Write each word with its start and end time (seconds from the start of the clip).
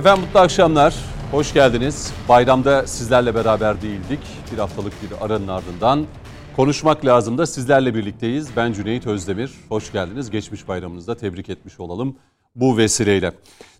Efendim 0.00 0.24
mutlu 0.24 0.40
akşamlar. 0.40 0.94
Hoş 1.30 1.52
geldiniz. 1.52 2.12
Bayramda 2.28 2.86
sizlerle 2.86 3.34
beraber 3.34 3.82
değildik. 3.82 4.20
Bir 4.52 4.58
haftalık 4.58 4.92
bir 5.02 5.24
aranın 5.24 5.48
ardından 5.48 6.06
konuşmak 6.56 7.04
lazım 7.04 7.38
da 7.38 7.46
sizlerle 7.46 7.94
birlikteyiz. 7.94 8.48
Ben 8.56 8.72
Cüneyt 8.72 9.06
Özdemir. 9.06 9.52
Hoş 9.68 9.92
geldiniz. 9.92 10.30
Geçmiş 10.30 10.68
bayramınızda 10.68 11.16
tebrik 11.16 11.48
etmiş 11.48 11.80
olalım 11.80 12.16
bu 12.54 12.76
vesileyle. 12.76 13.32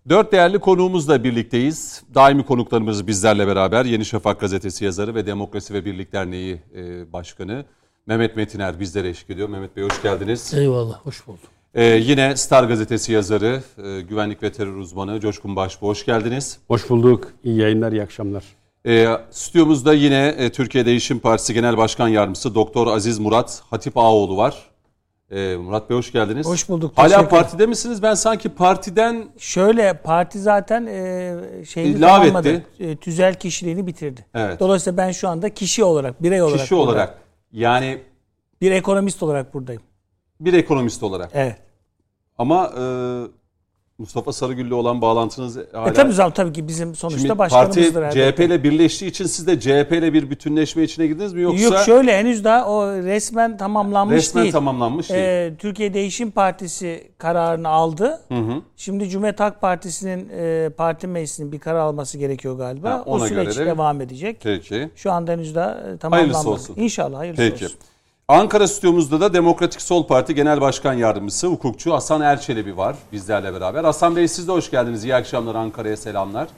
Dört 0.09 0.33
değerli 0.33 0.59
konuğumuzla 0.59 1.25
birlikteyiz. 1.25 2.03
Daimi 2.15 2.45
konuklarımız 2.45 3.07
bizlerle 3.07 3.47
beraber 3.47 3.85
Yeni 3.85 4.05
Şafak 4.05 4.41
gazetesi 4.41 4.85
yazarı 4.85 5.15
ve 5.15 5.27
Demokrasi 5.27 5.75
ve 5.75 5.85
Birlik 5.85 6.13
Derneği 6.13 6.63
e, 6.77 7.13
Başkanı 7.13 7.65
Mehmet 8.07 8.37
Metiner 8.37 8.81
bizlere 8.81 9.09
eşlik 9.09 9.31
ediyor. 9.31 9.49
Mehmet 9.49 9.77
Bey 9.77 9.85
hoş 9.85 10.03
geldiniz. 10.03 10.55
Eyvallah, 10.55 11.01
hoş 11.07 11.27
bulduk. 11.27 11.60
Ee, 11.75 11.85
yine 11.85 12.37
Star 12.37 12.65
gazetesi 12.65 13.13
yazarı, 13.13 13.63
e, 13.85 14.01
güvenlik 14.01 14.43
ve 14.43 14.53
terör 14.53 14.77
uzmanı 14.77 15.21
Coşkun 15.21 15.57
Başbuğ 15.57 15.87
hoş 15.87 16.05
geldiniz. 16.07 16.59
Hoş 16.69 16.91
bulduk. 16.91 17.33
İyi 17.45 17.57
yayınlar, 17.59 17.93
iyi 17.93 18.03
akşamlar. 18.03 18.45
Ee, 18.87 19.07
stüdyomuzda 19.31 19.93
yine 19.95 20.35
e, 20.39 20.53
Türkiye 20.53 20.87
Değişim 20.87 21.19
Partisi 21.19 21.55
Genel 21.55 21.77
Başkan 21.77 22.09
Yardımcısı 22.09 22.55
Doktor 22.55 22.87
Aziz 22.87 23.19
Murat 23.19 23.63
Hatip 23.71 23.97
Ağoğlu 23.97 24.37
var. 24.37 24.71
Ee, 25.31 25.57
Murat 25.57 25.91
Bey 25.91 25.97
hoş 25.97 26.13
geldiniz. 26.13 26.47
Hoş 26.47 26.69
bulduk. 26.69 26.93
Hala 26.99 27.09
teşekkür- 27.09 27.29
partide 27.29 27.67
misiniz? 27.67 28.03
Ben 28.03 28.15
sanki 28.15 28.49
partiden 28.49 29.25
Şöyle 29.39 29.93
parti 29.95 30.39
zaten 30.39 30.87
e, 30.87 31.65
şeyini 31.69 32.01
tamamladı. 32.01 32.49
etti. 32.49 32.85
E, 32.85 32.97
tüzel 32.97 33.35
kişiliğini 33.35 33.87
bitirdi. 33.87 34.27
Evet. 34.35 34.61
Dolayısıyla 34.61 34.97
ben 34.97 35.13
şu 35.13 35.29
anda 35.29 35.55
kişi 35.55 35.85
olarak, 35.85 36.23
birey 36.23 36.43
olarak 36.43 36.61
kişi 36.61 36.71
buradayım. 36.75 36.91
olarak 36.91 37.19
yani 37.53 37.99
bir 38.61 38.71
ekonomist 38.71 39.23
olarak 39.23 39.55
buradayım. 39.55 39.83
bir 40.41 40.53
ekonomist 40.53 41.03
olarak. 41.03 41.31
Evet. 41.35 41.57
Ama 42.41 42.73
e, 42.79 42.83
Mustafa 43.99 44.33
Sarıgül'le 44.33 44.71
olan 44.73 45.01
bağlantınız 45.03 45.59
hala... 45.73 45.89
E 45.89 45.93
tabii 45.93 46.13
zaten 46.13 46.33
tabii 46.45 46.53
ki 46.53 46.69
bizim 46.69 46.95
sonuçta 46.95 47.21
Şimdi 47.21 47.39
başkanımızdır. 47.39 48.03
parti. 48.03 48.19
CHP 48.33 48.41
ile 48.41 48.63
birleştiği 48.63 49.07
için 49.07 49.25
siz 49.27 49.47
de 49.47 49.61
CHP 49.61 49.93
ile 49.93 50.13
bir 50.13 50.31
bütünleşme 50.31 50.83
içine 50.83 51.07
girdiniz 51.07 51.33
mi 51.33 51.43
yoksa 51.43 51.65
Yok 51.65 51.79
şöyle 51.79 52.19
henüz 52.19 52.45
daha 52.45 52.67
o 52.67 52.87
resmen 52.93 53.57
tamamlanmış 53.57 54.17
resmen 54.17 54.43
değil. 54.43 54.53
tamamlanmış 54.53 55.11
değil? 55.11 55.21
E, 55.23 55.55
Türkiye 55.59 55.95
Değişim 55.95 56.31
Partisi 56.31 57.11
kararını 57.19 57.69
aldı. 57.69 58.21
Şimdi 58.77 59.09
Cumhuriyet 59.09 59.41
Halk 59.41 59.61
Partisi'nin 59.61 60.29
e, 60.39 60.71
parti 60.77 61.07
meclisinin 61.07 61.53
bir 61.53 61.59
karar 61.59 61.79
alması 61.81 62.19
gerekiyor 62.19 62.59
galiba. 62.59 62.91
Ha, 62.91 63.03
o 63.07 63.19
süreç 63.19 63.59
de- 63.59 63.67
devam 63.67 64.01
edecek. 64.01 64.41
Peki. 64.43 64.91
Şu 64.97 65.13
anda 65.13 65.33
henüz 65.33 65.55
daha 65.55 65.71
e, 65.81 65.97
tamamlanmadı. 65.97 66.49
olsun. 66.49 66.77
İnşallah 66.79 67.19
hayırlısı 67.19 67.51
Peki. 67.51 67.65
olsun. 67.65 67.79
Ankara 68.31 68.69
stüdyomuzda 68.69 69.21
da 69.21 69.35
Demokratik 69.35 69.83
Sol 69.83 70.07
Parti 70.07 70.35
Genel 70.35 70.61
Başkan 70.61 70.95
Yardımcısı, 70.95 71.47
hukukçu 71.47 71.95
Hasan 71.95 72.21
Erçelebi 72.21 72.77
var 72.77 72.97
bizlerle 73.13 73.55
beraber. 73.55 73.85
Hasan 73.85 74.17
Bey 74.17 74.29
siz 74.29 74.49
de 74.49 74.53
hoş 74.53 74.71
geldiniz. 74.71 75.05
İyi 75.05 75.15
akşamlar 75.15 75.55
Ankara'ya 75.55 75.97
selamlar. 75.97 76.49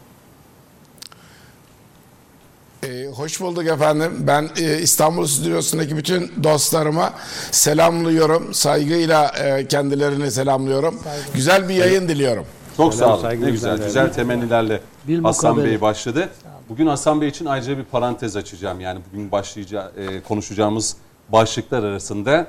Ee, 2.83 3.07
hoş 3.07 3.41
bulduk 3.41 3.67
efendim. 3.67 4.13
Ben 4.19 4.49
e, 4.61 4.79
İstanbul 4.79 5.27
Stüdyosu'ndaki 5.27 5.97
bütün 5.97 6.33
dostlarıma 6.45 7.13
selamlıyorum. 7.51 8.55
Saygıyla 8.55 9.29
e, 9.29 9.69
kendilerini 9.69 10.31
selamlıyorum. 10.31 11.01
Güzel 11.35 11.69
bir 11.69 11.75
yayın 11.75 12.09
diliyorum. 12.09 12.47
Çok 12.77 12.95
Selam, 12.95 13.09
sağ 13.09 13.15
olun. 13.15 13.23
saygı 13.23 13.47
Ne 13.47 13.51
güzel, 13.51 13.73
güzel 13.73 13.87
güzel 13.87 14.13
temennilerle 14.13 14.81
Bir 15.09 15.23
Hasan. 15.23 15.65
Bey 15.65 15.81
başladı. 15.81 16.29
Bugün 16.69 16.87
Hasan 16.87 17.21
Bey 17.21 17.29
için 17.29 17.47
ayrıca 17.47 17.79
bir 17.79 17.85
parantez 17.85 18.37
açacağım. 18.37 18.81
Yani 18.81 19.01
bugün 19.13 19.33
başlayacağı, 19.33 19.93
e, 19.97 20.21
konuşacağımız 20.23 20.97
başlıklar 21.33 21.83
arasında 21.83 22.47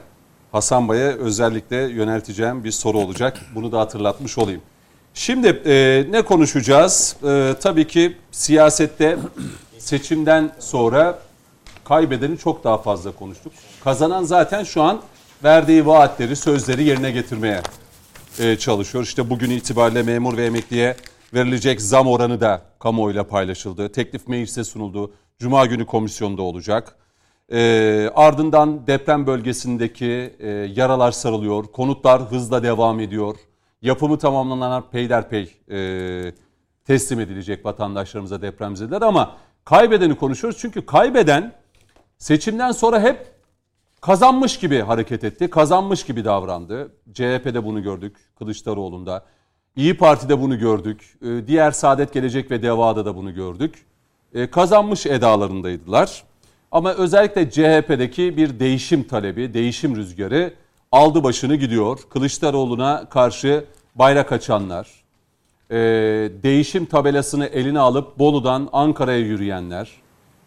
Hasan 0.51 0.89
Bey'e 0.89 1.07
özellikle 1.07 1.75
yönelteceğim 1.75 2.63
bir 2.63 2.71
soru 2.71 2.97
olacak. 2.97 3.39
Bunu 3.55 3.71
da 3.71 3.79
hatırlatmış 3.79 4.37
olayım. 4.37 4.61
Şimdi 5.13 5.47
e, 5.65 6.05
ne 6.09 6.21
konuşacağız? 6.21 7.15
E, 7.23 7.53
tabii 7.61 7.87
ki 7.87 8.17
siyasette 8.31 9.17
seçimden 9.77 10.51
sonra 10.59 11.19
kaybedeni 11.83 12.37
çok 12.37 12.63
daha 12.63 12.77
fazla 12.77 13.11
konuştuk. 13.11 13.53
Kazanan 13.83 14.23
zaten 14.23 14.63
şu 14.63 14.81
an 14.81 15.01
verdiği 15.43 15.85
vaatleri, 15.85 16.35
sözleri 16.35 16.83
yerine 16.83 17.11
getirmeye 17.11 17.61
e, 18.39 18.55
çalışıyor. 18.57 19.03
İşte 19.03 19.29
bugün 19.29 19.49
itibariyle 19.49 20.03
memur 20.03 20.37
ve 20.37 20.45
emekliye 20.45 20.95
verilecek 21.33 21.81
zam 21.81 22.07
oranı 22.07 22.41
da 22.41 22.61
kamuoyuyla 22.79 23.23
paylaşıldı. 23.23 23.91
Teklif 23.91 24.27
meclise 24.27 24.63
sunuldu. 24.63 25.13
Cuma 25.39 25.65
günü 25.65 25.85
komisyonda 25.85 26.41
olacak. 26.41 26.95
E, 27.51 28.09
ardından 28.15 28.87
deprem 28.87 29.27
bölgesindeki 29.27 30.35
e, 30.39 30.49
yaralar 30.49 31.11
sarılıyor. 31.11 31.63
Konutlar 31.63 32.21
hızla 32.21 32.63
devam 32.63 32.99
ediyor. 32.99 33.35
Yapımı 33.81 34.17
tamamlanan 34.17 34.83
peyderpey 34.91 35.55
e, 35.71 36.33
teslim 36.85 37.19
edilecek 37.19 37.65
vatandaşlarımıza 37.65 38.41
depremzedeler 38.41 39.01
ama 39.01 39.35
kaybedeni 39.65 40.15
konuşuyoruz. 40.15 40.59
Çünkü 40.59 40.85
kaybeden 40.85 41.53
seçimden 42.17 42.71
sonra 42.71 43.01
hep 43.01 43.33
kazanmış 44.01 44.59
gibi 44.59 44.79
hareket 44.79 45.23
etti. 45.23 45.49
Kazanmış 45.49 46.05
gibi 46.05 46.25
davrandı. 46.25 46.91
CHP'de 47.13 47.65
bunu 47.65 47.83
gördük. 47.83 48.15
Kılıçdaroğlu'nda. 48.39 49.25
İyi 49.75 49.97
Parti'de 49.97 50.41
bunu 50.41 50.59
gördük. 50.59 51.17
Ee, 51.21 51.47
Diğer 51.47 51.71
Saadet 51.71 52.13
Gelecek 52.13 52.51
ve 52.51 52.61
Deva'da 52.61 53.05
da 53.05 53.15
bunu 53.15 53.33
gördük. 53.33 53.85
Ee, 54.33 54.49
Kazanmış 54.49 55.05
edalarındaydılar. 55.05 56.23
Ama 56.73 56.93
özellikle 56.93 57.49
CHP'deki 57.49 58.37
bir 58.37 58.59
değişim 58.59 59.03
talebi, 59.03 59.53
değişim 59.53 59.95
rüzgarı 59.95 60.53
aldı 60.91 61.23
başını 61.23 61.55
gidiyor. 61.55 61.99
Kılıçdaroğlu'na 62.09 63.09
karşı 63.09 63.65
bayrak 63.95 64.31
açanlar, 64.31 64.87
e, 65.71 65.75
değişim 66.43 66.85
tabelasını 66.85 67.45
eline 67.45 67.79
alıp 67.79 68.19
Bolu'dan 68.19 68.69
Ankara'ya 68.71 69.19
yürüyenler, 69.19 69.91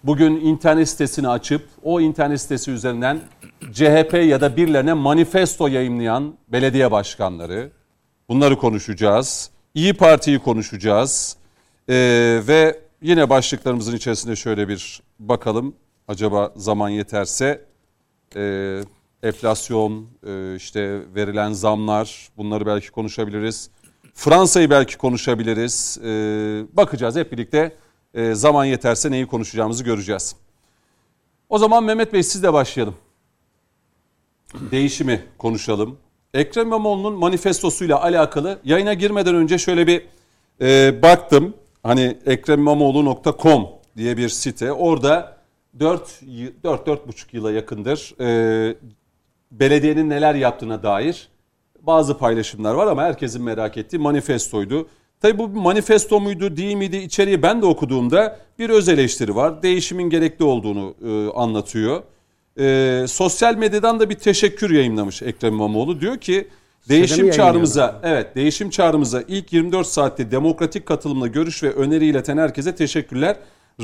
bugün 0.05 0.41
internet 0.41 0.89
sitesini 0.89 1.29
açıp 1.29 1.69
o 1.83 2.01
internet 2.01 2.41
sitesi 2.41 2.71
üzerinden 2.71 3.21
CHP 3.73 4.15
ya 4.15 4.41
da 4.41 4.57
birilerine 4.57 4.93
manifesto 4.93 5.69
yayımlayan 5.69 6.35
belediye 6.49 6.91
başkanları, 6.91 7.71
bunları 8.29 8.59
konuşacağız. 8.59 9.51
İyi 9.75 9.95
Parti'yi 9.95 10.39
konuşacağız 10.39 11.37
E, 11.89 11.95
ve 12.49 12.81
yine 13.03 13.31
başlıklarımızın 13.31 13.97
içerisinde 13.97 14.37
şöyle 14.37 14.69
bir 14.69 15.01
bakalım. 15.19 15.75
Acaba 16.09 16.53
zaman 16.57 16.89
yeterse 16.89 17.65
e, 18.37 18.81
enflasyon, 19.23 20.07
e, 20.27 20.55
işte 20.57 21.01
verilen 21.15 21.53
zamlar 21.53 22.29
bunları 22.37 22.67
belki 22.67 22.91
konuşabiliriz. 22.91 23.71
Fransa'yı 24.15 24.71
belki 24.71 24.99
konuşabiliriz. 24.99 25.99
E, 26.05 26.09
bakacağız 26.73 27.17
hep 27.17 27.33
birlikte 27.33 27.77
e, 28.15 28.35
zaman 28.35 28.65
yeterse 28.65 29.11
neyi 29.11 29.27
konuşacağımızı 29.27 29.85
göreceğiz. 29.85 30.37
O 31.49 31.59
zaman 31.59 31.85
Mehmet 31.85 32.13
Bey 32.13 32.23
sizle 32.23 32.53
başlayalım. 32.53 32.95
Değişimi 34.71 35.25
konuşalım. 35.39 35.99
Ekrem 36.35 36.67
İmamoğlu'nun 36.67 37.15
manifestosuyla 37.15 38.03
alakalı 38.03 38.59
yayına 38.65 38.95
girmeden 38.95 39.35
önce 39.35 39.59
şöyle 39.59 39.87
bir 39.87 40.07
e, 40.61 41.03
baktım. 41.03 41.55
Hani 41.83 42.19
ekremimamoğlu.com 42.27 43.69
diye 43.97 44.17
bir 44.17 44.29
site. 44.29 44.73
Orada 44.73 45.36
4 45.81 46.21
4 46.65 46.87
4,5 46.87 47.27
yıla 47.33 47.53
yakındır 47.53 48.15
e, 48.21 48.77
belediyenin 49.51 50.11
neler 50.11 50.35
yaptığına 50.35 50.83
dair 50.83 51.29
bazı 51.83 52.19
paylaşımlar 52.19 52.75
var 52.75 52.87
ama 52.87 53.03
herkesin 53.03 53.43
merak 53.43 53.77
ettiği 53.77 53.99
manifestoydu. 53.99 54.89
Tabii 55.21 55.39
bu 55.39 55.49
manifesto 55.49 56.21
muydu 56.21 56.57
değil 56.57 56.77
miydi 56.77 56.97
içeriği 56.97 57.43
ben 57.43 57.63
de 57.63 57.67
okuduğumda 57.67 58.39
bir 58.59 58.71
öz 58.71 58.89
eleştiri 58.89 59.37
var. 59.37 59.63
Değişimin 59.63 60.11
gerekli 60.11 60.45
olduğunu 60.45 60.95
e, 61.07 61.31
anlatıyor. 61.39 62.03
E, 62.59 63.05
sosyal 63.09 63.57
medyadan 63.57 64.01
da 64.01 64.11
bir 64.11 64.15
teşekkür 64.15 64.71
yayınlamış 64.71 65.23
Ekrem 65.23 65.55
İmamoğlu. 65.55 66.01
Diyor 66.01 66.19
ki 66.19 66.49
değişim 66.89 67.31
çağrımıza 67.31 68.01
evet 68.03 68.37
değişim 68.37 68.71
çağrımıza 68.71 69.23
ilk 69.29 69.53
24 69.53 69.87
saatte 69.87 70.31
demokratik 70.31 70.87
katılımla 70.87 71.27
görüş 71.27 71.63
ve 71.63 71.73
öneri 71.73 72.07
ileten 72.07 72.39
herkese 72.39 72.75
teşekkürler. 72.75 73.37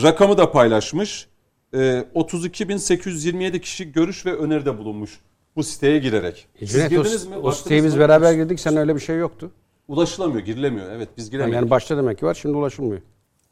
Rakamı 0.02 0.38
da 0.38 0.52
paylaşmış. 0.52 1.26
E, 1.74 1.78
32.827 2.14 3.60
kişi 3.60 3.92
görüş 3.92 4.26
ve 4.26 4.36
öneride 4.36 4.78
bulunmuş 4.78 5.20
bu 5.56 5.62
siteye 5.62 5.98
girerek. 5.98 6.46
Siz 6.58 6.70
Cüneyt, 6.70 6.90
girdiniz 6.90 7.26
o, 7.26 7.30
mi? 7.30 7.36
o 7.36 7.52
siteye 7.52 7.84
biz 7.84 7.98
beraber 7.98 8.32
girdik. 8.32 8.60
Sen 8.60 8.76
öyle 8.76 8.94
bir 8.94 9.00
şey 9.00 9.18
yoktu. 9.18 9.50
Ulaşılamıyor, 9.88 10.40
girilemiyor. 10.40 10.90
Evet 10.90 11.08
biz 11.16 11.30
giremedik. 11.30 11.54
Yani 11.54 11.70
başta 11.70 11.96
demek 11.96 12.18
ki 12.18 12.26
var, 12.26 12.34
şimdi 12.34 12.56
ulaşılmıyor. 12.56 13.02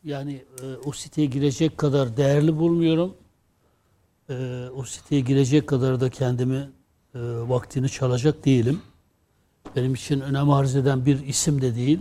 Yani 0.05 0.45
e, 0.63 0.67
o 0.85 0.93
siteye 0.93 1.27
girecek 1.27 1.79
kadar 1.79 2.17
değerli 2.17 2.57
bulmuyorum. 2.57 3.15
E, 4.31 4.67
o 4.77 4.83
siteye 4.83 5.21
girecek 5.21 5.67
kadar 5.67 6.01
da 6.01 6.11
kendimi 6.11 6.71
e, 7.15 7.19
vaktini 7.49 7.89
çalacak 7.89 8.45
değilim. 8.45 8.81
Benim 9.77 9.95
için 9.95 10.21
önem 10.21 10.51
arz 10.51 10.77
eden 10.77 11.07
bir 11.07 11.27
isim 11.27 11.63
de 11.63 11.77
değil. 11.77 12.01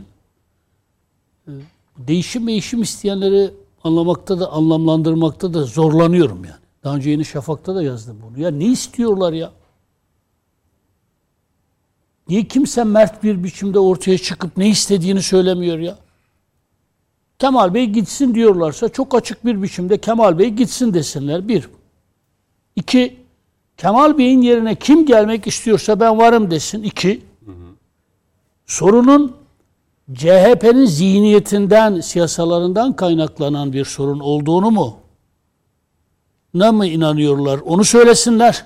E, 1.48 1.52
değişim 1.98 2.48
değişim 2.48 2.82
isteyenleri 2.82 3.52
anlamakta 3.84 4.40
da 4.40 4.52
anlamlandırmakta 4.52 5.54
da 5.54 5.64
zorlanıyorum 5.64 6.44
yani. 6.44 6.60
Daha 6.84 6.96
önce 6.96 7.10
Yeni 7.10 7.26
Şafak'ta 7.26 7.76
da 7.76 7.84
yazdım 7.84 8.18
bunu. 8.22 8.44
Ya 8.44 8.52
ne 8.52 8.66
istiyorlar 8.66 9.34
ya? 9.34 9.52
Niye 12.28 12.44
kimse 12.48 12.84
mert 12.84 13.24
bir 13.24 13.44
biçimde 13.44 13.80
ortaya 13.80 14.18
çıkıp 14.18 14.58
ne 14.58 14.70
istediğini 14.70 15.22
söylemiyor 15.22 15.80
ya? 15.80 15.98
Kemal 17.40 17.74
Bey 17.74 17.86
gitsin 17.86 18.36
diyorlarsa 18.36 18.90
çok 18.90 19.16
açık 19.16 19.46
bir 19.46 19.62
biçimde 19.62 19.98
Kemal 19.98 20.40
Bey 20.40 20.50
gitsin 20.50 20.94
desinler. 20.94 21.48
Bir. 21.48 21.70
İki. 22.76 23.20
Kemal 23.78 24.18
Bey'in 24.18 24.42
yerine 24.42 24.76
kim 24.76 25.06
gelmek 25.06 25.48
istiyorsa 25.48 26.00
ben 26.00 26.18
varım 26.18 26.52
desin. 26.52 26.84
İki. 26.84 27.22
Sorunun 28.66 29.36
CHP'nin 30.14 30.86
zihniyetinden, 30.86 32.02
siyasalarından 32.02 32.96
kaynaklanan 32.96 33.74
bir 33.74 33.86
sorun 33.86 34.20
olduğunu 34.20 34.72
mu? 34.72 34.98
Ne 36.54 36.72
mi 36.72 36.88
inanıyorlar? 36.88 37.60
Onu 37.60 37.84
söylesinler. 37.84 38.66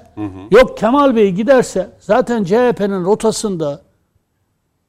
Yok 0.51 0.77
Kemal 0.77 1.15
Bey 1.15 1.31
giderse 1.31 1.89
zaten 1.99 2.43
CHP'nin 2.43 3.05
rotasında 3.05 3.81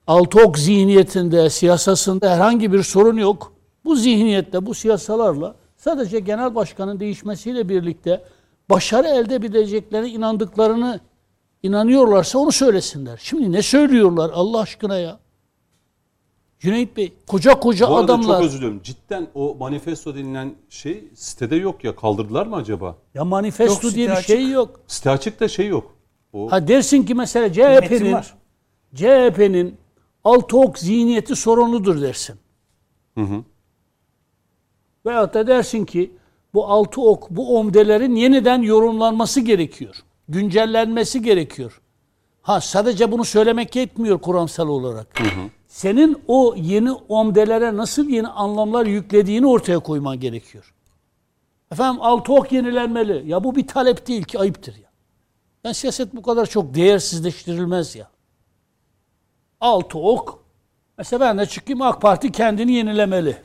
Altok 0.07 0.59
zihniyetinde, 0.59 1.51
siyasasında 1.51 2.31
herhangi 2.31 2.73
bir 2.73 2.83
sorun 2.83 3.17
yok. 3.17 3.53
Bu 3.85 3.97
zihniyette, 3.97 4.67
bu 4.67 4.75
siyasalarla 4.75 5.55
sadece 5.77 6.21
genel 6.21 6.55
başkanın 6.55 7.01
değişmesiyle 7.01 7.69
birlikte 7.69 8.25
başarı 8.71 9.09
elde 9.09 9.35
edeceklerine 9.35 10.09
inandıklarını 10.09 11.01
inanıyorlarsa 11.63 12.39
onu 12.39 12.53
söylesinler. 12.53 13.21
Şimdi 13.23 13.53
ne 13.53 13.63
söylüyorlar 13.63 14.31
Allah 14.35 14.61
aşkına 14.61 14.99
ya? 14.99 15.19
Cüneyt 16.65 16.97
Bey, 16.97 17.13
koca 17.27 17.61
koca 17.61 17.91
Bu 17.91 17.97
arada 17.97 18.05
adamlar. 18.05 18.37
çok 18.37 18.45
özür 18.45 18.57
diliyorum. 18.57 18.81
Cidden 18.83 19.27
o 19.35 19.57
manifesto 19.61 20.15
denilen 20.15 20.55
şey 20.69 21.05
sitede 21.15 21.57
yok 21.57 21.85
ya. 21.85 21.97
Kaldırdılar 21.97 22.47
mı 22.47 22.57
acaba? 22.57 22.97
Ya 23.15 23.25
manifesto 23.25 23.87
Yok, 23.87 23.97
diye 23.97 24.11
bir 24.11 24.15
site 24.15 24.37
şey 24.37 24.51
yok. 24.51 24.81
Site 24.87 25.11
açıkta 25.11 25.49
şey 25.49 25.67
yok. 25.67 25.95
O 26.33 26.53
Ha 26.53 26.69
dersin 26.69 27.03
ki 27.03 27.15
mesela 27.15 27.47
Metin 27.49 27.97
CHP'nin 27.99 28.13
var. 28.13 28.35
CHP'nin 28.95 29.77
altı 30.25 30.59
ok 30.59 30.79
zihniyeti 30.79 31.37
sorunludur 31.37 32.01
dersin. 32.03 32.37
Veyahut 35.07 35.35
da 35.35 35.47
dersin 35.47 35.85
ki 35.85 36.13
bu 36.55 36.67
altı 36.67 37.01
ok, 37.01 37.31
bu 37.31 37.59
omdelerin 37.59 38.15
yeniden 38.15 38.63
yorumlanması 38.63 39.41
gerekiyor. 39.41 39.95
Güncellenmesi 40.29 41.23
gerekiyor. 41.23 41.81
Ha 42.43 42.61
sadece 42.61 43.13
bunu 43.13 43.25
söylemek 43.25 43.77
yetmiyor 43.77 44.19
kuramsal 44.19 44.69
olarak. 44.69 45.23
Senin 45.75 46.23
o 46.29 46.55
yeni 46.57 46.93
omdelere 46.93 47.77
nasıl 47.77 48.09
yeni 48.09 48.29
anlamlar 48.29 48.87
yüklediğini 48.87 49.47
ortaya 49.47 49.79
koyman 49.79 50.21
gerekiyor. 50.21 50.75
Efendim 51.73 52.03
altı 52.03 52.33
ok 52.33 52.53
yenilenmeli. 52.53 53.31
Ya 53.31 53.45
bu 53.45 53.57
bir 53.57 53.67
talep 53.67 54.07
değil 54.07 54.23
ki 54.23 54.39
ayıptır 54.39 54.77
ya. 54.77 54.91
Yani 55.65 55.75
siyaset 55.75 56.17
bu 56.17 56.23
kadar 56.23 56.47
çok 56.47 56.75
değersizleştirilmez 56.75 57.97
ya. 57.97 58.11
Altı 59.61 59.99
ok. 59.99 60.45
Mesela 60.99 61.21
ben 61.21 61.39
de 61.39 61.47
çıkayım 61.47 61.83
AK 61.83 62.03
Parti 62.03 62.33
kendini 62.33 62.73
yenilemeli. 62.73 63.37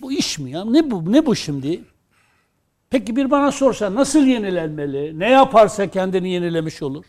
Bu 0.00 0.12
iş 0.12 0.38
mi 0.38 0.50
ya? 0.50 0.64
Ne 0.64 0.90
bu 0.90 1.12
ne 1.12 1.26
bu 1.26 1.36
şimdi? 1.36 1.84
Peki 2.90 3.16
bir 3.16 3.30
bana 3.30 3.52
sorsa 3.52 3.94
nasıl 3.94 4.26
yenilenmeli? 4.26 5.18
Ne 5.18 5.30
yaparsa 5.30 5.90
kendini 5.90 6.30
yenilemiş 6.30 6.82
olur? 6.82 7.04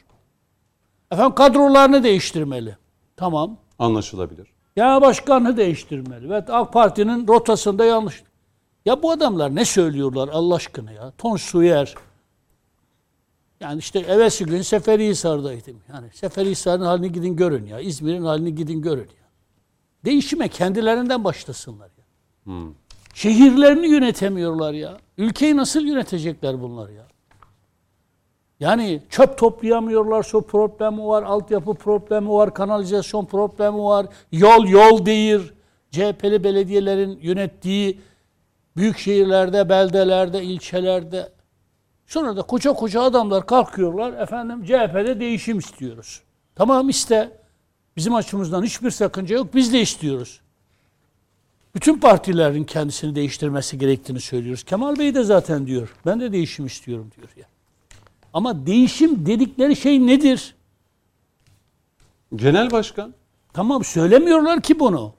Efendim 1.11 1.35
kadrolarını 1.35 2.03
değiştirmeli. 2.03 2.77
Tamam. 3.17 3.57
Anlaşılabilir. 3.79 4.47
Ya 4.75 5.01
başkanı 5.01 5.57
değiştirmeli. 5.57 6.29
Ve 6.29 6.35
AK 6.37 6.73
Parti'nin 6.73 7.27
rotasında 7.27 7.85
yanlış. 7.85 8.23
Ya 8.85 9.03
bu 9.03 9.11
adamlar 9.11 9.55
ne 9.55 9.65
söylüyorlar 9.65 10.29
Allah 10.31 10.55
aşkına 10.55 10.91
ya? 10.91 11.11
Tonsu 11.17 11.63
yer. 11.63 11.95
Yani 13.59 13.79
işte 13.79 13.99
evvelsi 13.99 14.45
gün 14.45 14.61
Seferihisar'daydım. 14.61 15.77
Yani 15.93 16.07
Seferihisar'ın 16.13 16.83
halini 16.83 17.11
gidin 17.11 17.35
görün 17.35 17.65
ya. 17.65 17.79
İzmir'in 17.79 18.23
halini 18.23 18.55
gidin 18.55 18.81
görün 18.81 19.01
ya. 19.01 19.29
Değişime 20.05 20.47
kendilerinden 20.47 21.23
başlasınlar 21.23 21.89
ya. 21.97 22.03
Şehirlerini 23.13 23.87
yönetemiyorlar 23.87 24.73
ya. 24.73 24.97
Ülkeyi 25.17 25.57
nasıl 25.57 25.81
yönetecekler 25.81 26.61
bunlar 26.61 26.89
ya? 26.89 27.07
Yani 28.59 29.01
çöp 29.09 29.37
toplayamıyorlar, 29.37 30.23
su 30.23 30.41
problemi 30.41 31.05
var, 31.05 31.23
altyapı 31.23 31.73
problemi 31.73 32.29
var, 32.29 32.53
kanalizasyon 32.53 33.25
problemi 33.25 33.77
var, 33.77 34.05
yol 34.31 34.67
yol 34.67 35.05
değil. 35.05 35.51
CHP'li 35.91 36.43
belediyelerin 36.43 37.19
yönettiği 37.21 38.01
büyük 38.77 38.97
şehirlerde, 38.97 39.69
beldelerde, 39.69 40.43
ilçelerde. 40.43 41.29
Sonra 42.05 42.37
da 42.37 42.41
koca 42.41 42.73
koca 42.73 43.01
adamlar 43.01 43.45
kalkıyorlar, 43.45 44.13
efendim 44.13 44.63
CHP'de 44.65 45.19
değişim 45.19 45.59
istiyoruz. 45.59 46.21
Tamam 46.55 46.89
iste. 46.89 47.39
Bizim 47.97 48.15
açımızdan 48.15 48.63
hiçbir 48.63 48.91
sakınca 48.91 49.35
yok, 49.35 49.55
biz 49.55 49.73
de 49.73 49.81
istiyoruz. 49.81 50.41
Bütün 51.75 51.99
partilerin 51.99 52.63
kendisini 52.63 53.15
değiştirmesi 53.15 53.77
gerektiğini 53.77 54.19
söylüyoruz. 54.19 54.63
Kemal 54.63 54.99
Bey 54.99 55.15
de 55.15 55.23
zaten 55.23 55.67
diyor, 55.67 55.95
ben 56.05 56.19
de 56.19 56.31
değişim 56.31 56.65
istiyorum 56.65 57.11
diyor 57.17 57.29
ya. 57.37 57.45
Ama 58.33 58.65
değişim 58.65 59.25
dedikleri 59.25 59.75
şey 59.75 60.07
nedir? 60.07 60.55
Genel 62.35 62.71
başkan. 62.71 63.13
Tamam 63.53 63.83
söylemiyorlar 63.83 64.61
ki 64.61 64.79
bunu. 64.79 65.13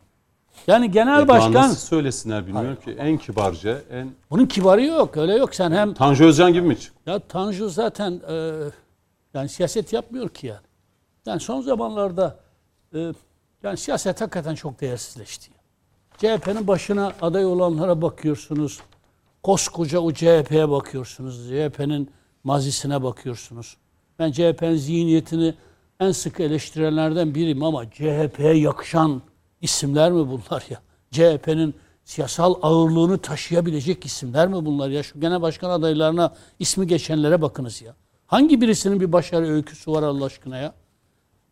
Yani 0.67 0.91
genel 0.91 1.23
E, 1.23 1.29
başkan 1.29 1.53
Nasıl 1.53 1.87
söylesinler 1.87 2.47
bilmiyorum 2.47 2.79
ki. 2.85 2.91
En 2.91 3.19
kibarca, 3.19 3.83
en... 3.91 4.11
bunun 4.31 4.47
kibarı 4.47 4.85
yok. 4.85 5.17
Öyle 5.17 5.35
yok. 5.35 5.55
Sen 5.55 5.73
hem 5.73 5.95
Tanju 5.95 6.25
Özcan 6.25 6.53
gibi 6.53 6.67
mi 6.67 6.81
çık? 6.81 6.95
ya 7.07 7.19
Tanju 7.19 7.69
zaten 7.69 8.21
e, 8.29 8.55
yani 9.35 9.49
siyaset 9.49 9.93
yapmıyor 9.93 10.29
ki 10.29 10.47
yani. 10.47 10.61
Yani 11.27 11.41
son 11.41 11.61
zamanlarda 11.61 12.39
e, 12.95 13.13
yani 13.63 13.77
siyaset 13.77 14.21
hakikaten 14.21 14.55
çok 14.55 14.81
değersizleşti. 14.81 15.51
CHP'nin 16.19 16.67
başına 16.67 17.13
aday 17.23 17.47
olanlara 17.47 18.03
bakıyorsunuz. 18.03 18.81
Koskoca 19.43 19.99
o 19.99 20.13
CHP'ye 20.13 20.71
bakıyorsunuz. 20.71 21.49
CHP'nin 21.49 22.11
mazisine 22.45 23.03
bakıyorsunuz. 23.03 23.77
Ben 24.19 24.33
CHP'nin 24.33 24.77
zihniyetini 24.77 25.55
en 26.01 26.13
sık 26.13 26.41
eleştirenlerden 26.41 27.35
biriyim 27.35 27.63
ama 27.63 27.91
CHP'ye 27.91 28.55
yakışan 28.55 29.23
isimler 29.61 30.13
mi 30.13 30.29
bunlar 30.29 30.65
ya? 30.70 30.81
CHP'nin 31.11 31.75
siyasal 32.05 32.55
ağırlığını 32.63 33.19
taşıyabilecek 33.19 34.06
isimler 34.06 34.49
mi 34.49 34.67
bunlar 34.67 34.89
ya? 34.89 35.03
Şu 35.03 35.20
genel 35.20 35.43
başkan 35.43 35.70
adaylarına 35.70 36.35
ismi 36.59 36.87
geçenlere 36.87 37.43
bakınız 37.43 37.82
ya. 37.82 37.94
Hangi 38.27 38.61
birisinin 38.61 39.01
bir 39.01 39.13
başarı 39.13 39.47
öyküsü 39.47 39.93
var 39.93 40.03
Allah 40.03 40.25
aşkına 40.25 40.59
ya? 40.59 40.75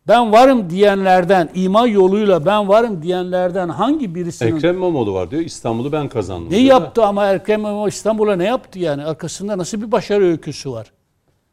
Ben 0.07 0.31
varım 0.31 0.69
diyenlerden, 0.69 1.49
ima 1.55 1.87
yoluyla 1.87 2.45
ben 2.45 2.67
varım 2.67 3.01
diyenlerden 3.01 3.69
hangi 3.69 4.15
birisinin 4.15 4.55
Ekrem 4.55 4.75
İmamoğlu 4.75 5.13
var 5.13 5.31
diyor. 5.31 5.41
İstanbul'u 5.41 5.91
ben 5.91 6.09
kazandım. 6.09 6.45
ne 6.45 6.49
diyor 6.49 6.61
da. 6.61 6.83
yaptı 6.83 7.05
ama 7.05 7.33
Ekrem 7.33 7.59
İmamoğlu 7.59 7.87
İstanbul'a 7.89 8.35
ne 8.35 8.45
yaptı 8.45 8.79
yani? 8.79 9.05
Arkasında 9.05 9.57
nasıl 9.57 9.81
bir 9.81 9.91
başarı 9.91 10.23
öyküsü 10.23 10.71
var? 10.71 10.91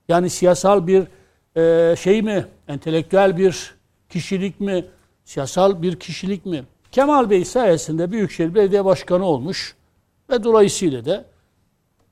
Yani 0.09 0.31
siyasal 0.31 0.87
bir 0.87 1.05
e, 1.57 1.97
şey 1.97 2.23
mi? 2.23 2.47
Entelektüel 2.69 3.37
bir 3.37 3.75
kişilik 4.09 4.61
mi? 4.61 4.85
Siyasal 5.25 5.83
bir 5.83 5.97
kişilik 6.01 6.47
mi? 6.47 6.65
Kemal 6.93 7.31
Bey 7.31 7.45
sayesinde 7.45 8.11
Büyükşehir 8.13 8.55
Belediye 8.55 8.85
Başkanı 8.85 9.25
olmuş 9.25 9.75
ve 10.31 10.45
dolayısıyla 10.45 11.05
da 11.05 11.25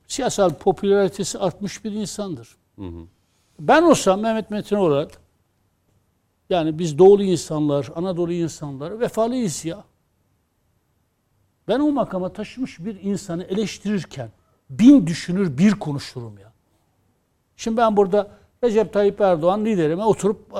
siyasal 0.08 0.50
popülaritesi 0.54 1.38
artmış 1.38 1.84
bir 1.84 1.92
insandır. 1.92 2.48
Ben 3.60 3.82
olsam 3.82 4.20
Mehmet 4.20 4.50
Metin 4.50 4.76
olarak 4.76 5.10
yani 6.54 6.78
biz 6.78 6.98
doğulu 6.98 7.22
insanlar, 7.22 7.88
Anadolu 7.94 8.32
insanları 8.32 9.00
vefalıyız 9.00 9.64
ya. 9.64 9.84
Ben 11.68 11.80
o 11.80 11.92
makama 11.92 12.32
taşımış 12.32 12.84
bir 12.84 13.02
insanı 13.02 13.44
eleştirirken 13.44 14.30
bin 14.70 15.06
düşünür 15.06 15.58
bir 15.58 15.72
konuşurum 15.72 16.38
ya. 16.38 16.52
Şimdi 17.56 17.76
ben 17.76 17.96
burada 17.96 18.30
Recep 18.64 18.92
Tayyip 18.92 19.20
Erdoğan 19.20 19.64
liderime 19.64 20.04
oturup 20.04 20.52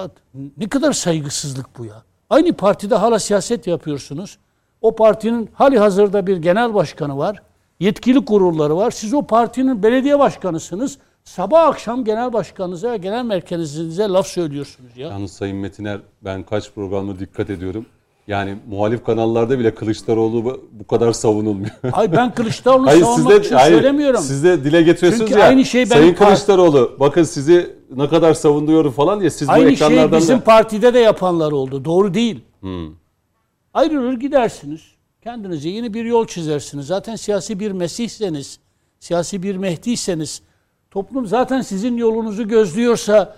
ne 0.56 0.68
kadar 0.68 0.92
saygısızlık 0.92 1.78
bu 1.78 1.84
ya. 1.84 2.02
Aynı 2.30 2.52
partide 2.52 2.94
hala 2.94 3.18
siyaset 3.18 3.66
yapıyorsunuz. 3.66 4.38
O 4.80 4.94
partinin 4.94 5.50
hali 5.54 5.78
hazırda 5.78 6.26
bir 6.26 6.36
genel 6.36 6.74
başkanı 6.74 7.18
var. 7.18 7.42
Yetkili 7.80 8.24
kurulları 8.24 8.76
var. 8.76 8.90
Siz 8.90 9.14
o 9.14 9.22
partinin 9.22 9.82
belediye 9.82 10.18
başkanısınız. 10.18 10.98
Sabah 11.28 11.66
akşam 11.68 12.04
genel 12.04 12.32
başkanınıza 12.32 12.96
genel 12.96 13.24
merkezinize 13.24 14.02
laf 14.04 14.26
söylüyorsunuz 14.26 14.96
ya. 14.96 15.08
Yalnız 15.08 15.32
Sayın 15.32 15.56
Metiner 15.56 16.00
ben 16.24 16.42
kaç 16.42 16.70
programda 16.72 17.18
dikkat 17.18 17.50
ediyorum. 17.50 17.86
Yani 18.26 18.56
muhalif 18.68 19.04
kanallarda 19.04 19.58
bile 19.58 19.74
Kılıçdaroğlu 19.74 20.44
bu- 20.72 20.86
kadar 20.86 21.12
savunulmuyor. 21.12 21.70
Ay 21.92 22.12
ben 22.12 22.34
Kılıçdaroğlu'nu 22.34 22.86
Hayır 22.86 23.00
savunmak 23.02 23.32
siz 23.32 23.42
de 23.42 23.46
için 23.46 23.56
hayır, 23.56 23.74
söylemiyorum. 23.74 24.20
siz 24.20 24.44
de 24.44 24.64
dile 24.64 24.82
getiriyorsunuz 24.82 25.28
Çünkü 25.28 25.40
ya. 25.40 25.46
aynı 25.46 25.64
şey 25.64 25.80
benim 25.80 25.88
Sayın 26.02 26.14
Kılıçdaroğlu 26.14 26.96
bakın 27.00 27.22
sizi 27.22 27.76
ne 27.96 28.08
kadar 28.08 28.34
savunuyorum 28.34 28.92
falan 28.92 29.20
diye 29.20 29.30
siz 29.30 29.48
bu 29.48 29.52
Aynı 29.52 29.64
şey 29.64 29.72
ekranlardan 29.86 30.18
bizim 30.20 30.38
da 30.38 30.44
partide 30.44 30.94
de 30.94 30.98
yapanlar 30.98 31.52
oldu. 31.52 31.84
Doğru 31.84 32.14
değil. 32.14 32.40
Hmm. 32.60 32.88
Ayrılır 33.74 34.12
gidersiniz. 34.12 34.80
Kendinize 35.22 35.68
yeni 35.68 35.94
bir 35.94 36.04
yol 36.04 36.26
çizersiniz. 36.26 36.86
Zaten 36.86 37.16
siyasi 37.16 37.60
bir 37.60 37.72
mesihseniz, 37.72 38.58
siyasi 39.00 39.42
bir 39.42 39.56
mehdiyseniz, 39.56 40.42
toplum 40.94 41.26
zaten 41.26 41.60
sizin 41.60 41.96
yolunuzu 41.96 42.48
gözlüyorsa 42.48 43.36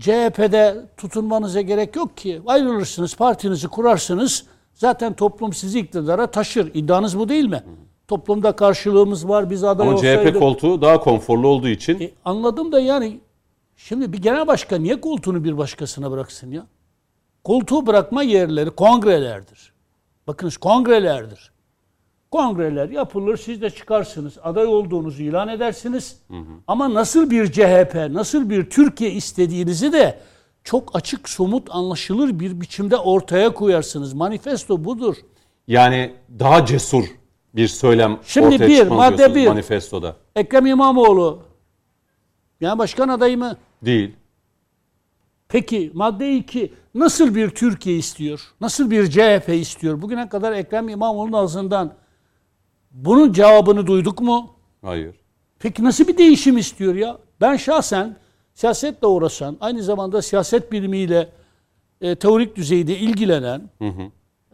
CHP'de 0.00 0.86
tutunmanıza 0.96 1.60
gerek 1.60 1.96
yok 1.96 2.16
ki. 2.16 2.42
Ayrılırsınız, 2.46 3.16
partinizi 3.16 3.68
kurarsınız. 3.68 4.44
Zaten 4.74 5.12
toplum 5.12 5.52
sizi 5.52 5.78
iktidara 5.80 6.26
taşır. 6.26 6.70
İddianız 6.74 7.18
bu 7.18 7.28
değil 7.28 7.44
mi? 7.44 7.62
Toplumda 8.08 8.52
karşılığımız 8.52 9.28
var. 9.28 9.50
Biz 9.50 9.64
aday 9.64 9.86
Ama 9.86 9.96
olsaydık. 9.96 10.32
CHP 10.32 10.38
koltuğu 10.38 10.82
daha 10.82 11.00
konforlu 11.00 11.48
olduğu 11.48 11.68
için 11.68 12.00
E, 12.00 12.10
anladım 12.24 12.72
da 12.72 12.80
yani 12.80 13.20
şimdi 13.76 14.12
bir 14.12 14.18
genel 14.22 14.46
başkan 14.46 14.82
niye 14.82 15.00
koltuğunu 15.00 15.44
bir 15.44 15.58
başkasına 15.58 16.10
bıraksın 16.10 16.50
ya? 16.50 16.66
Koltuğu 17.44 17.86
bırakma 17.86 18.22
yerleri 18.22 18.70
kongrelerdir. 18.70 19.72
Bakınız 20.26 20.56
kongrelerdir. 20.56 21.52
Kongreler 22.30 22.88
yapılır, 22.88 23.36
siz 23.36 23.62
de 23.62 23.70
çıkarsınız. 23.70 24.38
Aday 24.42 24.66
olduğunuzu 24.66 25.22
ilan 25.22 25.48
edersiniz. 25.48 26.20
Ama 26.66 26.94
nasıl 26.94 27.30
bir 27.30 27.52
CHP, 27.52 27.94
nasıl 28.10 28.50
bir 28.50 28.70
Türkiye 28.70 29.10
istediğinizi 29.10 29.92
de 29.92 30.18
çok 30.64 30.96
açık, 30.96 31.28
somut, 31.28 31.68
anlaşılır 31.70 32.40
bir 32.40 32.60
biçimde 32.60 32.96
ortaya 32.96 33.54
koyarsınız. 33.54 34.12
Manifesto 34.14 34.84
budur. 34.84 35.16
yani 35.68 36.14
daha 36.38 36.66
cesur 36.66 37.04
bir 37.54 37.68
söylem 37.68 38.18
Şimdi 38.26 38.54
ortaya 38.54 38.68
bir, 38.68 38.86
madde 38.86 39.34
bir. 39.34 39.46
manifestoda. 39.48 40.16
Ekrem 40.36 40.66
İmamoğlu, 40.66 41.42
yani 42.60 42.78
başkan 42.78 43.08
adayı 43.08 43.38
mı? 43.38 43.56
Değil. 43.82 44.16
Peki 45.48 45.90
madde 45.94 46.36
2 46.36 46.72
nasıl 46.94 47.34
bir 47.34 47.50
Türkiye 47.50 47.96
istiyor? 47.96 48.40
Nasıl 48.60 48.90
bir 48.90 49.10
CHP 49.10 49.48
istiyor? 49.48 50.02
Bugüne 50.02 50.28
kadar 50.28 50.52
Ekrem 50.52 50.88
İmamoğlu'nun 50.88 51.32
ağzından 51.32 51.94
bunun 52.96 53.32
cevabını 53.32 53.86
duyduk 53.86 54.20
mu? 54.20 54.54
Hayır. 54.82 55.16
Peki 55.58 55.84
nasıl 55.84 56.08
bir 56.08 56.18
değişim 56.18 56.58
istiyor 56.58 56.94
ya? 56.94 57.18
Ben 57.40 57.56
şahsen 57.56 58.16
siyasetle 58.54 59.06
uğraşan, 59.06 59.56
aynı 59.60 59.82
zamanda 59.82 60.22
siyaset 60.22 60.72
bilimiyle 60.72 61.28
e, 62.00 62.14
teorik 62.14 62.56
düzeyde 62.56 62.98
ilgilenen 62.98 63.70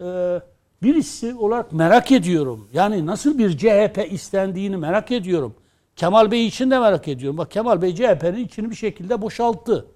e, 0.00 0.40
birisi 0.82 1.34
olarak 1.34 1.72
merak 1.72 2.12
ediyorum. 2.12 2.68
Yani 2.72 3.06
nasıl 3.06 3.38
bir 3.38 3.58
CHP 3.58 4.12
istendiğini 4.12 4.76
merak 4.76 5.10
ediyorum. 5.10 5.54
Kemal 5.96 6.30
Bey 6.30 6.46
için 6.46 6.70
de 6.70 6.78
merak 6.78 7.08
ediyorum. 7.08 7.38
Bak 7.38 7.50
Kemal 7.50 7.82
Bey 7.82 7.94
CHP'nin 7.94 8.44
içini 8.44 8.70
bir 8.70 8.76
şekilde 8.76 9.22
boşalttı. 9.22 9.86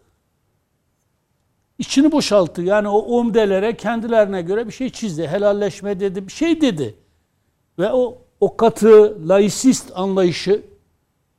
İçini 1.79 2.13
boşalttı. 2.13 2.63
Yani 2.63 2.89
o 2.89 2.99
omdelere 2.99 3.77
kendilerine 3.77 4.43
göre 4.43 4.67
bir 4.67 4.73
şey 4.73 4.91
çizdi. 4.91 5.29
Helalleşme 5.29 6.01
dedi, 6.01 6.27
bir 6.27 6.33
şey 6.33 6.61
dedi. 6.61 6.95
Ve 7.79 7.93
o 7.93 8.26
o 8.41 8.57
katı, 8.57 9.29
laisist 9.29 9.93
anlayışı 9.95 10.63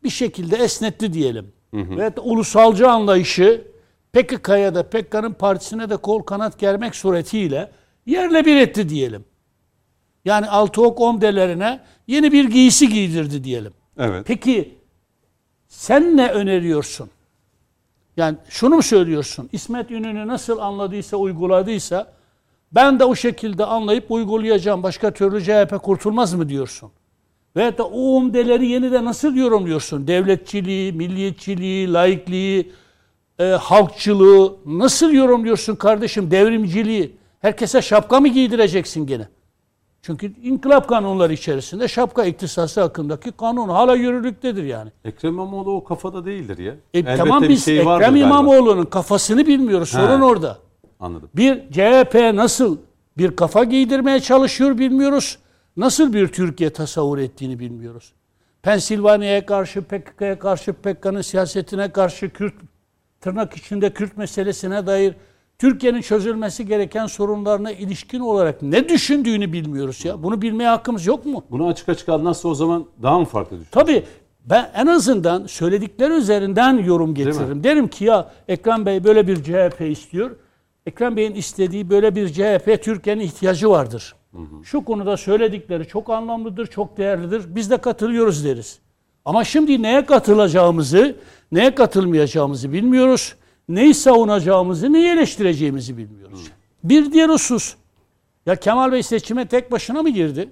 bir 0.04 0.10
şekilde 0.10 0.56
esnetti 0.56 1.14
diyelim. 1.14 1.52
Ve 1.74 2.12
ulusalcı 2.22 2.90
anlayışı 2.90 3.68
PKK'ya 4.14 4.76
da 4.76 4.84
PKK'nın 4.84 5.34
partisine 5.34 5.90
de 5.90 5.98
kol 5.98 6.22
kanat 6.22 6.60
germek 6.60 6.96
suretiyle 6.96 7.72
yerle 8.06 8.46
bir 8.46 8.56
etti 8.56 8.90
diyelim. 8.90 9.26
Yani 10.26 10.50
altı 10.50 10.82
ok 10.82 11.02
omdelerine 11.02 11.80
yeni 12.08 12.32
bir 12.32 12.50
giysi 12.50 12.90
giydirdi 12.90 13.44
diyelim. 13.44 13.74
Evet. 13.98 14.24
Peki 14.28 14.78
sen 15.68 16.18
ne 16.18 16.28
öneriyorsun? 16.28 17.10
Yani 18.18 18.38
şunu 18.50 18.76
mu 18.76 18.82
söylüyorsun? 18.82 19.50
İsmet 19.52 19.92
Ünlü'nü 19.92 20.28
nasıl 20.28 20.58
anladıysa, 20.58 21.18
uyguladıysa 21.18 22.14
ben 22.78 23.00
de 23.00 23.06
o 23.06 23.16
şekilde 23.16 23.66
anlayıp 23.66 24.12
uygulayacağım. 24.12 24.84
Başka 24.84 25.12
türlü 25.12 25.44
CHP 25.44 25.84
kurtulmaz 25.84 26.34
mı 26.34 26.50
diyorsun? 26.50 26.92
Veyahut 27.56 27.78
da 27.78 27.84
o 27.84 28.00
umdeleri 28.00 28.68
yeniden 28.68 29.06
nasıl 29.06 29.36
yorumluyorsun? 29.36 30.08
Devletçiliği, 30.08 30.94
milliyetçiliği, 30.94 31.94
laikliği, 31.94 32.72
e, 33.40 33.44
halkçılığı 33.44 34.56
nasıl 34.66 35.12
yorumluyorsun 35.12 35.76
kardeşim? 35.76 36.32
Devrimciliği. 36.32 37.16
Herkese 37.40 37.82
şapka 37.82 38.20
mı 38.20 38.28
giydireceksin 38.28 39.08
gene? 39.08 39.28
Çünkü 40.02 40.34
inkılap 40.44 40.90
kanunları 40.90 41.34
içerisinde 41.34 41.88
şapka 41.88 42.26
iktisası 42.26 42.82
hakkındaki 42.82 43.32
kanun 43.32 43.70
hala 43.70 43.96
yürürlüktedir 43.96 44.64
yani. 44.64 44.92
Ekrem 45.06 45.34
İmamoğlu 45.34 45.72
o 45.72 45.84
kafada 45.84 46.26
değildir 46.26 46.58
ya. 46.58 46.74
E, 46.94 47.00
Elbette 47.00 47.18
tamam 47.18 47.44
biz 47.50 47.66
şey 47.66 47.80
Ekrem. 47.80 48.16
İmamoğlu'nun 48.16 48.86
kafasını 48.86 49.48
bilmiyoruz. 49.48 49.90
Sorun 49.90 50.20
He. 50.20 50.24
orada. 50.24 50.67
Anladım. 51.00 51.30
Bir 51.36 51.72
CHP 51.72 52.16
nasıl 52.34 52.78
bir 53.18 53.36
kafa 53.36 53.64
giydirmeye 53.64 54.20
çalışıyor 54.20 54.78
bilmiyoruz. 54.78 55.38
Nasıl 55.78 56.14
bir 56.14 56.28
Türkiye 56.28 56.70
tasavvur 56.70 57.18
ettiğini 57.18 57.60
bilmiyoruz. 57.60 58.14
Pensilvanya'ya 58.62 59.46
karşı, 59.46 59.82
PKK'ya 59.82 60.40
karşı, 60.40 60.74
PKK'nın 60.74 61.22
siyasetine 61.22 61.92
karşı, 61.92 62.30
Kürt 62.30 62.54
tırnak 63.22 63.58
içinde 63.58 63.94
Kürt 63.94 64.18
meselesine 64.18 64.88
dair 64.88 65.16
Türkiye'nin 65.60 66.02
çözülmesi 66.02 66.66
gereken 66.66 67.08
sorunlarına 67.08 67.72
ilişkin 67.72 68.20
olarak 68.20 68.62
ne 68.62 68.90
düşündüğünü 68.90 69.54
bilmiyoruz 69.54 70.06
ya. 70.06 70.24
Bunu 70.24 70.42
bilmeye 70.42 70.70
hakkımız 70.70 71.06
yok 71.06 71.26
mu? 71.26 71.44
Bunu 71.52 71.68
açık 71.68 71.90
açık 71.90 72.10
anlatsa 72.10 72.48
o 72.48 72.56
zaman 72.56 72.86
daha 73.04 73.20
mı 73.20 73.26
farklı 73.26 73.60
düşün? 73.60 73.70
Tabii 73.72 74.04
ben 74.46 74.72
en 74.76 74.88
azından 74.88 75.46
söyledikleri 75.48 76.14
üzerinden 76.14 76.78
yorum 76.78 77.16
getiririm. 77.16 77.64
Derim 77.64 77.88
ki 77.88 78.06
ya 78.06 78.32
Ekrem 78.48 78.86
Bey 78.86 79.04
böyle 79.04 79.28
bir 79.28 79.44
CHP 79.44 79.82
istiyor. 79.82 80.36
Ekrem 80.88 81.18
Bey'in 81.18 81.36
istediği 81.36 81.90
böyle 81.90 82.16
bir 82.16 82.30
CHP 82.30 82.84
Türkiye'nin 82.84 83.22
ihtiyacı 83.22 83.70
vardır. 83.70 84.16
Şu 84.64 84.86
konuda 84.86 85.18
söyledikleri 85.18 85.88
çok 85.88 86.10
anlamlıdır, 86.10 86.68
çok 86.68 86.98
değerlidir. 86.98 87.56
Biz 87.56 87.70
de 87.72 87.78
katılıyoruz 87.78 88.46
deriz. 88.46 88.80
Ama 89.26 89.44
şimdi 89.44 89.82
neye 89.82 90.06
katılacağımızı, 90.06 91.16
neye 91.52 91.76
katılmayacağımızı 91.76 92.72
bilmiyoruz. 92.72 93.36
Neyi 93.70 93.94
savunacağımızı, 93.94 94.94
neyi 94.94 95.08
eleştireceğimizi 95.08 95.98
bilmiyoruz. 95.98 96.52
Bir 96.84 97.12
diğer 97.12 97.30
husus. 97.30 97.76
Ya 98.46 98.56
Kemal 98.56 98.92
Bey 98.92 99.04
seçime 99.04 99.48
tek 99.48 99.72
başına 99.72 100.02
mı 100.02 100.10
girdi? 100.10 100.50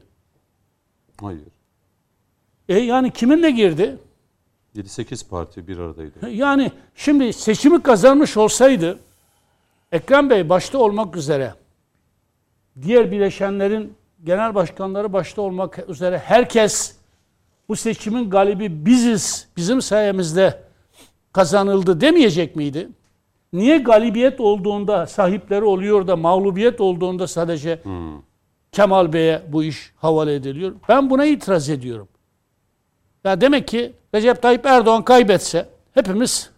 Hayır. 1.22 1.42
E 2.70 2.80
yani 2.80 3.12
kiminle 3.12 3.52
girdi? 3.52 3.98
7-8 4.76 5.28
parti 5.28 5.68
bir 5.68 5.78
aradaydı. 5.78 6.30
Yani 6.30 6.72
şimdi 6.96 7.34
seçimi 7.34 7.82
kazanmış 7.84 8.38
olsaydı 8.38 9.00
Ekrem 9.96 10.30
Bey 10.30 10.50
başta 10.50 10.78
olmak 10.78 11.16
üzere 11.18 11.54
diğer 12.82 13.12
bileşenlerin 13.12 13.94
genel 14.24 14.56
başkanları 14.56 15.14
başta 15.14 15.42
olmak 15.42 15.90
üzere 15.90 16.18
herkes 16.18 16.96
bu 17.70 17.76
seçimin 17.76 18.30
galibi 18.30 18.86
biziz, 18.86 19.48
bizim 19.58 19.82
sayemizde 19.82 20.62
kazanıldı 21.34 22.02
demeyecek 22.02 22.56
miydi? 22.56 22.90
Niye 23.54 23.78
galibiyet 23.78 24.40
olduğunda 24.40 25.08
sahipleri 25.08 25.64
oluyor 25.64 26.08
da 26.08 26.16
mağlubiyet 26.16 26.82
olduğunda 26.82 27.28
sadece 27.28 27.80
Kemal 28.72 29.14
Bey'e 29.14 29.42
bu 29.48 29.64
iş 29.64 29.94
havale 29.96 30.36
ediliyor? 30.36 30.74
Ben 30.90 31.10
buna 31.10 31.26
itiraz 31.26 31.70
ediyorum. 31.70 32.08
Ya 33.24 33.42
demek 33.42 33.68
ki 33.68 33.94
Recep 34.16 34.42
Tayyip 34.42 34.66
Erdoğan 34.66 35.04
kaybetse 35.04 35.70
hepimiz 35.94 36.50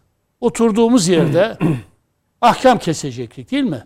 oturduğumuz 0.41 1.07
yerde 1.07 1.57
ahkam 2.41 2.77
kesecektik 2.79 3.51
değil 3.51 3.63
mi? 3.63 3.83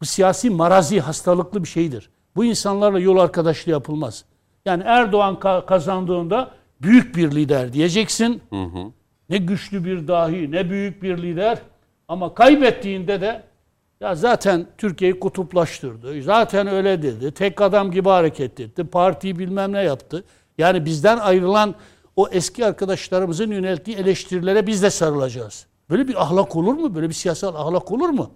Bu 0.00 0.04
siyasi 0.04 0.50
marazi 0.50 1.00
hastalıklı 1.00 1.62
bir 1.62 1.68
şeydir. 1.68 2.10
Bu 2.36 2.44
insanlarla 2.44 2.98
yol 2.98 3.16
arkadaşlığı 3.16 3.70
yapılmaz. 3.70 4.24
Yani 4.64 4.82
Erdoğan 4.86 5.34
ka- 5.34 5.66
kazandığında 5.66 6.50
büyük 6.82 7.16
bir 7.16 7.30
lider 7.30 7.72
diyeceksin. 7.72 8.42
Ne 9.28 9.36
güçlü 9.36 9.84
bir 9.84 10.08
dahi, 10.08 10.50
ne 10.52 10.70
büyük 10.70 11.02
bir 11.02 11.18
lider. 11.22 11.58
Ama 12.08 12.34
kaybettiğinde 12.34 13.20
de 13.20 13.42
ya 14.00 14.14
zaten 14.14 14.66
Türkiye'yi 14.78 15.20
kutuplaştırdı. 15.20 16.22
Zaten 16.22 16.66
öyle 16.66 17.02
dedi. 17.02 17.32
Tek 17.32 17.60
adam 17.60 17.90
gibi 17.90 18.08
hareket 18.08 18.60
etti. 18.60 18.84
Partiyi 18.84 19.38
bilmem 19.38 19.72
ne 19.72 19.82
yaptı. 19.82 20.24
Yani 20.58 20.84
bizden 20.84 21.18
ayrılan 21.18 21.74
o 22.16 22.28
eski 22.32 22.66
arkadaşlarımızın 22.66 23.50
yönelttiği 23.50 23.96
eleştirilere 23.96 24.66
biz 24.66 24.82
de 24.82 24.90
sarılacağız. 24.90 25.66
Böyle 25.90 26.08
bir 26.08 26.22
ahlak 26.22 26.56
olur 26.56 26.74
mu? 26.74 26.94
Böyle 26.94 27.08
bir 27.08 27.14
siyasal 27.14 27.54
ahlak 27.54 27.92
olur 27.92 28.08
mu? 28.08 28.30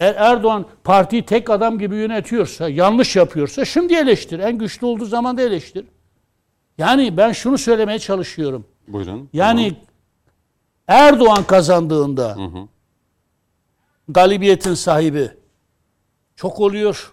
Eğer 0.00 0.14
Erdoğan 0.14 0.66
partiyi 0.84 1.26
tek 1.26 1.50
adam 1.50 1.78
gibi 1.78 1.96
yönetiyorsa, 1.96 2.68
yanlış 2.68 3.16
yapıyorsa 3.16 3.64
şimdi 3.64 3.94
eleştir. 3.94 4.38
En 4.38 4.58
güçlü 4.58 4.86
olduğu 4.86 5.04
zaman 5.04 5.38
da 5.38 5.42
eleştir. 5.42 5.84
Yani 6.78 7.16
ben 7.16 7.32
şunu 7.32 7.58
söylemeye 7.58 7.98
çalışıyorum. 7.98 8.66
Buyurun. 8.88 9.28
Yani 9.32 9.76
Erdoğan 10.88 11.44
kazandığında 11.44 12.36
galibiyetin 14.08 14.74
sahibi 14.74 15.30
çok 16.36 16.60
oluyor. 16.60 17.12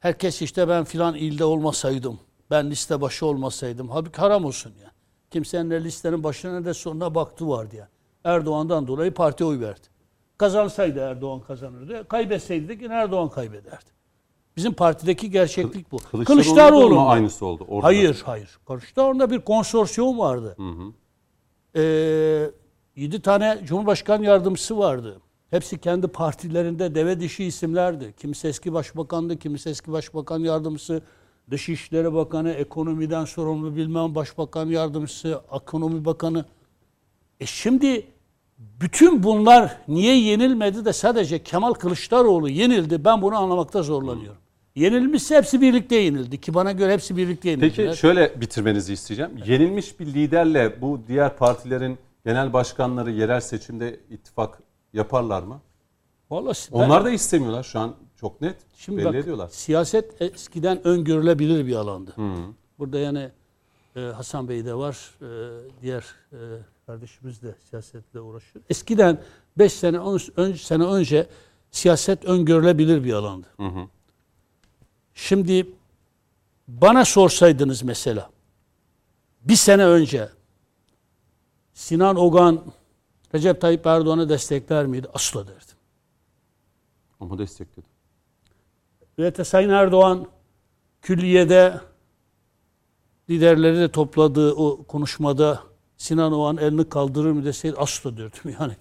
Herkes 0.00 0.42
işte 0.42 0.68
ben 0.68 0.84
filan 0.84 1.14
ilde 1.14 1.44
olmasaydım, 1.44 2.20
ben 2.50 2.70
liste 2.70 3.00
başı 3.00 3.26
olmasaydım. 3.26 3.90
Halbuki 3.90 4.16
haram 4.20 4.44
olsun 4.44 4.72
ya. 4.82 4.90
Kimsenin 5.30 5.70
ne 5.70 5.84
listenin 5.84 6.24
başına 6.24 6.60
ne 6.60 6.64
de 6.64 6.74
sonuna 6.74 7.14
baktı 7.14 7.48
vardı 7.48 7.76
ya. 7.76 7.88
Erdoğan'dan 8.24 8.86
dolayı 8.86 9.14
parti 9.14 9.44
oy 9.44 9.60
verdi. 9.60 9.86
Kazansaydı 10.38 10.98
Erdoğan 10.98 11.40
kazanırdı. 11.40 12.08
Kaybetseydi 12.08 12.68
de 12.68 12.84
yine 12.84 12.94
Erdoğan 12.94 13.28
kaybederdi. 13.28 13.92
Bizim 14.56 14.72
partideki 14.72 15.30
gerçeklik 15.30 15.92
bu. 15.92 15.96
Kılıçdaroğlu'nda 15.96 16.24
Kılıçdaroğlu 16.24 16.94
mı 16.94 17.08
aynısı 17.08 17.46
oldu? 17.46 17.64
Orada. 17.68 17.86
Hayır, 17.86 18.22
hayır. 18.24 18.58
Kılıçdaroğlu'nda 18.66 19.30
bir 19.30 19.40
konsorsiyum 19.40 20.18
vardı. 20.18 20.56
Ee, 21.76 22.50
7 22.96 23.22
tane 23.22 23.60
Cumhurbaşkanı 23.64 24.24
yardımcısı 24.24 24.78
vardı. 24.78 25.20
Hepsi 25.50 25.78
kendi 25.78 26.08
partilerinde 26.08 26.94
deve 26.94 27.20
dişi 27.20 27.44
isimlerdi. 27.44 28.14
Kimisi 28.16 28.48
eski 28.48 28.72
başbakandı, 28.72 29.38
kimisi 29.38 29.70
eski 29.70 29.92
başbakan 29.92 30.38
yardımcısı, 30.38 31.02
Dışişleri 31.50 32.14
Bakanı, 32.14 32.50
ekonomiden 32.50 33.24
sorumlu 33.24 33.76
bilmem 33.76 34.14
başbakan 34.14 34.66
yardımcısı, 34.66 35.40
ekonomi 35.54 36.04
bakanı. 36.04 36.44
E 37.42 37.46
şimdi 37.46 38.06
bütün 38.58 39.22
bunlar 39.22 39.76
niye 39.88 40.18
yenilmedi 40.20 40.84
de 40.84 40.92
sadece 40.92 41.42
Kemal 41.42 41.72
Kılıçdaroğlu 41.72 42.48
yenildi. 42.48 43.04
Ben 43.04 43.22
bunu 43.22 43.36
anlamakta 43.36 43.82
zorlanıyorum. 43.82 44.38
Yenilmişse 44.74 45.36
hepsi 45.36 45.60
birlikte 45.60 45.96
yenildi 45.96 46.40
ki 46.40 46.54
bana 46.54 46.72
göre 46.72 46.92
hepsi 46.92 47.16
birlikte 47.16 47.50
yenildiler. 47.50 47.86
Peki 47.86 47.98
şöyle 47.98 48.40
bitirmenizi 48.40 48.92
isteyeceğim. 48.92 49.30
Yenilmiş 49.46 50.00
bir 50.00 50.06
liderle 50.06 50.80
bu 50.80 51.00
diğer 51.08 51.36
partilerin 51.36 51.98
genel 52.24 52.52
başkanları 52.52 53.10
yerel 53.10 53.40
seçimde 53.40 54.00
ittifak 54.10 54.58
yaparlar 54.92 55.42
mı? 55.42 55.60
Vallahi 56.30 56.58
ben- 56.72 56.78
Onlar 56.78 57.04
da 57.04 57.10
istemiyorlar 57.10 57.62
şu 57.62 57.78
an 57.78 57.94
çok 58.20 58.40
net 58.40 58.56
Şimdi 58.76 58.98
belli 58.98 59.04
bak, 59.06 59.14
ediyorlar. 59.14 59.48
siyaset 59.52 60.22
eskiden 60.22 60.86
öngörülebilir 60.86 61.66
bir 61.66 61.74
alandı. 61.76 62.12
Burada 62.78 62.98
yani 62.98 63.28
e, 63.96 64.00
Hasan 64.00 64.48
Bey 64.48 64.64
de 64.64 64.74
var, 64.74 65.14
e, 65.22 65.26
diğer 65.82 66.04
e, 66.32 66.38
kardeşimiz 66.86 67.42
de 67.42 67.54
siyasetle 67.70 68.20
uğraşıyor. 68.20 68.64
Eskiden 68.70 69.22
5 69.58 69.72
sene, 69.72 70.00
10 70.00 70.20
ön- 70.36 70.52
sene 70.54 70.84
önce 70.84 71.26
siyaset 71.70 72.24
öngörülebilir 72.24 73.04
bir 73.04 73.12
alandı. 73.12 73.46
Şimdi 75.14 75.74
bana 76.68 77.04
sorsaydınız 77.04 77.82
mesela 77.82 78.30
bir 79.40 79.56
sene 79.56 79.86
önce 79.86 80.28
Sinan 81.74 82.16
Ogan 82.16 82.64
Recep 83.34 83.60
Tayyip 83.60 83.86
Erdoğan'ı 83.86 84.28
destekler 84.28 84.86
miydi? 84.86 85.08
Asla 85.14 85.46
derdim. 85.46 85.76
Ama 87.20 87.38
destekledi. 87.38 87.86
Ve 89.18 89.44
Sayın 89.44 89.68
Erdoğan 89.70 90.26
külliyede 91.02 91.80
liderleri 93.30 93.76
de 93.78 93.92
topladığı 93.92 94.52
o 94.54 94.84
konuşmada 94.84 95.62
Sinan 96.02 96.32
Oğan 96.32 96.56
elini 96.56 96.88
kaldırır 96.88 97.30
mı 97.30 97.44
deseydi 97.44 97.76
asla 97.78 98.16
diyordum 98.16 98.40
yani. 98.60 98.72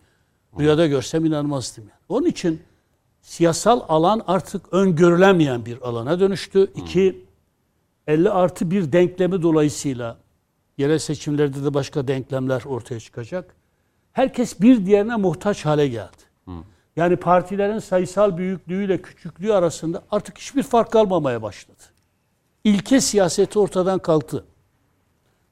Rüyada 0.60 0.88
görsem 0.88 1.26
inanmazdım 1.26 1.84
yani. 1.84 2.00
Onun 2.10 2.26
için 2.26 2.62
siyasal 3.22 3.82
alan 3.90 4.22
artık 4.28 4.74
öngörülemeyen 4.74 5.66
bir 5.66 5.82
alana 5.82 6.20
dönüştü. 6.20 6.72
İki, 6.76 7.26
50 8.08 8.30
artı 8.30 8.72
bir 8.72 8.92
denklemi 8.92 9.42
dolayısıyla 9.42 10.18
yerel 10.78 11.00
seçimlerde 11.00 11.64
de 11.64 11.74
başka 11.74 12.08
denklemler 12.08 12.62
ortaya 12.66 13.00
çıkacak. 13.00 13.56
Herkes 14.12 14.62
bir 14.62 14.86
diğerine 14.86 15.16
muhtaç 15.16 15.66
hale 15.66 15.88
geldi. 15.88 16.24
Yani 16.96 17.16
partilerin 17.16 17.80
sayısal 17.80 18.38
büyüklüğüyle 18.38 19.02
küçüklüğü 19.02 19.54
arasında 19.54 20.04
artık 20.12 20.38
hiçbir 20.38 20.64
fark 20.64 20.92
kalmamaya 20.92 21.42
başladı. 21.42 21.82
İlke 22.64 23.02
siyaseti 23.02 23.60
ortadan 23.60 24.00
kalktı. 24.00 24.46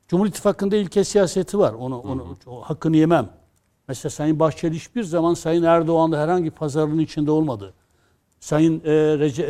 Cumhur 0.10 0.28
İttifakı'nda 0.28 0.76
ilke 0.76 1.04
siyaseti 1.04 1.60
var. 1.60 1.74
Onu, 1.74 2.00
onu 2.00 2.38
o 2.48 2.62
hakkını 2.62 2.98
yemem. 2.98 3.30
Mesela 3.88 4.10
Sayın 4.10 4.40
Bahçeli 4.40 4.76
hiçbir 4.76 5.04
zaman 5.04 5.34
Sayın 5.34 5.64
Erdoğan'la 5.64 6.18
herhangi 6.20 6.52
pazarlığın 6.52 7.00
içinde 7.00 7.32
olmadı. 7.32 7.74
Sayın 8.40 8.80
e, 8.86 8.90
Rece- 8.92 9.44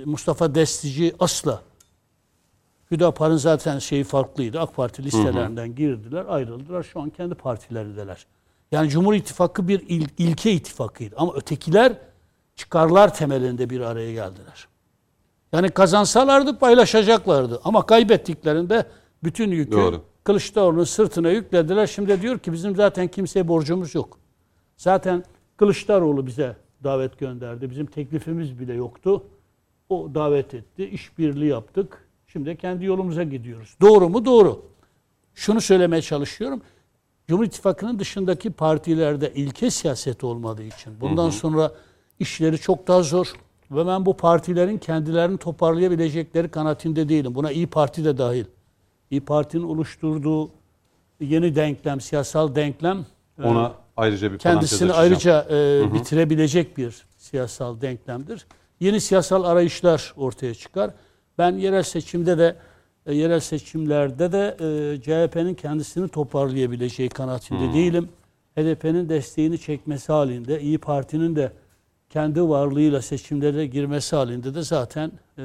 e, 0.00 0.04
Mustafa 0.04 0.54
Destici 0.54 1.14
asla. 1.18 1.62
Hüdapar'ın 2.90 3.36
zaten 3.36 3.78
şeyi 3.78 4.04
farklıydı. 4.04 4.60
AK 4.60 4.74
Parti 4.76 5.02
listelerinden 5.04 5.74
girdiler, 5.74 6.24
ayrıldılar. 6.28 6.82
Şu 6.82 7.00
an 7.00 7.10
kendi 7.10 7.34
partilerindeler. 7.34 8.26
Yani 8.72 8.88
Cumhur 8.90 9.14
İttifakı 9.14 9.68
bir 9.68 9.80
il- 9.88 10.08
ilke 10.18 10.52
ittifakıydı. 10.52 11.14
Ama 11.18 11.34
ötekiler 11.34 11.92
çıkarlar 12.56 13.14
temelinde 13.14 13.70
bir 13.70 13.80
araya 13.80 14.12
geldiler. 14.12 14.68
Yani 15.52 15.68
kazansalardı 15.70 16.58
paylaşacaklardı. 16.58 17.60
Ama 17.64 17.86
kaybettiklerinde 17.86 18.86
bütün 19.24 19.50
yükü 19.50 19.72
Doğru. 19.72 20.02
Kılıçdaroğlu'nun 20.24 20.84
sırtına 20.84 21.30
yüklediler. 21.30 21.86
Şimdi 21.86 22.22
diyor 22.22 22.38
ki 22.38 22.52
bizim 22.52 22.76
zaten 22.76 23.08
kimseye 23.08 23.48
borcumuz 23.48 23.94
yok. 23.94 24.18
Zaten 24.76 25.24
Kılıçdaroğlu 25.56 26.26
bize 26.26 26.56
davet 26.84 27.18
gönderdi. 27.18 27.70
Bizim 27.70 27.86
teklifimiz 27.86 28.60
bile 28.60 28.74
yoktu. 28.74 29.24
O 29.88 30.10
davet 30.14 30.54
etti. 30.54 30.84
işbirliği 30.84 31.48
yaptık. 31.48 32.08
Şimdi 32.26 32.56
kendi 32.56 32.84
yolumuza 32.84 33.22
gidiyoruz. 33.22 33.76
Doğru 33.80 34.08
mu? 34.08 34.24
Doğru. 34.24 34.62
Şunu 35.34 35.60
söylemeye 35.60 36.02
çalışıyorum. 36.02 36.62
Cumhur 37.28 37.44
İttifakı'nın 37.44 37.98
dışındaki 37.98 38.50
partilerde 38.50 39.32
ilke 39.34 39.70
siyaset 39.70 40.24
olmadığı 40.24 40.62
için 40.62 41.00
bundan 41.00 41.30
sonra 41.30 41.72
işleri 42.18 42.58
çok 42.58 42.88
daha 42.88 43.02
zor. 43.02 43.32
Ve 43.70 43.86
ben 43.86 44.06
bu 44.06 44.16
partilerin 44.16 44.78
kendilerini 44.78 45.38
toparlayabilecekleri 45.38 46.48
kanaatinde 46.48 47.08
değilim. 47.08 47.34
Buna 47.34 47.52
İyi 47.52 47.66
Parti 47.66 48.04
de 48.04 48.18
dahil. 48.18 48.44
İyi 49.12 49.20
Parti'nin 49.20 49.62
oluşturduğu 49.62 50.50
yeni 51.20 51.56
denklem, 51.56 52.00
siyasal 52.00 52.54
denklem 52.54 53.06
e, 53.38 53.42
Ona 53.42 53.72
ayrıca 53.96 54.32
bir 54.32 54.38
kendisini 54.38 54.92
ayrıca 54.92 55.46
e, 55.50 55.94
bitirebilecek 55.94 56.76
bir 56.76 57.06
siyasal 57.16 57.80
denklemdir. 57.80 58.46
Yeni 58.80 59.00
siyasal 59.00 59.44
arayışlar 59.44 60.14
ortaya 60.16 60.54
çıkar. 60.54 60.90
Ben 61.38 61.52
yerel 61.52 61.82
seçimde 61.82 62.38
de 62.38 62.56
e, 63.06 63.14
yerel 63.14 63.40
seçimlerde 63.40 64.32
de 64.32 64.56
e, 64.60 65.00
CHP'nin 65.00 65.54
kendisini 65.54 66.08
toparlayabileceği 66.08 67.08
kanaatinde 67.08 67.72
değilim. 67.74 68.08
HDP'nin 68.56 69.08
desteğini 69.08 69.58
çekmesi 69.58 70.12
halinde, 70.12 70.60
İyi 70.60 70.78
Parti'nin 70.78 71.36
de 71.36 71.52
kendi 72.10 72.42
varlığıyla 72.42 73.02
seçimlere 73.02 73.66
girmesi 73.66 74.16
halinde 74.16 74.54
de 74.54 74.62
zaten 74.62 75.12
e, 75.38 75.42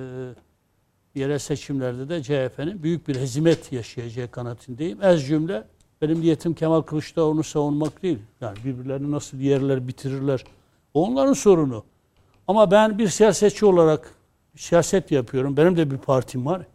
yerel 1.17 1.39
seçimlerde 1.39 2.09
de 2.09 2.23
CHP'nin 2.23 2.83
büyük 2.83 3.07
bir 3.07 3.15
hezimet 3.15 3.71
yaşayacağı 3.71 4.31
kanaatindeyim. 4.31 5.03
Ez 5.03 5.27
cümle 5.27 5.63
benim 6.01 6.21
niyetim 6.21 6.53
Kemal 6.53 6.81
Kılıçdaroğlu'nu 6.81 7.43
savunmak 7.43 8.03
değil. 8.03 8.19
Yani 8.41 8.57
birbirlerini 8.65 9.11
nasıl 9.11 9.37
yerler 9.37 9.87
bitirirler. 9.87 10.43
Onların 10.93 11.33
sorunu. 11.33 11.83
Ama 12.47 12.71
ben 12.71 12.97
bir 12.97 13.07
siyasetçi 13.07 13.65
olarak 13.65 14.13
siyaset 14.55 15.11
yapıyorum. 15.11 15.57
Benim 15.57 15.77
de 15.77 15.91
bir 15.91 15.97
partim 15.97 16.45
var. 16.45 16.67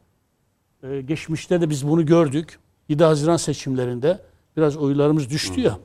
Ee, 0.83 1.01
geçmişte 1.01 1.61
de 1.61 1.71
biz 1.71 1.89
bunu 1.89 2.07
gördük. 2.07 2.59
7 2.89 3.05
Haziran 3.05 3.37
seçimlerinde 3.37 4.21
biraz 4.57 4.77
oylarımız 4.77 5.31
düştü 5.31 5.61
ya. 5.61 5.79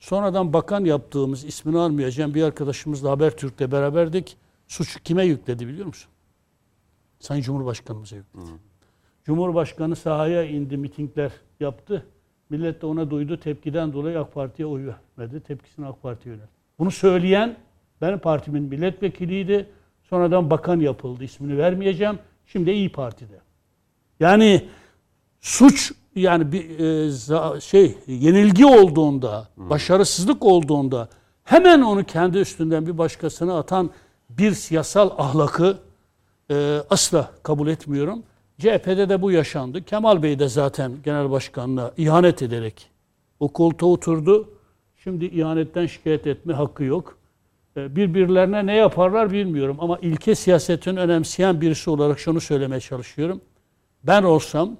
Sonradan 0.00 0.52
bakan 0.52 0.84
yaptığımız 0.84 1.44
ismini 1.44 1.78
almayacağım 1.78 2.34
bir 2.34 2.42
arkadaşımızla 2.42 3.10
Habertürk'te 3.10 3.72
beraberdik. 3.72 4.36
Suçu 4.68 5.02
kime 5.02 5.24
yükledi 5.24 5.68
biliyor 5.68 5.86
musun? 5.86 6.10
Sayın 7.20 7.42
Cumhurbaşkanımıza 7.42 8.16
yükledi. 8.16 8.50
Cumhurbaşkanı 9.24 9.96
sahaya 9.96 10.44
indi, 10.44 10.76
mitingler 10.76 11.32
yaptı. 11.60 12.06
Millet 12.50 12.82
de 12.82 12.86
ona 12.86 13.10
duydu. 13.10 13.40
Tepkiden 13.40 13.92
dolayı 13.92 14.20
AK 14.20 14.34
Parti'ye 14.34 14.66
oy 14.66 14.86
vermedi. 15.18 15.40
Tepkisini 15.40 15.86
AK 15.86 16.02
Parti'ye 16.02 16.34
yöneltti. 16.34 16.52
Bunu 16.78 16.90
söyleyen 16.90 17.56
benim 18.00 18.18
partimin 18.18 18.62
milletvekiliydi. 18.62 19.66
Sonradan 20.02 20.50
bakan 20.50 20.80
yapıldı. 20.80 21.24
İsmini 21.24 21.58
vermeyeceğim. 21.58 22.18
Şimdi 22.46 22.70
İyi 22.70 22.92
Parti'de. 22.92 23.40
Yani 24.20 24.68
suç 25.40 25.92
yani 26.14 26.52
bir 26.52 26.78
e, 27.56 27.60
şey 27.60 27.98
yenilgi 28.06 28.66
olduğunda, 28.66 29.48
başarısızlık 29.56 30.44
olduğunda 30.44 31.08
hemen 31.44 31.80
onu 31.80 32.04
kendi 32.04 32.38
üstünden 32.38 32.86
bir 32.86 32.98
başkasına 32.98 33.58
atan 33.58 33.90
bir 34.30 34.52
siyasal 34.52 35.10
ahlakı 35.18 35.78
e, 36.50 36.82
asla 36.90 37.30
kabul 37.42 37.68
etmiyorum. 37.68 38.22
CHP'de 38.58 39.08
de 39.08 39.22
bu 39.22 39.30
yaşandı. 39.30 39.84
Kemal 39.84 40.22
Bey 40.22 40.38
de 40.38 40.48
zaten 40.48 40.92
genel 41.04 41.30
başkanlığa 41.30 41.92
ihanet 41.96 42.42
ederek 42.42 42.90
o 43.40 43.48
koltuğa 43.48 43.90
oturdu. 43.90 44.50
Şimdi 44.96 45.24
ihanetten 45.24 45.86
şikayet 45.86 46.26
etme 46.26 46.52
hakkı 46.52 46.84
yok. 46.84 47.18
E, 47.76 47.96
Birbirlerine 47.96 48.66
ne 48.66 48.76
yaparlar 48.76 49.32
bilmiyorum 49.32 49.76
ama 49.80 49.98
ilke 49.98 50.34
siyasetin 50.34 50.96
önemseyen 50.96 51.60
birisi 51.60 51.90
olarak 51.90 52.18
şunu 52.18 52.40
söylemeye 52.40 52.80
çalışıyorum. 52.80 53.40
Ben 54.04 54.22
olsam 54.22 54.76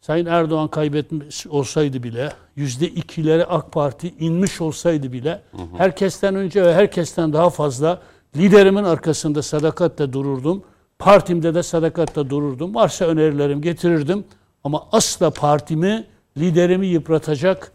Sayın 0.00 0.26
Erdoğan 0.26 0.68
kaybetmiş 0.68 1.46
olsaydı 1.46 2.02
bile, 2.02 2.32
yüzde 2.56 2.86
ikilere 2.86 3.44
AK 3.44 3.72
Parti 3.72 4.14
inmiş 4.18 4.60
olsaydı 4.60 5.12
bile, 5.12 5.42
herkesten 5.76 6.34
önce 6.34 6.64
ve 6.64 6.74
herkesten 6.74 7.32
daha 7.32 7.50
fazla 7.50 8.02
liderimin 8.36 8.84
arkasında 8.84 9.42
sadakatle 9.42 10.12
dururdum. 10.12 10.62
Partimde 10.98 11.54
de 11.54 11.62
sadakatle 11.62 12.30
dururdum. 12.30 12.74
Varsa 12.74 13.04
önerilerim 13.04 13.62
getirirdim. 13.62 14.24
Ama 14.64 14.86
asla 14.92 15.30
partimi, 15.30 16.06
liderimi 16.38 16.86
yıpratacak 16.86 17.72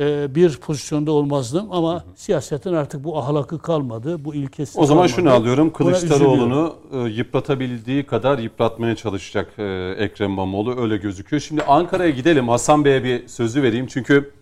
e, 0.00 0.34
bir 0.34 0.56
pozisyonda 0.56 1.12
olmazdım. 1.12 1.72
Ama 1.72 2.04
siyasetin 2.14 2.72
artık 2.72 3.04
bu 3.04 3.18
ahlakı 3.18 3.58
kalmadı, 3.58 4.24
bu 4.24 4.34
ilkesi 4.34 4.78
O 4.80 4.86
zaman 4.86 5.06
kalmadı. 5.06 5.20
şunu 5.20 5.30
alıyorum. 5.30 5.72
Kılıçdaroğlu'nu 5.72 6.74
e, 6.92 6.98
yıpratabildiği 6.98 8.06
kadar 8.06 8.38
yıpratmaya 8.38 8.96
çalışacak 8.96 9.58
e, 9.58 9.94
Ekrem 9.98 10.30
İmamoğlu 10.30 10.80
öyle 10.80 10.96
gözüküyor. 10.96 11.40
Şimdi 11.40 11.62
Ankara'ya 11.62 12.10
gidelim. 12.10 12.48
Hasan 12.48 12.84
Bey'e 12.84 13.04
bir 13.04 13.28
sözü 13.28 13.62
vereyim. 13.62 13.86
Çünkü 13.86 14.32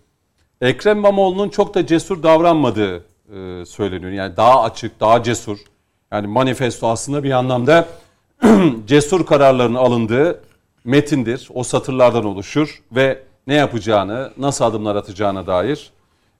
Ekrem 0.61 0.98
İmamoğlu'nun 0.98 1.48
çok 1.48 1.74
da 1.74 1.87
cesur 1.87 2.22
davranmadığı 2.22 3.05
e, 3.33 3.65
söyleniyor. 3.65 4.12
Yani 4.12 4.37
daha 4.37 4.62
açık, 4.62 5.01
daha 5.01 5.23
cesur. 5.23 5.59
Yani 6.12 6.27
manifesto 6.27 6.89
aslında 6.89 7.25
bir 7.25 7.31
anlamda 7.31 7.89
cesur 8.87 9.27
kararların 9.27 9.75
alındığı 9.75 10.41
metindir. 10.85 11.49
O 11.55 11.62
satırlardan 11.62 12.25
oluşur 12.25 12.83
ve 12.93 13.23
ne 13.47 13.55
yapacağını, 13.55 14.33
nasıl 14.39 14.65
adımlar 14.65 14.97
atacağına 14.97 15.47
dair 15.47 15.93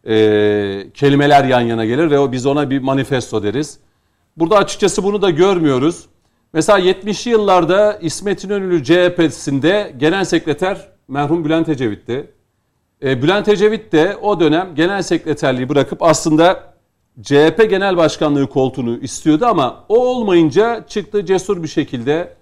e, 0.09 0.87
kelimeler 0.95 1.45
yan 1.45 1.61
yana 1.61 1.85
gelir 1.85 2.11
ve 2.11 2.19
o 2.19 2.33
biz 2.33 2.47
ona 2.47 2.71
bir 2.71 2.79
manifesto 2.79 3.43
deriz. 3.43 3.79
Burada 4.37 4.57
açıkçası 4.57 5.05
bunu 5.05 5.23
da 5.23 5.31
görmüyoruz. 5.31 6.07
Mesela 6.53 6.79
70'li 6.79 7.31
yıllarda 7.31 7.99
İsmet 8.01 8.45
İnönü 8.45 8.85
CHP'sinde 8.85 9.95
genel 9.97 10.25
sekreter 10.25 10.89
merhum 11.09 11.45
Bülent 11.45 11.69
Ecevit'ti. 11.69 12.31
E, 13.03 13.23
Bülent 13.23 13.49
Ecevit 13.49 13.93
de 13.93 14.17
o 14.17 14.41
dönem 14.41 14.75
genel 14.75 15.03
sekreterliği 15.03 15.69
bırakıp 15.69 16.03
aslında 16.03 16.76
CHP 17.23 17.71
genel 17.71 17.97
başkanlığı 17.97 18.49
koltuğunu 18.49 18.99
istiyordu 18.99 19.47
ama 19.47 19.85
o 19.89 20.07
olmayınca 20.07 20.85
çıktı 20.89 21.27
cesur 21.27 21.63
bir 21.63 21.69
şekilde 21.69 22.35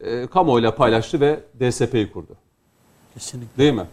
e, 0.00 0.26
kamuoyuyla 0.26 0.74
paylaştı 0.74 1.20
ve 1.20 1.40
DSP'yi 1.60 2.12
kurdu. 2.12 2.36
Kesinlikle. 3.14 3.58
Değil 3.58 3.72
mi? 3.72 3.86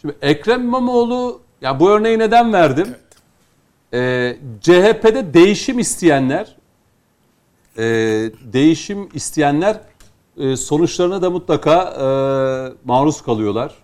Şimdi 0.00 0.16
Ekrem 0.22 0.62
İmamoğlu 0.62 1.40
ya 1.60 1.80
bu 1.80 1.90
örneği 1.90 2.18
neden 2.18 2.52
verdim? 2.52 2.94
Ee, 3.94 4.36
CHP'de 4.60 5.34
değişim 5.34 5.78
isteyenler 5.78 6.56
e, 7.78 7.84
değişim 8.52 9.08
isteyenler 9.14 9.80
e, 10.38 10.56
sonuçlarına 10.56 11.22
da 11.22 11.30
mutlaka 11.30 11.82
e, 11.82 12.06
maruz 12.84 13.22
kalıyorlar. 13.22 13.74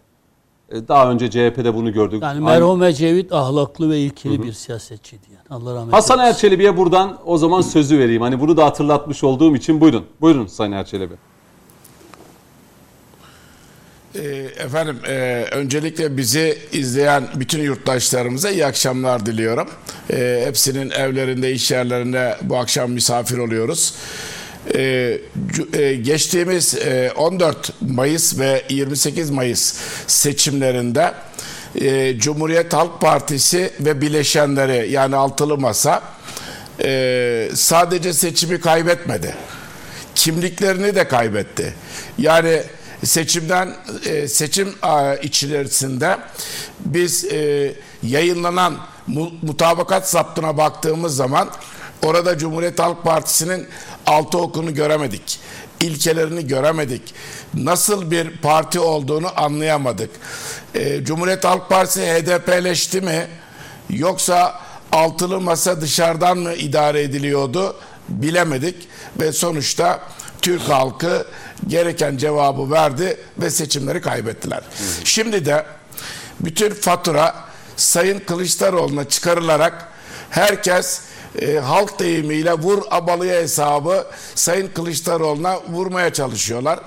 E, 0.73 0.89
daha 0.89 1.11
önce 1.11 1.31
CHP'de 1.31 1.75
bunu 1.75 1.93
gördük. 1.93 2.23
Yani 2.23 2.41
merhum 2.41 2.83
Ecevit 2.83 3.33
ahlaklı 3.33 3.91
ve 3.91 3.99
ilkeli 3.99 4.43
bir 4.43 4.53
siyasetçiydi 4.53 5.23
yani. 5.31 5.63
Allah 5.63 5.75
rahmet 5.75 5.95
Hasan 5.95 6.19
eylesin. 6.19 6.35
Erçelebi'ye 6.35 6.77
buradan 6.77 7.19
o 7.25 7.39
zaman 7.39 7.61
sözü 7.61 7.99
vereyim. 7.99 8.23
Hani 8.23 8.41
bunu 8.41 8.57
da 8.57 8.65
hatırlatmış 8.65 9.25
olduğum 9.25 9.57
için 9.57 9.81
buyurun. 9.81 10.05
Buyurun 10.21 10.47
Sayın 10.47 10.73
Erçelebi. 10.73 11.15
Ee, 14.15 14.21
Efendim 14.59 14.99
e, 15.09 15.45
öncelikle 15.53 16.17
bizi 16.17 16.59
izleyen 16.73 17.29
bütün 17.35 17.63
yurttaşlarımıza 17.63 18.51
iyi 18.51 18.67
akşamlar 18.67 19.27
diliyorum. 19.27 19.69
E, 20.11 20.43
hepsinin 20.47 20.91
evlerinde, 20.91 21.53
iş 21.53 21.71
yerlerinde 21.71 22.37
bu 22.43 22.57
akşam 22.57 22.91
misafir 22.91 23.39
oluyoruz. 23.39 23.95
E, 24.75 25.19
cu- 25.53 25.77
e, 25.81 25.95
geçtiğimiz 25.95 26.75
e, 26.75 27.13
14 27.17 27.73
Mayıs 27.81 28.39
ve 28.39 28.65
28 28.69 29.31
Mayıs 29.31 29.75
seçimlerinde 30.07 31.15
e, 31.81 32.19
Cumhuriyet 32.19 32.73
Halk 32.73 33.01
Partisi 33.01 33.71
ve 33.81 34.01
bileşenleri 34.01 34.91
yani 34.93 35.17
altılı 35.17 35.59
masa 35.59 36.03
e, 36.85 37.49
sadece 37.55 38.13
seçimi 38.13 38.61
kaybetmedi 38.61 39.35
kimliklerini 40.15 40.95
de 40.95 41.09
kaybetti. 41.09 41.75
Yani 42.19 42.63
seçimden 43.05 43.75
e, 44.07 44.29
seçim 44.29 44.69
e, 44.69 45.21
içerisinde 45.23 46.17
biz 46.81 47.25
e, 47.25 47.73
yayınlanan 48.03 48.77
mu- 49.07 49.33
mutabakat 49.43 50.09
saptına 50.11 50.57
baktığımız 50.57 51.17
zaman 51.17 51.51
orada 52.05 52.39
Cumhuriyet 52.39 52.79
Halk 52.79 53.05
Partisi'nin 53.05 53.67
altı 54.09 54.39
okunu 54.39 54.75
göremedik. 54.75 55.39
İlkelerini 55.81 56.47
göremedik. 56.47 57.15
Nasıl 57.55 58.11
bir 58.11 58.31
parti 58.31 58.81
olduğunu 58.81 59.41
anlayamadık. 59.41 60.11
E, 60.75 61.05
Cumhuriyet 61.05 61.45
Halk 61.45 61.69
Partisi 61.69 62.01
HDP'leşti 62.01 63.01
mi? 63.01 63.27
Yoksa 63.91 64.61
altılı 64.93 65.41
masa 65.41 65.81
dışarıdan 65.81 66.39
mı 66.39 66.55
idare 66.55 67.03
ediliyordu 67.03 67.77
bilemedik 68.09 68.89
ve 69.21 69.33
sonuçta 69.33 70.01
Türk 70.43 70.63
halkı 70.63 71.27
gereken 71.67 72.17
cevabı 72.17 72.71
verdi 72.71 73.21
ve 73.39 73.51
seçimleri 73.51 74.01
kaybettiler. 74.01 74.61
Şimdi 75.05 75.45
de 75.47 75.67
bütün 76.41 76.75
fatura 76.75 77.35
Sayın 77.77 78.19
Kılıçdaroğlu'na 78.19 79.09
çıkarılarak 79.09 79.89
herkes 80.31 81.01
e, 81.41 81.59
halk 81.59 81.99
deyimiyle 81.99 82.53
vur 82.53 82.83
abalıya 82.91 83.41
hesabı 83.43 84.07
Sayın 84.35 84.69
Kılıçdaroğlu'na 84.69 85.63
vurmaya 85.63 86.13
çalışıyorlar. 86.13 86.81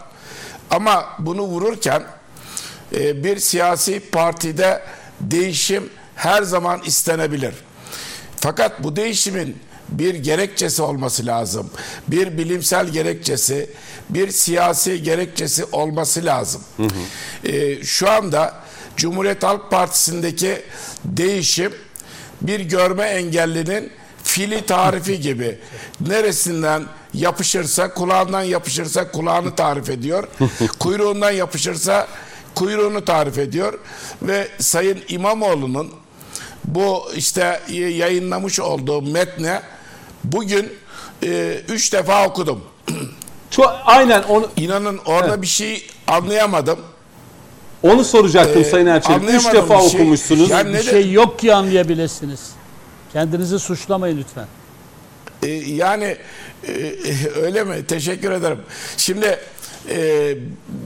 Ama 0.69 1.10
bunu 1.19 1.41
vururken 1.41 2.04
e, 2.95 3.23
bir 3.23 3.39
siyasi 3.39 3.99
partide 3.99 4.82
değişim 5.21 5.89
her 6.15 6.43
zaman 6.43 6.82
istenebilir. 6.86 7.54
Fakat 8.36 8.84
bu 8.84 8.95
değişimin 8.95 9.58
bir 9.89 10.15
gerekçesi 10.15 10.82
olması 10.82 11.25
lazım. 11.25 11.69
Bir 12.08 12.38
bilimsel 12.38 12.88
gerekçesi, 12.88 13.69
bir 14.10 14.32
siyasi 14.32 15.04
gerekçesi 15.04 15.65
olması 15.71 16.25
lazım. 16.25 16.62
E, 17.43 17.84
şu 17.84 18.10
anda 18.10 18.54
Cumhuriyet 18.97 19.43
Halk 19.43 19.71
Partisi'ndeki 19.71 20.62
değişim 21.06 21.73
bir 22.41 22.60
görme 22.60 23.04
engellinin 23.04 23.91
fili 24.31 24.65
tarifi 24.65 25.19
gibi. 25.21 25.57
Neresinden 26.07 26.83
yapışırsa, 27.13 27.93
kulağından 27.93 28.41
yapışırsa 28.41 29.11
kulağını 29.11 29.55
tarif 29.55 29.89
ediyor. 29.89 30.27
Kuyruğundan 30.79 31.31
yapışırsa 31.31 32.07
kuyruğunu 32.55 33.05
tarif 33.05 33.37
ediyor. 33.37 33.79
Ve 34.21 34.47
Sayın 34.59 34.99
İmamoğlu'nun 35.07 35.89
bu 36.65 37.03
işte 37.15 37.59
yayınlamış 37.69 38.59
olduğu 38.59 39.01
metne 39.01 39.61
bugün 40.23 40.73
e, 41.23 41.61
üç 41.69 41.93
defa 41.93 42.27
okudum. 42.27 42.61
Çok, 43.51 43.73
aynen 43.85 44.23
onu, 44.23 44.47
İnanın 44.57 44.97
orada 45.05 45.41
bir 45.41 45.47
şey 45.47 45.87
anlayamadım. 46.07 46.79
onu 47.83 48.03
soracaktım 48.03 48.61
Ee, 48.61 48.65
Sayın 48.65 48.85
Erçelebi. 48.85 49.25
Üç 49.25 49.53
defa 49.53 49.81
şey. 49.89 50.01
okumuşsunuz. 50.01 50.49
Yani 50.49 50.69
Bir 50.73 50.77
de- 50.77 50.83
şey 50.83 51.11
yok 51.11 51.39
ki 51.39 51.53
anlayabilirsiniz. 51.55 52.39
Kendinizi 53.13 53.60
suçlamayın 53.60 54.17
lütfen. 54.17 54.47
E, 55.43 55.47
yani 55.52 56.17
e, 56.67 56.93
öyle 57.41 57.63
mi? 57.63 57.86
Teşekkür 57.88 58.32
ederim. 58.32 58.60
Şimdi 58.97 59.39
e, 59.89 60.36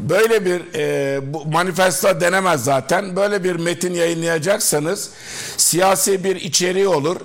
böyle 0.10 0.46
bir 0.46 0.62
e, 0.76 1.34
bu 1.34 1.46
manifesto 1.46 2.22
denemez 2.22 2.64
zaten. 2.64 3.16
Böyle 3.16 3.44
bir 3.44 3.56
metin 3.56 3.94
yayınlayacaksanız 3.94 5.10
siyasi 5.58 6.24
bir 6.24 6.36
içeriği 6.36 6.88
olur. 6.88 7.18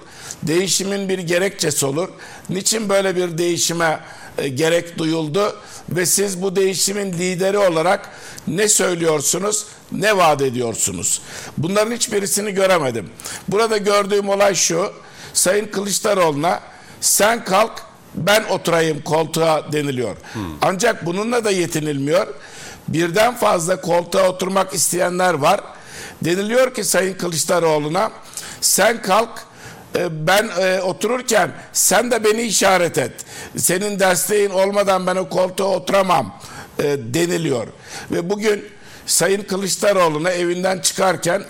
Değişimin 0.43 1.09
bir 1.09 1.19
gerekçesi 1.19 1.87
olur. 1.87 2.09
Niçin 2.51 2.89
böyle 2.89 3.17
bir 3.17 3.39
değişime 3.39 4.01
e, 4.39 4.49
gerek 4.49 4.99
duyuldu 4.99 5.57
ve 5.91 6.07
siz 6.07 6.43
bu 6.43 6.57
değişimin 6.57 7.13
lideri 7.13 7.59
olarak 7.59 8.09
ne 8.49 8.69
söylüyorsunuz, 8.69 9.67
ne 9.93 10.17
vaat 10.17 10.43
ediyorsunuz? 10.43 11.23
Bunların 11.59 11.93
hiçbirisini 11.93 12.53
göremedim. 12.53 13.11
Burada 13.49 13.77
gördüğüm 13.77 14.29
olay 14.29 14.55
şu. 14.55 14.93
Sayın 15.33 15.67
Kılıçdaroğlu'na 15.67 16.61
sen 17.01 17.45
kalk 17.45 17.83
ben 18.15 18.45
oturayım 18.45 19.03
koltuğa 19.03 19.73
deniliyor. 19.73 20.17
Ancak 20.63 21.07
bununla 21.07 21.45
da 21.45 21.51
yetinilmiyor. 21.51 22.27
Birden 22.89 23.37
fazla 23.37 23.81
koltuğa 23.81 24.29
oturmak 24.29 24.75
isteyenler 24.75 25.35
var. 25.35 25.61
Deniliyor 26.25 26.75
ki 26.75 26.85
Sayın 26.85 27.15
Kılıçdaroğlu'na 27.15 28.11
sen 28.61 29.03
kalk 29.03 29.31
ben 30.11 30.51
e, 30.61 30.81
otururken 30.81 31.51
sen 31.73 32.11
de 32.11 32.25
beni 32.25 32.43
işaret 32.43 32.99
et. 32.99 33.13
Senin 33.57 33.99
desteğin 33.99 34.51
olmadan 34.51 35.07
ben 35.07 35.17
o 35.17 35.29
koltuğa 35.29 35.69
oturamam 35.69 36.41
e, 36.79 36.85
deniliyor. 36.99 37.67
Ve 38.11 38.31
bugün 38.31 38.65
Sayın 39.07 39.43
Kılıçdaroğlu'na 39.43 40.31
evinden 40.31 40.79
çıkarken 40.79 41.43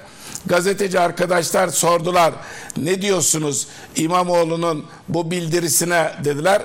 gazeteci 0.46 1.00
arkadaşlar 1.00 1.68
sordular. 1.68 2.34
Ne 2.76 3.02
diyorsunuz 3.02 3.66
İmamoğlu'nun 3.96 4.86
bu 5.08 5.30
bildirisine 5.30 6.12
dediler. 6.24 6.62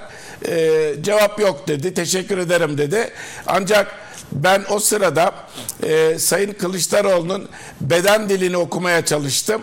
E, 0.47 0.93
cevap 1.01 1.39
yok 1.39 1.67
dedi. 1.67 1.93
Teşekkür 1.93 2.38
ederim 2.38 2.77
dedi. 2.77 3.11
Ancak 3.47 3.95
ben 4.31 4.63
o 4.69 4.79
sırada 4.79 5.33
e, 5.83 6.19
Sayın 6.19 6.53
Kılıçdaroğlu'nun 6.53 7.49
beden 7.81 8.29
dilini 8.29 8.57
okumaya 8.57 9.05
çalıştım. 9.05 9.61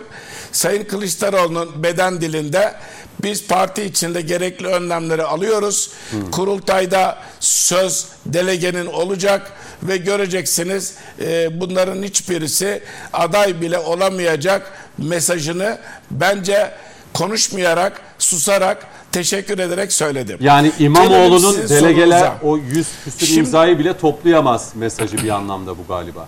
Sayın 0.53 0.83
Kılıçdaroğlu'nun 0.83 1.83
beden 1.83 2.21
dilinde 2.21 2.75
biz 3.23 3.47
parti 3.47 3.83
içinde 3.83 4.21
gerekli 4.21 4.67
önlemleri 4.67 5.23
alıyoruz. 5.23 5.91
Kurultayda 6.31 7.17
söz 7.39 8.07
delegenin 8.25 8.85
olacak 8.85 9.51
ve 9.83 9.97
göreceksiniz 9.97 10.93
e, 11.21 11.61
bunların 11.61 12.03
hiçbirisi 12.03 12.83
aday 13.13 13.61
bile 13.61 13.79
olamayacak 13.79 14.71
mesajını 14.97 15.77
bence 16.11 16.71
konuşmayarak, 17.13 18.01
susarak, 18.19 18.87
teşekkür 19.11 19.59
ederek 19.59 19.93
söyledim. 19.93 20.37
Yani 20.41 20.71
İmamoğlu'nun 20.79 21.69
delegeler 21.69 22.19
sorunuza. 22.19 22.39
o 22.43 22.57
100 22.57 22.87
küsur 23.03 23.25
Şimdi- 23.25 23.39
imzayı 23.39 23.79
bile 23.79 23.97
toplayamaz 23.97 24.71
mesajı 24.75 25.17
bir 25.17 25.29
anlamda 25.29 25.77
bu 25.77 25.87
galiba. 25.87 26.27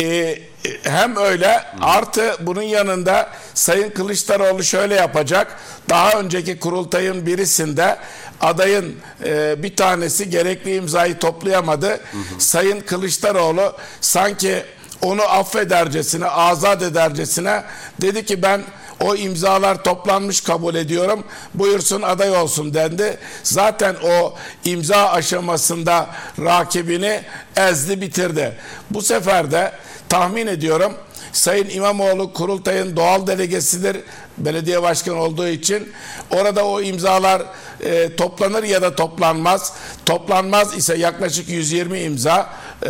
Ee, 0.00 0.38
hem 0.82 1.16
öyle 1.16 1.64
artı 1.80 2.36
bunun 2.40 2.62
yanında 2.62 3.30
Sayın 3.54 3.90
Kılıçdaroğlu 3.90 4.64
şöyle 4.64 4.94
yapacak. 4.94 5.60
Daha 5.90 6.12
önceki 6.20 6.58
kurultayın 6.58 7.26
birisinde 7.26 7.98
adayın 8.40 8.96
e, 9.24 9.62
bir 9.62 9.76
tanesi 9.76 10.30
gerekli 10.30 10.74
imzayı 10.74 11.18
toplayamadı. 11.18 12.00
Sayın 12.38 12.80
Kılıçdaroğlu 12.80 13.72
sanki 14.00 14.64
onu 15.02 15.22
affedercesine, 15.22 16.26
azat 16.26 16.82
edercesine 16.82 17.62
dedi 18.00 18.24
ki 18.24 18.42
ben 18.42 18.62
o 19.00 19.14
imzalar 19.14 19.84
toplanmış 19.84 20.40
kabul 20.40 20.74
ediyorum. 20.74 21.24
Buyursun 21.54 22.02
aday 22.02 22.36
olsun 22.36 22.74
dendi. 22.74 23.18
Zaten 23.42 23.96
o 24.04 24.34
imza 24.64 25.08
aşamasında 25.08 26.06
rakibini 26.38 27.22
ezdi 27.56 28.00
bitirdi. 28.00 28.52
Bu 28.90 29.02
sefer 29.02 29.50
de 29.50 29.72
tahmin 30.12 30.46
ediyorum 30.46 30.92
Sayın 31.32 31.68
İmamoğlu 31.68 32.32
kurultayın 32.32 32.96
doğal 32.96 33.26
delegesidir. 33.26 33.96
Belediye 34.38 34.82
başkanı 34.82 35.16
olduğu 35.16 35.48
için 35.48 35.92
orada 36.30 36.66
o 36.66 36.80
imzalar 36.80 37.42
e, 37.80 38.16
toplanır 38.16 38.62
ya 38.62 38.82
da 38.82 38.96
toplanmaz. 38.96 39.72
Toplanmaz 40.06 40.76
ise 40.76 40.96
yaklaşık 40.96 41.48
120 41.48 42.00
imza 42.00 42.50
e, 42.82 42.88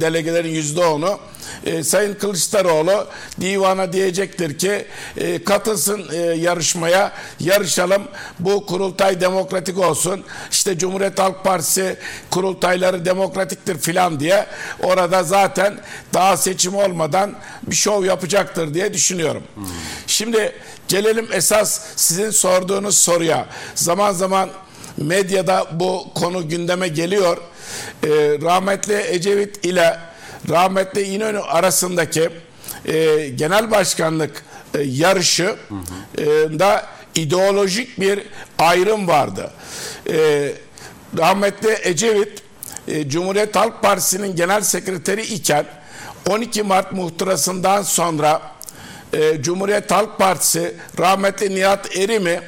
delegelerin 0.00 0.54
%10'u. 0.54 1.18
E, 1.66 1.82
Sayın 1.82 2.14
Kılıçdaroğlu 2.14 3.06
divana 3.40 3.92
diyecektir 3.92 4.58
ki 4.58 4.86
e, 5.16 5.44
katılsın 5.44 6.04
e, 6.12 6.16
yarışmaya 6.16 7.12
yarışalım 7.40 8.02
bu 8.38 8.66
kurultay 8.66 9.20
demokratik 9.20 9.78
olsun 9.78 10.24
işte 10.50 10.78
Cumhuriyet 10.78 11.18
Halk 11.18 11.44
Partisi 11.44 11.96
kurultayları 12.30 13.04
demokratiktir 13.04 13.78
filan 13.78 14.20
diye 14.20 14.46
orada 14.82 15.22
zaten 15.22 15.74
daha 16.14 16.36
seçim 16.36 16.74
olmadan 16.74 17.34
bir 17.62 17.76
şov 17.76 18.04
yapacaktır 18.04 18.74
diye 18.74 18.94
düşünüyorum. 18.94 19.42
Şimdi 20.06 20.52
gelelim 20.88 21.28
esas 21.32 21.80
sizin 21.96 22.30
sorduğunuz 22.30 22.98
soruya 22.98 23.46
zaman 23.74 24.12
zaman 24.12 24.50
medyada 24.96 25.66
bu 25.72 26.06
konu 26.14 26.48
gündeme 26.48 26.88
geliyor. 26.88 27.36
E, 28.02 28.08
rahmetli 28.42 29.04
Ecevit 29.08 29.64
ile 29.64 29.98
rahmetli 30.48 31.02
İnönü 31.02 31.40
arasındaki 31.40 32.30
e, 32.86 33.28
genel 33.28 33.70
başkanlık 33.70 34.44
e, 34.74 34.82
yarışı 34.82 35.56
e, 36.18 36.24
da 36.58 36.86
ideolojik 37.14 38.00
bir 38.00 38.22
ayrım 38.58 39.08
vardı. 39.08 39.50
E, 40.10 40.52
rahmetli 41.18 41.78
Ecevit 41.82 42.42
e, 42.88 43.08
Cumhuriyet 43.08 43.56
Halk 43.56 43.82
Partisi'nin 43.82 44.36
genel 44.36 44.60
sekreteri 44.60 45.22
iken 45.22 45.66
12 46.30 46.62
Mart 46.62 46.92
muhtırasından 46.92 47.82
sonra 47.82 48.42
e, 49.12 49.42
Cumhuriyet 49.42 49.90
Halk 49.90 50.18
Partisi 50.18 50.74
rahmetli 50.98 51.54
Nihat 51.54 51.96
Erim'i 51.96 52.40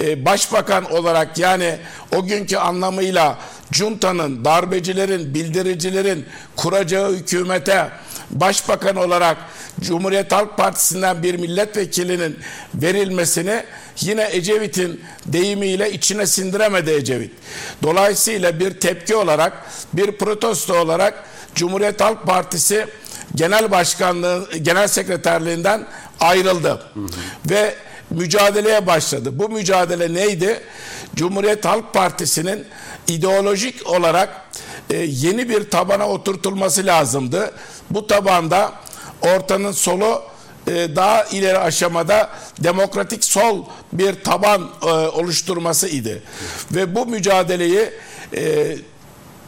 e, 0.00 0.24
başbakan 0.24 0.92
olarak 0.92 1.38
yani 1.38 1.78
o 2.16 2.26
günkü 2.26 2.56
anlamıyla 2.56 3.38
Cunta'nın, 3.72 4.44
darbecilerin, 4.44 5.34
bildiricilerin 5.34 6.26
kuracağı 6.56 7.12
hükümete 7.12 7.88
başbakan 8.30 8.96
olarak 8.96 9.36
Cumhuriyet 9.80 10.32
Halk 10.32 10.56
Partisi'nden 10.56 11.22
bir 11.22 11.34
milletvekilinin 11.34 12.38
verilmesini 12.74 13.64
yine 14.00 14.28
Ecevit'in 14.32 15.00
deyimiyle 15.26 15.92
içine 15.92 16.26
sindiremedi 16.26 16.90
Ecevit. 16.90 17.32
Dolayısıyla 17.82 18.60
bir 18.60 18.70
tepki 18.80 19.16
olarak, 19.16 19.52
bir 19.92 20.12
protesto 20.12 20.78
olarak 20.78 21.24
Cumhuriyet 21.54 22.00
Halk 22.00 22.26
Partisi 22.26 22.86
Genel 23.34 23.70
Başkanlığı, 23.70 24.48
Genel 24.62 24.88
Sekreterliğinden 24.88 25.86
ayrıldı. 26.20 26.82
Hı 26.94 27.00
hı. 27.00 27.06
Ve 27.50 27.74
mücadeleye 28.10 28.86
başladı. 28.86 29.38
Bu 29.38 29.48
mücadele 29.48 30.14
neydi? 30.14 30.60
Cumhuriyet 31.14 31.64
Halk 31.64 31.94
Partisi'nin 31.94 32.66
ideolojik 33.08 33.86
olarak 33.86 34.42
e, 34.90 34.96
yeni 34.96 35.48
bir 35.48 35.70
tabana 35.70 36.08
oturtulması 36.08 36.86
lazımdı. 36.86 37.54
Bu 37.90 38.06
tabanda 38.06 38.72
ortanın 39.22 39.72
solu 39.72 40.22
e, 40.66 40.96
daha 40.96 41.24
ileri 41.24 41.58
aşamada 41.58 42.30
demokratik 42.60 43.24
sol 43.24 43.64
bir 43.92 44.24
taban 44.24 44.70
e, 44.82 44.86
oluşturması 44.86 45.88
idi. 45.88 46.22
Ve 46.70 46.94
bu 46.94 47.06
mücadeleyi 47.06 47.90
e, 48.36 48.76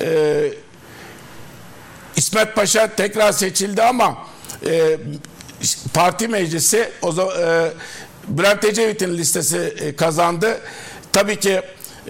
e, 0.00 0.50
İsmet 2.16 2.54
Paşa 2.54 2.96
tekrar 2.96 3.32
seçildi 3.32 3.82
ama 3.82 4.33
e, 4.66 4.98
parti 5.94 6.28
meclisi 6.28 6.90
o 7.02 7.12
zaman 7.12 7.34
e, 7.42 7.70
Bülent 8.28 8.64
Ecevit'in 8.64 9.18
listesi 9.18 9.58
e, 9.58 9.96
kazandı. 9.96 10.60
Tabii 11.12 11.40
ki 11.40 11.60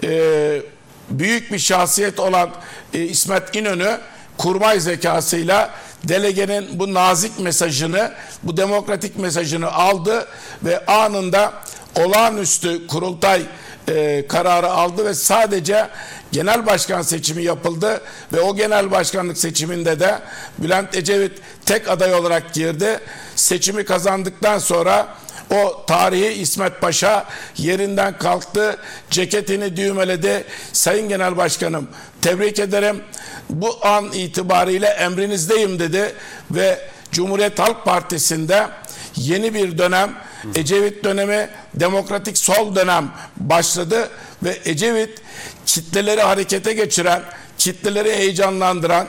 e, 0.03 0.61
büyük 1.09 1.51
bir 1.51 1.59
şahsiyet 1.59 2.19
olan 2.19 2.49
e, 2.93 2.99
İsmet 2.99 3.55
İnönü 3.55 3.97
kurmay 4.37 4.79
zekasıyla 4.79 5.71
delegenin 6.03 6.79
bu 6.79 6.93
nazik 6.93 7.39
mesajını, 7.39 8.13
bu 8.43 8.57
demokratik 8.57 9.17
mesajını 9.17 9.71
aldı 9.71 10.27
ve 10.63 10.85
anında 10.85 11.53
olağanüstü 11.95 12.87
kurultay 12.87 13.41
e, 13.87 14.27
kararı 14.27 14.69
aldı 14.69 15.05
ve 15.05 15.13
sadece 15.13 15.89
genel 16.31 16.65
başkan 16.65 17.01
seçimi 17.01 17.43
yapıldı 17.43 18.01
ve 18.33 18.41
o 18.41 18.55
genel 18.55 18.91
başkanlık 18.91 19.37
seçiminde 19.37 19.99
de 19.99 20.19
Bülent 20.57 20.95
Ecevit 20.95 21.31
tek 21.65 21.89
aday 21.89 22.13
olarak 22.13 22.53
girdi. 22.53 22.99
Seçimi 23.35 23.85
kazandıktan 23.85 24.59
sonra 24.59 25.07
o 25.51 25.85
tarihi 25.87 26.27
İsmet 26.27 26.81
Paşa 26.81 27.25
yerinden 27.57 28.17
kalktı, 28.17 28.77
ceketini 29.09 29.77
düğmeledi. 29.77 30.43
Sayın 30.73 31.09
Genel 31.09 31.37
Başkanım 31.37 31.87
tebrik 32.21 32.59
ederim. 32.59 33.03
Bu 33.49 33.87
an 33.87 34.11
itibariyle 34.13 34.87
emrinizdeyim 34.87 35.79
dedi 35.79 36.15
ve 36.51 36.79
Cumhuriyet 37.11 37.59
Halk 37.59 37.85
Partisi'nde 37.85 38.67
yeni 39.15 39.53
bir 39.53 39.77
dönem 39.77 40.15
Ecevit 40.55 41.03
dönemi 41.03 41.49
demokratik 41.75 42.37
sol 42.37 42.75
dönem 42.75 43.11
başladı 43.37 44.09
ve 44.43 44.59
Ecevit 44.65 45.21
kitleleri 45.65 46.21
harekete 46.21 46.73
geçiren, 46.73 47.23
kitleleri 47.57 48.15
heyecanlandıran, 48.15 49.07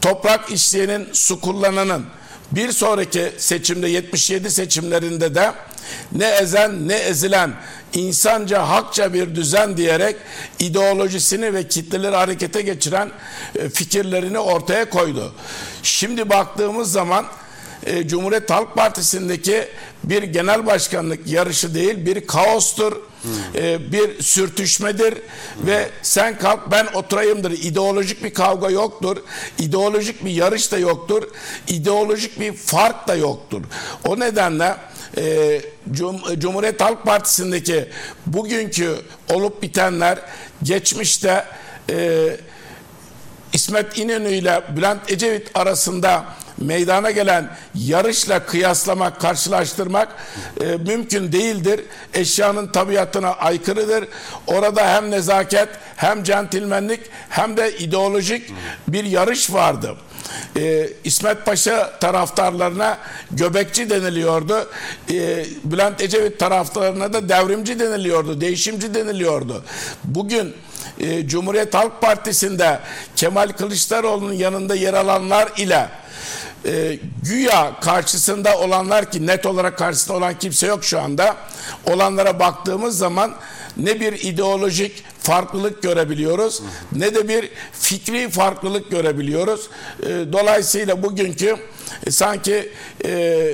toprak 0.00 0.52
işleyenin, 0.52 1.08
su 1.12 1.40
kullananın 1.40 2.04
bir 2.52 2.72
sonraki 2.72 3.32
seçimde 3.38 3.88
77 3.88 4.50
seçimlerinde 4.50 5.34
de 5.34 5.52
ne 6.12 6.28
ezen 6.28 6.88
ne 6.88 6.94
ezilen 6.94 7.52
insanca 7.92 8.68
hakça 8.68 9.14
bir 9.14 9.34
düzen 9.34 9.76
diyerek 9.76 10.16
ideolojisini 10.58 11.54
ve 11.54 11.68
kitleleri 11.68 12.16
harekete 12.16 12.62
geçiren 12.62 13.10
e, 13.58 13.68
fikirlerini 13.68 14.38
ortaya 14.38 14.90
koydu. 14.90 15.34
Şimdi 15.82 16.28
baktığımız 16.28 16.92
zaman 16.92 17.26
e, 17.86 18.08
Cumhuriyet 18.08 18.50
Halk 18.50 18.74
Partisi'ndeki 18.74 19.68
bir 20.04 20.22
genel 20.22 20.66
başkanlık 20.66 21.26
yarışı 21.26 21.74
değil 21.74 22.06
bir 22.06 22.26
kaostur, 22.26 22.96
e, 23.54 23.92
bir 23.92 24.22
sürtüşmedir 24.22 25.14
ve 25.66 25.90
sen 26.02 26.38
kalk 26.38 26.70
ben 26.70 26.86
oturayımdır. 26.94 27.50
İdeolojik 27.50 28.24
bir 28.24 28.34
kavga 28.34 28.70
yoktur, 28.70 29.16
ideolojik 29.58 30.24
bir 30.24 30.30
yarış 30.30 30.72
da 30.72 30.78
yoktur, 30.78 31.22
ideolojik 31.68 32.40
bir 32.40 32.52
fark 32.52 33.08
da 33.08 33.14
yoktur. 33.14 33.62
O 34.04 34.20
nedenle 34.20 34.76
e, 35.16 35.60
Cum 35.92 36.20
Cumhuriyet 36.38 36.80
Halk 36.80 37.04
Partisi'ndeki 37.04 37.88
bugünkü 38.26 38.96
olup 39.30 39.62
bitenler 39.62 40.18
geçmişte 40.62 41.44
e, 41.90 42.36
İsmet 43.52 43.98
İnönü 43.98 44.28
ile 44.30 44.62
Bülent 44.76 45.12
Ecevit 45.12 45.50
arasında 45.54 46.24
meydana 46.60 47.10
gelen 47.10 47.48
yarışla 47.74 48.46
kıyaslamak, 48.46 49.20
karşılaştırmak 49.20 50.08
e, 50.60 50.64
mümkün 50.64 51.32
değildir. 51.32 51.80
Eşyanın 52.14 52.66
tabiatına 52.66 53.32
aykırıdır. 53.32 54.08
Orada 54.46 54.88
hem 54.88 55.10
nezaket, 55.10 55.68
hem 55.96 56.22
centilmenlik, 56.22 57.00
hem 57.28 57.56
de 57.56 57.78
ideolojik 57.78 58.52
bir 58.88 59.04
yarış 59.04 59.52
vardı. 59.52 59.96
Ee, 60.56 60.88
İsmet 61.04 61.46
Paşa 61.46 61.98
taraftarlarına 61.98 62.98
göbekçi 63.30 63.90
deniliyordu. 63.90 64.70
Ee, 65.10 65.44
Bülent 65.64 66.00
Ecevit 66.00 66.38
taraftarlarına 66.38 67.12
da 67.12 67.28
devrimci 67.28 67.78
deniliyordu, 67.78 68.40
değişimci 68.40 68.94
deniliyordu. 68.94 69.64
Bugün 70.04 70.54
e, 70.98 71.28
Cumhuriyet 71.28 71.74
Halk 71.74 72.00
Partisi'nde 72.00 72.78
Kemal 73.16 73.48
Kılıçdaroğlu'nun 73.48 74.32
yanında 74.32 74.74
yer 74.74 74.94
alanlar 74.94 75.48
ile 75.56 75.88
e, 76.66 76.98
güya 77.22 77.72
karşısında 77.80 78.58
olanlar 78.58 79.10
ki 79.10 79.26
net 79.26 79.46
olarak 79.46 79.78
karşısında 79.78 80.16
olan 80.16 80.38
kimse 80.38 80.66
yok 80.66 80.84
şu 80.84 81.00
anda. 81.00 81.36
Olanlara 81.86 82.38
baktığımız 82.38 82.98
zaman 82.98 83.34
ne 83.76 84.00
bir 84.00 84.12
ideolojik 84.12 85.04
farklılık 85.22 85.82
görebiliyoruz 85.82 86.62
ne 86.92 87.14
de 87.14 87.28
bir 87.28 87.50
fikri 87.72 88.30
farklılık 88.30 88.90
görebiliyoruz. 88.90 89.68
E, 90.02 90.08
dolayısıyla 90.32 91.02
bugünkü 91.02 91.56
e, 92.06 92.10
sanki 92.10 92.72
e, 93.04 93.52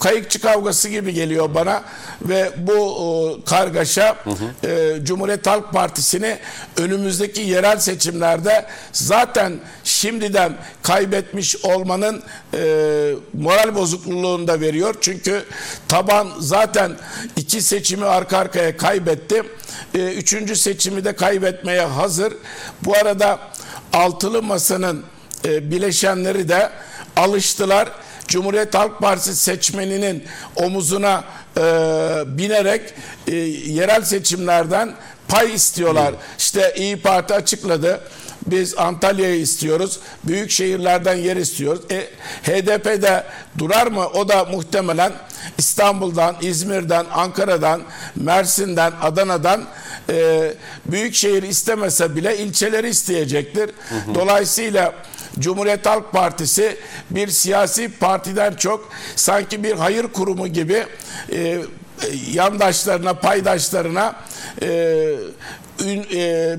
kayıkçı 0.00 0.40
kavgası 0.40 0.88
gibi 0.88 1.14
geliyor 1.14 1.54
bana 1.54 1.82
ve 2.22 2.50
bu 2.56 2.76
e, 3.40 3.44
kargaşa 3.44 4.16
e, 4.64 4.96
Cumhuriyet 5.02 5.46
Halk 5.46 5.72
Partisi'ni 5.72 6.38
önümüzdeki 6.76 7.40
yerel 7.40 7.78
seçimlerde 7.78 8.66
zaten 8.92 9.52
şimdiden 9.84 10.56
kaybetmiş 10.82 11.56
olmanın 11.64 12.22
e, 12.54 13.14
moral 13.32 13.74
bozukluğunu 13.74 14.48
da 14.48 14.60
veriyor. 14.60 14.94
Çünkü 15.00 15.44
taban 15.88 16.28
zaten 16.38 16.92
iki 17.36 17.62
seçimi 17.62 18.04
arka 18.04 18.38
arkaya 18.38 18.76
kaybetti. 18.76 19.42
E, 19.94 19.98
üçüncü 19.98 20.56
seçimi 20.56 21.04
de 21.04 21.09
kaybetmeye 21.16 21.80
hazır. 21.80 22.32
Bu 22.84 22.96
arada 22.96 23.38
altılı 23.92 24.42
masanın 24.42 25.04
e, 25.44 25.70
bileşenleri 25.70 26.48
de 26.48 26.70
alıştılar. 27.16 27.88
Cumhuriyet 28.28 28.74
Halk 28.74 28.98
Partisi 29.00 29.36
seçmeninin 29.36 30.24
omuzuna 30.56 31.24
e, 31.56 31.62
binerek 32.26 32.94
e, 33.26 33.36
yerel 33.36 34.02
seçimlerden 34.02 34.94
pay 35.28 35.54
istiyorlar. 35.54 36.14
İşte 36.38 36.74
İyi 36.76 36.96
Parti 36.96 37.34
açıkladı. 37.34 38.00
Biz 38.46 38.78
Antalya'yı 38.78 39.40
istiyoruz. 39.40 40.00
Büyük 40.24 40.50
şehirlerden 40.50 41.16
yer 41.16 41.36
istiyoruz. 41.36 41.82
E, 41.90 42.00
HDP'de 42.42 43.24
durar 43.58 43.86
mı? 43.86 44.06
O 44.06 44.28
da 44.28 44.44
muhtemelen 44.44 45.12
İstanbul'dan, 45.58 46.36
İzmir'den, 46.42 47.06
Ankara'dan, 47.12 47.82
Mersin'den, 48.16 48.92
Adana'dan 49.02 49.64
e, 50.10 50.54
büyük 50.86 51.14
şehir 51.14 51.42
istemese 51.42 52.16
bile 52.16 52.38
ilçeleri 52.38 52.88
isteyecektir. 52.88 53.70
Dolayısıyla 54.14 54.94
Cumhuriyet 55.38 55.86
Halk 55.86 56.12
Partisi 56.12 56.76
bir 57.10 57.28
siyasi 57.28 57.98
partiden 57.98 58.54
çok 58.54 58.88
sanki 59.16 59.64
bir 59.64 59.72
hayır 59.72 60.06
kurumu 60.06 60.48
gibi 60.48 60.86
e, 61.32 61.58
yandaşlarına, 62.32 63.14
paydaşlarına 63.14 64.16
e, 64.62 65.10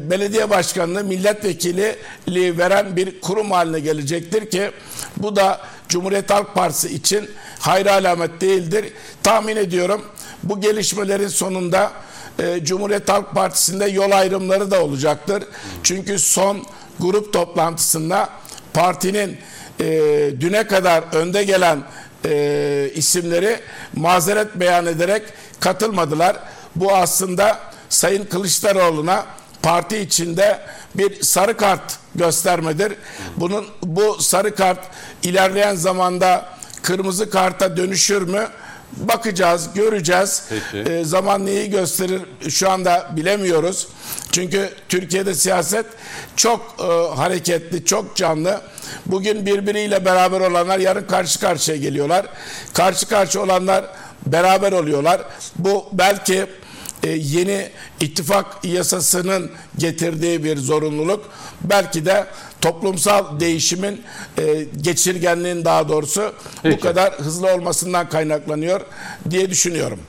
belediye 0.10 0.50
başkanlığı, 0.50 1.04
milletvekilliği 1.04 2.58
veren 2.58 2.96
bir 2.96 3.22
kurum 3.22 3.52
haline 3.52 3.80
gelecektir 3.80 4.50
ki 4.50 4.72
bu 5.18 5.36
da 5.36 5.62
Cumhuriyet 5.90 6.30
Halk 6.30 6.56
Partisi 6.56 6.96
için 6.96 7.30
hayra 7.60 7.94
alamet 7.94 8.42
değildir. 8.42 8.94
Tahmin 9.24 9.56
ediyorum 9.56 10.02
bu 10.44 10.62
gelişmelerin 10.62 11.28
sonunda 11.28 11.92
e, 12.40 12.66
Cumhuriyet 12.66 13.10
Halk 13.10 13.32
Partisi'nde 13.32 13.86
yol 13.86 14.12
ayrımları 14.12 14.72
da 14.72 14.84
olacaktır. 14.84 15.44
Çünkü 15.84 16.20
son 16.20 16.64
grup 17.00 17.34
toplantısında 17.34 18.30
partinin 18.74 19.38
e, 19.80 19.86
düne 20.40 20.68
kadar 20.68 21.04
önde 21.14 21.44
gelen 21.44 21.80
e, 22.26 22.92
isimleri 22.96 23.60
mazeret 23.96 24.56
beyan 24.56 24.86
ederek 24.86 25.24
katılmadılar. 25.60 26.38
Bu 26.76 26.94
aslında 26.96 27.60
Sayın 27.92 28.26
Kılıçdaroğlu'na 28.26 29.26
parti 29.62 29.98
içinde 29.98 30.60
bir 30.96 31.22
sarı 31.24 31.58
kart 31.58 31.98
göstermedir. 32.16 32.94
Bunun 33.38 33.66
bu 33.84 34.22
sarı 34.22 34.56
kart 34.56 34.80
ilerleyen 35.24 35.76
zamanda 35.76 36.50
kırmızı 36.82 37.30
karta 37.30 37.78
dönüşür 37.78 38.22
mü? 38.22 38.48
Bakacağız, 38.98 39.70
göreceğiz. 39.76 40.44
Peki. 40.50 40.92
E, 40.92 41.06
zaman 41.06 41.46
neyi 41.46 41.70
gösterir 41.70 42.22
şu 42.50 42.70
anda 42.70 43.10
bilemiyoruz. 43.16 43.88
Çünkü 44.32 44.70
Türkiye'de 44.90 45.36
siyaset 45.36 45.86
çok 46.36 46.76
e, 46.80 47.16
hareketli, 47.16 47.86
çok 47.86 48.16
canlı. 48.16 48.62
Bugün 49.06 49.46
birbiriyle 49.46 50.06
beraber 50.06 50.40
olanlar 50.42 50.80
yarın 50.80 51.08
karşı 51.08 51.40
karşıya 51.40 51.78
geliyorlar. 51.78 52.26
Karşı 52.74 53.08
karşı 53.08 53.42
olanlar 53.42 53.86
beraber 54.26 54.72
oluyorlar. 54.72 55.22
Bu 55.56 55.86
belki 55.94 56.46
e, 57.04 57.10
yeni 57.10 57.70
ittifak 58.00 58.66
yasasının 58.66 59.52
getirdiği 59.78 60.44
bir 60.44 60.58
zorunluluk. 60.58 61.26
Belki 61.62 62.06
de 62.06 62.26
toplumsal 62.62 63.40
değişimin 63.40 64.02
e, 64.38 64.66
geçirgenliğin 64.82 65.66
daha 65.66 65.90
doğrusu 65.90 66.34
Peki. 66.64 66.78
bu 66.78 66.82
kadar 66.82 67.14
hızlı 67.14 67.54
olmasından 67.54 68.10
kaynaklanıyor 68.10 68.82
diye 69.30 69.50
düşünüyorum. 69.50 70.00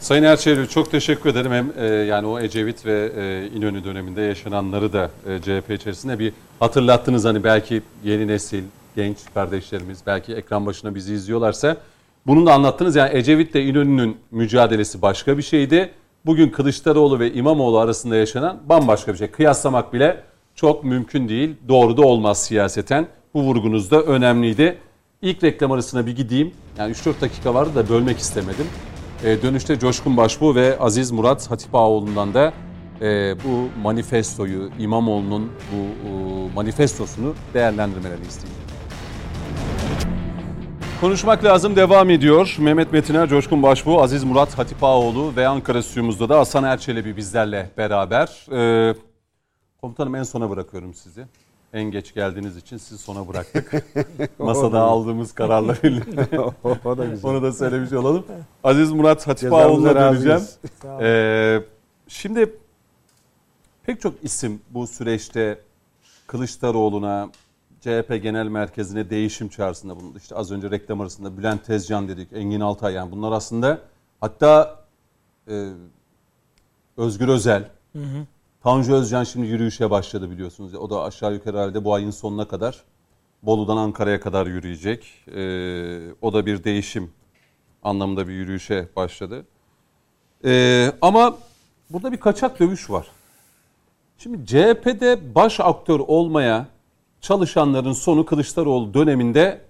Sayın 0.00 0.22
Erçevi 0.22 0.68
çok 0.68 0.90
teşekkür 0.90 1.30
ederim. 1.30 1.52
Hem 1.52 1.72
e, 1.78 1.86
yani 1.86 2.26
o 2.26 2.40
Ecevit 2.40 2.86
ve 2.86 3.12
e, 3.16 3.56
İnönü 3.56 3.84
döneminde 3.84 4.22
yaşananları 4.22 4.92
da 4.92 5.10
e, 5.28 5.38
CHP 5.38 5.70
içerisinde 5.70 6.18
bir 6.18 6.32
hatırlattınız. 6.60 7.24
Hani 7.24 7.44
belki 7.44 7.82
yeni 8.04 8.26
nesil, 8.26 8.62
genç 8.96 9.16
kardeşlerimiz 9.34 9.98
belki 10.06 10.34
ekran 10.34 10.66
başına 10.66 10.94
bizi 10.94 11.14
izliyorlarsa 11.14 11.76
bunu 12.26 12.46
da 12.46 12.54
anlattınız. 12.54 12.96
Yani 12.96 13.16
Ecevit 13.16 13.54
ile 13.54 13.64
İnönü'nün 13.64 14.16
mücadelesi 14.30 15.02
başka 15.02 15.38
bir 15.38 15.42
şeydi. 15.42 15.90
Bugün 16.26 16.48
Kılıçdaroğlu 16.48 17.18
ve 17.18 17.32
İmamoğlu 17.32 17.78
arasında 17.78 18.16
yaşanan 18.16 18.60
bambaşka 18.68 19.12
bir 19.12 19.18
şey. 19.18 19.30
Kıyaslamak 19.30 19.92
bile 19.92 20.22
çok 20.54 20.84
mümkün 20.84 21.28
değil. 21.28 21.56
Doğru 21.68 21.96
da 21.96 22.02
olmaz 22.02 22.42
siyaseten. 22.42 23.06
Bu 23.34 23.42
vurgunuz 23.42 23.90
da 23.90 24.02
önemliydi. 24.02 24.78
İlk 25.22 25.44
reklam 25.44 25.72
arasına 25.72 26.06
bir 26.06 26.16
gideyim. 26.16 26.52
Yani 26.78 26.92
3-4 26.92 27.20
dakika 27.20 27.54
vardı 27.54 27.74
da 27.74 27.88
bölmek 27.88 28.18
istemedim. 28.18 28.66
E, 29.24 29.42
dönüşte 29.42 29.78
Coşkun 29.78 30.16
Başbuğ 30.16 30.54
ve 30.54 30.78
Aziz 30.78 31.10
Murat 31.10 31.50
Hatipoğlu'ndan 31.50 32.34
da 32.34 32.52
e, 33.00 33.34
bu 33.44 33.80
manifestoyu, 33.82 34.70
İmamoğlu'nun 34.78 35.50
bu 35.72 36.08
e, 36.08 36.54
manifestosunu 36.54 37.34
değerlendirmelerini 37.54 38.26
isteyeceğim. 38.26 38.75
Konuşmak 41.00 41.44
lazım 41.44 41.76
devam 41.76 42.10
ediyor. 42.10 42.56
Mehmet 42.58 42.92
Metiner, 42.92 43.28
Coşkun 43.28 43.62
Başbuğ, 43.62 44.02
Aziz 44.02 44.24
Murat 44.24 44.58
Hatipoğlu 44.58 45.36
ve 45.36 45.48
Ankara 45.48 45.82
stüdyomuzda 45.82 46.28
da 46.28 46.38
Hasan 46.38 46.64
Erçelebi 46.64 47.16
bizlerle 47.16 47.70
beraber. 47.78 48.46
E, 48.52 48.94
komutanım 49.80 50.14
en 50.14 50.22
sona 50.22 50.50
bırakıyorum 50.50 50.94
sizi. 50.94 51.26
En 51.72 51.82
geç 51.82 52.14
geldiğiniz 52.14 52.56
için 52.56 52.76
sizi 52.76 53.02
sona 53.02 53.28
bıraktık. 53.28 53.72
Masada 54.38 54.80
aldığımız 54.80 55.34
kararla 55.34 55.74
birlikte. 55.82 56.38
o 56.84 56.98
da 56.98 57.04
güzel. 57.04 57.30
Onu 57.30 57.42
da 57.42 57.52
söylemiş 57.52 57.92
olalım. 57.92 58.24
Aziz 58.64 58.92
Murat 58.92 59.28
razıyız. 59.28 60.24
döneceğim. 60.24 61.00
Ee, 61.00 61.60
şimdi 62.08 62.54
pek 63.82 64.00
çok 64.00 64.14
isim 64.22 64.60
bu 64.70 64.86
süreçte 64.86 65.58
Kılıçdaroğlu'na, 66.26 67.30
CHP 67.86 68.22
Genel 68.22 68.46
Merkezi'ne 68.46 69.10
değişim 69.10 69.48
çağrısında 69.48 69.96
bulundu. 69.96 70.18
İşte 70.18 70.34
az 70.34 70.52
önce 70.52 70.70
reklam 70.70 71.00
arasında 71.00 71.38
Bülent 71.38 71.64
Tezcan 71.64 72.08
dedik, 72.08 72.32
Engin 72.32 72.60
Altay 72.60 72.94
yani 72.94 73.12
bunlar 73.12 73.32
aslında 73.32 73.80
hatta 74.20 74.80
e, 75.48 75.68
Özgür 76.96 77.28
Özel, 77.28 77.70
Tanju 78.62 78.94
Özcan 78.94 79.24
şimdi 79.24 79.46
yürüyüşe 79.46 79.90
başladı 79.90 80.30
biliyorsunuz. 80.30 80.74
O 80.74 80.90
da 80.90 81.02
aşağı 81.02 81.32
yukarı 81.32 81.56
herhalde 81.56 81.84
bu 81.84 81.94
ayın 81.94 82.10
sonuna 82.10 82.48
kadar 82.48 82.84
Bolu'dan 83.42 83.76
Ankara'ya 83.76 84.20
kadar 84.20 84.46
yürüyecek. 84.46 85.04
Ee, 85.28 86.14
o 86.22 86.32
da 86.32 86.46
bir 86.46 86.64
değişim 86.64 87.10
anlamında 87.82 88.28
bir 88.28 88.32
yürüyüşe 88.32 88.88
başladı. 88.96 89.44
Ee, 90.44 90.92
ama 91.02 91.38
burada 91.90 92.12
bir 92.12 92.20
kaçak 92.20 92.60
dövüş 92.60 92.90
var. 92.90 93.06
Şimdi 94.18 94.46
CHP'de 94.46 95.34
baş 95.34 95.60
aktör 95.60 96.00
olmaya 96.00 96.75
çalışanların 97.20 97.92
sonu 97.92 98.26
Kılıçdaroğlu 98.26 98.94
döneminde 98.94 99.60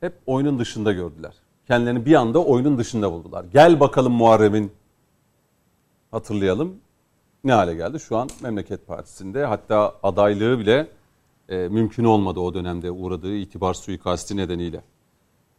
hep 0.00 0.12
oyunun 0.26 0.58
dışında 0.58 0.92
gördüler. 0.92 1.34
Kendilerini 1.66 2.06
bir 2.06 2.14
anda 2.14 2.44
oyunun 2.44 2.78
dışında 2.78 3.12
buldular. 3.12 3.44
Gel 3.52 3.80
bakalım 3.80 4.12
Muharrem'in 4.12 4.72
hatırlayalım 6.10 6.76
ne 7.44 7.52
hale 7.52 7.74
geldi? 7.74 8.00
Şu 8.00 8.16
an 8.16 8.28
Memleket 8.42 8.86
Partisi'nde 8.86 9.44
hatta 9.44 9.94
adaylığı 10.02 10.58
bile 10.58 10.88
e, 11.48 11.56
mümkün 11.56 12.04
olmadı 12.04 12.40
o 12.40 12.54
dönemde 12.54 12.90
uğradığı 12.90 13.36
itibar 13.36 13.74
suikasti 13.74 14.36
nedeniyle. 14.36 14.84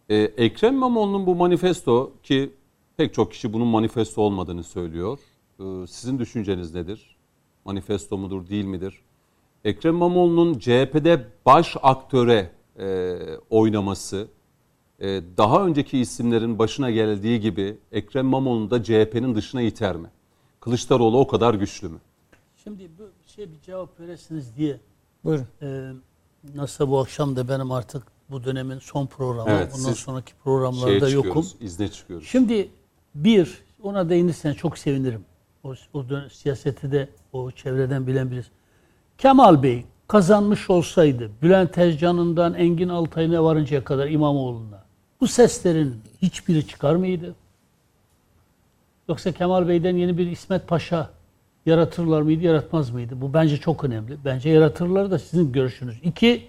E, 0.10 0.16
Ekrem 0.16 0.74
İmamoğlu'nun 0.74 1.26
bu 1.26 1.36
manifesto 1.36 2.14
ki 2.24 2.54
pek 2.98 3.14
çok 3.14 3.32
kişi 3.32 3.54
bunun 3.54 3.68
manifesto 3.68 4.22
olmadığını 4.22 4.64
söylüyor. 4.64 5.20
E, 5.60 5.88
sizin 5.88 6.20
düşünceniz 6.20 6.74
nedir? 6.76 7.18
Manifesto 7.66 8.18
mudur 8.18 8.48
değil 8.48 8.66
midir? 8.66 9.02
Ekrem 9.66 9.96
İmamoğlu'nun 9.96 10.60
CHP'de 10.60 11.26
baş 11.46 11.76
aktöre 11.84 12.50
e, 12.80 13.16
oynaması, 13.50 14.28
e, 15.00 15.08
daha 15.38 15.66
önceki 15.66 16.00
isimlerin 16.00 16.60
başına 16.60 16.92
geldiği 16.92 17.40
gibi 17.40 17.78
Ekrem 17.92 18.26
İmamoğlu'nu 18.26 18.72
da 18.72 18.84
CHP'nin 18.84 19.36
dışına 19.36 19.62
iter 19.62 19.96
mi? 19.96 20.08
Kılıçdaroğlu 20.60 21.20
o 21.20 21.28
kadar 21.28 21.54
güçlü 21.54 21.90
mü? 21.90 21.98
Şimdi 22.64 22.90
bu 23.00 23.04
şey 23.36 23.52
bir 23.52 23.62
cevap 23.62 24.00
verirsiniz 24.00 24.56
diye 24.58 24.80
Buyurun. 25.24 25.46
e, 25.62 25.92
nasıl 26.56 26.90
bu 26.90 27.00
akşam 27.00 27.36
da 27.36 27.48
benim 27.50 27.72
artık 27.72 28.04
bu 28.30 28.44
dönemin 28.44 28.80
son 28.80 29.08
programı. 29.08 29.50
Evet, 29.50 29.76
siz 29.76 29.98
sonraki 29.98 30.34
programlarda 30.44 31.10
yokum. 31.10 31.46
izne 31.62 31.92
çıkıyoruz. 31.92 32.28
Şimdi 32.28 32.70
bir 33.16 33.64
ona 33.84 34.10
değinirsen 34.10 34.54
çok 34.54 34.78
sevinirim. 34.78 35.26
O, 35.64 35.74
o 35.94 36.10
dön- 36.10 36.28
siyaseti 36.28 36.92
de 36.92 37.10
o 37.34 37.52
çevreden 37.52 38.08
bilen 38.08 38.32
bilir. 38.32 38.52
Kemal 39.18 39.64
Bey 39.64 39.86
kazanmış 40.08 40.70
olsaydı 40.70 41.32
Bülent 41.42 41.74
Tezcan'ından 41.74 42.54
Engin 42.54 42.90
Altay'ına 42.90 43.44
varıncaya 43.44 43.84
kadar 43.84 44.08
İmamoğlu'na 44.08 44.84
bu 45.22 45.28
seslerin 45.28 45.96
hiçbiri 46.22 46.68
çıkar 46.68 46.96
mıydı? 46.96 47.36
Yoksa 49.10 49.32
Kemal 49.32 49.68
Bey'den 49.68 49.96
yeni 49.96 50.18
bir 50.18 50.32
İsmet 50.32 50.68
Paşa 50.68 51.10
yaratırlar 51.66 52.22
mıydı, 52.22 52.44
yaratmaz 52.44 52.90
mıydı? 52.90 53.22
Bu 53.22 53.34
bence 53.34 53.58
çok 53.58 53.84
önemli. 53.84 54.18
Bence 54.26 54.50
yaratırlar 54.50 55.12
da 55.12 55.20
sizin 55.20 55.52
görüşünüz. 55.52 55.96
İki, 56.04 56.48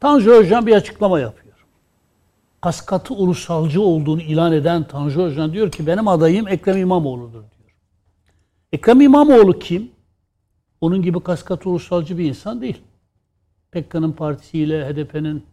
Tanju 0.00 0.32
Özcan 0.32 0.66
bir 0.66 0.72
açıklama 0.72 1.20
yapıyor. 1.20 1.54
Kaskatı 2.60 3.14
ulusalcı 3.14 3.82
olduğunu 3.82 4.22
ilan 4.22 4.52
eden 4.52 4.84
Tanju 4.84 5.22
Özcan 5.22 5.52
diyor 5.52 5.70
ki 5.70 5.86
benim 5.86 6.08
adayım 6.08 6.48
Ekrem 6.48 6.76
İmamoğlu'dur 6.76 7.32
diyor. 7.32 7.74
Ekrem 8.72 9.00
İmamoğlu 9.00 9.58
kim? 9.58 9.95
Onun 10.80 11.02
gibi 11.02 11.20
kaskatı 11.20 11.70
ulusalcı 11.70 12.18
bir 12.18 12.24
insan 12.24 12.60
değil. 12.60 12.82
PKK'nın 13.72 14.12
partisiyle, 14.12 14.88
HDP'nin 14.88 15.44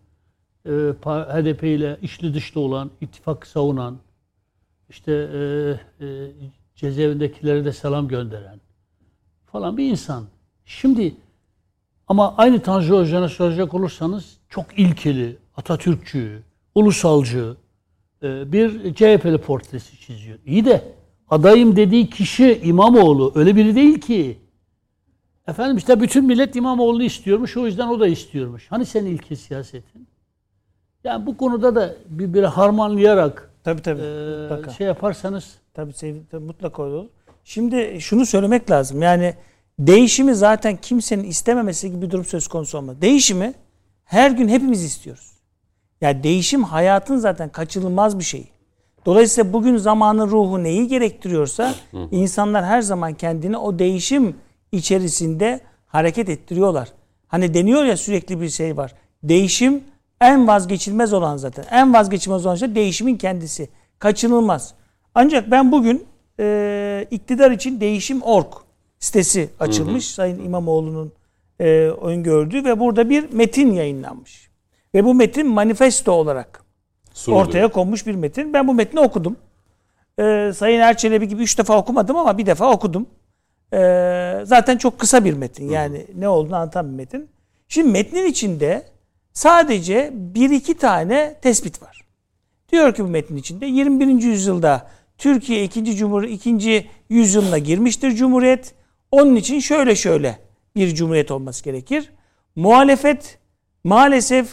e, 0.66 0.70
HDP 1.04 1.64
ile 1.64 1.98
içli 2.02 2.34
dışlı 2.34 2.62
olan, 2.62 2.92
ittifak 3.02 3.48
savunan, 3.48 3.98
işte 4.90 5.12
e, 5.12 6.06
e, 6.06 6.32
cezaevindekilere 6.76 7.66
de 7.66 7.72
selam 7.72 8.08
gönderen 8.08 8.60
falan 9.52 9.78
bir 9.78 9.92
insan. 9.92 10.26
Şimdi 10.66 11.16
ama 12.08 12.36
aynı 12.38 12.60
Tanju 12.60 12.96
Özcan'a 12.96 13.30
soracak 13.30 13.74
olursanız 13.74 14.38
çok 14.50 14.80
ilkeli, 14.80 15.38
Atatürkçü, 15.58 16.44
ulusalcı 16.76 17.56
e, 18.24 18.52
bir 18.52 18.94
CHP'li 18.94 19.38
portresi 19.38 20.00
çiziyor. 20.00 20.40
İyi 20.46 20.66
de 20.66 20.94
adayım 21.30 21.76
dediği 21.76 22.10
kişi 22.10 22.62
İmamoğlu 22.64 23.32
öyle 23.36 23.56
biri 23.56 23.76
değil 23.76 24.02
ki. 24.02 24.38
Efendim 25.48 25.78
işte 25.78 26.00
bütün 26.02 26.26
millet 26.26 26.56
İmamoğlu'nu 26.56 27.04
istiyormuş 27.04 27.58
o 27.58 27.66
yüzden 27.66 27.88
o 27.88 28.00
da 28.00 28.08
istiyormuş. 28.08 28.68
Hani 28.70 28.86
senin 28.86 29.06
ilke 29.10 29.36
siyasetin? 29.36 30.08
Yani 31.04 31.26
bu 31.26 31.38
konuda 31.38 31.76
da 31.76 31.96
bir, 32.10 32.34
bir 32.34 32.44
harmanlayarak 32.44 33.52
Tabii 33.64 33.82
tabii. 33.82 34.02
e, 34.02 34.42
mutlaka. 34.42 34.72
şey 34.72 34.88
yaparsanız 34.88 35.56
Tabii, 35.74 35.94
sev- 35.94 36.26
tabii 36.32 36.46
mutlaka 36.46 36.84
olur. 36.84 37.06
Şimdi 37.44 37.98
şunu 38.02 38.26
söylemek 38.26 38.72
lazım. 38.72 39.02
Yani 39.02 39.34
değişimi 39.80 40.36
zaten 40.36 40.78
kimsenin 40.78 41.24
istememesi 41.24 41.92
gibi 41.92 42.02
bir 42.02 42.12
durum 42.12 42.26
söz 42.26 42.48
konusu 42.48 42.78
olmaz. 42.78 43.02
Değişimi 43.02 43.54
her 44.06 44.32
gün 44.32 44.48
hepimiz 44.48 44.84
istiyoruz. 44.84 45.32
Yani 46.02 46.24
değişim 46.24 46.64
hayatın 46.64 47.18
zaten 47.18 47.50
kaçınılmaz 47.50 48.20
bir 48.20 48.24
şeyi. 48.24 48.48
Dolayısıyla 49.06 49.54
bugün 49.54 49.78
zamanın 49.78 50.28
ruhu 50.28 50.64
neyi 50.64 50.88
gerektiriyorsa 50.88 51.74
insanlar 52.12 52.66
her 52.66 52.82
zaman 52.82 53.14
kendini 53.14 53.58
o 53.58 53.80
değişim 53.80 54.36
içerisinde 54.74 55.60
hareket 55.86 56.30
ettiriyorlar. 56.30 56.90
Hani 57.28 57.54
deniyor 57.54 57.84
ya 57.84 57.98
sürekli 57.98 58.42
bir 58.42 58.50
şey 58.50 58.78
var. 58.78 58.94
Değişim 59.24 59.84
en 60.22 60.48
vazgeçilmez 60.48 61.14
olan 61.14 61.38
zaten. 61.38 61.66
En 61.72 61.94
vazgeçilmez 61.94 62.46
olan 62.46 62.56
şey 62.56 62.76
değişimin 62.76 63.18
kendisi. 63.18 63.70
Kaçınılmaz. 64.00 64.74
Ancak 65.16 65.52
ben 65.52 65.72
bugün 65.72 66.06
e, 66.40 67.08
iktidar 67.12 67.52
için 67.52 67.80
değişim.org 67.80 68.48
sitesi 69.00 69.50
açılmış. 69.60 70.08
Sayın 70.08 70.46
İmamoğlu'nun 70.46 71.12
e, 71.60 71.66
öngördüğü 72.02 72.66
ve 72.66 72.80
burada 72.80 73.10
bir 73.10 73.34
metin 73.34 73.74
yayınlanmış. 73.74 74.50
Ve 74.96 75.06
bu 75.06 75.14
metin 75.14 75.48
manifesto 75.48 76.12
olarak 76.12 76.64
Sunuluyor. 77.14 77.48
ortaya 77.48 77.68
konmuş 77.68 78.08
bir 78.08 78.16
metin. 78.16 78.54
Ben 78.54 78.68
bu 78.68 78.74
metni 78.74 79.00
okudum. 79.00 79.36
Ee, 80.20 80.52
Sayın 80.56 80.80
Erçelebi 80.80 81.28
gibi 81.28 81.44
üç 81.44 81.58
defa 81.58 81.78
okumadım 81.78 82.18
ama 82.18 82.38
bir 82.38 82.46
defa 82.46 82.72
okudum. 82.72 83.06
Ee, 83.74 84.46
zaten 84.46 84.78
çok 84.78 85.00
kısa 85.00 85.26
bir 85.26 85.34
metin. 85.34 85.70
Yani 85.70 86.06
ne 86.16 86.28
olduğunu 86.28 86.56
anlatan 86.56 86.92
bir 86.92 86.96
metin. 86.96 87.30
Şimdi 87.68 87.90
metnin 87.90 88.26
içinde 88.26 88.86
sadece 89.34 90.10
bir 90.14 90.50
iki 90.50 90.78
tane 90.78 91.36
tespit 91.42 91.82
var. 91.82 92.02
Diyor 92.72 92.94
ki 92.94 93.04
bu 93.04 93.08
metnin 93.08 93.38
içinde 93.38 93.66
21. 93.66 94.08
yüzyılda 94.24 94.88
Türkiye 95.18 95.64
2. 95.64 95.96
Cumhur 95.96 96.24
2. 96.24 96.88
yüzyılına 97.10 97.58
girmiştir 97.58 98.12
Cumhuriyet. 98.12 98.74
Onun 99.12 99.36
için 99.36 99.60
şöyle 99.60 99.96
şöyle 99.96 100.40
bir 100.76 100.96
cumhuriyet 100.96 101.32
olması 101.32 101.64
gerekir. 101.64 102.12
Muhalefet 102.56 103.38
maalesef 103.84 104.48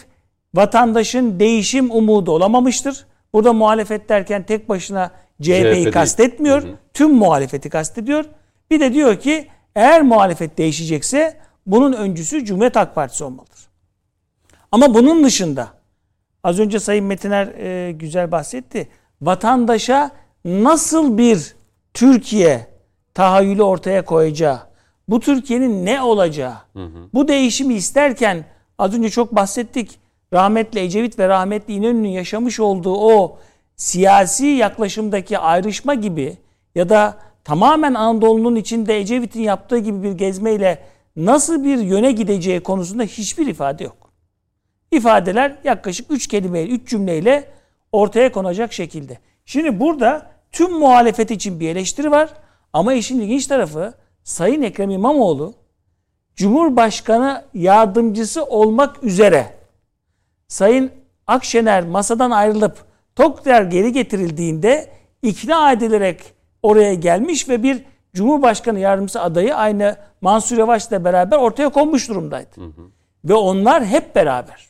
vatandaşın 0.54 1.40
değişim 1.40 1.90
umudu 1.90 2.30
olamamıştır. 2.32 3.06
Burada 3.32 3.52
muhalefet 3.52 4.08
derken 4.08 4.42
tek 4.42 4.68
başına 4.68 5.10
CHP'yi 5.42 5.90
kastetmiyor. 5.90 6.62
Tüm 6.94 7.14
muhalefeti 7.14 7.70
kastediyor. 7.70 8.24
Bir 8.70 8.80
de 8.80 8.94
diyor 8.94 9.20
ki 9.20 9.48
eğer 9.76 10.02
muhalefet 10.02 10.58
değişecekse 10.58 11.36
bunun 11.66 11.92
öncüsü 11.92 12.44
Cumhuriyet 12.44 12.76
Halk 12.76 12.94
Partisi 12.94 13.24
olmalıdır. 13.24 13.68
Ama 14.72 14.94
bunun 14.94 15.24
dışında 15.24 15.68
az 16.44 16.58
önce 16.58 16.80
Sayın 16.80 17.04
Metiner 17.04 17.46
e, 17.46 17.92
güzel 17.92 18.32
bahsetti. 18.32 18.88
Vatandaşa 19.22 20.10
nasıl 20.44 21.18
bir 21.18 21.54
Türkiye 21.94 22.66
tahayyülü 23.14 23.62
ortaya 23.62 24.04
koyacağı, 24.04 24.60
bu 25.08 25.20
Türkiye'nin 25.20 25.86
ne 25.86 26.02
olacağı, 26.02 26.54
bu 27.14 27.28
değişimi 27.28 27.74
isterken 27.74 28.44
az 28.78 28.94
önce 28.94 29.10
çok 29.10 29.36
bahsettik. 29.36 30.00
Rahmetli 30.32 30.80
Ecevit 30.80 31.18
ve 31.18 31.28
rahmetli 31.28 31.74
İnönü'nün 31.74 32.08
yaşamış 32.08 32.60
olduğu 32.60 32.96
o 32.96 33.38
siyasi 33.76 34.46
yaklaşımdaki 34.46 35.38
ayrışma 35.38 35.94
gibi 35.94 36.36
ya 36.74 36.88
da 36.88 37.18
tamamen 37.44 37.94
Anadolu'nun 37.94 38.56
içinde 38.56 38.98
Ecevit'in 38.98 39.42
yaptığı 39.42 39.78
gibi 39.78 40.02
bir 40.02 40.12
gezmeyle 40.12 40.78
nasıl 41.16 41.64
bir 41.64 41.78
yöne 41.78 42.12
gideceği 42.12 42.60
konusunda 42.60 43.02
hiçbir 43.02 43.46
ifade 43.46 43.84
yok 43.84 44.00
ifadeler 44.90 45.56
yaklaşık 45.64 46.10
3 46.10 46.26
kelimeyle, 46.26 46.72
3 46.72 46.88
cümleyle 46.88 47.50
ortaya 47.92 48.32
konacak 48.32 48.72
şekilde. 48.72 49.18
Şimdi 49.44 49.80
burada 49.80 50.30
tüm 50.52 50.72
muhalefet 50.72 51.30
için 51.30 51.60
bir 51.60 51.68
eleştiri 51.68 52.10
var 52.10 52.30
ama 52.72 52.94
işin 52.94 53.20
ilginç 53.20 53.46
tarafı 53.46 53.94
Sayın 54.24 54.62
Ekrem 54.62 54.90
İmamoğlu 54.90 55.54
Cumhurbaşkanı 56.36 57.44
yardımcısı 57.54 58.44
olmak 58.44 59.04
üzere 59.04 59.56
Sayın 60.48 60.90
Akşener 61.26 61.84
masadan 61.84 62.30
ayrılıp 62.30 62.84
Tokder 63.16 63.62
geri 63.62 63.92
getirildiğinde 63.92 64.90
ikna 65.22 65.72
edilerek 65.72 66.34
oraya 66.62 66.94
gelmiş 66.94 67.48
ve 67.48 67.62
bir 67.62 67.82
Cumhurbaşkanı 68.14 68.78
yardımcısı 68.78 69.20
adayı 69.22 69.56
aynı 69.56 69.96
Mansur 70.20 70.58
Yavaş'la 70.58 71.04
beraber 71.04 71.36
ortaya 71.36 71.68
konmuş 71.68 72.08
durumdaydı. 72.08 72.50
Ve 73.24 73.34
onlar 73.34 73.84
hep 73.84 74.14
beraber 74.14 74.66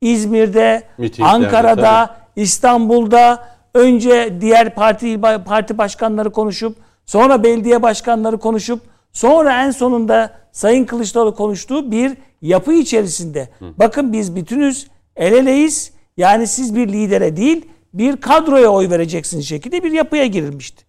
İzmir'de, 0.00 0.82
Mitinglerde, 0.98 1.34
Ankara'da, 1.34 2.16
İstanbul'da 2.36 3.48
önce 3.74 4.36
diğer 4.40 4.74
parti 4.74 5.20
parti 5.20 5.78
başkanları 5.78 6.30
konuşup 6.30 6.76
sonra 7.06 7.42
belediye 7.42 7.82
başkanları 7.82 8.38
konuşup 8.38 8.80
sonra 9.12 9.64
en 9.64 9.70
sonunda 9.70 10.30
Sayın 10.52 10.84
Kılıçdaroğlu 10.84 11.34
konuştuğu 11.34 11.90
bir 11.90 12.16
yapı 12.42 12.72
içerisinde. 12.72 13.48
Bakın 13.60 14.12
biz 14.12 14.36
bütünüz, 14.36 14.88
el 15.16 15.32
eleyiz. 15.32 15.92
Yani 16.16 16.46
siz 16.46 16.76
bir 16.76 16.88
lidere 16.88 17.36
değil 17.36 17.68
bir 17.94 18.16
kadroya 18.16 18.68
oy 18.68 18.90
vereceksiniz 18.90 19.48
şekilde 19.48 19.84
bir 19.84 19.92
yapıya 19.92 20.26
girilmişti. 20.26 20.87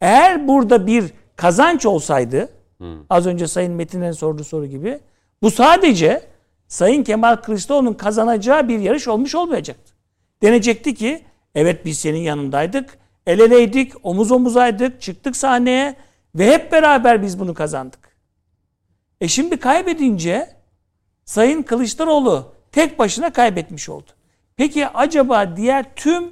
Eğer 0.00 0.48
burada 0.48 0.86
bir 0.86 1.04
kazanç 1.36 1.86
olsaydı 1.86 2.48
az 3.10 3.26
önce 3.26 3.46
Sayın 3.46 3.72
Metin'in 3.72 4.12
sorduğu 4.12 4.44
soru 4.44 4.66
gibi 4.66 5.00
bu 5.42 5.50
sadece 5.50 6.22
Sayın 6.68 7.04
Kemal 7.04 7.36
Kılıçdaroğlu'nun 7.36 7.94
kazanacağı 7.94 8.68
bir 8.68 8.78
yarış 8.78 9.08
olmuş 9.08 9.34
olmayacaktı. 9.34 9.92
Denecekti 10.42 10.94
ki 10.94 11.24
evet 11.54 11.84
biz 11.84 11.98
senin 11.98 12.18
yanındaydık, 12.18 12.98
el 13.26 13.38
eleydik, 13.38 13.92
omuz 14.02 14.32
omuzaydık, 14.32 15.00
çıktık 15.00 15.36
sahneye 15.36 15.96
ve 16.34 16.52
hep 16.52 16.72
beraber 16.72 17.22
biz 17.22 17.40
bunu 17.40 17.54
kazandık. 17.54 18.16
E 19.20 19.28
şimdi 19.28 19.56
kaybedince 19.56 20.56
Sayın 21.24 21.62
Kılıçdaroğlu 21.62 22.52
tek 22.72 22.98
başına 22.98 23.32
kaybetmiş 23.32 23.88
oldu. 23.88 24.10
Peki 24.56 24.88
acaba 24.88 25.56
diğer 25.56 25.94
tüm 25.96 26.30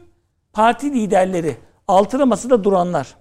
parti 0.52 0.92
liderleri, 0.92 1.56
altılı 1.88 2.26
masada 2.26 2.64
duranlar, 2.64 3.16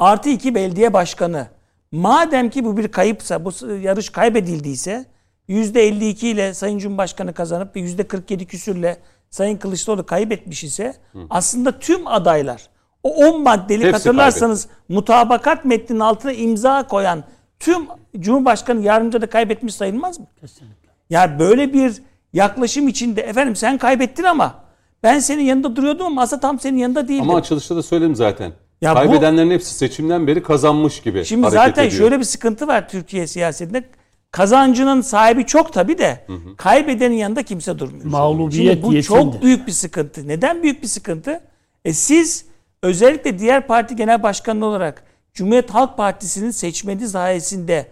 artı 0.00 0.28
iki 0.28 0.54
belediye 0.54 0.92
başkanı, 0.92 1.46
madem 1.92 2.50
ki 2.50 2.64
bu 2.64 2.76
bir 2.76 2.88
kayıpsa, 2.88 3.44
bu 3.44 3.50
yarış 3.80 4.10
kaybedildiyse 4.10 5.04
%52 5.48 6.26
ile 6.26 6.54
Sayın 6.54 6.78
Cumhurbaşkanı 6.78 7.34
kazanıp 7.34 7.76
ve 7.76 7.80
%47 7.80 8.46
küsürle 8.46 8.96
Sayın 9.30 9.56
Kılıçdaroğlu 9.56 10.06
kaybetmiş 10.06 10.64
ise 10.64 10.94
aslında 11.30 11.78
tüm 11.78 12.06
adaylar 12.06 12.68
o 13.02 13.14
10 13.14 13.42
maddelik 13.42 13.84
Hepsi 13.84 13.92
hatırlarsanız 13.92 14.68
mutabakat 14.88 15.64
metninin 15.64 16.00
altına 16.00 16.32
imza 16.32 16.86
koyan 16.86 17.24
tüm 17.58 17.86
Cumhurbaşkanı 18.18 18.80
yardımcı 18.80 19.22
da 19.22 19.26
kaybetmiş 19.26 19.74
sayılmaz 19.74 20.20
mı? 20.20 20.26
Kesinlikle. 20.40 20.88
Ya 21.10 21.38
böyle 21.38 21.72
bir 21.72 22.02
yaklaşım 22.32 22.88
içinde 22.88 23.20
efendim 23.20 23.56
sen 23.56 23.78
kaybettin 23.78 24.24
ama 24.24 24.54
ben 25.02 25.18
senin 25.18 25.42
yanında 25.42 25.76
duruyordum 25.76 26.06
ama 26.06 26.14
masa 26.14 26.40
tam 26.40 26.60
senin 26.60 26.78
yanında 26.78 27.08
değildi. 27.08 27.22
Ama 27.22 27.36
açılışta 27.36 27.76
da 27.76 27.82
söyledim 27.82 28.16
zaten. 28.16 28.52
Ya 28.80 28.90
bu- 28.92 28.94
Kaybedenlerin 28.98 29.50
hepsi 29.50 29.74
seçimden 29.74 30.26
beri 30.26 30.42
kazanmış 30.42 31.00
gibi 31.02 31.24
Şimdi 31.24 31.42
hareket 31.46 31.60
zaten 31.66 31.86
ediyor. 31.86 31.98
şöyle 32.02 32.18
bir 32.18 32.24
sıkıntı 32.24 32.66
var 32.66 32.88
Türkiye 32.88 33.26
siyasetinde. 33.26 33.84
Kazancının 34.30 35.00
sahibi 35.00 35.46
çok 35.46 35.72
tabii 35.72 35.98
de 35.98 36.26
kaybedenin 36.56 37.14
yanında 37.14 37.42
kimse 37.42 37.78
durmuyor. 37.78 38.04
Mağlubiyet 38.04 38.52
Şimdi 38.74 38.82
bu 38.82 38.92
yetimdir. 38.94 39.02
çok 39.02 39.42
büyük 39.42 39.66
bir 39.66 39.72
sıkıntı. 39.72 40.28
Neden 40.28 40.62
büyük 40.62 40.82
bir 40.82 40.88
sıkıntı? 40.88 41.40
E 41.84 41.92
siz 41.92 42.44
özellikle 42.82 43.38
diğer 43.38 43.66
parti 43.66 43.96
genel 43.96 44.22
başkanı 44.22 44.64
olarak 44.66 45.04
Cumhuriyet 45.34 45.70
Halk 45.70 45.96
Partisi'nin 45.96 46.50
seçmeni 46.50 47.08
sayesinde 47.08 47.86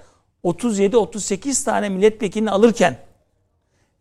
37-38 0.44 1.64
tane 1.64 1.88
milletvekilini 1.88 2.50
alırken 2.50 2.96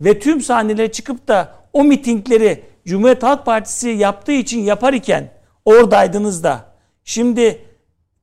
ve 0.01 0.19
tüm 0.19 0.41
sahnelere 0.41 0.91
çıkıp 0.91 1.27
da 1.27 1.53
o 1.73 1.83
mitingleri 1.83 2.63
Cumhuriyet 2.85 3.23
Halk 3.23 3.45
Partisi 3.45 3.89
yaptığı 3.89 4.31
için 4.31 4.59
yapar 4.59 4.93
iken 4.93 5.31
oradaydınız 5.65 6.43
da 6.43 6.65
şimdi 7.07 7.65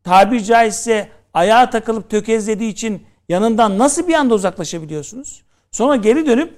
tabiri 0.05 0.45
caizse 0.45 1.09
ayağa 1.35 1.70
takılıp 1.70 2.11
tökezlediği 2.11 2.72
için 2.72 3.03
yanından 3.28 3.78
nasıl 3.78 4.09
bir 4.09 4.14
anda 4.14 4.35
uzaklaşabiliyorsunuz? 4.35 5.43
Sonra 5.72 5.97
geri 5.97 6.26
dönüp 6.26 6.55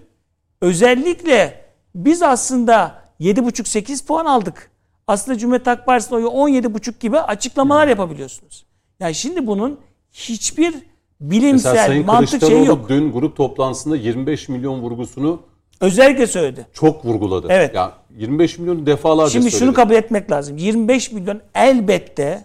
özellikle 0.60 1.64
biz 1.94 2.22
aslında 2.22 3.02
7,5-8 3.20 4.06
puan 4.06 4.24
aldık. 4.24 4.70
Aslında 5.06 5.38
Cumhuriyet 5.38 5.66
Halk 5.66 5.86
Partisi'nin 5.86 6.16
oyu 6.16 6.26
17,5 6.26 6.98
gibi 7.00 7.18
açıklamalar 7.18 7.88
yapabiliyorsunuz. 7.88 8.66
Yani 9.00 9.14
şimdi 9.14 9.46
bunun 9.46 9.80
hiçbir 10.12 10.74
Mesela 10.74 10.84
bilimsel 11.20 11.86
Sayın 11.86 12.06
mantık 12.06 12.40
şeyi 12.40 12.66
yok. 12.66 12.88
dün 12.88 13.12
grup 13.12 13.36
toplantısında 13.36 13.96
25 13.96 14.48
milyon 14.48 14.80
vurgusunu 14.80 15.42
Özellikle 15.80 16.26
söyledi. 16.26 16.66
çok 16.72 17.04
vurguladı. 17.04 17.46
Evet. 17.50 17.74
Ya 17.74 17.92
25 18.16 18.58
milyonu 18.58 18.86
defalarca 18.86 19.30
Şimdi 19.30 19.50
söyledi. 19.50 19.58
şunu 19.58 19.74
kabul 19.74 19.94
etmek 19.94 20.30
lazım. 20.30 20.56
25 20.56 21.12
milyon 21.12 21.40
elbette 21.54 22.44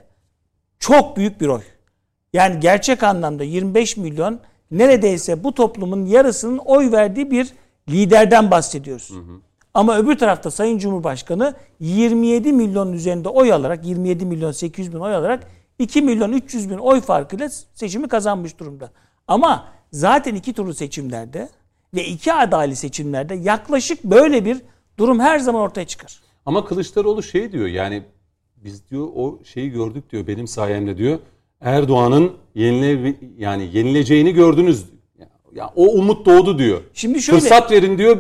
çok 0.80 1.18
büyük 1.18 1.42
bir 1.42 1.48
oy. 1.48 1.62
Yani 2.34 2.60
gerçek 2.60 3.04
anlamda 3.04 3.44
25 3.44 3.98
milyon 3.98 4.40
neredeyse 4.72 5.44
bu 5.44 5.54
toplumun 5.54 6.06
yarısının 6.06 6.58
oy 6.58 6.92
verdiği 6.92 7.32
bir 7.32 7.50
liderden 7.90 8.52
bahsediyoruz. 8.52 9.12
Ama 9.74 9.98
öbür 9.98 10.18
tarafta 10.18 10.52
Sayın 10.52 10.78
Cumhurbaşkanı 10.78 11.54
27 11.80 12.54
milyon 12.54 12.94
üzerinde 12.94 13.30
oy 13.30 13.54
alarak 13.54 13.86
27 13.86 14.26
milyon 14.26 14.52
800 14.52 14.94
bin 14.94 15.00
oy 15.00 15.16
alarak 15.16 15.48
2 15.80 16.02
milyon 16.02 16.32
300 16.32 16.70
bin 16.70 16.78
oy 16.78 17.02
farkıyla 17.02 17.50
seçimi 17.74 18.08
kazanmış 18.08 18.60
durumda. 18.60 18.92
Ama 19.28 19.68
zaten 19.92 20.36
iki 20.36 20.54
turlu 20.54 20.74
seçimlerde 20.74 21.50
ve 21.94 22.06
iki 22.06 22.34
adaylı 22.34 22.76
seçimlerde 22.76 23.36
yaklaşık 23.36 24.04
böyle 24.04 24.46
bir 24.46 24.58
durum 25.00 25.20
her 25.20 25.40
zaman 25.40 25.62
ortaya 25.62 25.86
çıkar. 25.88 26.20
Ama 26.46 26.66
Kılıçdaroğlu 26.66 27.24
şey 27.24 27.52
diyor 27.52 27.68
yani 27.68 28.04
biz 28.58 28.90
diyor 28.92 29.08
o 29.16 29.40
şeyi 29.44 29.70
gördük 29.70 30.12
diyor 30.12 30.28
benim 30.28 30.48
sayemde 30.48 30.98
diyor. 30.98 31.20
Erdoğan'ın 31.62 32.32
yenile 32.56 33.16
yani 33.38 33.70
yenileceğini 33.74 34.34
gördünüz. 34.34 34.86
Ya, 35.20 35.28
ya 35.56 35.72
o 35.76 35.84
umut 35.86 36.26
doğdu 36.26 36.60
diyor. 36.60 36.82
Şimdi 36.94 37.22
şöyle- 37.22 37.40
Fırsat 37.40 37.72
verin 37.72 37.98
diyor. 37.98 38.18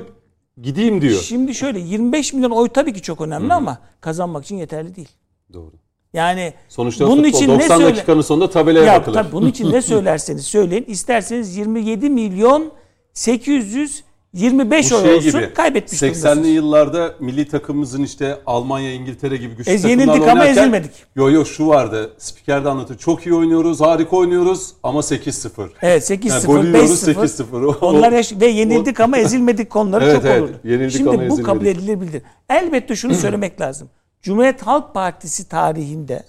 Gideyim 0.62 1.02
diyor. 1.02 1.22
Şimdi 1.22 1.56
şöyle 1.56 1.80
25 1.80 2.34
milyon 2.34 2.52
oy 2.52 2.70
tabii 2.70 2.94
ki 2.94 3.02
çok 3.02 3.22
önemli 3.22 3.54
ama 3.54 3.78
kazanmak 4.02 4.44
için 4.46 4.56
yeterli 4.56 4.96
değil. 4.96 5.10
Doğru. 5.54 5.72
Yani 6.14 6.54
Sonuçta 6.70 7.06
bunun 7.08 7.24
futbol 7.24 7.30
için 7.38 7.48
90 7.50 7.60
ne 7.80 7.84
söyle 7.84 7.96
dakikanın 7.96 8.22
sonunda 8.22 8.50
tabelaya 8.50 8.86
ya 8.86 9.00
bakılır. 9.00 9.14
tabii 9.16 9.32
bunun 9.32 9.48
için 9.48 9.72
ne 9.72 9.82
söylerseniz 9.92 10.46
söyleyin. 10.46 10.84
İsterseniz 10.88 11.58
27 11.58 12.10
milyon 12.10 12.72
825 13.14 14.92
Bu 14.92 14.96
oy 14.96 15.02
şey 15.04 15.14
olsun 15.16 15.32
gibi. 15.42 15.54
kaybetmiş 15.54 16.02
80'li 16.02 16.14
durumdasınız. 16.14 16.48
yıllarda 16.48 17.16
milli 17.20 17.48
takımımızın 17.48 18.04
işte 18.04 18.38
Almanya, 18.46 18.94
İngiltere 18.94 19.38
gibi 19.38 19.56
güçlü 19.56 19.72
E, 19.72 19.76
takımlarla 19.76 20.02
yenildik 20.04 20.28
ama 20.30 20.42
oynarken- 20.44 20.52
ezilmedik. 20.62 20.92
Yo 21.16 21.30
yo 21.32 21.46
şu 21.46 21.68
vardı. 21.68 22.14
Spiker 22.18 22.66
de 22.66 22.70
anlatıyor. 22.70 23.00
Çok 23.00 23.26
iyi 23.26 23.36
oynuyoruz, 23.36 23.82
harika 23.82 24.16
oynuyoruz 24.16 24.70
ama 24.84 25.00
8-0. 25.04 25.70
Evet 25.82 26.04
8-0, 26.12 26.30
Yani 26.30 26.46
gol 26.46 26.66
yiyoruz, 26.66 27.08
5-0. 27.08 27.14
8-0. 27.28 27.64
O- 27.66 27.78
Onlar 27.88 28.12
yaş- 28.12 28.34
ve 28.42 28.48
yenildik 28.48 29.00
ama 29.00 29.18
ezilmedik 29.18 29.70
konuları 29.70 30.06
Evet, 30.10 30.16
çok 30.16 30.26
evet. 30.26 30.42
olurdu. 30.42 30.58
Yenildik 30.64 30.92
Şimdi 30.98 31.10
ama 31.10 31.18
bu 31.20 31.24
ezilmedik. 31.24 31.46
kabul 31.46 31.66
edilebilir. 31.66 32.22
Elbette 32.50 32.96
şunu 32.96 33.14
söylemek 33.16 33.62
lazım. 33.62 33.90
Cumhuriyet 34.22 34.62
Halk 34.62 34.94
Partisi 34.94 35.50
tarihinde 35.50 36.24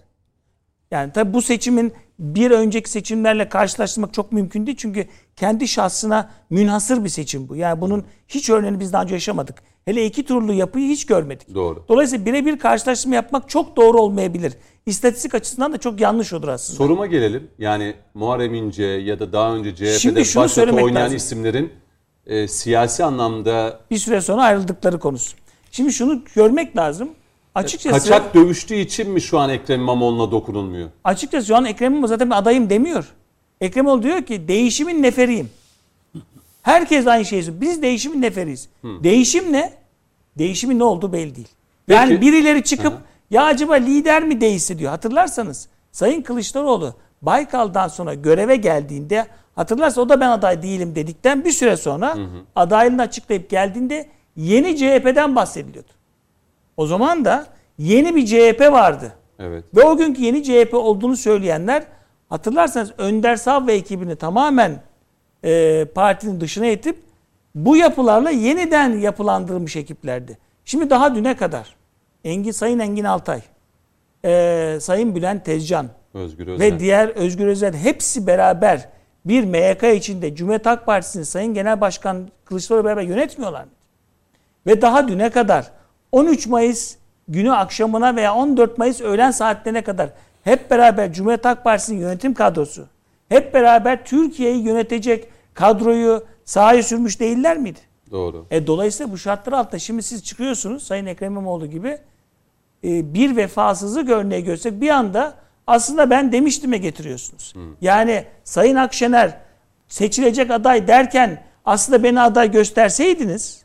yani 0.91 1.13
tabi 1.13 1.33
bu 1.35 1.43
seçimin 1.43 1.93
bir 2.19 2.51
önceki 2.51 2.91
seçimlerle 2.91 3.49
karşılaştırmak 3.49 4.15
çok 4.15 4.33
mümkün 4.33 4.67
değil. 4.67 4.77
Çünkü 4.81 5.07
kendi 5.37 5.69
şahsına 5.69 6.31
münhasır 6.51 7.05
bir 7.05 7.09
seçim 7.09 7.49
bu. 7.49 7.57
Yani 7.57 7.81
bunun 7.81 8.05
hiç 8.29 8.51
örneğini 8.51 8.81
biz 8.81 8.93
daha 8.93 9.03
önce 9.03 9.15
yaşamadık. 9.15 9.63
Hele 9.85 10.07
iki 10.07 10.25
turlu 10.25 10.53
yapıyı 10.53 10.89
hiç 10.89 11.07
görmedik. 11.07 11.55
Doğru. 11.55 11.85
Dolayısıyla 11.89 12.27
birebir 12.27 12.59
karşılaştırma 12.59 13.15
yapmak 13.15 13.49
çok 13.49 13.77
doğru 13.77 14.01
olmayabilir. 14.01 14.53
İstatistik 14.87 15.35
açısından 15.35 15.73
da 15.73 15.79
çok 15.79 16.01
yanlış 16.01 16.33
olur 16.33 16.49
aslında. 16.49 16.77
Soruma 16.77 17.07
gelelim. 17.07 17.51
Yani 17.59 17.95
Muharrem 18.15 18.55
İnce 18.55 18.85
ya 18.85 19.19
da 19.21 19.33
daha 19.33 19.55
önce 19.55 19.75
CHP'de 19.75 20.25
söylemek 20.49 20.85
oynayan 20.85 21.05
lazım. 21.05 21.17
isimlerin 21.17 21.73
e, 22.27 22.49
siyasi 22.49 23.05
anlamda 23.05 23.81
bir 23.91 23.99
süre 23.99 24.21
sonra 24.21 24.43
ayrıldıkları 24.43 24.99
konusu. 24.99 25.37
Şimdi 25.71 25.93
şunu 25.93 26.23
görmek 26.35 26.77
lazım. 26.77 27.09
Açıkçası 27.55 28.09
kaçak 28.09 28.35
dövüştüğü 28.35 28.75
için 28.75 29.11
mi 29.11 29.21
şu 29.21 29.39
an 29.39 29.51
Ekrem 29.51 29.81
İmamoğlu'na 29.81 30.31
dokunulmuyor? 30.31 30.89
açıkçası 31.05 31.47
şu 31.47 31.57
an 31.57 31.65
Ekrem 31.65 31.93
İmamoğlu 31.93 32.09
zaten 32.09 32.31
adayım 32.31 32.71
demiyor. 32.71 33.05
Ekrem 33.61 33.85
İmamoğlu 33.85 34.03
diyor 34.03 34.23
ki 34.23 34.49
değişimin 34.49 35.03
neferiyim. 35.03 35.51
Herkes 36.63 37.07
aynı 37.07 37.25
şeyi 37.25 37.43
söylüyor. 37.43 37.61
Biz 37.61 37.83
değişimin 37.83 38.23
neferiyiz. 38.23 38.69
Değişim 38.85 39.53
ne? 39.53 39.73
Değişimin 40.39 40.79
ne 40.79 40.85
olduğu 40.85 41.13
belli 41.13 41.37
değil. 41.37 41.49
Yani 41.89 42.09
Peki. 42.09 42.21
birileri 42.21 42.65
çıkıp 42.65 42.93
ya 43.31 43.45
acaba 43.45 43.75
lider 43.75 44.25
mi 44.25 44.41
değişse 44.41 44.79
diyor. 44.79 44.91
Hatırlarsanız 44.91 45.69
Sayın 45.93 46.23
Kılıçdaroğlu 46.23 46.95
Baykal'dan 47.23 47.89
sonra 47.89 48.15
göreve 48.15 48.57
geldiğinde 48.57 49.27
hatırlarsa 49.57 50.01
o 50.01 50.09
da 50.09 50.21
ben 50.21 50.29
aday 50.31 50.63
değilim 50.63 50.95
dedikten 50.95 51.45
bir 51.45 51.53
süre 51.53 51.77
sonra 51.77 52.17
adaylığını 52.57 53.03
açıklayıp 53.03 53.51
geldiğinde 53.51 54.09
yeni 54.37 54.77
CHP'den 54.77 55.37
bahsediliyordu. 55.37 55.93
O 56.77 56.87
zaman 56.87 57.25
da 57.25 57.47
yeni 57.79 58.17
bir 58.17 58.27
CHP 58.27 58.61
vardı. 58.73 59.13
Evet. 59.39 59.65
Ve 59.77 59.83
o 59.83 59.97
günkü 59.97 60.23
yeni 60.23 60.43
CHP 60.43 60.75
olduğunu 60.75 61.17
söyleyenler 61.17 61.83
hatırlarsanız 62.29 62.93
Önder 62.99 63.37
Sav 63.37 63.67
ve 63.67 63.73
ekibini 63.73 64.17
tamamen 64.17 64.83
e, 65.45 65.85
partinin 65.95 66.41
dışına 66.41 66.67
itip 66.67 66.97
bu 67.55 67.77
yapılarla 67.77 68.31
yeniden 68.31 68.99
yapılandırılmış 68.99 69.77
ekiplerdi. 69.77 70.39
Şimdi 70.65 70.91
daha 70.91 71.15
düne 71.15 71.37
kadar 71.37 71.77
Engin 72.25 72.51
Sayın 72.51 72.79
Engin 72.79 73.05
Altay, 73.05 73.41
e, 74.25 74.79
Sayın 74.81 75.15
Bülent 75.15 75.45
Tezcan 75.45 75.89
Özgür 76.15 76.47
Özel. 76.47 76.67
ve 76.67 76.79
diğer 76.81 77.09
Özgür 77.09 77.47
Özel 77.47 77.75
hepsi 77.77 78.27
beraber 78.27 78.89
bir 79.25 79.45
MYK 79.45 79.97
içinde 79.97 80.35
Cumhuriyet 80.35 80.67
Halk 80.67 80.87
Partisi'nin 80.87 81.25
Sayın 81.25 81.55
Genel 81.55 81.81
Başkan 81.81 82.29
Kılıçdaroğlu 82.45 82.85
beraber 82.85 83.03
yönetmiyorlar? 83.03 83.65
Ve 84.67 84.83
daha 84.83 85.09
düne 85.09 85.31
kadar 85.31 85.71
13 86.13 86.47
Mayıs 86.47 86.97
günü 87.29 87.53
akşamına 87.53 88.17
veya 88.17 88.35
14 88.35 88.79
Mayıs 88.79 89.01
öğlen 89.01 89.31
saatlerine 89.31 89.83
kadar 89.83 90.11
hep 90.45 90.71
beraber 90.71 91.13
Cumhuriyet 91.13 91.45
Halk 91.45 91.65
Partisi'nin 91.65 92.01
yönetim 92.01 92.35
kadrosu 92.35 92.87
hep 93.29 93.55
beraber 93.55 94.05
Türkiye'yi 94.05 94.63
yönetecek 94.63 95.29
kadroyu 95.55 96.25
sahaya 96.45 96.83
sürmüş 96.83 97.21
değiller 97.21 97.59
miydi? 97.59 97.79
Doğru. 98.11 98.47
E, 98.51 98.67
dolayısıyla 98.67 99.13
bu 99.13 99.19
şartlar 99.19 99.53
altında 99.53 99.79
şimdi 99.79 100.03
siz 100.03 100.25
çıkıyorsunuz 100.25 100.83
Sayın 100.83 101.07
Ekrem 101.07 101.33
İmamoğlu 101.33 101.67
gibi 101.67 101.99
e, 102.85 103.15
bir 103.15 103.37
vefasızlık 103.37 104.11
örneği 104.11 104.45
görsek 104.45 104.81
bir 104.81 104.89
anda 104.91 105.35
aslında 105.67 106.11
ben 106.11 106.33
demiştime 106.33 106.79
getiriyorsunuz. 106.79 107.55
Yani 107.81 108.25
Sayın 108.45 108.77
Akşener 108.77 109.39
seçilecek 109.89 110.51
aday 110.51 110.89
derken 110.89 111.43
aslında 111.65 112.03
beni 112.03 112.21
aday 112.21 112.51
gösterseydiniz 112.51 113.63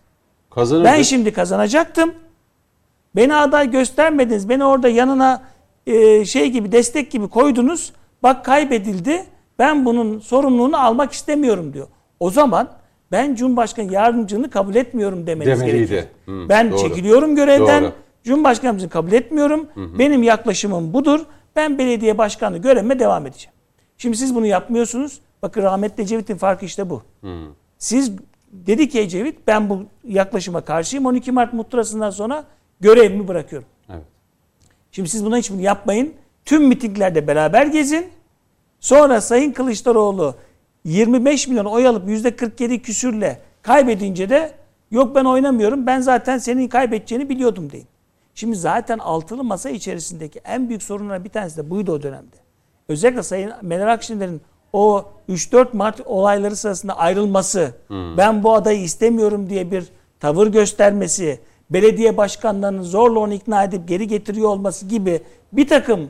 Kazanırdı. 0.49 0.85
ben 0.85 1.01
şimdi 1.01 1.33
kazanacaktım. 1.33 2.13
Beni 3.17 3.35
aday 3.35 3.71
göstermediniz. 3.71 4.49
Beni 4.49 4.65
orada 4.65 4.89
yanına 4.89 5.41
e, 5.87 6.25
şey 6.25 6.49
gibi 6.49 6.71
destek 6.71 7.11
gibi 7.11 7.27
koydunuz. 7.27 7.93
Bak 8.23 8.45
kaybedildi. 8.45 9.23
Ben 9.59 9.85
bunun 9.85 10.19
sorumluluğunu 10.19 10.77
almak 10.85 11.11
istemiyorum 11.11 11.73
diyor. 11.73 11.87
O 12.19 12.29
zaman 12.29 12.69
ben 13.11 13.35
Cumhurbaşkanı 13.35 13.93
yardımcını 13.93 14.49
kabul 14.49 14.75
etmiyorum 14.75 15.27
demeniz 15.27 15.59
Demeliydi. 15.59 15.89
gerekir. 15.89 16.07
Hı, 16.25 16.49
ben 16.49 16.71
doğru. 16.71 16.79
çekiliyorum 16.79 17.35
görevden. 17.35 17.83
Doğru. 17.83 17.91
Cumhurbaşkanımızı 18.23 18.89
kabul 18.89 19.11
etmiyorum. 19.11 19.67
Benim 19.75 20.23
yaklaşımım 20.23 20.93
budur. 20.93 21.19
Ben 21.55 21.77
belediye 21.77 22.17
başkanı 22.17 22.57
görevime 22.57 22.99
devam 22.99 23.27
edeceğim. 23.27 23.53
Şimdi 23.97 24.17
siz 24.17 24.35
bunu 24.35 24.45
yapmıyorsunuz. 24.45 25.19
Bakın 25.41 25.61
rahmetli 25.63 26.03
Ecevit'in 26.03 26.37
farkı 26.37 26.65
işte 26.65 26.89
bu. 26.89 27.01
Siz 27.77 28.11
dedi 28.51 28.89
ki 28.89 28.99
Ecevit 28.99 29.47
ben 29.47 29.69
bu 29.69 29.83
yaklaşıma 30.03 30.61
karşıyım. 30.61 31.05
12 31.05 31.31
Mart 31.31 31.53
muhtırasından 31.53 32.09
sonra 32.09 32.45
görevimi 32.79 33.27
bırakıyorum. 33.27 33.67
Evet. 33.89 34.03
Şimdi 34.91 35.09
siz 35.09 35.25
buna 35.25 35.37
hiçbirini 35.37 35.63
yapmayın. 35.63 36.13
Tüm 36.45 36.67
mitinglerde 36.67 37.27
beraber 37.27 37.65
gezin. 37.65 38.09
Sonra 38.79 39.21
Sayın 39.21 39.51
Kılıçdaroğlu 39.51 40.35
25 40.85 41.47
milyon 41.47 41.65
oy 41.65 41.87
alıp 41.87 42.09
%47 42.09 42.79
küsürle 42.79 43.41
kaybedince 43.61 44.29
de 44.29 44.51
yok 44.91 45.15
ben 45.15 45.25
oynamıyorum 45.25 45.87
ben 45.87 46.01
zaten 46.01 46.37
senin 46.37 46.67
kaybedeceğini 46.67 47.29
biliyordum 47.29 47.71
deyin. 47.71 47.87
Şimdi 48.35 48.55
zaten 48.55 48.97
altılı 48.97 49.43
masa 49.43 49.69
içerisindeki 49.69 50.39
en 50.45 50.69
büyük 50.69 50.83
sorunlardan 50.83 51.23
bir 51.23 51.29
tanesi 51.29 51.57
de 51.57 51.69
buydu 51.69 51.91
o 51.91 52.03
dönemde. 52.03 52.35
Özellikle 52.87 53.23
Sayın 53.23 53.51
Meral 53.61 53.93
Akşener'in 53.93 54.41
o 54.73 55.05
3-4 55.29 55.67
Mart 55.73 56.01
olayları 56.05 56.55
sırasında 56.55 56.97
ayrılması, 56.97 57.71
ben 58.17 58.43
bu 58.43 58.53
adayı 58.53 58.81
istemiyorum 58.81 59.49
diye 59.49 59.71
bir 59.71 59.85
tavır 60.19 60.47
göstermesi, 60.47 61.39
belediye 61.69 62.17
başkanlarının 62.17 62.81
zorla 62.83 63.19
onu 63.19 63.33
ikna 63.33 63.63
edip 63.63 63.87
geri 63.87 64.07
getiriyor 64.07 64.49
olması 64.49 64.85
gibi 64.85 65.21
bir 65.53 65.67
takım 65.67 66.09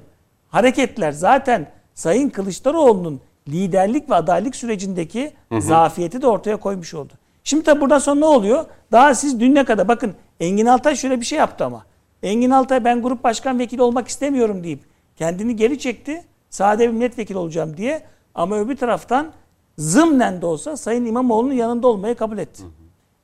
hareketler 0.49 1.11
zaten 1.11 1.67
Sayın 1.93 2.29
Kılıçdaroğlu'nun 2.29 3.19
liderlik 3.49 4.09
ve 4.09 4.15
adaylık 4.15 4.55
sürecindeki 4.55 5.31
zafiyeti 5.61 6.21
de 6.21 6.27
ortaya 6.27 6.57
koymuş 6.57 6.93
oldu. 6.93 7.13
Şimdi 7.43 7.63
tabi 7.63 7.81
buradan 7.81 7.99
sonra 7.99 8.19
ne 8.19 8.25
oluyor? 8.25 8.65
Daha 8.91 9.15
siz 9.15 9.39
dün 9.39 9.55
ne 9.55 9.65
kadar 9.65 9.87
bakın 9.87 10.13
Engin 10.39 10.65
Altay 10.65 10.95
şöyle 10.95 11.19
bir 11.19 11.25
şey 11.25 11.39
yaptı 11.39 11.65
ama. 11.65 11.85
Engin 12.23 12.49
Altay 12.49 12.83
ben 12.85 13.01
grup 13.01 13.23
başkan 13.23 13.59
vekili 13.59 13.81
olmak 13.81 14.07
istemiyorum 14.07 14.63
deyip 14.63 14.79
kendini 15.15 15.55
geri 15.55 15.79
çekti. 15.79 16.23
Sade 16.49 16.87
bir 16.87 16.93
milletvekili 16.93 17.37
olacağım 17.37 17.77
diye. 17.77 18.01
Ama 18.35 18.57
öbür 18.59 18.75
taraftan 18.77 19.31
zımnen 19.77 20.41
de 20.41 20.45
olsa 20.45 20.77
Sayın 20.77 21.05
İmamoğlu'nun 21.05 21.53
yanında 21.53 21.87
olmayı 21.87 22.15
kabul 22.15 22.37
etti. 22.37 22.63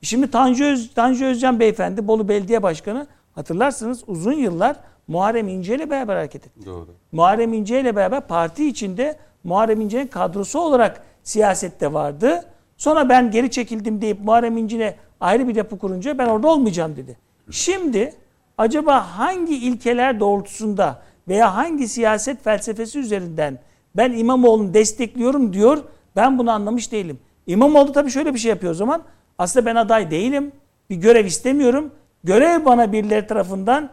Şimdi 0.04 0.30
Tanju, 0.30 0.64
Öz, 0.64 0.94
Tanju 0.94 1.24
Özcan 1.24 1.60
beyefendi 1.60 2.08
Bolu 2.08 2.28
Belediye 2.28 2.62
Başkanı 2.62 3.06
hatırlarsınız 3.34 4.04
uzun 4.06 4.32
yıllar 4.32 4.76
Muharrem 5.08 5.48
İnce 5.48 5.74
ile 5.74 5.90
beraber 5.90 6.16
hareket 6.16 6.46
etti. 6.46 6.66
Doğru. 6.66 6.88
Muharrem 7.12 7.52
İnce 7.52 7.80
ile 7.80 7.96
beraber 7.96 8.20
parti 8.20 8.68
içinde 8.68 9.16
Muharrem 9.44 9.80
İnce'nin 9.80 10.06
kadrosu 10.06 10.60
olarak 10.60 11.02
siyasette 11.22 11.92
vardı. 11.92 12.44
Sonra 12.76 13.08
ben 13.08 13.30
geri 13.30 13.50
çekildim 13.50 14.00
deyip 14.00 14.24
Muharrem 14.24 14.56
İnce'ne 14.56 14.96
ayrı 15.20 15.48
bir 15.48 15.54
yapı 15.54 15.78
kurunca 15.78 16.18
ben 16.18 16.26
orada 16.28 16.48
olmayacağım 16.48 16.96
dedi. 16.96 17.18
Şimdi 17.50 18.14
acaba 18.58 19.18
hangi 19.18 19.56
ilkeler 19.56 20.20
doğrultusunda 20.20 21.02
veya 21.28 21.56
hangi 21.56 21.88
siyaset 21.88 22.44
felsefesi 22.44 22.98
üzerinden 22.98 23.58
ben 23.96 24.12
İmamoğlu'nu 24.12 24.74
destekliyorum 24.74 25.52
diyor. 25.52 25.78
Ben 26.16 26.38
bunu 26.38 26.50
anlamış 26.50 26.92
değilim. 26.92 27.18
İmamoğlu 27.46 27.92
tabii 27.92 28.10
şöyle 28.10 28.34
bir 28.34 28.38
şey 28.38 28.48
yapıyor 28.48 28.72
o 28.72 28.76
zaman. 28.76 29.02
Aslında 29.38 29.66
ben 29.66 29.76
aday 29.76 30.10
değilim. 30.10 30.52
Bir 30.90 30.96
görev 30.96 31.24
istemiyorum. 31.24 31.90
Görev 32.24 32.64
bana 32.64 32.92
birileri 32.92 33.26
tarafından 33.26 33.90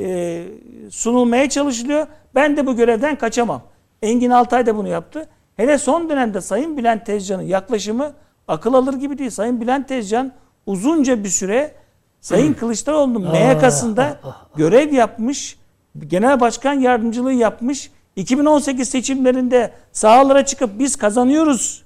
e, 0.00 0.44
sunulmaya 0.90 1.48
çalışılıyor. 1.48 2.06
Ben 2.34 2.56
de 2.56 2.66
bu 2.66 2.76
görevden 2.76 3.16
kaçamam. 3.16 3.62
Engin 4.02 4.30
Altay 4.30 4.66
da 4.66 4.76
bunu 4.76 4.88
yaptı. 4.88 5.28
Hele 5.56 5.78
son 5.78 6.08
dönemde 6.08 6.40
Sayın 6.40 6.76
Bülent 6.76 7.06
Tezcan'ın 7.06 7.42
yaklaşımı 7.42 8.12
akıl 8.48 8.74
alır 8.74 8.94
gibi 8.94 9.18
değil. 9.18 9.30
Sayın 9.30 9.60
Bülent 9.60 9.88
Tezcan 9.88 10.32
uzunca 10.66 11.24
bir 11.24 11.28
süre 11.28 11.74
Sayın 12.20 12.52
Kılıçdaroğlu'nun 12.54 13.22
MYK'sında 13.32 14.20
görev 14.56 14.92
yapmış, 14.92 15.58
genel 16.06 16.40
başkan 16.40 16.72
yardımcılığı 16.74 17.32
yapmış. 17.32 17.90
2018 18.16 18.88
seçimlerinde 18.88 19.72
sahalara 19.92 20.44
çıkıp 20.44 20.78
biz 20.78 20.96
kazanıyoruz, 20.96 21.82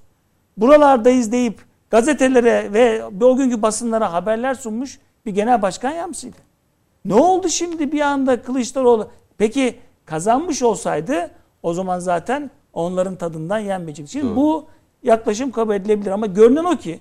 buralardayız 0.57 1.33
deyip 1.33 1.61
gazetelere 1.97 2.73
ve 2.73 3.05
o 3.25 3.37
günkü 3.37 3.63
basınlara 3.63 4.13
haberler 4.13 4.55
sunmuş 4.55 4.99
bir 5.27 5.31
genel 5.31 5.63
başkan 5.63 5.91
yardımcısıydı. 5.91 6.37
Ne 7.05 7.15
oldu 7.15 7.49
şimdi 7.49 7.93
bir 7.93 8.01
anda 8.01 8.43
Kılıçdaroğlu? 8.43 9.09
Peki 9.39 9.77
kazanmış 10.05 10.63
olsaydı 10.63 11.31
o 11.63 11.75
zaman 11.75 11.99
zaten 11.99 12.51
onların 12.73 13.17
tadından 13.17 13.59
yenmeyecek. 13.59 14.09
Şimdi 14.09 14.37
bu 14.37 14.67
yaklaşım 15.03 15.51
kabul 15.51 15.75
edilebilir 15.75 16.11
ama 16.11 16.27
görünen 16.27 16.65
o 16.65 16.77
ki 16.77 17.01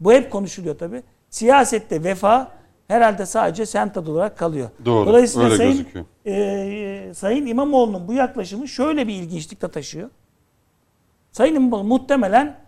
bu 0.00 0.12
hep 0.12 0.30
konuşuluyor 0.32 0.78
tabi. 0.78 1.02
Siyasette 1.30 2.04
vefa 2.04 2.52
herhalde 2.88 3.26
sadece 3.26 3.66
semt 3.66 3.96
adı 3.96 4.10
olarak 4.10 4.38
kalıyor. 4.38 4.68
Doğru, 4.84 5.06
Dolayısıyla 5.06 5.46
öyle 5.46 5.56
Sayın, 5.56 5.72
gözüküyor. 5.72 6.04
e, 6.26 7.14
Sayın 7.14 7.46
İmamoğlu'nun 7.46 8.08
bu 8.08 8.12
yaklaşımı 8.12 8.68
şöyle 8.68 9.08
bir 9.08 9.14
ilginçlikle 9.14 9.68
taşıyor. 9.68 10.10
Sayın 11.32 11.54
İmamoğlu 11.54 11.84
muhtemelen 11.84 12.63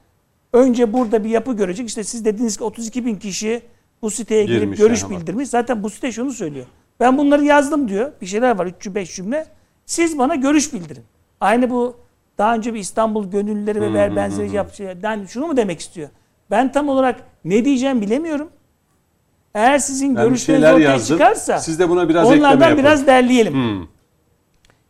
önce 0.57 0.93
burada 0.93 1.25
bir 1.25 1.31
yapı 1.31 1.53
görecek. 1.57 1.89
İşte 1.89 2.05
siz 2.05 2.25
dediniz 2.25 2.57
ki 2.57 2.65
32 2.65 3.07
bin 3.07 3.17
kişi 3.17 3.63
bu 4.03 4.11
siteye 4.11 4.45
girip 4.45 4.61
Girmiş 4.61 4.79
görüş 4.79 5.03
yani 5.03 5.17
bildirmiş. 5.17 5.49
Zaten 5.49 5.83
bu 5.83 5.91
site 5.91 6.13
şunu 6.13 6.33
söylüyor. 6.33 6.67
Ben 7.01 7.19
bunları 7.19 7.45
yazdım 7.45 7.89
diyor. 7.89 8.13
Bir 8.21 8.27
şeyler 8.27 8.59
var 8.59 8.67
3-5 8.67 9.15
cümle. 9.17 9.47
Siz 9.87 10.19
bana 10.19 10.35
görüş 10.35 10.73
bildirin. 10.73 11.05
Aynı 11.41 11.71
bu 11.71 11.97
daha 12.39 12.55
önce 12.55 12.75
bir 12.75 12.79
İstanbul 12.79 13.31
gönüllüleri 13.31 13.81
ve 13.81 13.93
ver 13.93 14.17
benzeri 14.17 14.55
yap 14.55 14.75
şey. 14.75 14.89
Yani 15.03 15.29
şunu 15.29 15.47
mu 15.47 15.57
demek 15.57 15.81
istiyor? 15.81 16.09
Ben 16.51 16.73
tam 16.73 16.89
olarak 16.89 17.21
ne 17.45 17.65
diyeceğim 17.65 18.01
bilemiyorum. 18.01 18.49
Eğer 19.55 19.79
sizin 19.79 20.17
Ben 20.17 20.25
görüşleriniz 20.25 20.69
ortaya 20.69 20.81
yazdım. 20.81 21.17
çıkarsa 21.17 21.59
Siz 21.59 21.79
de 21.79 21.89
buna 21.89 22.09
biraz 22.09 22.27
ekleme 22.27 22.47
onlardan 22.47 22.69
yapın. 22.69 22.85
biraz 22.85 23.07
derleyelim. 23.07 23.55
Hmm. 23.55 23.87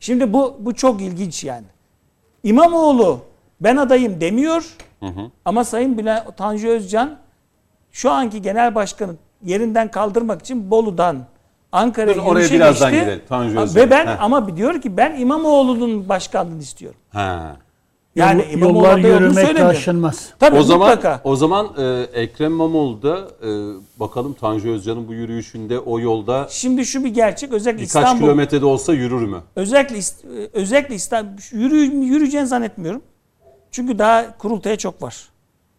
Şimdi 0.00 0.32
bu 0.32 0.56
bu 0.60 0.74
çok 0.74 1.00
ilginç 1.02 1.44
yani. 1.44 1.66
İmamoğlu 2.42 3.20
ben 3.60 3.76
adayım 3.76 4.20
demiyor. 4.20 4.76
Ama 5.44 5.64
Sayın 5.64 5.98
Bülent 5.98 6.36
Tanju 6.36 6.68
Özcan 6.68 7.16
şu 7.92 8.10
anki 8.10 8.42
genel 8.42 8.74
başkanı 8.74 9.12
yerinden 9.44 9.90
kaldırmak 9.90 10.40
için 10.40 10.70
Bolu'dan 10.70 11.16
Ankara'ya 11.72 12.16
Dur, 12.16 12.22
oraya 12.22 12.50
birazdan 12.50 12.90
geçti. 12.90 13.04
girelim, 13.04 13.22
Tanju 13.28 13.60
Özcan. 13.60 13.82
Ve 13.82 13.90
ben 13.90 14.06
Heh. 14.06 14.22
ama 14.22 14.56
diyor 14.56 14.80
ki 14.80 14.96
ben 14.96 15.20
İmamoğlu'nun 15.20 16.08
başkanlığını 16.08 16.60
istiyorum. 16.62 16.98
Ha. 17.12 17.56
Yani 18.16 18.44
Yol- 18.52 18.60
yollar 18.60 18.92
söylemiyor. 19.34 19.66
aşılmaz. 19.70 20.28
Tabii 20.38 20.56
o 20.58 20.62
zaman 20.62 20.88
mutlaka. 20.88 21.20
o 21.24 21.36
zaman 21.36 21.66
e, 21.78 22.06
Ekrem 22.20 22.52
İmamoğlu 22.52 23.02
da 23.02 23.18
e, 23.42 23.48
bakalım 24.00 24.32
Tanju 24.40 24.68
Özcan'ın 24.70 25.08
bu 25.08 25.14
yürüyüşünde 25.14 25.78
o 25.78 26.00
yolda 26.00 26.46
Şimdi 26.50 26.86
şu 26.86 27.04
bir 27.04 27.08
gerçek 27.08 27.52
özellikle 27.52 27.82
birkaç 27.82 27.88
İstanbul 28.04 28.20
kilometrede 28.20 28.66
olsa 28.66 28.92
yürür 28.94 29.22
mü? 29.26 29.38
özellikle 29.56 29.96
İst- 29.98 30.24
özellikle 30.52 30.94
İstanbul 30.94 31.30
yürü, 31.52 31.76
yürüyeceğini 32.04 32.46
zannetmiyorum. 32.46 33.02
Çünkü 33.76 33.98
daha 33.98 34.38
kurultaya 34.38 34.76
çok 34.76 35.02
var. 35.02 35.28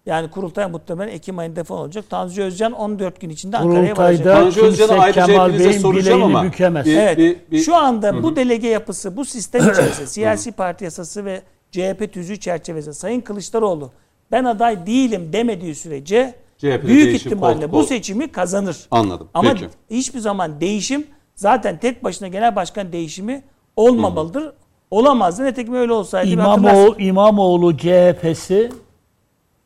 Yani 0.05 0.29
kurultay 0.31 0.67
muhtemelen 0.71 1.11
Ekim 1.11 1.39
ayında 1.39 1.63
falan 1.63 1.81
olacak. 1.81 2.05
Tanju 2.09 2.41
Özcan 2.43 2.71
14 2.71 3.21
gün 3.21 3.29
içinde 3.29 3.57
Ankara'ya 3.57 3.97
varacak. 3.97 4.23
Kurultayda 4.25 4.33
Tanju 4.51 4.61
kimse 4.61 4.99
ayrıca 4.99 5.25
Kemal 5.25 5.53
hepinize 5.53 5.79
soracağım 5.79 6.23
ama 6.23 6.43
bükemez. 6.43 6.85
bir- 6.85 6.97
Evet. 6.97 7.17
bir- 7.17 7.37
bir- 7.51 7.59
Şu 7.59 7.75
anda 7.75 8.23
bu 8.23 8.35
delege 8.35 8.67
yapısı, 8.67 9.17
bu 9.17 9.25
sistem 9.25 9.61
içerisinde 9.71 10.07
siyasi 10.07 10.51
parti 10.51 10.83
yasası 10.83 11.25
ve 11.25 11.41
CHP 11.71 12.07
tüzüğü 12.13 12.39
çerçevesinde 12.39 12.93
Sayın 12.93 13.21
Kılıçdaroğlu 13.21 13.91
ben 14.31 14.43
aday 14.43 14.87
değilim 14.87 15.29
demediği 15.33 15.75
sürece 15.75 16.33
CHP'de 16.57 16.87
büyük 16.87 17.07
değişim, 17.07 17.27
ihtimalle 17.27 17.61
kol- 17.65 17.67
bu 17.67 17.71
kol. 17.71 17.83
seçimi 17.85 18.31
kazanır. 18.31 18.77
Anladım. 18.91 19.27
Ama 19.33 19.49
Peki. 19.53 19.67
hiçbir 19.89 20.19
zaman 20.19 20.61
değişim 20.61 21.07
zaten 21.35 21.79
tek 21.79 22.03
başına 22.03 22.27
genel 22.27 22.55
başkan 22.55 22.91
değişimi 22.91 23.43
olmamalıdır. 23.75 24.51
Olamazdı. 24.91 25.45
Nitekim 25.45 25.73
öyle 25.73 25.93
olsaydı. 25.93 26.29
İmamoğlu, 26.29 26.95
İmamoğlu 26.99 27.77
CHP'si 27.77 28.69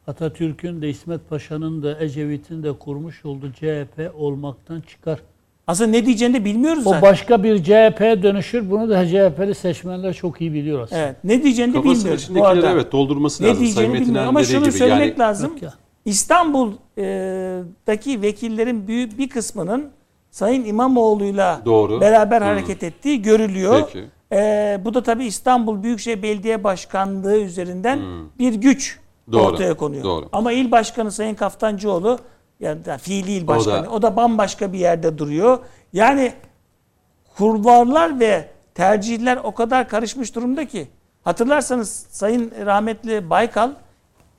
Atatürk'ün 0.07 0.81
de 0.81 0.89
İsmet 0.89 1.29
Paşa'nın 1.29 1.83
da 1.83 1.99
Ecevit'in 1.99 2.63
de 2.63 2.71
kurmuş 2.71 3.25
olduğu 3.25 3.51
CHP 3.53 4.11
olmaktan 4.17 4.81
çıkar. 4.81 5.19
Aslında 5.67 5.89
ne 5.91 6.05
diyeceğini 6.05 6.33
de 6.33 6.45
bilmiyoruz 6.45 6.87
O 6.87 6.89
zaten. 6.89 7.01
başka 7.01 7.43
bir 7.43 7.63
CHP'ye 7.63 8.23
dönüşür. 8.23 8.71
Bunu 8.71 8.89
da 8.89 9.05
CHP'li 9.07 9.55
seçmenler 9.55 10.13
çok 10.13 10.41
iyi 10.41 10.53
biliyor 10.53 10.81
aslında. 10.81 11.01
Evet. 11.01 11.15
Ne 11.23 11.43
diyeceğini 11.43 11.73
de 11.73 11.83
bilmiyoruz. 11.83 12.29
Bu 12.35 12.45
arada. 12.45 12.71
evet 12.71 12.91
doldurması 12.91 13.43
ne 13.43 13.47
lazım. 13.47 13.65
Sayın 13.65 13.91
diyeceğini. 13.93 14.17
Er'in 14.19 14.27
Ama 14.27 14.39
dediği 14.39 14.51
şunu 14.51 14.63
gibi. 14.63 14.71
söylemek 14.71 15.09
Yani 15.09 15.19
lazım. 15.19 15.57
Ya. 15.61 15.73
İstanbul'daki 16.05 18.21
vekillerin 18.21 18.87
büyük 18.87 19.17
bir 19.17 19.29
kısmının 19.29 19.89
Sayın 20.31 20.65
İmamoğlu'yla 20.65 21.61
Doğru. 21.65 22.01
beraber 22.01 22.41
Hı. 22.41 22.45
hareket 22.45 22.83
ettiği 22.83 23.21
görülüyor. 23.21 23.83
Peki. 23.93 24.05
Ee, 24.31 24.79
bu 24.85 24.93
da 24.93 25.03
tabii 25.03 25.25
İstanbul 25.25 25.83
Büyükşehir 25.83 26.23
Belediye 26.23 26.63
Başkanlığı 26.63 27.37
üzerinden 27.37 27.99
bir 28.39 28.53
güç 28.53 28.99
Doğru, 29.31 29.43
ortaya 29.43 29.73
konuyor. 29.73 30.03
doğru. 30.03 30.29
Ama 30.31 30.51
il 30.51 30.71
başkanı 30.71 31.11
Sayın 31.11 31.35
Kaftancıoğlu 31.35 32.19
yani 32.59 32.79
fiili 33.01 33.31
il 33.31 33.47
başkanı 33.47 33.89
o 33.91 34.01
da- 34.01 34.01
da, 34.01 34.15
bambaşka 34.15 34.73
bir 34.73 34.79
yerde 34.79 35.17
duruyor. 35.17 35.59
Yani 35.93 36.33
kurvarlar 37.37 38.19
ve 38.19 38.47
tercihler 38.75 39.39
o 39.43 39.51
kadar 39.53 39.87
karışmış 39.89 40.35
durumda 40.35 40.65
ki. 40.67 40.87
Hatırlarsanız 41.23 42.05
Sayın 42.09 42.51
rahmetli 42.65 43.29
Baykal 43.29 43.71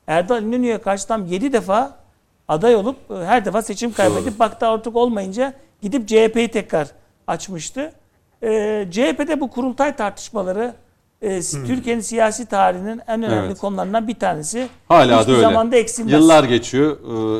Erdal 0.07 0.43
İnönü'ye 0.43 0.77
karşı 0.77 1.07
tam 1.07 1.25
7 1.25 1.53
defa 1.53 1.97
aday 2.47 2.75
olup 2.75 2.95
e, 3.11 3.13
her 3.25 3.45
defa 3.45 3.61
seçim 3.61 3.93
kaybedip 3.93 4.39
baktı 4.39 4.67
artık 4.67 4.95
olmayınca 4.95 5.53
gidip 5.81 6.07
CHP'yi 6.07 6.47
tekrar 6.47 6.87
açmıştı. 7.27 7.91
Ee, 8.43 8.87
CHP'de 8.91 9.39
bu 9.39 9.49
kurultay 9.49 9.95
tartışmaları 9.95 10.73
e, 11.21 11.41
Türkiye'nin 11.41 12.01
siyasi 12.01 12.45
tarihinin 12.45 13.01
en 13.07 13.23
önemli 13.23 13.45
Evet. 13.47 13.57
konularından 13.59 14.07
bir 14.07 14.15
tanesi. 14.15 14.67
Hala 14.87 15.19
Hiçbir 15.19 15.31
da 15.33 15.37
öyle. 15.37 15.41
zamanda 15.47 15.75
eksilmez. 15.75 16.13
Yıllar 16.13 16.43
geçiyor. 16.43 16.97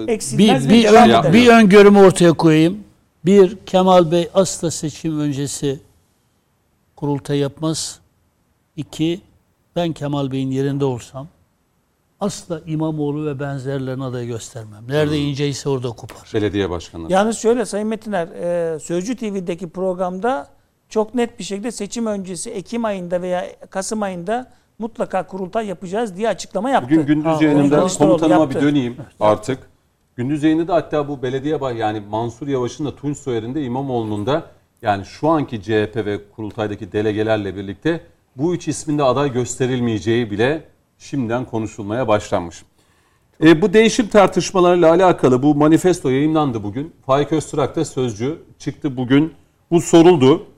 Ee, 0.08 0.12
eksilmez 0.12 0.70
Bir, 0.70 0.74
bir, 0.74 0.90
ön- 0.90 1.10
eder. 1.10 1.34
bir 1.34 1.48
öngörümü 1.48 2.00
ortaya 2.00 2.34
koyayım. 2.34 2.84
Bir, 3.26 3.58
Kemal 3.66 4.12
Bey 4.12 4.30
asla 4.34 4.72
seçim 4.72 5.20
öncesi 5.20 5.80
kurultay 6.96 7.38
yapmaz. 7.38 8.00
İki, 8.76 9.22
ben 9.76 9.94
Kemal 9.94 10.32
Bey'in 10.32 10.52
yerinde 10.52 10.86
olsam 10.86 11.28
asla 12.20 12.62
İmamoğlu 12.66 13.26
ve 13.26 13.40
benzerlerine 13.40 14.04
aday 14.04 14.28
göstermem. 14.28 14.84
Nerede 14.88 15.18
inceyse 15.20 15.70
orada 15.70 15.90
kopar. 15.90 16.32
Belediye 16.34 16.70
başkanları. 16.70 17.12
Yalnız 17.12 17.38
şöyle 17.38 17.66
Sayın 17.66 17.88
Metiner, 17.88 18.28
e, 18.28 18.80
Sözcü 18.80 19.16
TV'deki 19.16 19.70
programda 19.70 20.48
çok 20.94 21.16
net 21.16 21.40
bir 21.40 21.44
şekilde 21.44 21.72
seçim 21.72 22.06
öncesi 22.06 22.50
Ekim 22.50 22.86
ayında 22.86 23.22
veya 23.22 23.46
Kasım 23.70 24.04
ayında 24.04 24.52
mutlaka 24.80 25.28
kurultay 25.28 25.68
yapacağız 25.68 26.18
diye 26.18 26.30
açıklama 26.30 26.70
yaptı. 26.70 26.90
Bugün 26.92 27.06
gündüz 27.06 27.26
Ha, 27.26 27.38
yayınında 27.42 27.88
komutanıma 27.88 28.42
yaptı. 28.42 28.60
bir 28.60 28.66
döneyim 28.66 28.98
artık. 29.20 29.60
Gündüz 30.16 30.44
yayında 30.44 30.74
hatta 30.74 31.08
bu 31.08 31.22
belediye 31.22 31.62
baş 31.62 31.78
yani 31.78 32.00
Mansur 32.00 32.48
Yavaş'ın 32.48 32.86
da 32.86 32.96
Tunç 32.96 33.18
Soyer'in 33.18 33.56
de 33.56 33.64
İmamoğlu'nun 33.64 34.26
da 34.26 34.44
yani 34.82 35.06
şu 35.06 35.30
anki 35.30 35.62
CHP 35.62 35.96
ve 35.96 36.20
kurultaydaki 36.36 36.92
delegelerle 36.92 37.56
birlikte 37.56 38.02
bu 38.36 38.56
üç 38.56 38.68
isminde 38.68 39.04
aday 39.04 39.34
gösterilmeyeceği 39.34 40.32
bile 40.32 40.64
şimdiden 40.98 41.46
konuşulmaya 41.46 42.08
başlanmış. 42.08 42.64
E, 43.44 43.62
bu 43.62 43.74
değişim 43.74 44.08
tartışmalarıyla 44.08 44.90
alakalı 44.90 45.44
bu 45.44 45.56
manifesto 45.56 46.10
yayınlandı 46.10 46.64
bugün. 46.64 46.94
Faik 47.06 47.32
Öztürk 47.32 47.76
da 47.76 47.86
sözcü 47.86 48.40
çıktı 48.60 48.98
bugün. 48.98 49.34
Bu 49.72 49.82
soruldu. 49.82 50.53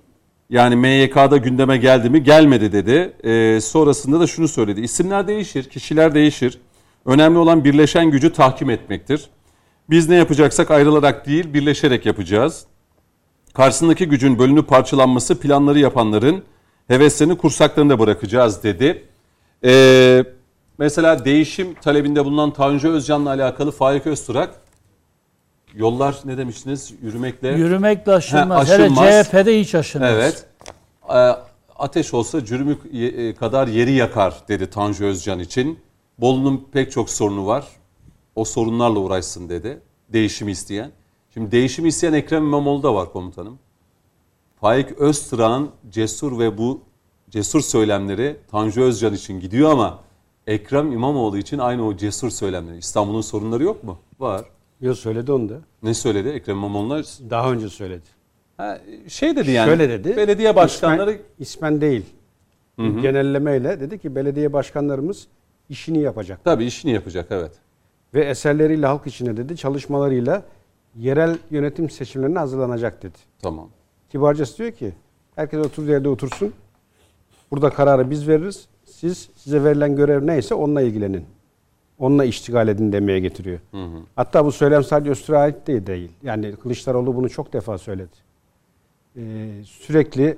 Yani 0.50 0.76
MYK'da 0.76 1.38
gündeme 1.38 1.78
geldi 1.78 2.10
mi? 2.10 2.24
Gelmedi 2.24 2.72
dedi. 2.72 3.14
E, 3.24 3.62
sonrasında 3.62 4.20
da 4.20 4.28
şunu 4.28 4.48
söyledi. 4.48 4.82
İsimler 4.82 5.28
değişir, 5.28 5.64
kişiler 5.64 6.16
değişir. 6.16 6.60
Önemli 7.06 7.38
olan 7.38 7.64
birleşen 7.64 8.12
gücü 8.12 8.34
tahkim 8.34 8.70
etmektir. 8.70 9.30
Biz 9.90 10.10
ne 10.10 10.16
yapacaksak 10.16 10.72
ayrılarak 10.72 11.28
değil, 11.28 11.54
birleşerek 11.54 12.06
yapacağız. 12.06 12.66
Karşısındaki 13.54 14.06
gücün 14.06 14.40
bölünüp 14.40 14.68
parçalanması 14.68 15.40
planları 15.40 15.80
yapanların 15.80 16.44
heveslerini 16.88 17.38
kursaklarında 17.38 18.00
bırakacağız 18.00 18.64
dedi. 18.64 19.04
Ee, 19.66 20.24
mesela 20.78 21.26
değişim 21.26 21.74
talebinde 21.74 22.26
bulunan 22.26 22.52
Tanju 22.52 22.90
Özcan'la 22.90 23.30
alakalı 23.30 23.72
Faik 23.72 24.08
Öztürk 24.08 24.50
yollar 25.76 26.20
ne 26.26 26.38
demiştiniz 26.38 26.94
yürümekle 27.02 27.50
Yürümekle 27.50 28.12
aşılmaz. 28.12 28.70
He, 28.70 28.74
aşılmaz. 28.74 29.06
Hele 29.06 29.24
CHP'de 29.24 29.60
hiç 29.60 29.76
aşılmaz. 29.76 30.10
evet 30.12 30.46
Ee, 31.10 31.32
ateş 31.76 32.14
olsa 32.14 32.46
cürmük 32.46 32.82
e, 32.94 33.36
kadar 33.36 33.68
yeri 33.68 33.92
yakar 33.92 34.44
dedi 34.48 34.70
Tanju 34.70 35.06
Özcan 35.06 35.40
için. 35.40 35.80
Bolu'nun 36.18 36.68
pek 36.72 36.92
çok 36.92 37.10
sorunu 37.10 37.48
var. 37.48 37.66
O 38.36 38.46
sorunlarla 38.46 39.00
uğraşsın 39.00 39.50
dedi. 39.50 39.80
Değişimi 40.10 40.52
isteyen. 40.52 40.92
Şimdi 41.34 41.52
değişimi 41.52 41.88
isteyen 41.88 42.14
Ekrem 42.14 42.44
İmamoğlu 42.44 42.84
da 42.84 42.96
var 42.96 43.12
komutanım. 43.12 43.60
Faik 44.62 44.92
Öztürk'ün 44.92 45.70
cesur 45.90 46.40
ve 46.40 46.58
bu 46.58 46.82
cesur 47.30 47.62
söylemleri 47.62 48.38
Tanju 48.52 48.82
Özcan 48.82 49.14
için 49.14 49.40
gidiyor 49.40 49.72
ama 49.72 50.00
Ekrem 50.48 50.92
İmamoğlu 50.92 51.38
için 51.38 51.58
aynı 51.58 51.88
o 51.88 51.98
cesur 51.98 52.30
söylemleri. 52.30 52.78
İstanbul'un 52.78 53.22
sorunları 53.22 53.64
yok 53.64 53.84
mu? 53.84 53.98
Var. 54.20 54.46
Yo 54.82 54.96
söyledi 54.96 55.32
onu 55.32 55.50
da. 55.50 55.56
Ne 55.84 55.94
söyledi 55.94 56.30
Ekrem 56.30 56.58
İmamoğlu'na? 56.58 57.02
Daha 57.30 57.52
önce 57.52 57.70
söyledi. 57.70 58.06
Ha, 58.58 58.80
şey 59.08 59.36
dedi 59.36 59.52
yani. 59.52 59.68
Şöyle 59.68 59.90
dedi. 59.90 60.18
Belediye 60.18 60.56
başkanları 60.56 61.12
İsmen, 61.12 61.26
ismen 61.40 61.82
değil. 61.82 62.06
Genellemeyle 62.78 63.80
dedi 63.80 64.00
ki 64.00 64.16
belediye 64.16 64.54
başkanlarımız 64.54 65.28
işini 65.70 66.00
yapacak. 66.00 66.40
tabii 66.44 66.66
işini 66.66 66.92
yapacak 66.92 67.28
evet. 67.30 67.52
Ve 68.14 68.24
eserleriyle 68.26 68.86
halk 68.86 69.08
içine 69.08 69.38
dedi 69.38 69.58
çalışmalarıyla 69.58 70.44
yerel 70.96 71.38
yönetim 71.52 71.90
seçimlerine 71.90 72.40
hazırlanacak 72.40 73.04
dedi. 73.04 73.18
Tamam. 73.42 73.70
Kibarcası 74.10 74.58
diyor 74.58 74.72
ki 74.72 74.94
herkes 75.36 75.66
oturduğu 75.66 75.92
yerde 75.92 76.10
otursun. 76.10 76.54
Burada 77.52 77.70
kararı 77.70 78.10
biz 78.12 78.28
veririz. 78.28 78.68
Siz 78.86 79.30
size 79.36 79.64
verilen 79.64 79.96
görev 79.96 80.28
neyse 80.28 80.56
onunla 80.56 80.82
ilgilenin. 80.82 81.26
Onunla 82.00 82.26
iştigal 82.26 82.68
edin 82.68 82.92
demeye 82.92 83.20
getiriyor. 83.20 83.60
Hatta 84.16 84.46
bu 84.46 84.52
söylem 84.52 84.84
sadece 84.84 85.12
Öztürk'e 85.12 85.38
ait 85.38 85.68
değil, 85.68 85.86
değil. 85.86 86.12
Yani 86.24 86.56
Kılıçdaroğlu 86.56 87.16
bunu 87.16 87.30
çok 87.30 87.54
defa 87.54 87.78
söyledi. 87.78 88.16
Ee, 89.18 89.22
sürekli 89.64 90.38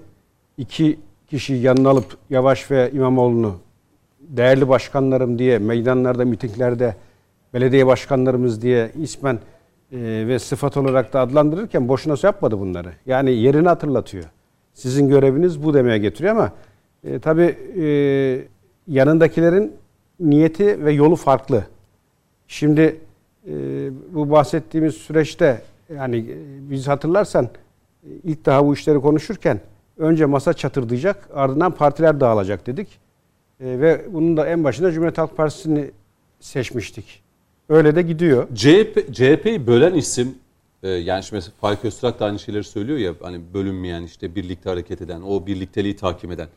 iki 0.58 1.00
kişi 1.28 1.54
yanına 1.54 1.90
alıp 1.90 2.18
Yavaş 2.30 2.72
ve 2.72 2.92
İmamoğlu'nu 2.94 3.56
değerli 4.20 4.70
başkanlarım 4.70 5.40
diye 5.40 5.60
meydanlarda, 5.60 6.26
mitinglerde 6.26 6.96
belediye 7.54 7.88
başkanlarımız 7.88 8.62
diye 8.62 8.92
ismen 9.02 9.40
e, 9.92 10.00
ve 10.28 10.40
sıfat 10.40 10.78
olarak 10.78 11.14
da 11.14 11.20
adlandırırken 11.20 11.88
boşuna 11.88 12.16
yapmadı 12.24 12.60
bunları. 12.60 12.90
Yani 13.06 13.32
yerini 13.32 13.68
hatırlatıyor. 13.68 14.26
Sizin 14.74 15.08
göreviniz 15.08 15.64
bu 15.64 15.74
demeye 15.74 15.98
getiriyor 15.98 16.36
ama 16.36 16.52
e, 17.04 17.20
tabii 17.20 17.58
e, 17.82 17.86
yanındakilerin 18.88 19.74
niyeti 20.20 20.86
ve 20.86 20.92
yolu 20.92 21.16
farklı. 21.16 21.68
Şimdi 22.48 23.00
e, 23.48 23.54
bu 24.14 24.32
bahsettiğimiz 24.32 24.96
süreçte 24.96 25.62
yani 25.96 26.18
e, 26.18 26.36
biz 26.72 26.88
hatırlarsan 26.88 27.46
e, 27.46 27.50
ilk 28.24 28.46
daha 28.46 28.66
bu 28.66 28.74
işleri 28.74 29.00
konuşurken 29.00 29.60
önce 29.98 30.26
masa 30.26 30.54
çatırdayacak 30.54 31.30
ardından 31.34 31.72
partiler 31.72 32.20
dağılacak 32.20 32.68
dedik. 32.68 32.88
E, 33.60 33.80
ve 33.80 34.06
bunun 34.14 34.38
da 34.38 34.48
en 34.48 34.64
başında 34.64 34.92
Cumhuriyet 34.92 35.18
Halk 35.18 35.38
Partisi'ni 35.38 35.92
seçmiştik. 36.40 37.24
Öyle 37.70 37.96
de 37.96 38.02
gidiyor. 38.02 38.48
CHP, 38.56 39.14
CHP'yi 39.14 39.68
bölen 39.68 39.94
isim 39.94 40.36
e, 40.84 40.90
yani 40.90 41.24
şimdi 41.24 41.36
mesela 41.38 41.54
Faik 41.62 41.86
Öztürk 41.86 42.20
da 42.20 42.26
aynı 42.26 42.40
şeyleri 42.40 42.64
söylüyor 42.64 42.98
ya 42.98 43.14
hani 43.22 43.42
bölünmeyen 43.54 44.04
işte 44.04 44.36
birlikte 44.36 44.70
hareket 44.70 45.02
eden 45.02 45.22
o 45.22 45.48
birlikteliği 45.48 45.96
takip 45.96 46.32
eden. 46.32 46.48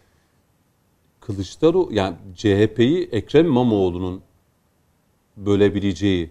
Kılıçdaroğlu 1.30 1.92
yani 1.92 2.16
CHP'yi 2.34 3.08
Ekrem 3.12 3.46
İmamoğlu'nun 3.46 4.22
bölebileceği 5.36 6.30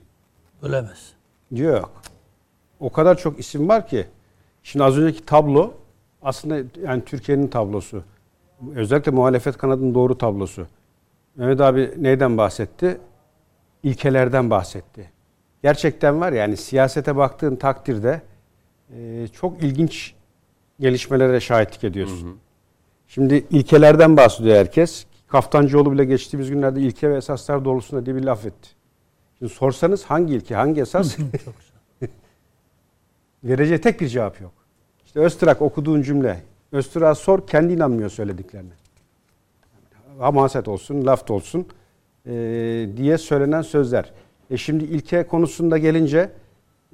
Ölemez. 0.62 1.14
Yok. 1.52 2.02
O 2.80 2.91
kadar 2.91 3.18
çok 3.18 3.39
isim 3.39 3.70
var 3.70 3.88
ki. 3.88 4.08
Şimdi 4.64 4.86
az 4.86 4.97
önceki 4.97 5.26
tablo 5.26 5.74
aslında 6.22 6.58
yani 6.84 7.06
Türkiye'nin 7.06 7.47
tablosu. 7.47 8.04
Özellikle 8.76 9.12
muhalefet 9.12 9.58
kanadının 9.58 9.95
doğru 9.95 10.18
tablosu. 10.18 10.68
Mehmet 11.36 11.62
abi 11.62 11.93
neyden 11.97 12.38
bahsetti? 12.38 12.97
İlkelerden 13.84 14.50
bahsetti. 14.50 15.12
Gerçekten 15.64 16.22
var 16.22 16.32
yani 16.32 16.58
siyasete 16.58 17.16
baktığın 17.16 17.56
takdirde 17.56 18.22
e, 18.95 19.28
çok 19.28 19.64
ilginç 19.64 20.14
gelişmelere 20.80 21.39
şahitlik 21.39 21.84
ediyorsun. 21.84 22.39
Şimdi 23.10 23.45
ilkelerden 23.51 24.18
bahsediyor 24.18 24.57
herkes. 24.57 25.05
Kaftancıoğlu 25.28 25.91
bile 25.91 26.05
geçtiğimiz 26.05 26.49
günlerde 26.49 26.82
ilke 26.82 27.10
ve 27.10 27.18
esaslar 27.18 27.66
doğrultusunda 27.66 28.05
diye 28.05 28.16
bir 28.16 28.24
laf 28.24 28.45
etti. 28.45 28.70
Şimdi 29.39 29.53
sorsanız 29.53 30.03
hangi 30.03 30.34
ilke, 30.34 30.55
hangi 30.55 30.82
esas? 30.82 31.18
Vereceği 33.43 33.82
tek 33.82 34.01
bir 34.01 34.07
cevap 34.07 34.41
yok. 34.41 34.51
İşte 35.05 35.20
Öztürk 35.20 35.62
okuduğun 35.62 36.01
cümle. 36.01 36.41
Öztürk'a 36.72 37.16
sor 37.16 37.47
kendi 37.47 37.74
inanmıyor 37.74 38.10
söylediklerine. 38.10 38.74
Hamaset 40.20 40.68
olsun, 40.68 41.05
laf 41.05 41.32
olsun 41.32 41.66
e, 42.26 42.32
diye 42.97 43.18
söylenen 43.18 43.62
sözler. 43.62 44.12
E 44.51 44.57
şimdi 44.57 44.84
ilke 44.84 45.28
konusunda 45.28 45.78
gelince 45.78 46.32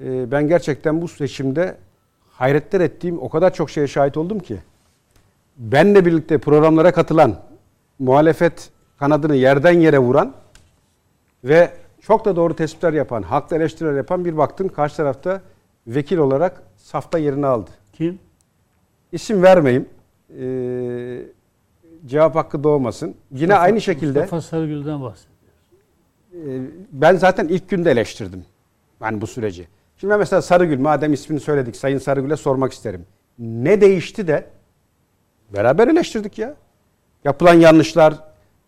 e, 0.03 0.31
ben 0.31 0.47
gerçekten 0.47 1.01
bu 1.01 1.07
seçimde 1.07 1.77
hayretler 2.29 2.81
ettiğim 2.81 3.21
o 3.21 3.29
kadar 3.29 3.53
çok 3.53 3.69
şeye 3.69 3.87
şahit 3.87 4.17
oldum 4.17 4.39
ki. 4.39 4.57
Benle 5.57 6.05
birlikte 6.05 6.37
programlara 6.37 6.91
katılan, 6.91 7.35
muhalefet 7.99 8.69
kanadını 8.99 9.35
yerden 9.35 9.79
yere 9.79 9.99
vuran 9.99 10.33
ve 11.43 11.71
çok 12.01 12.25
da 12.25 12.35
doğru 12.35 12.55
tespitler 12.55 12.93
yapan, 12.93 13.21
haklı 13.21 13.55
eleştiriler 13.55 13.93
yapan 13.93 14.25
bir 14.25 14.37
baktın 14.37 14.67
karşı 14.67 14.97
tarafta 14.97 15.41
vekil 15.87 16.17
olarak 16.17 16.63
safta 16.77 17.17
yerini 17.17 17.45
aldı. 17.45 17.69
Kim? 17.93 18.19
İsim 19.11 19.43
vermeyeyim. 19.43 19.89
Ee, 20.39 21.21
cevap 22.05 22.35
hakkı 22.35 22.63
doğmasın. 22.63 23.15
Yine 23.31 23.55
aynı 23.55 23.81
şekilde 23.81 24.19
Mustafa 24.19 24.41
Sarıgül'den 24.41 25.01
bahsediyor. 25.01 25.35
e, 26.33 26.61
ben 26.91 27.15
zaten 27.15 27.47
ilk 27.47 27.69
günde 27.69 27.91
eleştirdim. 27.91 28.45
Yani 29.01 29.21
bu 29.21 29.27
süreci. 29.27 29.67
Şimdi 29.97 30.11
ben 30.11 30.19
mesela 30.19 30.41
Sarıgül 30.41 30.79
madem 30.79 31.13
ismini 31.13 31.39
söyledik 31.39 31.75
Sayın 31.75 31.97
Sarıgül'e 31.97 32.35
sormak 32.35 32.73
isterim. 32.73 33.05
Ne 33.39 33.81
değişti 33.81 34.27
de 34.27 34.45
beraber 35.55 35.87
eleştirdik 35.87 36.37
ya. 36.39 36.55
Yapılan 37.23 37.53
yanlışlar, 37.53 38.13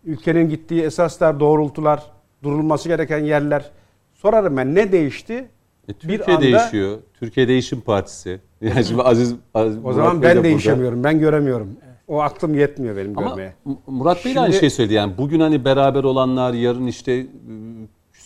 ülkenin 0.06 0.50
gittiği 0.50 0.82
esaslar, 0.84 1.40
doğrultular, 1.40 2.04
durulması 2.44 2.90
gereken 2.90 3.20
yerler. 3.24 3.66
Sorarım 4.14 4.58
ben 4.58 4.76
ne 4.76 4.92
değişti? 4.92 5.50
E, 5.88 5.94
Türkiye 5.94 6.38
anda- 6.38 6.42
değişiyor. 6.42 6.98
Türkiye 7.20 7.48
Değişim 7.48 7.82
Partisi. 7.82 8.40
Yani 8.62 8.86
şimdi 8.86 9.02
Aziz, 9.02 9.36
Aziz 9.54 9.78
O 9.78 9.82
Murat 9.82 9.96
zaman 9.96 10.22
Bey 10.22 10.22
de 10.22 10.30
ben 10.30 10.36
burada. 10.36 10.44
değişemiyorum. 10.44 11.04
Ben 11.04 11.20
göremiyorum. 11.20 11.70
O 12.08 12.22
aklım 12.22 12.54
yetmiyor 12.56 12.98
benim 12.98 13.18
Ama 13.18 13.30
görmeye. 13.30 13.54
Murat 13.88 14.26
Bey 14.26 14.36
de 14.36 14.40
aynı 14.40 14.52
Şimdi- 14.54 14.60
şey 14.60 14.70
söyledi. 14.70 14.94
Yani 14.94 15.14
bugün 15.18 15.40
hani 15.40 15.66
beraber 15.66 16.04
olanlar 16.04 16.54
yarın 16.54 16.88
işte 16.88 17.12
e, 17.14 17.26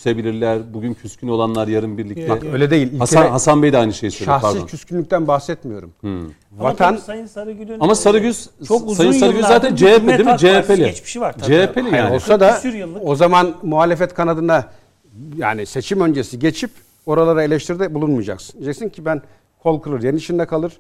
küsebilirler. 0.06 0.74
Bugün 0.74 0.94
küskün 0.94 1.28
olanlar 1.28 1.68
yarın 1.68 1.98
birlikte. 1.98 2.22
Yok, 2.22 2.44
Öyle 2.54 2.70
değil. 2.72 2.88
İlkele- 2.88 3.00
Hasan, 3.00 3.30
Hasan 3.30 3.64
Bey 3.64 3.74
de 3.74 3.78
aynı 3.78 3.94
şeyi 3.94 4.12
söylüyor. 4.12 4.40
şahsi 4.40 4.54
Pardon. 4.54 4.68
küskünlükten 4.68 5.28
bahsetmiyorum. 5.28 5.92
Ama 6.04 6.20
Vatan 6.58 6.94
tabii 6.96 7.02
Sayın 7.06 7.26
Sarıgül'ün 7.26 7.80
Ama 7.80 7.96
Sarıgüz, 7.96 8.50
çok 8.68 8.82
uzun 8.90 8.94
Sayın 8.94 9.14
yıllardır 9.14 9.42
zaten 9.42 9.76
CHP 9.76 10.08
değil 10.08 10.26
mi? 10.26 10.38
CHP'li. 10.38 10.78
geçmişi 10.86 11.22
var 11.22 11.34
tabii. 11.34 11.46
CHP'li 11.46 11.82
Hayır, 11.82 11.96
yani. 12.04 12.16
olsa 12.16 12.40
da 12.40 12.62
o 13.04 13.16
zaman 13.16 13.54
muhalefet 13.64 14.14
kanadına 14.14 14.66
yani 15.38 15.66
seçim 15.66 16.02
öncesi 16.02 16.40
geçip 16.40 16.72
oralara 17.06 17.44
eleştiride 17.44 17.94
bulunmayacaksın. 17.94 18.54
Diyeceksin 18.54 18.90
ki 18.90 19.06
ben 19.06 19.22
kol 19.64 19.80
kırılır, 19.82 20.04
yen 20.04 20.16
içinde 20.16 20.46
kalır. 20.46 20.74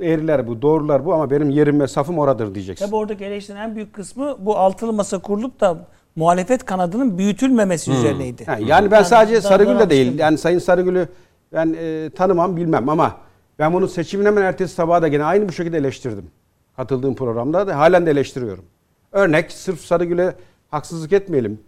Eğriler 0.00 0.46
bu, 0.48 0.62
doğrular 0.62 1.04
bu 1.04 1.14
ama 1.14 1.30
benim 1.30 1.50
yerim 1.50 1.80
ve 1.80 1.86
safım 1.88 2.18
oradır 2.18 2.54
diyeceksin. 2.54 2.86
Tabii 2.86 2.96
oradaki 2.96 3.24
eleştirinin 3.24 3.60
en 3.62 3.74
büyük 3.76 3.92
kısmı 3.94 4.36
bu 4.38 4.56
altılı 4.56 4.92
masa 4.92 5.18
kurulup 5.18 5.60
da 5.60 5.86
muhalefet 6.16 6.64
kanadının 6.64 7.18
büyütülmemesi 7.18 7.90
üzerineydi. 7.92 8.44
Ha, 8.44 8.58
yani 8.66 8.90
ben 8.90 8.96
Yani 8.96 9.06
sadece 9.06 9.34
daha- 9.34 9.48
Sarıgül 9.48 9.78
de 9.78 9.90
değil. 9.90 10.18
Yani 10.18 10.38
Sayın 10.38 10.58
Sarıgül'ü 10.58 11.08
ben 11.52 11.76
e, 11.80 12.10
tanımam 12.10 12.56
bilmem 12.56 12.88
ama 12.88 13.16
ben 13.58 13.72
bunu 13.72 13.88
seçimin 13.88 14.24
hemen 14.26 14.42
ertesi 14.42 14.74
sabahı 14.74 15.02
da 15.02 15.08
gene 15.08 15.24
aynı 15.24 15.48
bu 15.48 15.52
şekilde 15.52 15.78
eleştirdim. 15.78 16.30
Katıldığım 16.76 17.14
programda 17.14 17.66
da 17.66 17.78
halen 17.78 18.06
de 18.06 18.10
eleştiriyorum. 18.10 18.64
Örnek 19.12 19.52
sırf 19.52 19.80
Sarıgül'e 19.80 20.34
haksızlık 20.70 21.12
etmeyelim. 21.12 21.60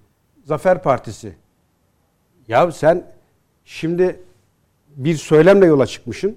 Zafer 0.44 0.82
Partisi. 0.82 1.32
Ya 2.48 2.72
sen 2.72 3.04
şimdi 3.64 4.20
bir 4.96 5.14
söylemle 5.14 5.66
yola 5.66 5.86
çıkmışsın. 5.86 6.36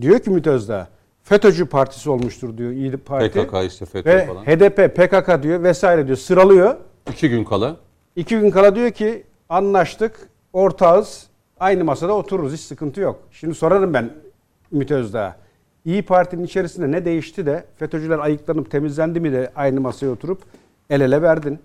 Diyor 0.00 0.18
ki 0.18 0.30
Ümit 0.30 0.46
Özdağ 0.46 0.88
FETÖ'cü 1.22 1.66
partisi 1.66 2.10
olmuştur 2.10 2.58
diyor 2.58 2.70
İYİ 2.70 2.96
Parti. 2.96 3.30
PKK 3.46 3.64
işte 3.66 3.86
FETÖ 3.86 4.10
Ve 4.10 4.26
falan. 4.26 4.44
HDP, 4.44 4.96
PKK 4.96 5.42
diyor 5.42 5.62
vesaire 5.62 6.06
diyor 6.06 6.16
sıralıyor. 6.18 6.76
İki 7.10 7.28
gün 7.28 7.44
kala. 7.44 7.76
İki 8.16 8.38
gün 8.38 8.50
kala 8.50 8.74
diyor 8.76 8.90
ki 8.90 9.24
anlaştık, 9.48 10.28
ortağız, 10.52 11.26
aynı 11.60 11.84
masada 11.84 12.12
otururuz, 12.12 12.52
hiç 12.52 12.60
sıkıntı 12.60 13.00
yok. 13.00 13.20
Şimdi 13.30 13.54
sorarım 13.54 13.94
ben 13.94 14.10
Ümit 14.72 14.90
Özdağ'a. 14.90 15.36
İyi 15.84 16.02
Parti'nin 16.02 16.44
içerisinde 16.44 16.90
ne 16.90 17.04
değişti 17.04 17.46
de 17.46 17.64
FETÖ'cüler 17.76 18.18
ayıklanıp 18.18 18.70
temizlendi 18.70 19.20
mi 19.20 19.32
de 19.32 19.52
aynı 19.56 19.80
masaya 19.80 20.08
oturup 20.08 20.42
el 20.90 21.00
ele 21.00 21.22
verdin. 21.22 21.58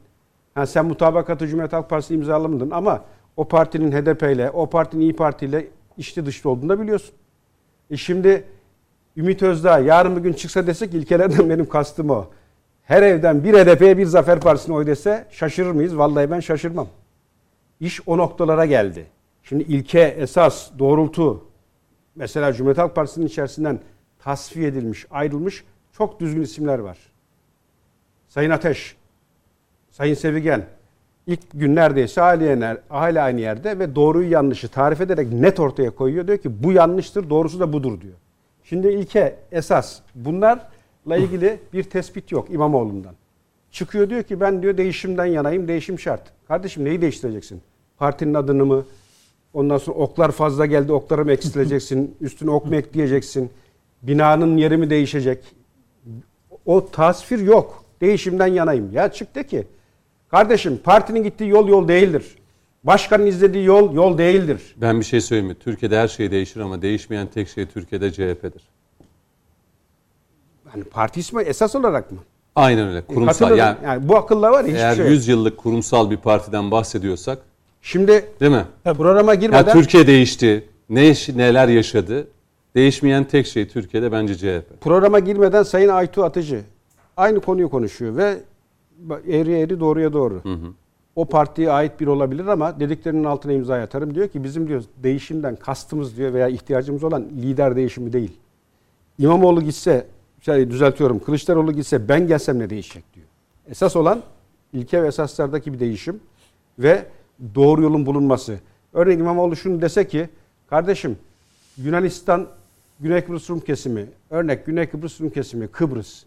Ha, 0.56 0.66
sen 0.66 0.86
mutabakatı 0.86 1.48
Cumhuriyet 1.48 1.74
Halk 1.74 1.90
Partisi 1.90 2.14
imzalamadın 2.14 2.72
ama 2.72 3.04
o 3.38 3.48
partinin 3.48 3.92
HDP 3.92 4.24
ile, 4.24 4.52
o 4.52 4.70
partinin 4.70 5.02
İyi 5.02 5.16
Parti 5.16 5.46
ile 5.46 5.68
içli 5.98 6.26
dışlı 6.26 6.50
olduğunu 6.50 6.70
da 6.70 6.80
biliyorsun. 6.82 7.16
E 7.92 7.98
şimdi 7.98 8.44
Ümit 9.18 9.44
Özdağ 9.44 9.80
yarın 9.80 10.16
bir 10.16 10.22
gün 10.22 10.34
çıksa 10.34 10.68
desek 10.68 10.94
ilkelerden 10.94 11.50
benim 11.50 11.70
kastım 11.70 12.10
o. 12.10 12.28
Her 12.88 13.04
evden 13.04 13.44
bir 13.44 13.54
HDP'ye 13.54 13.98
bir 13.98 14.06
Zafer 14.06 14.40
Partisi'ne 14.40 14.76
oy 14.76 14.88
dese 14.88 15.26
şaşırır 15.32 15.72
mıyız? 15.72 15.98
Vallahi 15.98 16.32
ben 16.32 16.40
şaşırmam. 16.40 16.88
İş 17.80 18.08
o 18.08 18.18
noktalara 18.18 18.66
geldi. 18.66 19.06
Şimdi 19.44 19.64
ilke, 19.64 20.00
esas, 20.00 20.70
doğrultu 20.80 21.46
mesela 22.16 22.54
Cumhuriyet 22.54 22.78
Halk 22.78 22.96
Partisi'nin 22.96 23.26
içerisinden 23.26 23.80
tasfiye 24.20 24.68
edilmiş, 24.68 25.06
ayrılmış 25.12 25.64
çok 25.92 26.20
düzgün 26.20 26.42
isimler 26.42 26.80
var. 26.80 26.98
Sayın 28.28 28.50
Ateş, 28.50 28.96
Sayın 29.92 30.14
Sevigen 30.14 30.66
ilk 31.28 31.40
gün 31.54 31.76
neredeyse 31.76 32.22
hala, 32.90 33.24
aynı 33.24 33.42
yerde 33.42 33.80
ve 33.80 33.96
doğruyu 33.96 34.32
yanlışı 34.32 34.68
tarif 34.68 35.02
ederek 35.02 35.32
net 35.32 35.60
ortaya 35.60 35.92
koyuyor. 35.92 36.28
Diyor 36.28 36.38
ki 36.38 36.64
bu 36.64 36.72
yanlıştır, 36.72 37.30
doğrusu 37.30 37.60
da 37.60 37.74
budur 37.74 38.02
diyor. 38.02 38.16
Şimdi 38.64 38.88
ilke, 38.88 39.36
esas 39.52 40.00
bunlarla 40.16 40.77
ilgili 41.16 41.60
bir 41.74 41.84
tespit 41.84 42.32
yok 42.32 42.48
İmamoğlu'ndan. 42.52 43.14
Çıkıyor 43.72 44.10
diyor 44.10 44.24
ki 44.24 44.40
ben 44.40 44.62
diyor 44.62 44.78
değişimden 44.78 45.26
yanayım, 45.26 45.68
değişim 45.68 46.00
şart. 46.00 46.22
Kardeşim 46.48 46.86
neyi 46.86 47.02
değiştireceksin? 47.02 47.62
Partinin 47.98 48.34
adını 48.34 48.66
mı? 48.66 48.86
Ondan 49.54 49.78
sonra 49.78 49.98
oklar 49.98 50.32
fazla 50.32 50.66
geldi, 50.66 50.92
okları 50.92 51.26
mı 51.26 51.32
eksilteceksin? 51.32 52.16
Üstüne 52.22 52.52
ok 52.52 52.66
mu 52.66 52.76
ekleyeceksin? 52.76 53.50
Binanın 54.02 54.58
yeri 54.58 54.78
mi 54.78 54.90
değişecek? 54.90 55.44
O 56.66 56.90
tasvir 56.92 57.40
yok. 57.40 57.84
Değişimden 58.02 58.48
yanayım. 58.48 58.94
Ya 58.94 59.12
çık 59.12 59.36
de 59.36 59.48
ki 59.48 59.68
kardeşim 60.30 60.80
partinin 60.84 61.24
gittiği 61.24 61.50
yol 61.50 61.68
yol 61.68 61.88
değildir. 61.88 62.36
Başkanın 62.84 63.26
izlediği 63.26 63.66
yol 63.66 63.94
yol 63.94 64.18
değildir. 64.18 64.76
Ben 64.78 65.00
bir 65.00 65.06
şey 65.06 65.22
söyleyeyim 65.22 65.48
mi? 65.48 65.56
Türkiye'de 65.60 65.98
her 66.00 66.08
şey 66.08 66.32
değişir 66.32 66.60
ama 66.60 66.82
değişmeyen 66.82 67.28
tek 67.28 67.48
şey 67.50 67.66
Türkiye'de 67.66 68.12
CHP'dir. 68.12 68.62
Hani 70.78 70.84
parti 70.90 71.20
ismi 71.20 71.42
esas 71.44 71.76
olarak 71.76 72.12
mı? 72.12 72.18
Aynen 72.56 72.88
öyle. 72.88 73.02
Kurumsal. 73.02 73.34
Katılırım. 73.34 73.58
Yani, 73.58 73.78
Yani, 73.84 74.10
bu 74.10 74.18
akılla 74.18 74.52
var 74.52 74.64
ya 74.64 74.68
hiçbir 74.68 74.80
eğer 74.80 74.96
şey 74.96 75.06
yok. 75.06 75.14
100 75.14 75.28
yıllık 75.28 75.58
kurumsal 75.58 76.12
bir 76.12 76.18
partiden 76.18 76.72
bahsediyorsak 76.72 77.40
Şimdi 77.82 78.26
değil 78.40 78.52
mi? 78.52 78.66
programa 78.84 79.36
girmeden 79.36 79.74
Türkiye 79.74 80.08
değişti. 80.08 80.70
Ne 80.90 81.14
neler 81.36 81.68
yaşadı? 81.68 82.28
Değişmeyen 82.76 83.24
tek 83.24 83.48
şey 83.48 83.68
Türkiye'de 83.68 84.12
bence 84.12 84.36
CHP. 84.36 84.82
programa 84.82 85.20
girmeden 85.20 85.64
Sayın 85.64 85.90
Aytu 85.90 86.24
Atıcı 86.24 86.62
aynı 87.18 87.40
konuyu 87.40 87.70
konuşuyor 87.70 88.16
ve 88.16 88.38
eğri 89.28 89.60
eğri 89.60 89.80
doğruya 89.80 90.14
doğru. 90.14 90.42
O 91.16 91.26
partiye 91.26 91.72
ait 91.72 92.00
biri 92.00 92.10
olabilir 92.10 92.46
ama 92.48 92.80
dediklerinin 92.80 93.24
altına 93.24 93.54
imza 93.54 93.76
atarım. 93.76 94.16
Diyor 94.16 94.28
ki 94.28 94.44
bizim 94.44 94.68
diyor 94.68 94.84
değişimden 95.04 95.56
kastımız 95.56 96.18
diyor 96.18 96.34
veya 96.34 96.48
ihtiyacımız 96.48 97.04
olan 97.04 97.26
lider 97.42 97.76
değişimi 97.76 98.14
değil. 98.14 98.32
İmamoğlu 99.20 99.62
gitse, 99.62 100.08
şey 100.42 100.72
düzeltiyorum, 100.72 101.20
Kılıçdaroğlu 101.20 101.72
gitse 101.72 102.10
ben 102.10 102.28
gelsem 102.28 102.60
ne 102.60 102.70
değişecek 102.70 103.04
diyor. 103.14 103.28
Esas 103.68 103.96
olan 103.96 104.24
ilke 104.74 105.04
ve 105.04 105.08
esaslardaki 105.08 105.74
bir 105.74 105.80
değişim 105.80 106.20
ve 106.80 107.06
doğru 107.56 107.82
yolun 107.82 108.06
bulunması. 108.06 108.60
Örneğin 108.94 109.20
İmamoğlu 109.20 109.56
şunu 109.56 109.82
dese 109.82 110.08
ki, 110.08 110.30
kardeşim 110.70 111.18
Yunanistan, 111.78 112.48
Güney 113.00 113.22
Kıbrıs 113.22 113.50
Rum 113.50 113.60
kesimi, 113.60 114.06
örnek 114.30 114.66
Güney 114.66 114.90
Kıbrıs 114.90 115.22
Rum 115.22 115.30
kesimi, 115.30 115.68
Kıbrıs. 115.68 116.24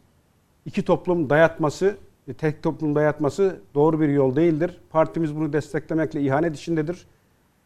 iki 0.67 0.85
toplum 0.85 1.31
dayatması, 1.31 1.97
e, 2.29 2.35
tek 2.35 2.63
toplum 2.63 2.95
dayatması 2.95 3.57
doğru 3.75 4.01
bir 4.01 4.09
yol 4.09 4.37
değildir. 4.37 4.81
Partimiz 4.91 5.37
bunu 5.37 5.53
desteklemekle 5.53 6.21
ihanet 6.21 6.57
içindedir. 6.57 7.07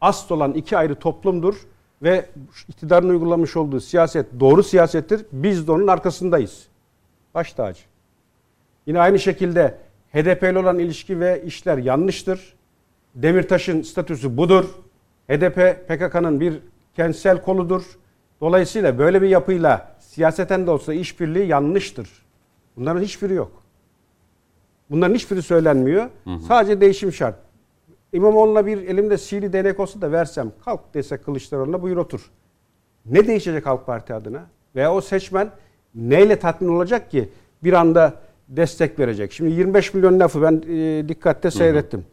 Asıl 0.01 0.35
olan 0.35 0.53
iki 0.53 0.77
ayrı 0.77 0.95
toplumdur 0.95 1.55
ve 2.05 2.25
iktidarın 2.69 3.09
uygulamış 3.09 3.57
olduğu 3.57 3.79
siyaset 3.79 4.25
doğru 4.39 4.63
siyasettir. 4.63 5.25
Biz 5.31 5.67
de 5.67 5.71
onun 5.71 5.87
arkasındayız. 5.87 6.67
Baş 7.35 7.53
tacı. 7.53 7.81
Yine 8.85 8.99
aynı 8.99 9.19
şekilde 9.19 9.77
HDP 10.13 10.43
ile 10.43 10.59
olan 10.59 10.79
ilişki 10.79 11.19
ve 11.19 11.43
işler 11.45 11.77
yanlıştır. 11.77 12.53
Demirtaş'ın 13.15 13.81
statüsü 13.81 14.37
budur. 14.37 14.65
HDP 15.29 15.87
PKK'nın 15.87 16.39
bir 16.39 16.59
kentsel 16.95 17.41
koludur. 17.41 17.83
Dolayısıyla 18.41 18.97
böyle 18.97 19.21
bir 19.21 19.29
yapıyla 19.29 19.95
siyaseten 19.99 20.67
de 20.67 20.71
olsa 20.71 20.93
işbirliği 20.93 21.47
yanlıştır. 21.47 22.09
Bunların 22.77 23.01
hiçbiri 23.01 23.33
yok. 23.33 23.63
Bunların 24.89 25.15
hiçbiri 25.15 25.41
söylenmiyor. 25.41 26.09
Sadece 26.47 26.81
değişim 26.81 27.13
şart. 27.13 27.35
İmamoğlu'na 28.15 28.65
bir 28.65 28.77
elimde 28.77 29.17
sihirli 29.17 29.53
değnek 29.53 29.79
olsa 29.79 30.01
da 30.01 30.11
versem 30.11 30.51
kalk 30.65 30.93
dese 30.93 31.17
Kılıçdaroğlu'na 31.17 31.81
buyur 31.81 31.97
otur. 31.97 32.31
Ne 33.05 33.27
değişecek 33.27 33.65
Halk 33.65 33.85
Parti 33.85 34.13
adına? 34.13 34.43
Veya 34.75 34.93
o 34.93 35.01
seçmen 35.01 35.49
neyle 35.95 36.39
tatmin 36.39 36.69
olacak 36.69 37.11
ki 37.11 37.29
bir 37.63 37.73
anda 37.73 38.13
destek 38.47 38.99
verecek? 38.99 39.31
Şimdi 39.31 39.51
25 39.51 39.93
milyon 39.93 40.19
lafı 40.19 40.41
ben 40.41 40.63
e, 40.69 41.09
dikkatle 41.09 41.51
seyrettim. 41.51 42.05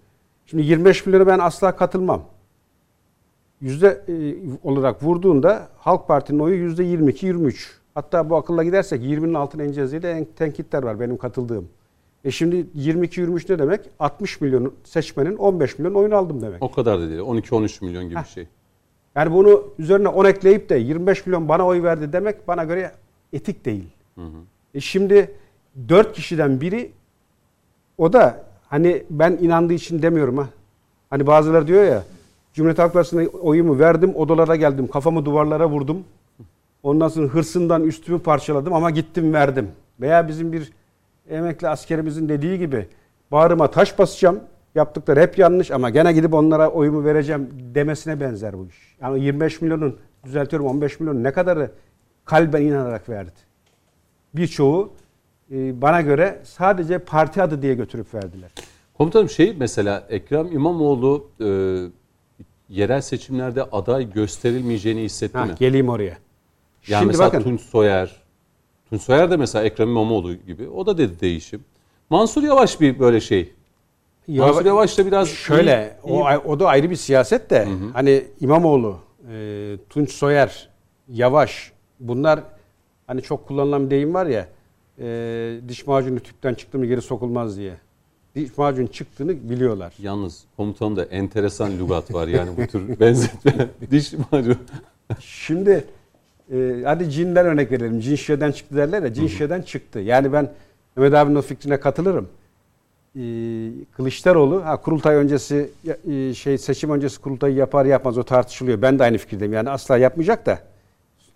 Şimdi 0.47 0.63
25 0.63 1.07
milyonu 1.07 1.27
ben 1.27 1.39
asla 1.39 1.77
katılmam. 1.77 2.23
Yüzde 3.61 3.89
e, 4.09 4.13
olarak 4.69 5.03
vurduğunda 5.03 5.69
Halk 5.79 6.09
Parti'nin 6.09 6.39
oyu 6.39 6.55
yüzde 6.57 6.85
22-23. 6.85 7.55
Hatta 7.95 8.31
bu 8.31 8.37
akılla 8.37 8.65
gidersek 8.65 9.03
20'nin 9.03 9.35
altına 9.35 9.65
ineceğiz 9.65 9.91
diye 9.91 10.03
de 10.03 10.11
en- 10.13 10.25
tenkitler 10.37 10.83
var 10.83 11.01
benim 11.01 11.17
katıldığım. 11.17 11.69
E 12.25 12.31
şimdi 12.31 12.67
22-23 12.79 13.53
ne 13.53 13.59
demek? 13.59 13.81
60 13.99 14.41
milyon 14.41 14.73
seçmenin 14.85 15.37
15 15.37 15.79
milyon 15.79 15.95
oyunu 15.95 16.17
aldım 16.17 16.43
demek. 16.43 16.63
O 16.63 16.71
kadar 16.73 17.01
da 17.01 17.09
değil. 17.09 17.21
12-13 17.21 17.85
milyon 17.85 18.05
gibi 18.05 18.21
bir 18.21 18.29
şey. 18.29 18.47
Yani 19.15 19.33
bunu 19.33 19.65
üzerine 19.79 20.09
10 20.09 20.25
ekleyip 20.25 20.69
de 20.69 20.77
25 20.77 21.27
milyon 21.27 21.49
bana 21.49 21.67
oy 21.67 21.83
verdi 21.83 22.13
demek 22.13 22.49
bana 22.49 22.65
göre 22.65 22.93
etik 23.33 23.65
değil. 23.65 23.85
E 24.75 24.81
şimdi 24.81 25.35
4 25.89 26.13
kişiden 26.13 26.61
biri 26.61 26.91
o 27.99 28.13
da 28.13 28.45
hani 28.69 29.03
ben 29.11 29.39
inandığı 29.41 29.73
için 29.73 30.03
demiyorum 30.03 30.39
ha. 30.39 30.49
Hani 31.11 31.27
bazıları 31.27 31.67
diyor 31.67 31.85
ya 31.85 32.05
Cumhuriyet 32.55 32.79
Halk 32.79 32.93
Partisi'ne 32.93 33.29
oyumu 33.29 33.79
verdim 33.79 34.15
odalara 34.17 34.57
geldim 34.57 34.87
kafamı 34.87 35.25
duvarlara 35.25 35.69
vurdum. 35.69 36.05
Ondan 36.83 37.09
sonra 37.09 37.27
hırsından 37.27 37.85
üstümü 37.85 38.19
parçaladım 38.19 38.73
ama 38.73 38.91
gittim 38.91 39.33
verdim. 39.33 39.69
Veya 40.01 40.29
bizim 40.29 40.53
bir 40.53 40.73
emekli 41.29 41.69
askerimizin 41.69 42.29
dediği 42.29 42.59
gibi 42.59 42.87
bağrıma 43.33 43.71
taş 43.71 43.99
basacağım. 43.99 44.41
Yaptıkları 44.75 45.21
hep 45.21 45.39
yanlış 45.39 45.71
ama 45.71 45.91
gene 45.91 46.13
gidip 46.13 46.35
onlara 46.35 46.71
oyumu 46.71 47.05
vereceğim 47.05 47.49
demesine 47.75 48.21
benzer 48.21 48.59
bu 48.59 48.67
iş. 48.67 48.97
Yani 49.01 49.25
25 49.25 49.61
milyonun 49.61 49.99
düzeltiyorum 50.25 50.67
15 50.67 51.01
milyonun 51.01 51.25
ne 51.25 51.33
kadarı 51.33 51.71
kalben 52.25 52.63
inanarak 52.63 53.09
verdi. 53.09 53.33
Birçoğu 54.35 54.93
e, 55.53 55.83
bana 55.83 56.01
göre 56.01 56.41
sadece 56.45 56.99
parti 56.99 57.43
adı 57.43 57.63
diye 57.63 57.75
götürüp 57.75 58.15
verdiler. 58.15 58.51
Komutanım 58.95 59.29
şey 59.29 59.55
mesela 59.59 60.07
Ekrem 60.09 60.53
İmamoğlu 60.53 61.31
e, 61.41 61.47
yerel 62.69 63.01
seçimlerde 63.01 63.63
aday 63.63 64.13
gösterilmeyeceğini 64.13 65.03
hissetti 65.03 65.39
Ha, 65.39 65.45
mi? 65.45 65.53
geleyim 65.59 65.89
oraya. 65.89 66.05
Yani 66.07 66.19
Şimdi 67.01 67.07
mesela 67.07 67.27
bakın 67.29 67.43
Tunç 67.43 67.61
Soyer, 67.61 68.22
Soyer 68.99 69.31
de 69.31 69.37
mesela 69.37 69.65
Ekrem 69.65 69.89
İmamoğlu 69.89 70.35
gibi 70.35 70.69
o 70.69 70.87
da 70.87 70.99
dedi 70.99 71.21
değişim. 71.21 71.65
Mansur 72.11 72.43
Yavaş 72.43 72.81
bir 72.81 72.99
böyle 72.99 73.21
şey. 73.21 73.53
Mansur 74.29 74.65
Yavaş 74.65 74.99
da 74.99 75.07
biraz 75.07 75.29
Şöyle 75.29 75.97
iyi- 76.07 76.13
o 76.13 76.29
o 76.53 76.61
da 76.61 76.67
ayrı 76.69 76.91
bir 76.91 76.97
siyaset 76.97 77.51
de 77.51 77.69
hani 77.93 78.25
İmamoğlu, 78.41 78.99
e, 79.33 79.77
Tunç 79.91 80.13
Soyer, 80.13 80.69
Yavaş 81.09 81.73
bunlar 82.01 82.41
hani 83.07 83.23
çok 83.23 83.49
kullanılan 83.49 83.87
bir 83.87 83.91
deyim 83.91 84.15
var 84.15 84.27
ya 84.27 84.49
e, 84.99 85.61
diş 85.69 85.87
macunu 85.87 86.21
tüpten 86.21 86.55
çıktı 86.55 86.79
mı 86.79 86.87
geri 86.87 87.03
sokulmaz 87.03 87.57
diye. 87.57 87.75
Diş 88.35 88.59
macun 88.59 88.87
çıktığını 88.87 89.51
biliyorlar. 89.51 89.95
Yalnız 89.99 90.45
komutanımda 90.57 91.05
enteresan 91.05 91.79
lügat 91.79 92.15
var 92.15 92.29
yani 92.29 92.51
bu 92.57 92.67
tür 92.67 93.01
benzetme. 93.01 93.69
Diş 93.91 94.13
macunu. 94.13 94.57
Şimdi 95.21 95.85
e, 96.53 96.83
hadi 96.85 97.11
cinden 97.11 97.47
örnek 97.47 97.73
verelim. 97.73 98.01
Cin 98.01 98.17
şişeden 98.17 98.53
çıktı 98.53 98.77
derler 98.77 99.03
ya. 99.03 99.13
Cin 99.13 99.27
şişeden 99.27 99.63
çıktı. 99.63 99.99
Yani 99.99 100.33
ben 100.33 100.53
Mehmet 100.97 101.15
abinin 101.15 101.37
o 101.37 101.43
fikrine 101.43 101.81
katılırım. 101.81 102.29
E, 103.17 103.23
Kılıçdaroğlu 103.97 104.65
ha, 104.65 104.77
kurultay 104.77 105.17
öncesi 105.17 105.71
e, 106.11 106.35
şey 106.35 106.59
seçim 106.59 106.91
öncesi 106.91 107.21
kurultayı 107.21 107.55
yapar 107.55 107.85
yapmaz 107.85 108.19
o 108.19 108.23
tartışılıyor. 108.23 108.83
Ben 108.83 108.99
de 108.99 109.03
aynı 109.03 109.19
fikirdeyim. 109.19 109.53
Yani 109.53 109.71
asla 109.71 109.97
yapmayacak 109.97 110.47
da 110.47 110.59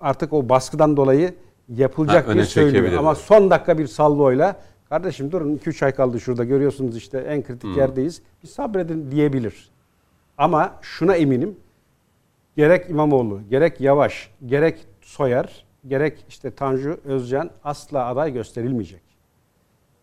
artık 0.00 0.32
o 0.32 0.48
baskıdan 0.48 0.96
dolayı 0.96 1.34
yapılacak 1.68 2.28
Ha, 2.28 2.34
diye 2.34 2.44
söylüyor. 2.44 2.92
Ama 2.92 3.14
son 3.14 3.50
dakika 3.50 3.78
bir 3.78 3.86
salvoyla 3.86 4.56
kardeşim 4.88 5.32
durun 5.32 5.56
2-3 5.56 5.84
ay 5.84 5.92
kaldı 5.92 6.20
şurada 6.20 6.44
görüyorsunuz 6.44 6.96
işte 6.96 7.18
en 7.18 7.42
kritik 7.42 7.76
yerdeyiz. 7.76 8.22
Bir 8.42 8.48
sabredin 8.48 9.10
diyebilir. 9.10 9.68
Ama 10.38 10.74
şuna 10.82 11.14
eminim 11.14 11.56
gerek 12.56 12.90
İmamoğlu, 12.90 13.40
gerek 13.50 13.80
Yavaş, 13.80 14.30
gerek 14.46 14.86
Soyer, 15.16 15.64
gerek 15.88 16.24
işte 16.28 16.50
Tanju 16.50 17.00
Özcan 17.04 17.50
asla 17.64 18.06
aday 18.06 18.32
gösterilmeyecek. 18.32 19.00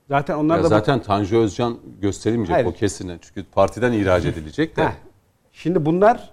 Zaten 0.10 0.36
onlar 0.38 0.58
Ya 0.58 0.64
da 0.64 0.66
bu- 0.66 0.70
zaten 0.70 1.01
Tanju 1.01 1.38
Özcan 1.38 1.78
gösterilmeyecek 2.01 2.56
Hayır. 2.56 2.66
o 2.66 2.72
kesine. 2.74 3.18
Çünkü 3.22 3.43
partiden 3.51 3.91
ihraç 3.93 4.26
edilecek 4.26 4.78
de. 4.78 4.84
Heh. 4.86 4.91
Şimdi 5.51 5.86
bunlar 5.86 6.30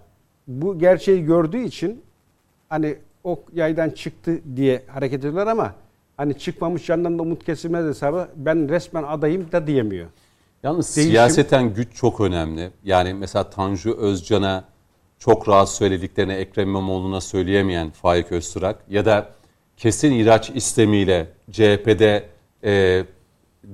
bu 0.47 0.79
gerçeği 0.79 1.25
gördüğü 1.25 1.63
için 1.65 2.03
hani 2.69 2.99
o 3.25 3.41
yaydan 3.53 3.91
çıktı 3.91 4.41
diye 4.57 4.83
hareket 4.89 5.19
ediyorlar 5.19 5.47
ama 5.47 5.75
hani 6.17 6.39
çıkmamış 6.39 6.89
yandan 6.89 7.19
da 7.19 7.23
umut 7.23 7.45
kesilmez 7.45 7.85
hesabı 7.87 8.29
ben 8.37 8.69
resmen 8.69 9.03
adayım 9.03 9.53
da 9.53 9.67
diyemiyor. 9.67 10.07
Yalnız 10.63 10.97
Değişim- 10.97 11.11
siyaseten 11.11 11.75
güç 11.75 11.95
çok 11.95 12.21
önemli. 12.21 12.71
Yani 12.85 13.15
mesela 13.15 13.51
Tanju 13.51 13.93
Özcan'a 13.95 14.65
çok 15.21 15.49
rahat 15.49 15.71
söylediklerini 15.71 16.33
Ekrem 16.33 16.69
İmamoğlu'na 16.69 17.21
söyleyemeyen 17.21 17.91
Faik 17.91 18.33
Öztürk 18.33 18.77
ya 18.89 19.05
da 19.05 19.29
kesin 19.77 20.13
ihraç 20.13 20.51
istemiyle 20.55 21.27
CHP'de 21.51 22.29
e, 22.65 23.05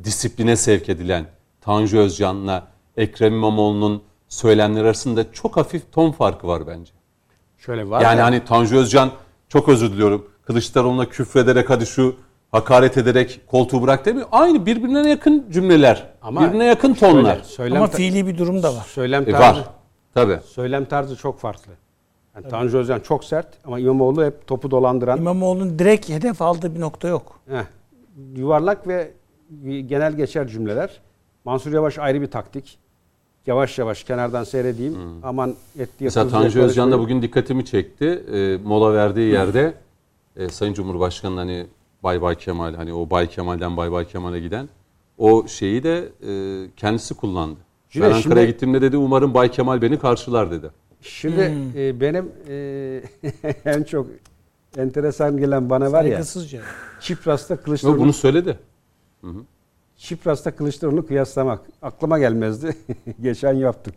disipline 0.04 0.56
sevk 0.56 0.88
edilen 0.88 1.26
Tanju 1.60 1.98
Özcan'la 1.98 2.66
Ekrem 2.96 3.32
İmamoğlu'nun 3.32 4.02
söylemleri 4.28 4.84
arasında 4.84 5.32
çok 5.32 5.56
hafif 5.56 5.92
ton 5.92 6.12
farkı 6.12 6.46
var 6.46 6.66
bence. 6.66 6.92
Şöyle 7.58 7.90
var 7.90 8.00
Yani 8.00 8.18
ya, 8.18 8.24
hani 8.24 8.44
Tanju 8.44 8.76
Özcan 8.76 9.10
çok 9.48 9.68
özür 9.68 9.92
diliyorum. 9.92 10.28
Kılıçdaroğlu'na 10.46 11.08
küfrederek 11.08 11.70
hadi 11.70 11.86
şu 11.86 12.16
hakaret 12.52 12.98
ederek 12.98 13.40
koltuğu 13.46 13.82
bırak 13.82 14.06
demiyor. 14.06 14.26
Aynı 14.32 14.66
birbirine 14.66 15.10
yakın 15.10 15.46
cümleler. 15.50 16.06
Ama 16.22 16.40
birbirine 16.40 16.64
yakın 16.64 16.94
şöyle, 16.94 17.12
tonlar. 17.12 17.38
söylem, 17.42 17.76
Ama 17.76 17.86
fiili 17.86 18.26
bir 18.26 18.38
durum 18.38 18.62
da 18.62 18.74
var. 18.76 18.84
söylem 18.88 19.22
E, 19.22 19.32
tarzı, 19.32 19.60
var. 19.60 19.68
Tabii. 20.16 20.38
söylem 20.44 20.84
tarzı 20.84 21.16
çok 21.16 21.38
farklı. 21.38 21.72
Yani 22.36 22.48
Tanju 22.48 22.78
Özcan 22.78 23.00
çok 23.00 23.24
sert 23.24 23.48
ama 23.64 23.78
İmamoğlu 23.78 24.24
hep 24.24 24.46
topu 24.46 24.70
dolandıran 24.70 25.18
İmamoğlu'nun 25.18 25.78
direkt 25.78 26.08
hedef 26.08 26.42
aldığı 26.42 26.74
bir 26.74 26.80
nokta 26.80 27.08
yok. 27.08 27.40
Heh, 27.48 27.64
yuvarlak 28.36 28.88
ve 28.88 29.12
genel 29.64 30.12
geçer 30.12 30.48
cümleler. 30.48 31.00
Mansur 31.44 31.72
Yavaş 31.72 31.98
ayrı 31.98 32.20
bir 32.20 32.30
taktik. 32.30 32.78
Yavaş 33.46 33.78
yavaş 33.78 34.04
kenardan 34.04 34.44
seyredeyim. 34.44 34.96
Aman 35.22 35.50
etli 35.78 35.98
Hmm. 35.98 36.06
Mesela 36.06 36.28
Tanju 36.28 36.60
Özcan 36.60 36.92
da 36.92 36.98
bugün 36.98 37.22
dikkatimi 37.22 37.64
çekti. 37.64 38.24
E, 38.32 38.56
mola 38.64 38.94
verdiği 38.94 39.32
yerde 39.32 39.74
e, 40.36 40.48
Sayın 40.48 40.74
Cumhurbaşkanı'nın 40.74 41.36
hani 41.36 41.66
Bay 42.02 42.22
Bay 42.22 42.34
Kemal 42.34 42.74
hani 42.74 42.92
o 42.92 43.10
Bay 43.10 43.26
Kemal'den 43.26 43.76
Bay 43.76 43.92
Bay 43.92 44.04
Kemal'e 44.04 44.40
giden 44.40 44.68
o 45.18 45.46
şeyi 45.48 45.82
de 45.82 46.08
e, 46.28 46.32
kendisi 46.76 47.14
kullandı. 47.14 47.65
Yine 47.96 48.06
ben 48.10 48.12
Ankara'ya 48.16 48.22
şimdi- 48.46 48.52
gittiğimde 48.52 48.82
dedi 48.82 48.96
umarım 48.96 49.34
Bay 49.34 49.50
Kemal 49.50 49.82
beni 49.82 49.98
karşılar 49.98 50.50
dedi. 50.50 50.70
Şimdi 51.00 51.48
Hmm. 51.48 51.80
e, 51.80 52.00
benim 52.00 52.32
e, 52.48 53.02
en 53.64 53.82
çok 53.82 54.06
enteresan 54.76 55.36
gelen 55.36 55.70
bana 55.70 55.92
var 55.92 56.04
ya. 56.04 56.22
Çipras'ta 57.00 57.56
Kılıçdaroğlu 57.56 57.98
bunu 57.98 58.12
söyledi. 58.12 58.58
Çipras'ta 59.96 60.56
Kılıçdaroğlu'nu 60.56 61.06
kıyaslamak 61.06 61.60
aklıma 61.82 62.18
gelmezdi. 62.18 62.76
Geçen 63.22 63.52
yaptık. 63.52 63.94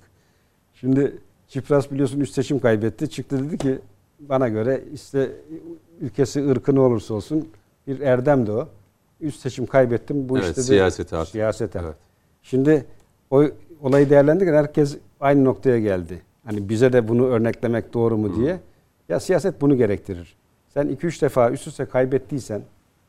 Şimdi 0.73 1.17
Çipras 1.47 1.91
biliyorsun 1.91 2.19
üst 2.19 2.33
seçim 2.33 2.59
kaybetti. 2.59 3.09
Çıktı 3.09 3.43
dedi 3.43 3.57
ki 3.57 3.79
bana 4.19 4.47
göre 4.47 4.83
işte 4.93 5.31
ülkesi 6.01 6.49
ırkı 6.49 6.75
ne 6.75 6.79
olursa 6.79 7.13
olsun 7.13 7.47
bir 7.87 7.99
erdemdi 7.99 8.51
o. 8.51 8.67
Üst 9.21 9.39
seçim 9.39 9.65
kaybettim. 9.65 10.29
Bu 10.29 10.37
Evet, 10.37 10.47
işte 10.49 10.61
de 10.61 10.65
siyasete 10.65 11.17
artık. 11.17 11.31
Siyasete. 11.31 11.79
Evet. 11.83 11.95
Şimdi 12.43 12.85
o 13.31 13.43
olayı 13.81 14.09
değerlendirirken 14.09 14.53
herkes 14.57 14.97
aynı 15.19 15.43
noktaya 15.45 15.79
geldi. 15.79 16.21
Hani 16.45 16.69
bize 16.69 16.93
de 16.93 17.07
bunu 17.07 17.25
örneklemek 17.25 17.93
doğru 17.93 18.17
mu 18.17 18.35
diye. 18.35 18.59
Ya 19.09 19.19
siyaset 19.19 19.61
bunu 19.61 19.77
gerektirir. 19.77 20.35
Sen 20.73 20.87
2-3 20.87 21.21
defa 21.21 21.51
üst 21.51 21.67
üste 21.67 21.85
kaybettiysen 21.85 22.61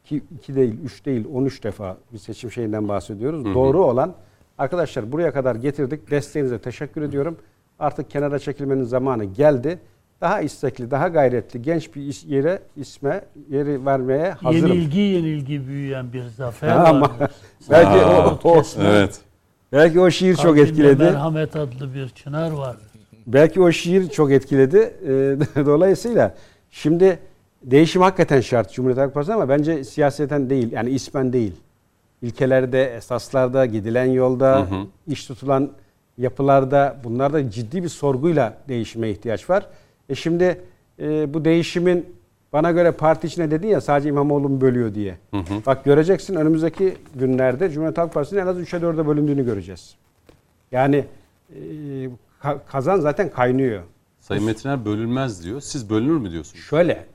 ki 0.05 0.23
2 0.39 0.55
değil, 0.55 0.75
3 0.85 1.07
değil, 1.07 1.25
13 1.35 1.65
defa 1.65 1.97
bir 2.13 2.19
seçim 2.19 2.51
şeyinden 2.51 2.89
bahsediyoruz. 2.89 3.45
Doğru 3.55 3.85
olan 3.85 4.15
arkadaşlar 4.59 5.13
buraya 5.13 5.33
kadar 5.33 5.55
getirdik. 5.57 6.11
Desteğinize 6.11 6.59
teşekkür 6.59 7.03
ediyorum. 7.03 7.37
Artık 7.79 8.11
kenara 8.11 8.39
çekilmenin 8.39 8.85
zamanı 8.85 9.25
geldi. 9.25 9.79
Daha 10.21 10.41
istekli, 10.41 10.91
daha 10.91 11.09
gayretli, 11.09 11.63
genç 11.63 11.95
bir 11.95 12.01
is- 12.01 12.27
yere 12.29 12.63
isme 12.77 13.25
yeri 13.49 13.87
vermeye 13.87 14.31
hazırım. 14.31 14.69
Yenilgi 14.69 14.99
yenilgi 15.01 15.67
büyüyen 15.69 16.13
bir 16.13 16.25
zafer 16.25 16.69
Ama 16.69 17.11
belki 17.71 18.05
o, 18.07 18.39
o- 18.51 18.63
Evet. 18.81 19.21
Belki 19.73 20.01
o 20.01 20.11
şiir 20.11 20.37
çok 20.37 20.59
etkiledi. 20.59 21.03
Merhamet 21.03 21.57
adlı 21.57 21.95
bir 21.95 22.09
çınar 22.09 22.51
vardır. 22.51 22.87
Belki 23.27 23.61
o 23.61 23.73
şiir 23.73 24.09
çok 24.09 24.33
etkiledi. 24.33 24.77
Ee, 24.77 25.37
Dolayısıyla 25.67 26.35
şimdi 26.71 27.19
değişim 27.63 28.03
hakikaten 28.03 28.41
şart 28.41 28.73
Cumhuriyet 28.73 28.99
Halk 28.99 29.15
Partisi 29.15 29.35
ama 29.35 29.49
bence 29.49 29.85
siyaseten 29.85 30.51
değil. 30.51 30.73
Yani 30.73 30.91
ismen 30.91 31.33
değil. 31.33 31.53
İlkelerde, 32.23 32.85
esaslarda, 32.97 33.67
gidilen 33.67 34.05
yolda, 34.05 34.67
iş 35.07 35.27
tutulan 35.27 35.71
yapılarda 36.19 36.97
bunlarda 37.05 37.51
ciddi 37.51 37.83
bir 37.83 37.89
sorguyla 37.89 38.57
değişime 38.69 39.11
ihtiyaç 39.11 39.51
var. 39.51 39.67
E 40.09 40.15
şimdi 40.15 40.61
e, 40.99 41.35
bu 41.35 41.45
değişimin 41.45 42.07
bana 42.53 42.71
göre 42.71 42.93
parti 42.93 43.27
içine 43.27 43.51
dedin 43.51 43.69
ya 43.69 43.81
sadece 43.81 44.09
İmamoğlu'nu 44.09 44.61
bölüyor 44.61 44.95
diye. 44.95 45.17
Bak 45.67 45.85
göreceksin 45.85 46.35
önümüzdeki 46.35 46.97
günlerde 47.15 47.71
Cumhuriyet 47.71 47.99
Halk 47.99 48.15
Partisi'nin 48.15 48.41
en 48.41 48.47
az 48.47 48.59
3'e 48.61 48.81
4'e 48.81 49.07
bölündüğünü 49.07 49.45
göreceğiz. 49.45 49.95
Yani 50.73 51.05
e, 51.51 51.59
ka- 52.43 52.59
kazan 52.69 53.01
zaten 53.01 53.31
kaynıyor. 53.31 53.83
Sayın 54.21 54.45
Metiner 54.45 54.85
bölünmez 54.85 55.45
diyor. 55.45 55.61
Siz 55.61 55.91
bölünür 55.91 56.17
mü 56.19 56.31
diyorsunuz? 56.31 56.65
Şöyle 56.65 57.07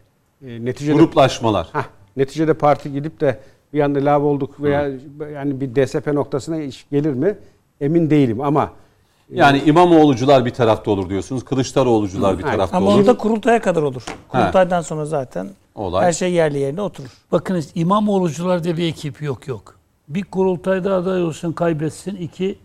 e, 0.46 0.66
neticede 0.66 0.98
Gruplaşmalar. 0.98 1.70
hah, 1.74 1.86
neticede 2.18 2.54
parti 2.54 2.92
gidip 2.92 3.22
de 3.22 3.40
bir 3.74 3.80
anda 3.80 4.06
lav 4.06 4.24
olduk 4.24 4.62
veya 4.62 4.90
yani 5.34 5.62
bir 5.62 5.76
DSP 5.86 6.08
noktasına 6.08 6.58
iş 6.62 6.88
gelir 6.92 7.14
mi? 7.14 7.38
Emin 7.82 8.10
değilim 8.10 8.42
ama 8.42 8.72
Yani 9.34 9.62
İmamoğlucular 9.66 10.46
bir 10.46 10.54
tarafta 10.54 10.92
olur 10.92 11.10
diyorsunuz. 11.10 11.46
Kılıçdaroğlucular 11.46 12.38
bir 12.38 12.44
tarafta 12.44 12.78
Ama 12.78 12.88
olur. 12.90 13.00
onu 13.00 13.08
da 13.08 13.18
kurultaya 13.18 13.62
kadar 13.62 13.82
olur. 13.82 14.06
Kurultaydan 14.28 14.82
sonra 14.82 15.06
zaten 15.06 15.50
Olay. 15.76 16.06
her 16.06 16.14
şey 16.14 16.34
yerli 16.34 16.60
yerine 16.60 16.82
oturur. 16.82 17.10
Bakınız 17.32 17.70
İmamoğlucular 17.76 18.64
diye 18.64 18.78
bir 18.78 18.88
ekip 18.88 19.22
yok 19.22 19.48
yok. 19.48 19.76
Bir 20.08 20.24
kurultayda 20.24 20.96
aday 20.96 21.24
olsun 21.24 21.52
kaybetsin. 21.52 22.16
iki 22.16 22.58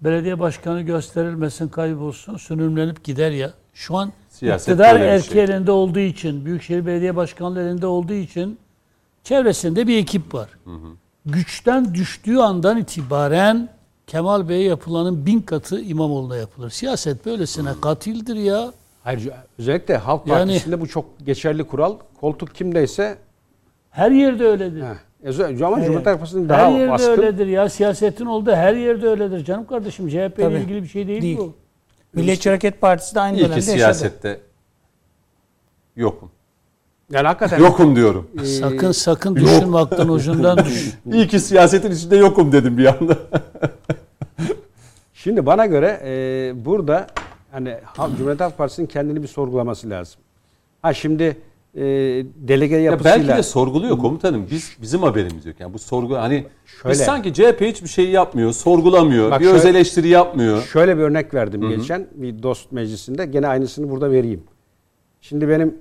belediye 0.00 0.40
başkanı 0.40 0.82
gösterilmesin 0.82 1.68
kaybolsun. 1.68 2.36
Sönümlenip 2.36 3.04
gider 3.04 3.30
ya. 3.30 3.52
Şu 3.74 3.96
an 3.96 4.12
Siyaset 4.28 4.68
iktidar 4.68 4.92
böyle 4.94 5.04
bir 5.04 5.08
erki 5.08 5.28
şey. 5.28 5.44
elinde 5.44 5.70
olduğu 5.70 5.98
için, 5.98 6.44
Büyükşehir 6.44 6.86
Belediye 6.86 7.16
Başkanlığı 7.16 7.62
elinde 7.62 7.86
olduğu 7.86 8.12
için 8.12 8.58
çevresinde 9.24 9.86
bir 9.86 9.98
ekip 9.98 10.34
var. 10.34 10.48
Güçten 11.26 11.94
düştüğü 11.94 12.38
andan 12.38 12.78
itibaren 12.78 13.68
Kemal 14.06 14.48
Bey'e 14.48 14.62
yapılanın 14.64 15.26
bin 15.26 15.40
katı 15.40 15.80
İmamoğlu'na 15.80 16.36
yapılır. 16.36 16.70
Siyaset 16.70 17.26
böylesine 17.26 17.70
katildir 17.82 18.34
ya. 18.36 18.72
hayır, 19.04 19.30
özellikle 19.58 19.96
Halk 19.96 20.26
Yani- 20.26 20.38
Partisi'nde 20.52 20.80
bu 20.80 20.86
çok 20.88 21.04
geçerli 21.26 21.64
kural. 21.64 21.96
Koltuk 22.20 22.54
kimdeyse 22.54 23.18
Her 23.90 24.10
yerde 24.10 24.46
öyledir. 24.46 24.82
heh, 24.82 24.86
özel- 25.22 25.44
ama 25.64 25.76
Her- 25.76 25.84
Cumhuriyet 25.84 26.06
Halk 26.06 26.18
Partisi'nin 26.18 26.42
her 26.42 26.48
daha 26.48 26.68
yerde 26.68 26.90
baskın. 26.92 27.10
öyledir 27.10 27.46
ya. 27.46 27.68
Siyasetin 27.68 28.26
olduğu 28.26 28.52
her 28.52 28.74
yerde 28.74 29.08
öyledir. 29.08 29.44
Canım 29.44 29.66
kardeşim 29.66 30.08
CHP 30.08 30.38
ile 30.42 30.60
ilgili 30.60 30.82
bir 30.82 30.88
şey 30.88 31.06
değil, 31.06 31.22
Değil. 31.22 31.38
bu. 31.38 31.54
Milliyetçi 32.14 32.48
Hareket 32.48 32.80
Partisi 32.80 33.14
de 33.14 33.20
aynı 33.20 33.36
İyi 33.36 33.38
ki 33.38 33.44
dönemde 33.44 33.54
yaşadı. 33.60 33.76
siyasette 33.76 34.40
yokum. 35.96 36.30
Yani 37.12 37.26
hakikaten 37.26 37.58
Yokum 37.58 37.96
diyorum. 37.96 38.30
Sakın 38.44 38.92
sakın 38.92 39.36
düşünme 39.36 39.78
aklın 39.78 40.08
ucundan 40.08 40.58
düş. 40.58 40.94
İyi 41.12 41.28
ki 41.28 41.40
siyasetin 41.40 41.90
içinde 41.90 42.16
yokum 42.16 42.52
dedim 42.52 42.78
bir 42.78 42.86
anda. 42.86 43.18
Şimdi 45.14 45.46
bana 45.46 45.66
göre 45.66 46.00
e, 46.04 46.64
burada 46.64 47.06
hani 47.52 47.74
Cumhuriyet 47.96 48.40
Halk 48.40 48.58
Partisi'nin 48.58 48.86
kendini 48.86 49.22
bir 49.22 49.28
sorgulaması 49.28 49.90
lazım. 49.90 50.20
Ha 50.82 50.94
şimdi 50.94 51.36
e, 51.74 51.82
delege 52.36 52.74
Ya 52.76 52.80
yapısıyla 52.82 53.18
belki 53.18 53.38
de 53.38 53.42
sorguluyor 53.42 53.98
komutanım. 53.98 54.46
Biz 54.50 54.76
bizim 54.82 55.02
haberimiz 55.02 55.46
yok. 55.46 55.60
Yani 55.60 55.74
bu 55.74 55.78
sorgu 55.78 56.16
hani 56.16 56.46
Şöyle. 56.66 56.92
biz 56.92 57.00
sanki 57.00 57.34
CHP 57.34 57.60
hiçbir 57.60 57.88
şey 57.88 58.10
yapmıyor, 58.10 58.52
sorgulamıyor, 58.52 59.30
Bak 59.30 59.40
bir 59.40 59.44
şöyle- 59.44 59.58
öz 59.58 59.64
eleştiri 59.64 60.08
yapmıyor. 60.08 60.62
şöyle 60.62 60.96
bir 60.96 61.02
örnek 61.02 61.34
verdim 61.34 61.68
geçen 61.68 62.06
bir 62.14 62.42
dost 62.42 62.72
meclisinde. 62.72 63.26
Gene 63.26 63.46
aynısını 63.48 63.90
burada 63.90 64.10
vereyim. 64.10 64.42
Şimdi 65.20 65.48
benim 65.48 65.74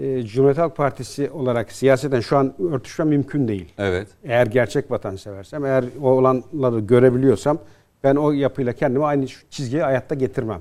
e, 0.00 0.22
Cumhuriyet 0.22 0.58
Halk 0.58 0.76
Partisi 0.76 1.30
olarak 1.30 1.72
siyaseten 1.72 2.20
şu 2.20 2.36
an 2.36 2.54
örtüşmem 2.72 3.08
mümkün 3.08 3.48
değil. 3.48 3.72
Evet. 3.78 4.08
Eğer 4.24 4.46
gerçek 4.46 4.90
vatanseversem, 4.90 5.64
eğer 5.64 5.84
o 6.02 6.10
olanları 6.10 6.80
görebiliyorsam 6.80 7.58
ben 8.04 8.16
o 8.16 8.32
yapıyla 8.32 8.72
kendimi 8.72 9.04
aynı 9.04 9.26
çizgiye 9.50 9.82
hayatta 9.82 10.14
getirmem. 10.14 10.60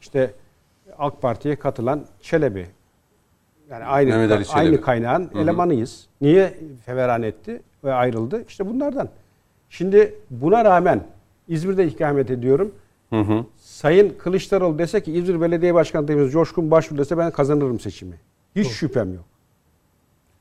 İşte 0.00 0.30
AK 0.98 1.22
Parti'ye 1.22 1.56
katılan 1.56 2.04
Çelebi. 2.20 2.66
Yani 3.70 3.84
aynı 3.84 4.10
Mehmet 4.10 4.32
Ali 4.32 4.44
Çelebi. 4.44 4.60
aynı 4.60 4.80
kaynağın 4.80 5.30
elemanıyız. 5.34 6.06
Niye 6.20 6.54
feveran 6.86 7.22
etti 7.22 7.62
ve 7.84 7.92
ayrıldı? 7.92 8.44
İşte 8.48 8.66
bunlardan. 8.66 9.08
Şimdi 9.68 10.14
buna 10.30 10.64
rağmen 10.64 11.04
İzmir'de 11.48 11.86
ikamet 11.86 12.30
ediyorum. 12.30 12.72
Hı 13.10 13.20
hı. 13.20 13.44
Sayın 13.56 14.14
Kılıçdaroğlu 14.18 14.78
dese 14.78 15.02
ki 15.02 15.12
İzmir 15.12 15.40
Belediye 15.40 15.74
Başkanı 15.74 16.30
Coşkun 16.30 16.70
Başvuru 16.70 16.98
dese 16.98 17.18
ben 17.18 17.30
kazanırım 17.30 17.80
seçimi. 17.80 18.14
Hiç 18.56 18.68
şüphem 18.68 19.14
yok. 19.14 19.24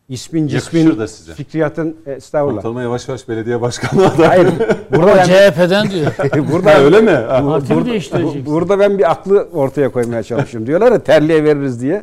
İsmin, 0.09 0.47
Yakışır 0.47 0.59
cismin, 0.71 0.99
da 0.99 1.07
size. 1.07 1.33
fikriyatın 1.33 1.97
e, 2.05 2.11
estağfurullah. 2.11 2.51
Komutanıma 2.51 2.81
yavaş 2.81 3.07
yavaş 3.07 3.29
belediye 3.29 3.61
başkanı 3.61 4.07
adayı. 4.07 4.27
Hayır. 4.29 4.47
Burada 4.91 5.15
ben, 5.15 5.23
CHP'den 5.25 5.89
diyor. 5.89 6.11
burada 6.51 6.73
Ha, 6.73 6.77
öyle 6.79 7.01
mi? 7.01 7.25
Parti 7.27 7.73
burada, 7.75 7.85
değiştireceksin? 7.85 8.45
burada 8.45 8.79
ben 8.79 8.97
bir 8.97 9.11
aklı 9.11 9.47
ortaya 9.53 9.89
koymaya 9.91 10.23
çalışıyorum. 10.23 10.67
Diyorlar 10.67 10.91
ya 10.91 10.99
terliğe 11.03 11.43
veririz 11.43 11.81
diye. 11.81 12.01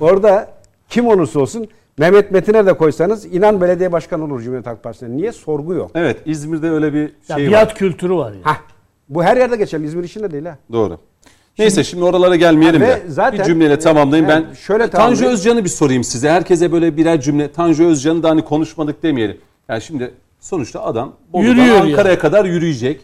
Orada 0.00 0.48
kim 0.88 1.06
olursa 1.08 1.40
olsun 1.40 1.68
Mehmet 1.98 2.30
Metin'e 2.30 2.66
de 2.66 2.72
koysanız 2.72 3.24
inan 3.24 3.60
belediye 3.60 3.92
başkanı 3.92 4.24
olur 4.24 4.40
Cumhuriyet 4.40 4.66
Halk 4.66 4.82
Partisi'ne. 4.82 5.16
Niye? 5.16 5.32
Sorgu 5.32 5.74
yok. 5.74 5.90
Evet, 5.94 6.16
İzmir'de 6.26 6.70
öyle 6.70 6.92
bir 6.92 7.12
Ya 7.28 7.36
şey 7.36 7.46
var. 7.46 7.52
biat 7.52 7.74
kültürü 7.74 8.14
var 8.14 8.32
ya. 8.32 8.38
Hah. 8.42 8.56
Bu 9.08 9.24
her 9.24 9.36
yerde 9.36 9.56
geçerli. 9.56 9.86
İzmir 9.86 10.04
için 10.04 10.22
de 10.22 10.30
değil 10.30 10.44
ha. 10.44 10.58
Doğru. 10.72 10.98
Neyse 11.58 11.84
şimdi 11.84 12.04
oralara 12.04 12.36
gelmeyelim 12.36 12.80
de. 12.80 13.02
zaten- 13.08 13.38
bir 13.40 13.44
cümleyle 13.44 13.78
tamamlayayım. 13.78 14.30
Yani 14.30 14.46
Ben 14.50 14.54
şöyle 14.54 14.90
Tanju 14.90 14.92
tamamlayayım. 14.92 15.32
Özcan'ı 15.32 15.64
bir 15.64 15.68
sorayım 15.68 16.04
size. 16.04 16.30
Herkese 16.30 16.72
böyle 16.72 16.96
birer 16.96 17.20
cümle. 17.20 17.52
Tanju 17.52 17.84
Özcan'ı 17.84 18.22
da 18.22 18.30
hani 18.30 18.44
konuşmadık 18.44 19.02
demeyelim. 19.02 19.38
Yani 19.68 19.82
şimdi 19.82 20.14
sonuçta 20.40 20.82
adam 20.82 21.12
Bolu'dan. 21.32 21.68
Ankara'ya 21.68 22.18
kadar 22.18 22.44
yürüyecek. 22.44 23.00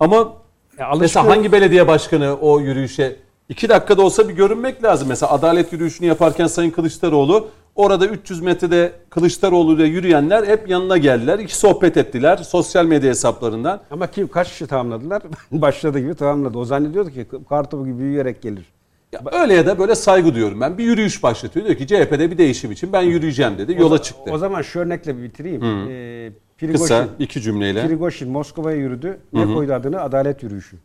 Ama 0.00 0.32
Ya 0.78 0.92
mesela 0.98 1.26
hangi 1.26 1.52
belediye 1.52 1.88
başkanı 1.88 2.36
o 2.40 2.60
yürüyüşe 2.60 3.16
iki 3.48 3.68
dakikada 3.68 4.02
olsa 4.02 4.28
bir 4.28 4.34
görünmek 4.34 4.84
lazım. 4.84 5.08
Mesela 5.08 5.32
adalet 5.32 5.72
yürüyüşünü 5.72 6.08
yaparken 6.08 6.46
Sayın 6.46 6.70
Kılıçdaroğlu 6.70 7.48
orada 7.76 8.06
300 8.06 8.40
metrede 8.42 8.92
Kılıçdaroğlu 9.10 9.76
ile 9.76 9.84
yürüyenler 9.84 10.46
hep 10.46 10.68
yanına 10.68 10.96
geldiler. 10.98 11.38
İki 11.38 11.56
sohbet 11.56 11.96
ettiler 11.96 12.36
sosyal 12.36 12.84
medya 12.84 13.10
hesaplarından. 13.10 13.80
Ama 13.90 14.06
kim 14.06 14.28
kaç 14.28 14.48
kişi 14.48 14.66
tamamladılar? 14.66 15.22
Başladığı 15.52 15.98
gibi 15.98 16.14
tamamladı. 16.14 16.58
O 16.58 16.64
zannediyordu 16.64 17.10
ki 17.10 17.26
kartopu 17.48 17.86
gibi 17.86 17.98
büyüyerek 17.98 18.42
gelir. 18.42 18.64
Ya 19.12 19.20
öyle 19.42 19.54
ya 19.54 19.66
da 19.66 19.78
böyle 19.78 19.94
saygı 19.94 20.34
diyorum 20.34 20.60
ben. 20.60 20.78
Bir 20.78 20.84
yürüyüş 20.84 21.22
başlatıyor. 21.22 21.66
Diyor 21.66 21.78
ki 21.78 21.86
CHP'de 21.86 22.30
bir 22.30 22.38
değişim 22.38 22.72
için 22.72 22.92
ben 22.92 23.02
yürüyeceğim 23.02 23.58
dedi. 23.58 23.76
Yola 23.80 24.02
çıktı. 24.02 24.30
O 24.32 24.38
zaman 24.38 24.62
şu 24.62 24.80
örnekle 24.80 25.18
bir 25.18 25.22
bitireyim. 25.22 25.64
Ee, 25.64 26.32
Prigojin, 26.58 26.82
Kısa 26.82 27.08
iki 27.18 27.40
cümleyle. 27.40 27.86
Prigojin 27.86 28.30
Moskova'ya 28.30 28.76
yürüdü. 28.76 29.18
Ne 29.32 29.54
koydu 29.54 29.72
adını? 29.72 30.00
Adalet 30.00 30.42
yürüyüşü. 30.42 30.76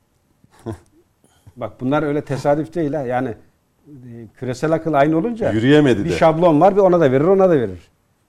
Bak 1.57 1.81
bunlar 1.81 2.03
öyle 2.03 2.21
tesadüf 2.21 2.75
değil 2.75 2.93
ha. 2.93 3.01
Yani 3.01 3.35
küresel 4.35 4.71
akıl 4.71 4.93
aynı 4.93 5.17
olunca 5.17 5.51
Yürüyemedi 5.51 6.05
bir 6.05 6.09
de. 6.09 6.13
şablon 6.13 6.61
var 6.61 6.75
bir 6.75 6.81
ona 6.81 6.99
da 6.99 7.11
verir 7.11 7.23
ona 7.23 7.49
da 7.49 7.55
verir. 7.55 7.79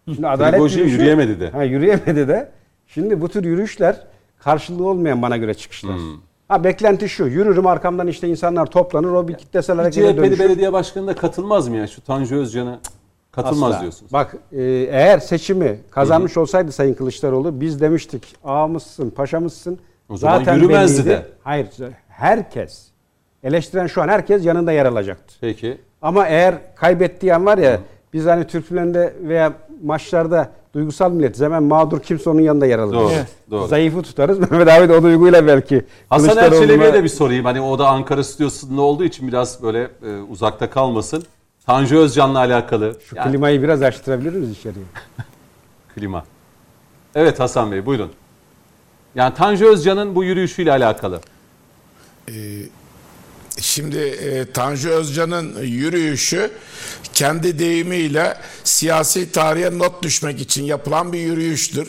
Şimdi 0.05 0.29
adalet 0.29 0.53
Prigojin 0.53 0.89
yürüyemedi 0.89 1.41
de. 1.41 1.51
Ha, 1.51 1.65
yürüyemedi 1.65 2.29
de. 2.29 2.51
Şimdi 2.87 3.21
bu 3.21 3.29
tür 3.29 3.45
yürüyüşler 3.45 3.97
karşılığı 4.39 4.89
olmayan 4.89 5.23
bana 5.23 5.37
göre 5.37 5.55
çıkışlar. 5.55 5.97
Hmm. 5.97 6.17
Ha 6.49 6.65
beklenti 6.65 7.09
şu. 7.09 7.27
Yürürüm 7.27 7.67
arkamdan 7.67 8.07
işte 8.07 8.29
insanlar 8.29 8.67
toplanır 8.67 9.13
o 9.13 9.29
bir 9.29 9.35
kitlesel 9.35 9.77
harekete 9.77 10.13
CHP'li 10.13 10.17
dönüşür. 10.17 10.39
belediye 10.45 10.73
başkanı 10.73 11.07
da 11.07 11.15
katılmaz 11.15 11.69
mı 11.69 11.77
ya? 11.77 11.87
Şu 11.87 12.01
Tanju 12.01 12.37
Özcan'a 12.37 12.81
katılmaz 13.33 13.71
Asla. 13.73 13.81
diyorsunuz. 13.81 14.13
Bak 14.13 14.37
e, 14.53 14.63
eğer 14.91 15.19
seçimi 15.19 15.79
kazanmış 15.91 16.37
olsaydı 16.37 16.73
Sayın 16.73 16.95
Kılıçdaroğlu 16.95 17.61
biz 17.61 17.81
demiştik 17.81 18.37
ağamızsın 18.45 19.11
paşamızsın. 19.11 19.79
O 20.09 20.17
zaman 20.17 20.55
yürümezdi 20.55 21.11
de. 21.11 21.27
Hayır 21.43 21.67
herkes 22.09 22.92
eleştiren 23.43 23.87
şu 23.87 24.03
an 24.03 24.09
herkes 24.09 24.45
yanında 24.45 24.73
yer 24.73 24.87
alacaktı. 24.87 25.35
Peki. 25.41 25.79
Ama 26.03 26.27
eğer 26.27 26.55
kaybettiği 26.75 27.35
an 27.35 27.47
var 27.47 27.59
ya 27.59 27.81
biz 28.13 28.27
hani 28.27 28.47
Türk 28.47 28.67
filmlerinde 28.67 29.15
veya 29.23 29.53
maçlarda 29.83 30.51
duygusal 30.75 31.13
milletiz 31.13 31.41
hemen 31.43 31.63
mağdur 31.63 32.01
kimse 32.01 32.31
onun 32.31 32.41
yanında 32.41 32.67
yer 32.67 32.79
alır. 32.79 32.95
Doğru. 32.95 33.11
Evet. 33.13 33.27
Doğru. 33.51 33.67
Zayıfı 33.67 34.03
tutarız. 34.03 34.39
Mehmet 34.51 34.69
abi 34.69 34.89
de 34.89 34.93
o 34.97 35.03
duyguyla 35.03 35.47
belki. 35.47 35.85
Hasan 36.11 36.37
Erçelebi'ye 36.37 36.93
de 36.93 37.05
bir 37.05 37.09
sorayım. 37.09 37.45
Hani 37.45 37.61
o 37.61 37.79
da 37.79 37.89
Ankara 37.89 38.25
stüdyosunda 38.25 38.83
olduğu 38.83 39.05
için 39.05 39.29
biraz 39.29 39.63
böyle 39.63 39.83
e, 39.83 40.21
uzakta 40.31 40.71
kalmasın. 40.71 41.25
Tanju 41.67 41.99
Özcan'la 41.99 42.39
alakalı. 42.39 42.97
Şu 43.09 43.17
Yani 43.17 43.31
klimayı 43.31 43.63
biraz 43.63 43.83
açtırabilir 43.83 44.33
miyiz 44.33 44.51
içeriye? 44.59 44.85
klima. 45.95 46.25
Evet 47.15 47.41
Hasan 47.41 47.73
Bey 47.73 47.87
buyurun. 47.87 48.11
Yani 49.15 49.35
Tanju 49.35 49.67
Özcan'ın 49.67 50.15
bu 50.15 50.25
yürüyüşüyle 50.25 50.73
alakalı. 50.73 51.21
Şimdi 53.61 53.99
e, 53.99 54.53
Tanju 54.53 54.89
Özcan'ın 54.89 55.63
yürüyüşü 55.63 56.51
kendi 57.15 57.59
deyimiyle 57.59 58.37
siyasi 58.65 59.33
tarihe 59.33 59.79
not 59.79 60.03
düşmek 60.03 60.41
için 60.41 60.65
yapılan 60.65 61.13
bir 61.13 61.19
yürüyüştür. 61.19 61.89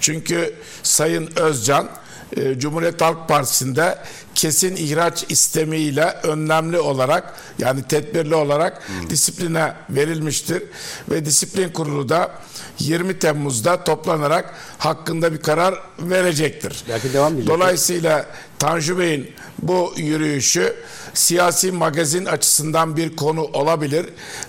Çünkü 0.00 0.54
Sayın 0.82 1.30
Özcan 1.36 1.88
e, 2.36 2.58
Cumhuriyet 2.58 3.00
Halk 3.00 3.28
Partisi'nde 3.28 3.98
kesin 4.34 4.76
ihraç 4.76 5.24
istemiyle 5.28 6.04
önlemli 6.22 6.78
olarak 6.78 7.34
yani 7.58 7.82
tedbirli 7.82 8.34
olarak 8.34 8.88
disipline 9.10 9.72
verilmiştir 9.90 10.62
ve 11.10 11.24
disiplin 11.24 11.68
kurulu 11.68 12.08
da 12.08 12.30
20 12.78 13.18
Temmuz'da 13.18 13.84
toplanarak 13.84 14.54
hakkında 14.78 15.32
bir 15.32 15.42
karar 15.42 15.74
verecektir. 15.98 16.84
Belki 16.88 17.12
devam 17.12 17.34
edecek. 17.34 17.48
Dolayısıyla 17.48 18.26
Tanju 18.58 18.98
Bey'in 18.98 19.30
bu 19.62 19.94
yürüyüşü 19.96 20.76
siyasi 21.14 21.72
magazin 21.72 22.24
açısından 22.24 22.96
bir 22.96 23.16
konu 23.16 23.42
olabilir 23.42 24.06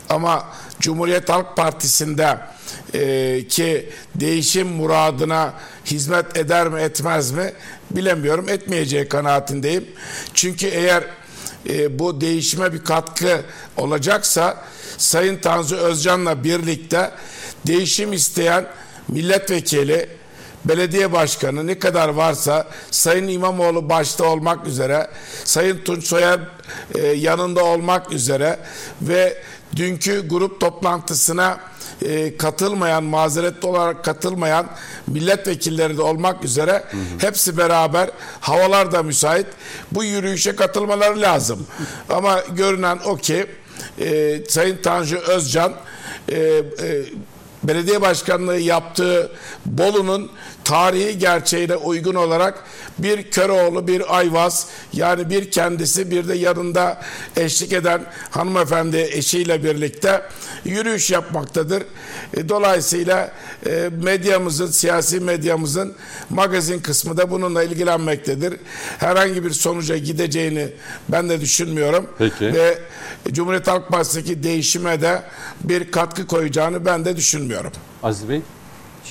ama 0.10 0.48
Cumhuriyet 0.80 1.30
Halk 1.30 1.58
Partisi'nde 1.58 2.40
e, 2.94 3.48
ki 3.48 3.90
değişim 4.16 4.68
muradına 4.68 5.54
hizmet 5.86 6.38
eder 6.38 6.68
mi 6.68 6.82
etmez 6.82 7.32
mi 7.32 7.54
bilemiyorum 7.92 8.50
etmeyeceği 8.50 9.08
kanaatindeyim. 9.08 9.86
Çünkü 10.34 10.68
eğer 10.68 11.04
e, 11.70 12.00
bu 12.00 12.22
değişime 12.22 12.74
bir 12.74 12.84
katkı 12.84 13.42
olacaksa 13.78 14.64
Sayın 14.98 15.38
Tanju 15.38 15.76
Özcan'la 15.76 16.44
birlikte 16.44 17.12
değişim 17.68 18.14
isteyen 18.14 18.68
milletvekili 19.08 20.19
belediye 20.66 21.12
başkanı 21.12 21.68
ne 21.68 21.80
kadar 21.80 22.10
varsa 22.10 22.68
Sayın 22.92 23.28
İmamoğlu 23.28 23.90
başta 23.90 24.26
olmak 24.26 24.68
üzere 24.68 25.08
Sayın 25.44 25.78
Tunç 25.84 26.08
Soyer 26.08 26.40
e, 26.96 27.08
yanında 27.08 27.66
olmak 27.66 28.12
üzere 28.12 28.60
ve 29.02 29.38
dünkü 29.76 30.28
grup 30.28 30.62
toplantısına 30.62 31.60
e, 32.06 32.38
katılmayan 32.38 33.04
mazeretli 33.04 33.68
olarak 33.68 34.06
katılmayan 34.06 34.68
milletvekilleri 35.08 35.98
de 35.98 36.02
olmak 36.02 36.44
üzere 36.44 36.84
hepsi 37.18 37.58
beraber 37.58 38.10
havalar 38.40 38.92
da 38.92 39.04
müsait. 39.04 39.48
Bu 39.92 40.04
yürüyüşe 40.04 40.56
katılmaları 40.56 41.22
lazım. 41.22 41.68
Ama 42.10 42.40
görünen 42.56 43.00
o 43.06 43.16
ki 43.18 43.46
e, 44.00 44.40
Sayın 44.48 44.78
Tanju 44.78 45.18
Özcan 45.18 45.74
e, 46.32 46.38
e, 46.38 46.64
belediye 47.70 48.02
başkanlığı 48.02 48.60
yaptığı 48.60 49.32
Bolu'nun 49.66 50.32
tarihi 50.70 51.18
gerçeğine 51.18 51.76
uygun 51.76 52.16
olarak 52.16 52.64
bir 52.98 53.32
Köroğlu, 53.32 53.88
bir 53.88 54.18
Ayvaz 54.18 54.68
yani 54.94 55.30
bir 55.30 55.52
kendisi 55.52 56.12
bir 56.12 56.28
de 56.28 56.36
yanında 56.36 57.02
eşlik 57.38 57.74
eden 57.74 58.06
hanımefendi 58.30 58.98
eşiyle 58.98 59.64
birlikte 59.64 60.22
yürüyüş 60.66 61.12
yapmaktadır. 61.12 61.84
E, 62.38 62.50
Dolayısıyla 62.50 63.32
e, 63.66 63.90
medyamızın, 64.04 64.68
siyasi 64.68 65.20
medyamızın 65.20 65.96
magazin 66.30 66.80
kısmı 66.80 67.18
da 67.18 67.32
bununla 67.32 67.64
ilgilenmektedir. 67.64 68.60
Herhangi 68.98 69.44
bir 69.46 69.52
sonuca 69.52 69.98
gideceğini 69.98 70.70
ben 71.10 71.30
de 71.30 71.42
düşünmüyorum. 71.42 72.08
Peki. 72.18 72.54
Ve 72.54 72.78
Cumhuriyet 73.32 73.68
Halk 73.68 73.88
Partisi'ndeki 73.88 74.44
değişime 74.44 75.02
de 75.02 75.24
bir 75.64 75.92
katkı 75.92 76.28
koyacağını 76.28 76.86
ben 76.86 77.06
de 77.06 77.16
düşünmüyorum. 77.16 77.72
Aziz 78.04 78.30
Bey 78.30 78.42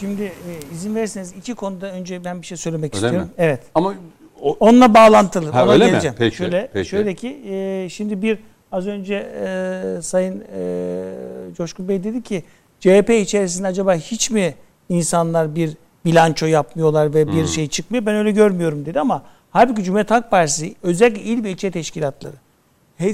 Şimdi 0.01 0.23
e, 0.23 0.75
izin 0.75 0.95
verirseniz 0.95 1.33
iki 1.33 1.55
konuda 1.55 1.93
önce 1.93 2.25
ben 2.25 2.43
bir 2.43 2.47
şey 2.47 2.57
söylemek 2.57 2.95
öyle 2.95 3.07
istiyorum. 3.07 3.29
mi? 3.29 3.35
Evet. 3.39 3.61
Ama 3.75 3.95
o, 4.43 4.57
Onunla 4.61 4.95
bağlantılı. 4.95 5.51
Ha, 5.51 5.65
Ona 5.65 5.73
öyle 5.73 5.85
mi? 5.85 5.91
geleceğim. 5.91 6.17
Peki, 6.19 6.37
şöyle, 6.37 6.69
peki. 6.73 6.89
şöyle 6.89 7.15
ki 7.15 7.41
e, 7.49 7.89
şimdi 7.91 8.23
bir 8.23 8.39
az 8.73 8.87
önce 8.87 9.15
e, 9.15 10.03
Sayın 10.03 10.45
e, 10.57 11.55
Coşkun 11.57 11.89
Bey 11.89 12.05
dedi 12.05 12.23
ki 12.23 12.43
CHP 12.81 13.11
içerisinde 13.11 13.67
acaba 13.67 13.95
hiç 13.95 14.31
mi 14.31 14.55
insanlar 14.89 15.55
bir 15.55 15.77
bilanço 16.05 16.47
yapmıyorlar 16.47 17.15
ve 17.15 17.25
Hmm. 17.25 17.33
bir 17.33 17.47
şey 17.47 17.69
çıkmıyor? 17.69 18.07
Ben 18.07 18.15
öyle 18.17 18.31
görmüyorum 18.31 18.87
dedi 18.87 19.01
ama 19.01 19.23
halbuki 19.51 19.85
Cumhuriyet 19.85 20.11
Halk 20.11 20.31
Partisi 20.31 20.75
özellikle 20.83 21.23
il 21.23 21.45
ve 21.45 21.51
ilçe 21.51 21.71
teşkilatları 21.71 22.35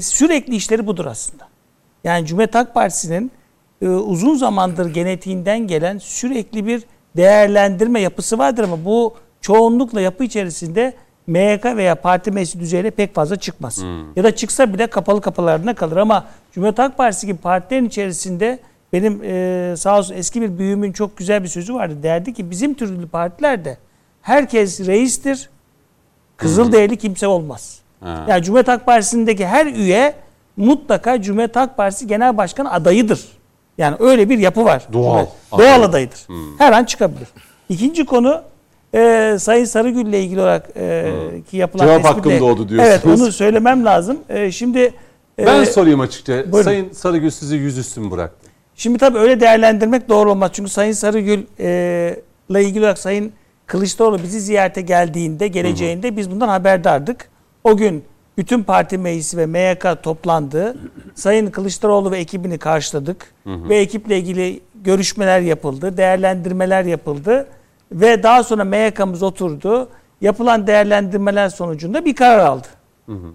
sürekli 0.01 0.55
işleri 0.55 0.87
budur 0.87 1.05
aslında. 1.05 1.47
Yani 2.03 2.25
Cumhuriyet 2.27 2.55
Halk 2.55 2.73
Partisi'nin 2.73 3.31
e, 3.85 3.89
uzun 3.89 4.35
zamandır 4.35 4.93
genetiğinden 4.93 5.67
gelen 5.67 5.97
sürekli 5.97 6.67
bir 6.67 6.83
değerlendirme 7.17 8.01
yapısı 8.01 8.37
vardır 8.37 8.63
ama 8.63 8.85
bu 8.85 9.13
çoğunlukla 9.41 10.01
yapı 10.01 10.23
içerisinde 10.23 10.93
MYK 11.27 11.65
veya 11.65 11.95
parti 11.95 12.31
meclisi 12.31 12.59
düzeyinde 12.59 12.91
pek 12.91 13.15
fazla 13.15 13.35
çıkmaz. 13.35 13.83
Ya 14.15 14.23
da 14.23 14.35
çıksa 14.35 14.73
bile 14.73 14.87
kapalı 14.87 15.21
kapılarına 15.21 15.75
kalır 15.75 15.97
ama 15.97 16.25
Cumhuriyet 16.51 16.79
Halk 16.79 16.97
Partisi 16.97 17.27
gibi 17.27 17.37
partilerin 17.37 17.85
içerisinde 17.85 18.59
benim 18.93 19.23
e, 19.23 19.73
sağ 19.77 19.97
olsun 19.97 20.15
eski 20.15 20.41
bir 20.41 20.57
büyüğümün 20.57 20.91
çok 20.91 21.17
güzel 21.17 21.43
bir 21.43 21.47
sözü 21.47 21.73
vardı. 21.73 22.03
Derdi 22.03 22.33
ki 22.33 22.51
bizim 22.51 22.73
türlü 22.73 23.07
partilerde 23.07 23.77
herkes 24.21 24.87
reistir, 24.87 25.49
Kızılderili 26.37 26.97
kimse 26.97 27.27
olmaz. 27.27 27.79
Ha. 27.99 28.25
Yani 28.29 28.43
Cumhuriyet 28.43 28.67
Halk 28.67 28.85
Partisi'ndeki 28.85 29.47
her 29.47 29.65
üye 29.65 30.13
mutlaka 30.57 31.21
Cumhuriyet 31.21 31.55
Halk 31.55 31.77
Partisi 31.77 32.07
Genel 32.07 32.37
Başkan 32.37 32.65
adayıdır. 32.65 33.25
Yani 33.77 33.95
öyle 33.99 34.29
bir 34.29 34.37
yapı 34.39 34.65
var. 34.65 34.87
Doğal 34.93 35.17
Evet. 35.19 35.29
Doğal 35.59 35.81
adayıdır. 35.81 36.27
Her 36.57 36.71
an 36.71 36.83
çıkabilir. 36.83 37.27
İkinci 37.69 38.05
konu 38.05 38.41
e, 38.95 39.35
Sayın 39.39 39.65
Sarıgül 39.65 40.05
ile 40.07 40.21
ilgili 40.23 40.41
olarak 40.41 40.69
e, 40.77 41.11
ki 41.49 41.57
yapılan 41.57 41.85
Cevap 41.85 42.01
tespitle- 42.01 42.07
hakkım 42.15 42.39
doğdu 42.39 42.69
diyorsunuz. 42.69 43.01
Evet 43.05 43.05
onu 43.05 43.31
söylemem 43.31 43.85
lazım. 43.85 44.19
E, 44.29 44.51
şimdi 44.51 44.93
e, 45.39 45.45
ben 45.45 45.63
sorayım 45.63 45.99
açıkça. 45.99 46.33
buyurun. 46.51 46.63
Sayın 46.63 46.91
Sarıgül 46.91 47.29
sizi 47.29 47.55
yüzüstü 47.55 48.01
mü 48.01 48.11
bıraktı? 48.11 48.49
Şimdi 48.75 48.97
tabii 48.97 49.17
öyle 49.17 49.39
değerlendirmek 49.39 50.09
doğru 50.09 50.31
olmaz. 50.31 50.51
Çünkü 50.53 50.71
Sayın 50.71 50.91
Sarıgül 50.91 51.43
e, 51.59 52.19
ile 52.49 52.63
ilgili 52.63 52.79
olarak 52.83 52.99
Sayın 52.99 53.33
Kılıçdaroğlu 53.65 54.23
bizi 54.23 54.39
ziyarete 54.41 54.81
geldiğinde, 54.81 55.47
geleceğinde 55.47 56.17
biz 56.17 56.31
bundan 56.31 56.47
haberdardık. 56.47 57.29
O 57.63 57.77
gün 57.77 58.03
bütün 58.37 58.63
parti 58.63 58.97
meclisi 58.97 59.37
ve 59.37 59.45
MYK 59.45 60.03
toplandı. 60.03 60.77
Sayın 61.15 61.51
Kılıçdaroğlu 61.51 62.11
ve 62.11 62.17
ekibini 62.17 62.57
karşıladık. 62.57 63.33
Ve 63.45 63.77
ekiple 63.77 64.17
ilgili 64.17 64.59
görüşmeler 64.83 65.39
yapıldı, 65.39 65.97
değerlendirmeler 65.97 66.83
yapıldı. 66.83 67.47
Ve 67.91 68.23
daha 68.23 68.43
sonra 68.43 68.63
MYK'mız 68.63 69.23
oturdu. 69.23 69.89
Yapılan 70.21 70.67
değerlendirmeler 70.67 71.49
sonucunda 71.49 72.05
bir 72.05 72.15
karar 72.15 72.39
aldı. 72.39 72.67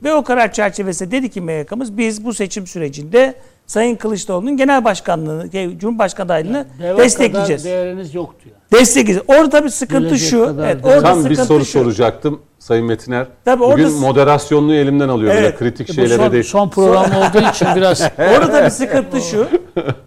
Ve 0.04 0.14
o 0.14 0.24
karar 0.24 0.52
çerçevesinde 0.52 1.10
dedi 1.10 1.30
ki 1.30 1.40
MYK'mız 1.40 1.98
biz 1.98 2.24
bu 2.24 2.34
seçim 2.34 2.66
sürecinde 2.66 3.34
Sayın 3.70 3.96
Kılıçdaroğlu'nun 3.96 4.56
genel 4.56 4.84
başkanlığını, 4.84 5.52
şey, 5.52 5.78
Cumhurbaşkanı 5.78 6.26
adaylığını 6.26 6.66
Deva 6.82 6.98
destekleyeceğiz. 6.98 7.62
kadar 7.62 7.76
değeriniz 7.76 8.14
yoktu 8.14 8.48
yani. 8.48 8.80
Destekleyeceğiz. 8.80 9.22
Orada 9.28 9.50
tabii 9.50 9.70
sıkıntı 9.70 10.06
Gelecek 10.08 10.30
şu. 10.30 10.56
Evet, 10.64 10.84
orada 10.84 11.00
Tam 11.02 11.18
bir 11.18 11.22
sıkıntı 11.22 11.44
soru 11.44 11.64
şu. 11.64 11.70
soracaktım 11.70 12.40
Sayın 12.58 12.86
Metiner. 12.86 13.26
Tabii 13.44 13.60
Bugün 13.62 13.84
orada- 13.84 13.96
moderasyonluğu 13.96 14.74
elimden 14.74 15.08
alıyor 15.08 15.34
böyle 15.34 15.46
Evet. 15.46 15.58
kritik 15.58 15.88
Bu 15.88 15.92
şeylere 15.92 16.16
son, 16.16 16.32
de. 16.32 16.42
son 16.42 16.68
program 16.68 17.04
olduğu 17.04 17.50
için 17.50 17.68
biraz 17.76 18.00
Orada 18.18 18.50
tabii 18.50 18.70
sıkıntı 18.80 19.20
şu. 19.20 19.48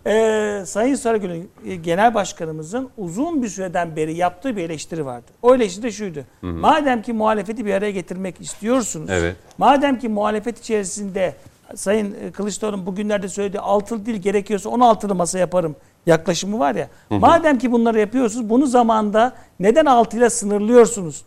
Ee, 0.07 0.63
Sayın 0.65 0.95
Sarıgül'ün 0.95 1.49
e, 1.67 1.75
genel 1.75 2.13
başkanımızın 2.13 2.89
uzun 2.97 3.43
bir 3.43 3.47
süreden 3.47 3.95
beri 3.95 4.13
yaptığı 4.17 4.55
bir 4.57 4.63
eleştiri 4.63 5.05
vardı. 5.05 5.25
O 5.41 5.55
eleştiri 5.55 5.83
de 5.83 5.91
şuydu. 5.91 6.19
Madem 6.41 7.01
ki 7.01 7.13
muhalefeti 7.13 7.65
bir 7.65 7.73
araya 7.73 7.91
getirmek 7.91 8.41
istiyorsunuz. 8.41 9.09
Evet. 9.11 9.35
Madem 9.57 9.99
ki 9.99 10.09
muhalefet 10.09 10.59
içerisinde 10.59 11.33
Sayın 11.75 12.15
e, 12.27 12.31
Kılıçdaroğlu'nun 12.31 12.85
bugünlerde 12.85 13.27
söylediği 13.29 13.59
altılı 13.61 14.05
değil 14.05 14.17
gerekiyorsa 14.17 14.69
16'lı 14.69 15.15
masa 15.15 15.39
yaparım 15.39 15.75
yaklaşımı 16.05 16.59
var 16.59 16.75
ya. 16.75 16.87
Madem 17.09 17.57
ki 17.57 17.71
bunları 17.71 17.99
yapıyorsunuz 17.99 18.49
bunu 18.49 18.65
zamanda 18.67 19.33
neden 19.59 19.85
6 19.85 20.17
ile 20.17 20.29
sınırlıyorsunuz? 20.29 21.21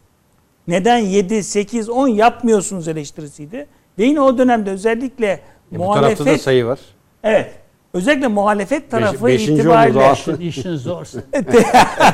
Neden 0.68 0.98
7, 0.98 1.42
8, 1.44 1.88
10 1.90 2.08
yapmıyorsunuz 2.08 2.88
eleştirisiydi. 2.88 3.66
Ve 3.98 4.04
yine 4.04 4.20
o 4.20 4.38
dönemde 4.38 4.70
özellikle 4.70 5.26
E, 5.26 5.40
bu 5.78 5.78
tarafta 5.78 6.00
da 6.00 6.02
muhalefet 6.24 6.42
sayı 6.42 6.66
var. 6.66 6.78
Evet. 7.24 7.52
Özellikle 7.94 8.26
muhalefet 8.28 8.90
tarafı 8.90 9.26
beşinci 9.26 9.52
oldu, 9.52 9.60
itibariyle 9.60 10.00
daha- 10.00 10.12
işin, 10.12 10.36
işin 10.40 10.76
zor. 10.76 11.06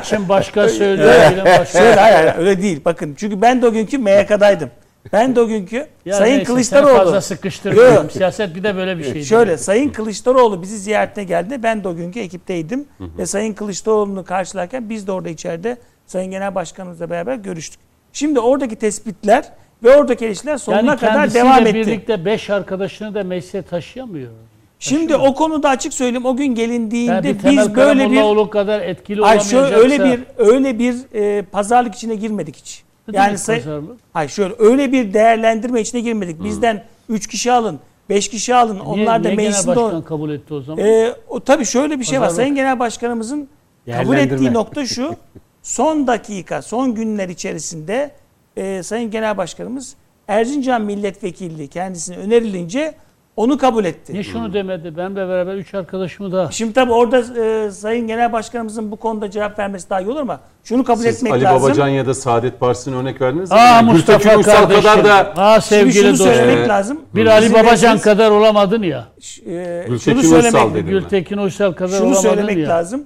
İçin 0.03 0.29
başka 0.29 0.69
söylüyor, 0.69 1.47
başka. 1.59 1.81
Hayır, 1.81 1.97
hayır, 1.97 2.35
öyle 2.39 2.63
değil. 2.63 2.81
Bakın 2.85 3.15
çünkü 3.19 3.43
ben 3.43 3.63
de 3.63 3.67
o 3.67 3.73
günkü 3.73 3.99
MYK'daydım. 3.99 4.71
Ben 5.13 5.37
de 5.37 5.41
o 5.41 5.47
günkü 5.47 5.77
Ya 6.05 6.17
Sayın 6.17 6.33
neyse, 6.37 6.45
Sen 6.45 6.55
Kılıçdaroğlu 6.55 6.97
fazla 6.99 7.21
sıkıştırmıyorum. 7.21 8.11
Siyaset 8.11 8.55
bir 8.55 8.65
de 8.65 8.77
böyle 8.77 8.99
bir 8.99 9.05
şey. 9.05 9.15
değil. 9.15 9.25
Şöyle 9.25 9.59
Sayın 9.59 9.89
Kılıçdaroğlu 9.89 10.63
bizi 10.63 10.79
ziyaretine 10.79 11.25
geldi. 11.25 11.63
Ben 11.63 11.85
de 11.85 11.89
o 11.89 11.97
günkü 11.97 12.21
ekipteydim. 12.21 12.85
Ve 13.01 13.27
Sayın 13.27 13.53
Kılıçdaroğlu'nu 13.53 14.25
karşılarken 14.25 14.91
biz 14.91 15.07
de 15.07 15.13
orada 15.13 15.29
içeride 15.29 15.77
Sayın 16.07 16.31
Genel 16.31 16.55
Başkanımızla 16.55 17.11
beraber 17.11 17.37
görüştük. 17.37 17.81
Şimdi 18.13 18.41
oradaki 18.41 18.77
tespitler 18.77 19.45
ve 19.83 19.97
oradaki 19.97 20.27
eleştiriler 20.27 20.57
sonuna 20.59 20.81
yani 20.91 21.01
kadar 21.01 21.35
devam 21.35 21.67
etti. 21.67 21.75
birlikte 21.75 22.25
beş 22.25 22.51
arkadaşını 22.51 23.15
da 23.15 23.25
meclise 23.25 23.63
taşıyamıyor. 23.63 24.31
Şimdi 24.79 25.17
o 25.17 25.35
konuda 25.35 25.69
açık 25.69 25.95
söyleyeyim 25.95 26.27
o 26.27 26.37
gün 26.37 26.55
gelindiğinde 26.55 27.13
Yani 27.13 27.25
bir 27.25 27.51
biz 27.51 27.75
böyle 27.75 28.11
bir 28.11 28.51
kadar 28.51 28.81
etkili 28.81 29.17
Ay 29.17 29.21
olamayacaksa. 29.21 29.51
şöyle 29.51 29.77
öyle 29.77 30.05
bir 30.05 30.21
öyle 30.37 30.79
bir 30.79 30.97
e, 31.15 31.43
pazarlık 31.43 31.95
içine 31.95 32.15
girmedik 32.15 32.57
hiç. 32.57 32.83
Ne 33.13 33.17
Yani 33.19 33.27
demek 33.27 33.39
say- 33.41 33.57
pazarlık? 33.59 33.97
Hayır 34.13 34.31
şöyle 34.31 34.55
öyle 34.59 34.93
bir 34.93 35.15
değerlendirme 35.15 35.81
içine 35.81 36.01
girmedik. 36.01 36.45
Bizden 36.45 36.85
3 37.09 37.27
kişi 37.27 37.53
alın, 37.53 37.81
5 38.09 38.29
kişi 38.29 38.55
alın. 38.55 38.75
Niye, 38.75 38.85
Onlar 38.85 39.25
da 39.25 39.29
niye 39.29 39.35
genel 39.35 39.37
meclisinde 39.47 39.77
başkan 39.77 39.95
o, 39.95 40.05
kabul 40.05 40.31
etti 40.31 40.55
o 40.55 40.61
zaman? 40.61 40.85
e, 40.85 41.15
o 41.29 41.41
tabii 41.41 41.65
şöyle 41.65 41.99
bir 41.99 42.05
şey 42.05 42.21
var. 42.21 42.29
Sayın 42.29 42.55
Genel 42.55 42.79
Başkanımızın 42.79 43.49
kabul 43.93 44.17
ettiği 44.17 44.53
nokta 44.53 44.87
şu. 44.87 45.15
Son 45.63 46.07
dakika, 46.07 46.63
son 46.63 46.95
günler 46.95 47.29
içerisinde 47.29 48.11
e, 48.57 48.83
Sayın 48.83 49.11
Genel 49.11 49.37
Başkanımız 49.37 49.95
Erzincan 50.29 50.83
Milletvekilliği 50.83 51.69
kendisine 51.69 52.17
önerilince 52.17 52.95
onu 53.37 53.59
kabul 53.59 53.85
etti. 53.85 54.13
Niye 54.13 54.23
şunu 54.23 54.53
demedi? 54.55 54.97
Benimle 54.97 55.29
beraber 55.29 55.55
üç 55.55 55.75
arkadaşımı 55.75 56.33
da 56.33 56.49
Şimdi 56.51 56.73
tabii 56.73 56.93
orada 56.93 57.19
e, 57.45 57.71
Sayın 57.71 58.07
Genel 58.07 58.33
Başkanımızın 58.33 58.91
bu 58.91 58.97
konuda 58.97 59.31
cevap 59.31 59.59
vermesi 59.59 59.91
daha 59.91 60.01
iyi 60.01 60.09
olur 60.11 60.21
ama 60.21 60.41
şunu 60.65 60.85
kabul 60.85 61.03
Siz 61.03 61.17
etmek 61.17 61.33
Ali 61.33 61.43
lazım. 61.43 61.63
Babacan 61.69 61.89
ya 61.89 62.07
da 62.07 62.15
Saadet 62.15 62.61
Partisi'ne 62.61 62.97
örnek 62.97 63.21
verdiniz. 63.21 63.53
Aa 63.53 63.57
Yani 63.59 63.93
Mustafa 63.93 64.19
Gültekin 64.19 64.39
Uysal 64.39 64.53
kardeşim. 64.53 64.83
kadar 64.83 65.05
da 65.37 65.43
Aa 65.43 65.61
Şimdi 65.61 65.69
sevgili 65.93 66.03
şunu 66.03 66.11
dostum. 66.13 66.27
söylemek 66.27 66.59
Ee, 66.65 66.69
lazım. 66.69 67.01
Bir 67.15 67.27
Ali 67.27 67.51
Babacan 67.53 67.67
verirseniz, 67.67 68.03
kadar 68.03 68.31
olamadın 68.31 68.83
ya. 68.83 69.09
e, 69.47 69.85
Gültekin 69.89 69.99
şunu 69.99 70.19
Uysal 70.37 70.51
söylemek, 70.53 70.75
dedim. 70.75 70.87
Gültekin 70.91 71.37
Uysal 71.39 71.73
kadar 71.73 71.89
şunu 71.99 72.07
olamadın 72.07 72.21
söylemek 72.21 72.59
ya. 72.59 72.69
lazım. 72.69 73.05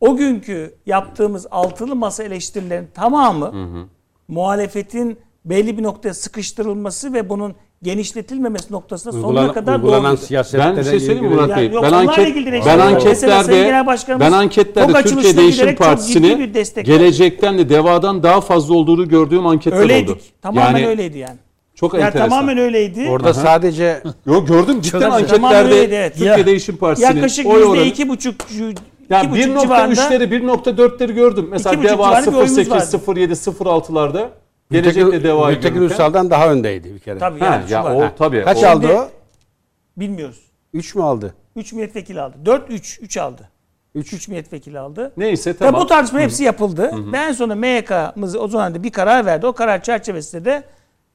O 0.00 0.16
günkü 0.16 0.74
yaptığımız 0.86 1.46
altılı 1.50 1.96
masa 1.96 2.22
eleştirilerin 2.22 2.88
tamamı 2.94 3.52
muhalefetin 4.28 5.18
belli 5.44 5.78
bir 5.78 5.82
noktaya 5.82 6.14
sıkıştırılması 6.14 7.12
ve 7.12 7.28
bunun 7.28 7.54
genişletilmemesi 7.94 8.72
noktasında 8.72 9.12
sonuna 9.12 9.26
Uygulanan, 9.28 9.52
kadar 9.54 9.76
uygulanan 9.76 10.04
doğruydu. 10.04 10.20
siyasette 10.26 10.58
Ben 10.64 10.76
bir 10.76 10.84
şey 10.84 11.00
söyleyeyim 11.00 11.24
mi 11.24 11.34
Murat 11.34 11.50
Yani 11.50 11.60
Bey? 11.60 11.70
yok, 11.74 11.82
ben 11.84 11.92
anket 11.92 12.36
ben 12.66 12.78
anketlerde 12.78 13.76
ben 14.20 14.32
anketlerde 14.32 15.02
Türkiye 15.02 15.36
Değişim 15.36 15.76
Partisi'ni 15.76 16.52
gelecekten 16.84 17.58
de 17.58 17.68
devadan 17.68 18.22
daha 18.22 18.40
fazla 18.40 18.74
olduğunu 18.74 19.08
gördüğüm 19.08 19.46
anketler 19.46 19.78
Öyleydik. 19.78 20.10
oldu. 20.10 20.20
Tamamen 20.42 20.78
yani 20.78 20.86
öyleydi 20.86 21.18
yani. 21.18 21.36
çok 21.74 21.94
Yani 21.94 22.02
enteresan. 22.04 22.28
tamamen 22.28 22.58
öyleydi. 22.58 23.08
Orada 23.10 23.34
sadece 23.34 24.02
Yo 24.26 24.46
gördüm 24.46 24.80
cidden 24.80 25.10
anketlerde 25.10 25.56
öyleydi, 25.68 25.94
evet. 25.94 26.12
Türkiye 26.12 26.30
Ya- 26.36 26.46
Değişim 26.46 26.76
Partisi'nin 26.76 27.14
Yaklaşık 27.14 27.46
oy 27.46 27.54
yüzde 27.54 27.68
oranı 27.68 27.82
iki 27.84 28.08
buçuk, 28.08 28.34
yani 29.10 29.26
iki 29.26 29.30
buçuk 29.50 29.60
civarında 29.62 29.94
1.3'leri 30.00 30.30
1.4'leri 30.30 31.12
gördüm. 31.14 31.48
Mesela 31.50 31.82
Deva 31.82 31.88
civarı 31.88 32.26
bir 32.26 32.32
oyumuz 32.32 32.54
08, 32.56 32.70
vardı. 32.70 33.20
07, 33.20 33.32
06'larda 33.32 34.28
gelecekle 34.70 35.00
Gültekin, 35.02 35.24
Deva'yı 35.24 35.56
Gültekin 35.56 35.82
Ünsal'dan 35.82 36.30
daha 36.30 36.52
öndeydi 36.52 36.94
bir 36.94 36.98
kere. 36.98 37.18
tabii 37.18 37.38
Ha, 37.40 37.44
yani 37.46 37.66
şu 37.68 37.72
ya 37.74 37.84
var. 37.84 37.94
o 37.94 38.14
tabii. 38.18 38.44
Kaç 38.44 38.64
o- 38.64 38.66
aldı 38.66 38.88
o? 38.88 39.08
Bilmiyoruz. 39.96 40.40
3 40.74 40.94
mü 40.94 41.02
aldı? 41.02 41.34
3 41.56 41.72
milletvekili 41.72 42.20
aldı. 42.20 42.36
4 42.44 42.70
3 42.70 42.98
3 43.02 43.16
aldı. 43.16 43.48
3 43.94 44.28
milletvekili 44.28 44.78
aldı. 44.78 45.12
Neyse 45.16 45.52
Tabii 45.52 45.58
tamam. 45.70 45.80
bu 45.82 45.86
tartışma 45.86 46.20
hepsi 46.20 46.44
yapıldı. 46.44 46.90
Ve 47.12 47.16
en 47.18 47.32
sonunda 47.32 47.54
MYK'mız 47.54 48.36
o 48.36 48.48
zaman 48.48 48.74
da 48.74 48.82
bir 48.82 48.90
karar 48.90 49.26
verdi. 49.26 49.46
O 49.46 49.52
karar 49.52 49.82
çerçevesinde 49.82 50.44
de 50.44 50.62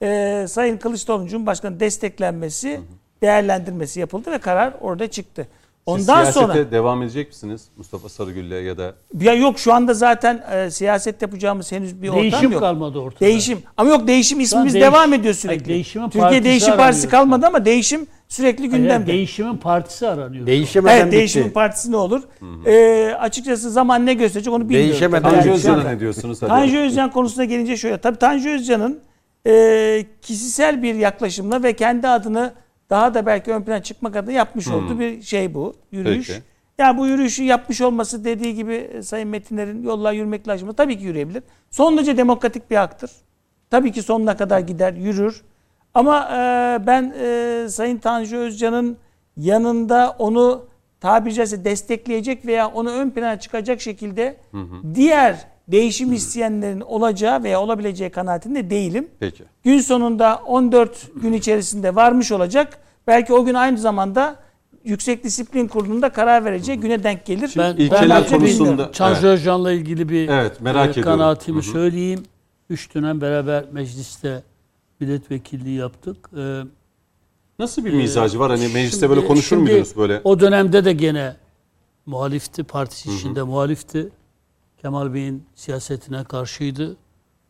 e, 0.01 0.47
Sayın 0.47 0.77
Kılıçdaroğlu 0.77 1.27
Cumhurbaşkanı 1.27 1.79
desteklenmesi, 1.79 2.81
değerlendirmesi 3.21 3.99
yapıldı 3.99 4.31
ve 4.31 4.37
karar 4.37 4.73
orada 4.81 5.07
çıktı. 5.07 5.47
Siz 5.87 5.93
Ondan 5.93 6.03
siyasete 6.23 6.39
sonra 6.45 6.71
devam 6.71 7.03
edecek 7.03 7.27
misiniz 7.27 7.67
Mustafa 7.77 8.09
Sarıgül'le 8.09 8.63
ya 8.65 8.77
da 8.77 8.95
ya 9.19 9.33
yok 9.33 9.59
şu 9.59 9.73
anda 9.73 9.93
zaten 9.93 10.43
e, 10.51 10.71
siyaset 10.71 11.21
yapacağımız 11.21 11.71
henüz 11.71 12.01
bir 12.01 12.09
ortam 12.09 12.21
Değişim 12.21 12.51
yok. 12.51 12.59
kalmadı 12.61 12.99
ortada. 12.99 13.19
Değişim. 13.19 13.59
Ama 13.77 13.89
yok 13.89 14.07
değişim 14.07 14.39
ismimiz 14.39 14.73
değiş- 14.73 14.81
devam 14.83 15.13
ediyor 15.13 15.33
sürekli. 15.33 15.57
Hayır, 15.63 15.69
değişimin 15.75 16.05
Türkiye 16.05 16.21
partisi 16.23 16.43
Değişim 16.43 16.77
Partisi 16.77 17.09
kalmadı 17.09 17.45
ama 17.47 17.65
değişim 17.65 18.07
sürekli 18.27 18.59
Hayır, 18.69 18.73
gündemde. 18.83 19.07
değişimin 19.07 19.57
partisi 19.57 20.07
aranıyor. 20.07 20.47
Değişemeden 20.47 20.95
evet 20.95 21.05
bitti. 21.05 21.17
değişimin 21.17 21.49
partisi 21.49 21.91
ne 21.91 21.95
olur? 21.97 22.21
E, 22.65 23.13
açıkçası 23.19 23.71
zaman 23.71 24.05
ne 24.05 24.13
gösterecek 24.13 24.53
onu 24.53 24.63
bilmiyorum. 24.63 24.89
Değişemeden. 24.89 25.29
Tanju 25.31 25.47
Yani 25.47 25.51
Özcan'a 25.57 25.83
ne 25.83 25.99
diyorsunuz? 25.99 26.41
Hadi. 26.41 26.49
Tanju 26.49 26.77
Özcan 26.77 27.11
konusuna 27.11 27.45
gelince 27.45 27.77
şöyle. 27.77 27.97
Tabii 27.97 28.17
Tanju 28.17 28.49
Özcan'ın 28.49 28.99
e, 29.47 30.05
kişisel 30.21 30.83
bir 30.83 30.95
yaklaşımla 30.95 31.63
ve 31.63 31.73
kendi 31.73 32.07
adını 32.07 32.53
daha 32.89 33.13
da 33.13 33.25
belki 33.25 33.51
ön 33.51 33.61
plana 33.61 33.83
çıkmak 33.83 34.15
adına 34.15 34.31
yapmış 34.31 34.67
olduğu 34.67 34.99
bir 34.99 35.21
şey 35.21 35.53
bu. 35.53 35.75
Yürüyüş. 35.91 36.27
Peki. 36.27 36.41
Yani 36.77 36.97
bu 36.97 37.07
yürüyüşü 37.07 37.43
yapmış 37.43 37.81
olması 37.81 38.25
dediği 38.25 38.55
gibi 38.55 38.73
e, 38.73 39.01
Sayın 39.01 39.29
Metinler'in 39.29 39.83
yollar 39.83 40.13
yürümekle 40.13 40.51
aşımı 40.51 40.73
tabii 40.73 40.97
ki 40.97 41.03
yürüyebilir. 41.03 41.43
Son 41.71 41.97
derece 41.97 42.17
demokratik 42.17 42.71
bir 42.71 42.75
haktır. 42.75 43.11
Tabii 43.69 43.91
ki 43.91 44.01
sonuna 44.01 44.37
kadar 44.37 44.59
gider, 44.59 44.93
yürür. 44.93 45.41
Ama 45.93 46.29
e, 46.31 46.87
ben 46.87 47.13
e, 47.19 47.67
Sayın 47.69 47.97
Tanju 47.97 48.37
Özcan'ın 48.37 48.97
yanında 49.37 50.15
onu 50.19 50.65
tabiri 50.99 51.33
caizse 51.33 51.65
destekleyecek 51.65 52.45
veya 52.45 52.67
onu 52.67 52.91
ön 52.91 53.09
plana 53.09 53.39
çıkacak 53.39 53.81
şekilde 53.81 54.37
diğer 54.93 55.47
değişim 55.67 56.13
isteyenlerin 56.13 56.81
olacağı 56.81 57.43
veya 57.43 57.61
olabileceği 57.61 58.09
kanaatinde 58.09 58.69
değilim. 58.69 59.07
Peki. 59.19 59.43
Gün 59.63 59.79
sonunda 59.79 60.41
14 60.45 61.11
gün 61.21 61.33
içerisinde 61.33 61.95
varmış 61.95 62.31
olacak. 62.31 62.77
Belki 63.07 63.33
o 63.33 63.45
gün 63.45 63.53
aynı 63.53 63.77
zamanda 63.77 64.35
Yüksek 64.83 65.23
Disiplin 65.23 65.67
Kurulu'nda 65.67 66.09
karar 66.09 66.45
vereceği 66.45 66.79
güne 66.79 67.03
denk 67.03 67.25
gelir. 67.25 67.53
Ben, 67.57 67.75
İlkeler 67.75 68.09
ben 68.09 68.23
konusunda- 68.23 68.39
konusunda 68.39 68.91
Tanju 68.91 69.27
Özcan'la 69.27 69.71
ilgili 69.71 70.09
bir 70.09 70.29
Evet, 70.29 70.61
merak 70.61 70.87
e, 70.87 70.89
ediyorum. 70.91 71.11
kanaatimi 71.11 71.55
Hı 71.55 71.67
hı. 71.67 71.71
söyleyeyim. 71.71 72.23
Üç 72.69 72.95
dönem 72.95 73.21
beraber 73.21 73.65
mecliste 73.71 74.43
milletvekilliği 74.99 75.77
yaptık. 75.77 76.29
Ee, 76.37 76.61
Nasıl 77.59 77.85
bir 77.85 77.93
mizacı 77.93 78.39
var? 78.39 78.51
Hani 78.51 78.67
mecliste 78.67 79.09
böyle 79.09 79.19
şimdi- 79.21 79.27
konuşur 79.27 79.47
şimdi 79.49 79.61
muydunuz 79.71 79.97
böyle? 79.97 80.21
O 80.23 80.39
dönemde 80.39 80.85
de 80.85 80.93
gene 80.93 81.35
muhalifti, 82.05 82.63
partisi 82.63 83.13
içinde 83.13 83.43
muhalifti. 83.43 84.09
Kemal 84.85 85.13
Bey'in 85.13 85.43
siyasetine 85.55 86.23
karşıydı. 86.23 86.97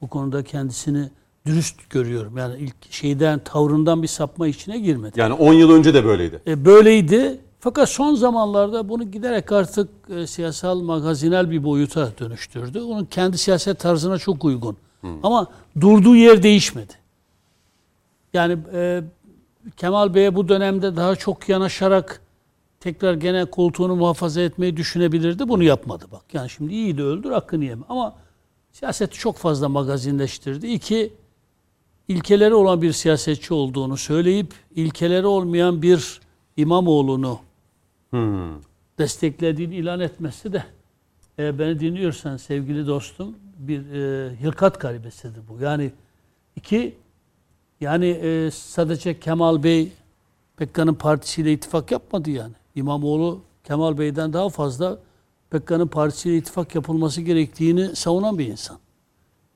Bu 0.01 0.07
konuda 0.07 0.43
kendisini 0.43 1.09
dürüst 1.45 1.89
görüyorum. 1.89 2.37
Yani 2.37 2.57
ilk 2.59 2.75
şeyden, 2.91 3.39
tavrından 3.39 4.03
bir 4.03 4.07
sapma 4.07 4.47
içine 4.47 4.79
girmedi. 4.79 5.19
Yani 5.19 5.33
10 5.33 5.53
yıl 5.53 5.71
önce 5.71 5.93
de 5.93 6.05
böyleydi. 6.05 6.41
E, 6.47 6.65
böyleydi. 6.65 7.39
Fakat 7.59 7.89
son 7.89 8.15
zamanlarda 8.15 8.89
bunu 8.89 9.11
giderek 9.11 9.51
artık 9.51 9.89
e, 10.09 10.27
siyasal 10.27 10.79
magazinel 10.79 11.51
bir 11.51 11.63
boyuta 11.63 12.11
dönüştürdü. 12.19 12.81
Onun 12.81 13.05
kendi 13.05 13.37
siyaset 13.37 13.79
tarzına 13.79 14.17
çok 14.17 14.45
uygun. 14.45 14.77
Ama 15.23 15.47
durduğu 15.81 16.15
yer 16.15 16.43
değişmedi. 16.43 16.93
Yani 18.33 18.57
e, 18.73 19.03
Kemal 19.77 20.13
Bey'e 20.13 20.35
bu 20.35 20.47
dönemde 20.47 20.95
daha 20.95 21.15
çok 21.15 21.49
yanaşarak 21.49 22.21
tekrar 22.85 23.13
gene 23.13 23.45
koltuğunu 23.45 23.95
muhafaza 23.95 24.41
etmeyi 24.41 24.77
düşünebilirdi. 24.77 25.47
Bunu 25.49 25.63
yapmadı 25.63 26.05
bak. 26.11 26.21
Yani 26.33 26.49
şimdi 26.49 26.73
iyi 26.73 26.97
de 26.97 27.03
öldür 27.03 27.31
hakkını 27.31 27.65
yeme. 27.65 27.83
Ama 27.89 28.15
siyaseti 28.71 29.17
çok 29.17 29.37
fazla 29.37 29.69
magazinleştirdi. 29.69 30.67
İki, 30.67 31.13
ilkeleri 32.07 32.53
olan 32.53 32.81
bir 32.81 32.91
siyasetçi 32.91 33.53
olduğunu 33.53 33.97
söyleyip 33.97 34.53
ilkeleri 34.75 35.25
olmayan 35.25 35.81
bir 35.81 36.19
İmamoğlu'nu 36.57 37.39
Hmm. 38.09 38.61
desteklediğini 38.99 39.75
ilan 39.75 39.99
etmesi 39.99 40.53
de 40.53 40.63
eğer 41.37 41.59
beni 41.59 41.79
dinliyorsan 41.79 42.37
sevgili 42.37 42.87
dostum 42.87 43.35
bir 43.57 43.79
e, 43.79 44.35
hilkat 44.35 44.81
garibesidir 44.81 45.41
bu. 45.49 45.63
Yani 45.63 45.91
iki 46.55 46.95
yani 47.81 48.07
e, 48.07 48.51
sadece 48.51 49.19
Kemal 49.19 49.63
Bey 49.63 49.91
Pekkan'ın 50.57 50.93
partisiyle 50.93 51.53
ittifak 51.53 51.91
yapmadı 51.91 52.29
yani. 52.29 52.53
İmamoğlu 52.75 53.41
Kemal 53.63 53.97
Bey'den 53.97 54.33
daha 54.33 54.49
fazla 54.49 54.99
Pekkan'ın 55.49 55.87
partisiyle 55.87 56.37
ittifak 56.37 56.75
yapılması 56.75 57.21
gerektiğini 57.21 57.95
savunan 57.95 58.39
bir 58.39 58.47
insan. 58.47 58.77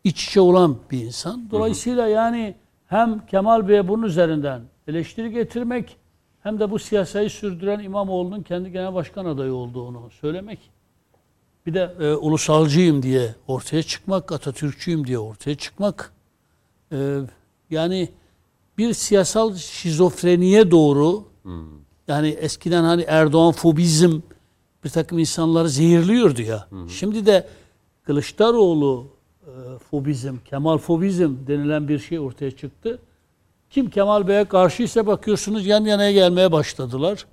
İç 0.04 0.28
içe 0.28 0.42
olan 0.42 0.78
bir 0.92 1.06
insan. 1.06 1.52
Dolayısıyla 1.52 2.08
yani 2.08 2.56
hem 2.88 3.26
Kemal 3.26 3.68
Bey'e 3.68 3.88
bunun 3.88 4.04
üzerinden 4.04 4.62
eleştiri 4.88 5.32
getirmek 5.32 5.98
hem 6.44 6.60
de 6.60 6.72
bu 6.72 6.80
siyasayı 6.80 7.30
sürdüren 7.30 7.80
İmamoğlu'nun 7.80 8.42
kendi 8.42 8.72
genel 8.72 8.94
başkan 8.94 9.26
adayı 9.26 9.54
olduğunu 9.54 10.10
söylemek. 10.22 10.60
Bir 11.66 11.74
de 11.74 11.96
e, 12.00 12.14
ulusalcıyım 12.14 13.04
diye 13.04 13.36
ortaya 13.48 13.84
çıkmak, 13.84 14.32
Atatürkçüyüm 14.32 15.08
diye 15.08 15.20
ortaya 15.20 15.56
çıkmak. 15.56 16.14
E, 16.92 17.20
yani 17.70 18.10
bir 18.78 18.94
siyasal 18.94 19.56
şizofreniye 19.56 20.72
doğru 20.72 21.24
yani 22.10 22.28
eskiden 22.28 22.84
hani 22.84 23.02
Erdoğan 23.08 23.52
fobizm 23.52 24.20
bir 24.84 24.90
takım 24.90 25.20
insanları 25.20 25.70
zehirliyordu 25.70 26.42
ya. 26.42 26.68
Şimdi 26.88 27.26
de 27.26 27.48
Kılıçdaroğlu 28.04 29.08
e, 29.42 29.52
fobizm, 29.92 30.36
Kemal 30.46 30.78
fobizm 30.78 31.32
denilen 31.48 31.88
bir 31.88 32.00
şey 32.00 32.20
ortaya 32.20 32.52
çıktı. 32.52 33.00
Kim 33.70 33.90
Kemal 33.90 34.28
Bey'e 34.28 34.46
karşıysa 34.46 35.08
bakıyorsunuz 35.08 35.66
yan 35.66 35.86
yanaya 35.86 36.12
gelmeye 36.12 36.52
başladılar. 36.52 37.26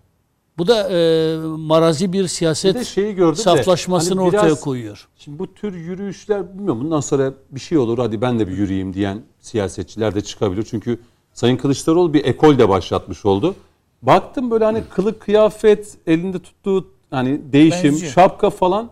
Bu 0.58 0.66
da 0.66 0.88
e, 0.90 1.36
marazi 1.46 2.12
bir 2.12 2.22
Bir 2.22 2.28
siyaset 2.28 2.86
şeyi 2.86 3.14
gördüm 3.14 3.38
de, 3.38 3.42
saflaşmasını 3.42 4.20
hani 4.20 4.32
biraz- 4.32 4.44
ortaya 4.44 4.60
koyuyor. 4.60 5.08
Şimdi 5.16 5.38
bu 5.38 5.54
tür 5.54 5.74
yürüyüşler 5.74 6.54
bilmiyorum 6.54 6.80
bundan 6.84 7.00
sonra 7.00 7.32
bir 7.50 7.60
şey 7.60 7.78
olur 7.78 7.98
hadi 7.98 8.20
ben 8.20 8.38
de 8.38 8.48
bir 8.48 8.56
yürüyeyim 8.56 8.94
diyen 8.94 9.22
siyasetçiler 9.40 10.14
de 10.14 10.20
çıkabilir. 10.20 10.66
Çünkü 10.70 10.98
Sayın 11.32 11.56
Kılıçdaroğlu 11.56 12.14
bir 12.14 12.24
ekol 12.24 12.58
de 12.58 12.68
başlatmış 12.68 13.26
oldu. 13.26 13.54
Baktım 14.06 14.50
böyle 14.50 14.64
hani 14.64 14.82
kılık 14.94 15.20
kıyafet 15.20 15.98
elinde 16.06 16.38
tuttuğu 16.38 16.90
hani 17.10 17.52
değişim 17.52 17.92
Benziyor. 17.92 18.12
şapka 18.12 18.50
falan 18.50 18.90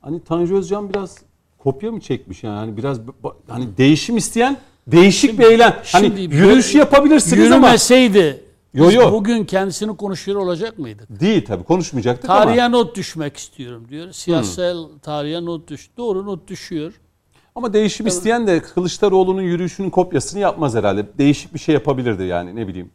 hani 0.00 0.20
Tanju 0.20 0.56
Özcan 0.56 0.90
biraz 0.90 1.18
kopya 1.58 1.92
mı 1.92 2.00
çekmiş 2.00 2.44
yani 2.44 2.56
hani 2.56 2.76
biraz 2.76 3.00
hani 3.48 3.76
değişim 3.76 4.16
isteyen 4.16 4.56
değişik 4.86 5.38
bir 5.38 5.44
eylem. 5.44 5.76
Hani 5.92 6.06
şimdi 6.06 6.20
yürüyüş 6.20 6.74
yürü- 6.74 6.78
yapabilirsiniz 6.78 7.52
ama 7.52 7.66
Yürümeseydi 7.66 8.44
Yo, 8.74 8.90
yo. 8.90 9.12
bugün 9.12 9.44
kendisini 9.44 9.96
konuşuyor 9.96 10.38
olacak 10.38 10.78
mıydık? 10.78 11.20
değil 11.20 11.44
tabii 11.44 11.64
konuşmayacaktık 11.64 12.30
ama. 12.30 12.44
Tarihe 12.44 12.70
not 12.72 12.96
düşmek 12.96 13.36
istiyorum 13.36 13.86
diyor. 13.90 14.12
Siyasal 14.12 14.88
tarihe 15.02 15.44
not 15.44 15.68
düş. 15.68 15.90
Doğru 15.96 16.26
not 16.26 16.48
düşüyor. 16.48 16.92
Ama 17.54 17.72
değişim 17.72 18.06
isteyen 18.06 18.46
de 18.46 18.62
Kılıçdaroğlu'nun 18.62 19.42
yürüyüşünün 19.42 19.90
kopyasını 19.90 20.40
yapmaz 20.40 20.74
herhalde. 20.74 21.06
Değişik 21.18 21.54
bir 21.54 21.58
şey 21.58 21.74
yapabilirdi 21.74 22.22
yani 22.22 22.56
ne 22.56 22.68
bileyim. 22.68 22.90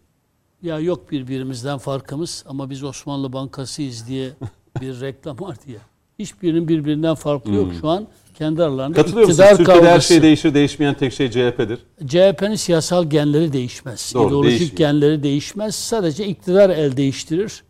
Ya 0.63 0.79
yok 0.79 1.11
birbirimizden 1.11 1.77
farkımız 1.77 2.43
ama 2.47 2.69
biz 2.69 2.83
Osmanlı 2.83 3.33
Bankası'yız 3.33 4.07
diye 4.07 4.29
bir 4.81 5.01
reklam 5.01 5.39
vardı 5.39 5.61
ya. 5.67 5.79
Hiçbirinin 6.19 6.67
birbirinden 6.67 7.15
farkı 7.15 7.51
yok 7.51 7.71
şu 7.81 7.89
an. 7.89 8.07
Kendi 8.37 8.63
aralarında 8.63 8.97
Hmm. 8.97 9.03
Katılıyor 9.03 9.27
musunuz? 9.27 9.39
iktidar 9.39 9.57
Türkiye'de 9.57 9.81
her 9.81 9.87
kavgası. 9.89 10.07
şey 10.07 10.21
değişir, 10.21 10.53
değişmeyen 10.53 10.93
tek 10.93 11.13
şey 11.13 11.31
CHP'dir. 11.31 11.79
CHP'nin 12.07 12.55
siyasal 12.55 13.09
genleri 13.09 13.53
değişmez. 13.53 14.11
Doğru, 14.15 14.27
İdeolojik 14.27 14.59
değişmiyor. 14.59 14.77
genleri 14.91 15.23
değişmez. 15.23 15.75
Sadece 15.75 16.25
iktidar 16.27 16.69
el 16.69 16.97
değiştirir. 16.97 17.63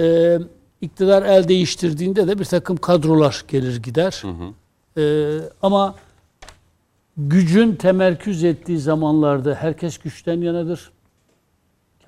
Ee, 0.00 0.38
iktidar 0.80 1.22
el 1.22 1.48
değiştirdiğinde 1.48 2.28
de 2.28 2.38
bir 2.38 2.44
takım 2.44 2.76
kadrolar 2.76 3.44
gelir 3.48 3.82
gider. 3.82 4.22
Ee, 4.98 5.38
ama 5.62 5.94
gücün 7.16 7.74
temerküz 7.74 8.44
ettiği 8.44 8.78
zamanlarda 8.78 9.54
herkes 9.54 9.98
güçten 9.98 10.40
yanadır. 10.40 10.90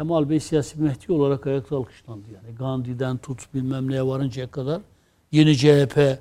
Kemal 0.03 0.29
Bey 0.31 0.41
siyasi 0.41 0.81
Mehdi 0.81 1.12
olarak 1.12 1.47
ayakta 1.47 1.77
alkışlandı 1.77 2.24
yani. 2.35 2.57
Gandhi'den 2.59 3.16
tut 3.16 3.55
bilmem 3.55 3.91
neye 3.91 4.07
varıncaya 4.07 4.51
kadar. 4.51 4.81
Yeni 5.33 5.57
CHP. 5.57 6.19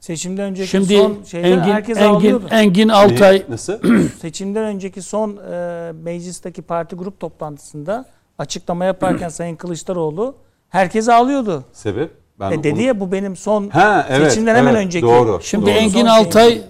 Seçimden 0.00 0.44
önceki 0.44 0.68
Şimdi 0.70 0.96
son 0.98 1.22
şeyde 1.24 1.48
Engin, 1.48 1.60
herkes 1.72 1.98
Engin, 1.98 2.08
ağlıyordu. 2.14 2.46
Engin 2.50 2.88
Altay 2.88 3.36
Ne- 3.36 3.54
Nasıl? 3.54 3.72
Seçimden 4.20 4.64
önceki 4.64 5.02
son 5.02 5.36
e, 5.52 5.92
meclisteki 6.02 6.62
parti 6.62 6.96
grup 6.96 7.20
toplantısında 7.20 8.04
açıklama 8.38 8.84
yaparken 8.84 9.28
Sayın 9.38 9.56
Kılıçdaroğlu 9.56 10.34
herkes 10.68 11.08
ağlıyordu. 11.08 11.64
Sebep? 11.72 12.10
Ben 12.40 12.50
E 12.52 12.64
dedi 12.64 12.74
onu- 12.74 12.82
ya 12.82 13.00
bu 13.00 13.12
benim 13.12 13.36
son 13.36 13.68
Ha, 13.68 14.06
evet, 14.10 14.32
seçimden 14.32 14.54
hemen 14.56 14.74
evet, 14.74 14.86
önceki. 14.86 15.06
doğru. 15.06 15.40
Şimdi 15.42 15.66
Doğru. 15.66 15.74
Engin 15.74 16.00
Son 16.00 16.06
Altay 16.06 16.62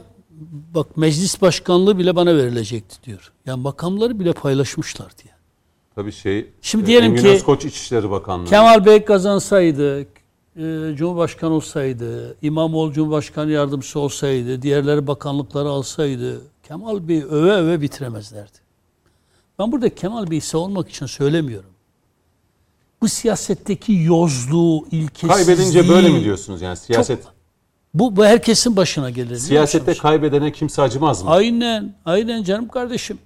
bak 0.74 0.96
meclis 0.96 1.42
başkanlığı 1.42 1.98
bile 1.98 2.16
bana 2.16 2.36
verilecekti 2.36 3.04
diyor. 3.04 3.32
Yani 3.46 3.60
makamları 3.62 4.20
bile 4.20 4.32
paylaşmışlar 4.32 5.08
diye. 5.22 5.33
Tabii 5.94 6.12
şey. 6.12 6.50
Şimdi 6.62 6.84
e, 6.84 6.86
diyelim 6.86 7.10
Engin 7.10 7.22
ki- 7.22 7.28
Özkoç 7.28 7.64
İçişleri 7.64 8.10
Bakanlığı. 8.10 8.48
Kemal 8.48 8.84
Bey 8.86 9.04
kazansaydı, 9.04 10.00
e, 10.00 10.06
Cumhurbaşkanı 10.96 11.52
olsaydı, 11.52 12.36
İmamoğlu 12.42 12.92
Cumhurbaşkanı 12.92 13.50
yardımcısı 13.50 14.00
olsaydı, 14.00 14.62
diğerleri 14.62 15.06
bakanlıkları 15.06 15.68
alsaydı 15.68 16.40
Kemal 16.62 17.08
Bey 17.08 17.22
öve 17.30 17.52
öve 17.52 17.80
bitiremezlerdi. 17.80 18.58
Ben 19.58 19.72
burada 19.72 19.94
Kemal 19.94 20.30
Bey'i 20.30 20.40
savunmak 20.40 20.88
için 20.88 21.06
söylemiyorum. 21.06 21.70
Bu 23.02 23.08
siyasetteki 23.08 23.92
yozluğu, 23.92 24.86
ilkesizliği... 24.90 25.46
Kaybedince 25.46 25.88
böyle 25.88 26.08
mi 26.08 26.24
diyorsunuz 26.24 26.62
yani 26.62 26.76
siyaset? 26.76 27.24
Bu, 27.94 28.16
bu 28.16 28.24
herkesin 28.24 28.76
başına 28.76 29.10
gelir. 29.10 29.36
Siyasette 29.36 29.94
kaybedene 29.94 30.52
kimse 30.52 30.82
acımaz 30.82 31.22
mı? 31.22 31.30
Aynen, 31.30 31.94
aynen 32.04 32.42
canım 32.42 32.68
kardeşim. 32.68 33.18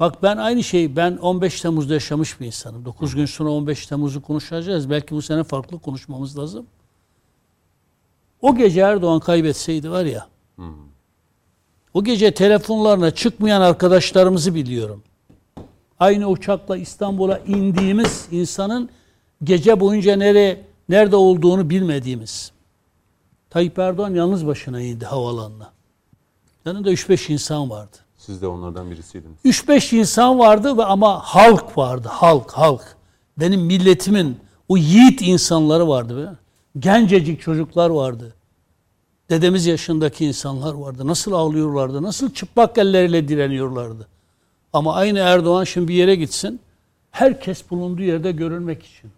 Bak 0.00 0.22
ben 0.22 0.36
aynı 0.36 0.64
şeyi 0.64 0.96
ben 0.96 1.16
15 1.16 1.60
Temmuz'da 1.60 1.94
yaşamış 1.94 2.40
bir 2.40 2.46
insanım. 2.46 2.84
9 2.84 3.14
gün 3.14 3.26
sonra 3.26 3.50
15 3.50 3.86
Temmuz'u 3.86 4.22
konuşacağız. 4.22 4.90
Belki 4.90 5.14
bu 5.14 5.22
sene 5.22 5.44
farklı 5.44 5.78
konuşmamız 5.78 6.38
lazım. 6.38 6.66
O 8.42 8.56
gece 8.56 8.80
Erdoğan 8.80 9.20
kaybetseydi 9.20 9.90
var 9.90 10.04
ya. 10.04 10.26
O 11.94 12.04
gece 12.04 12.34
telefonlarına 12.34 13.10
çıkmayan 13.10 13.60
arkadaşlarımızı 13.60 14.54
biliyorum. 14.54 15.02
Aynı 16.00 16.28
uçakla 16.28 16.76
İstanbul'a 16.76 17.38
indiğimiz 17.38 18.28
insanın 18.30 18.88
gece 19.44 19.80
boyunca 19.80 20.16
nereye 20.16 20.64
nerede 20.88 21.16
olduğunu 21.16 21.70
bilmediğimiz. 21.70 22.52
Tayyip 23.50 23.78
Erdoğan 23.78 24.14
yalnız 24.14 24.46
başına 24.46 24.80
indi 24.80 25.04
havalanına. 25.04 25.72
Yanında 26.64 26.92
3-5 26.92 27.32
insan 27.32 27.70
vardı. 27.70 27.96
Siz 28.26 28.42
de 28.42 28.46
onlardan 28.46 28.90
birisiydiniz. 28.90 29.36
3-5 29.44 29.96
insan 29.96 30.38
vardı 30.38 30.78
ve 30.78 30.84
ama 30.84 31.20
halk 31.20 31.78
vardı. 31.78 32.08
Halk, 32.10 32.50
halk. 32.50 32.96
Benim 33.38 33.60
milletimin 33.60 34.36
o 34.68 34.76
yiğit 34.76 35.22
insanları 35.22 35.88
vardı 35.88 36.16
be. 36.16 36.36
Gencecik 36.78 37.40
çocuklar 37.40 37.90
vardı. 37.90 38.34
Dedemiz 39.30 39.66
yaşındaki 39.66 40.26
insanlar 40.26 40.74
vardı. 40.74 41.06
Nasıl 41.06 41.32
ağlıyorlardı? 41.32 42.02
Nasıl 42.02 42.32
çıplak 42.32 42.78
elleriyle 42.78 43.28
direniyorlardı? 43.28 44.08
Ama 44.72 44.94
aynı 44.94 45.18
Erdoğan 45.18 45.64
şimdi 45.64 45.88
bir 45.88 45.94
yere 45.94 46.14
gitsin. 46.14 46.60
Herkes 47.10 47.70
bulunduğu 47.70 48.02
yerde 48.02 48.32
görülmek 48.32 48.82
için. 48.82 49.10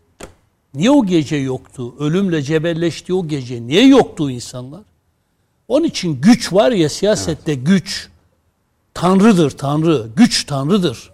Niye 0.75 0.91
o 0.91 1.07
gece 1.07 1.37
yoktu? 1.37 1.95
Ölümle 1.99 2.43
cebelleşti 2.43 3.15
o 3.15 3.29
gece. 3.29 3.67
Niye 3.67 3.87
yoktu 3.87 4.31
insanlar? 4.31 4.83
Onun 5.69 5.85
için 5.85 6.21
güç 6.21 6.53
var 6.53 6.73
ya 6.73 6.89
siyasette 6.89 7.55
güç. 7.55 8.11
Tanrıdır 8.97 9.51
Tanrı. 9.51 10.07
Güç 10.17 10.45
Tanrıdır. 10.45 11.11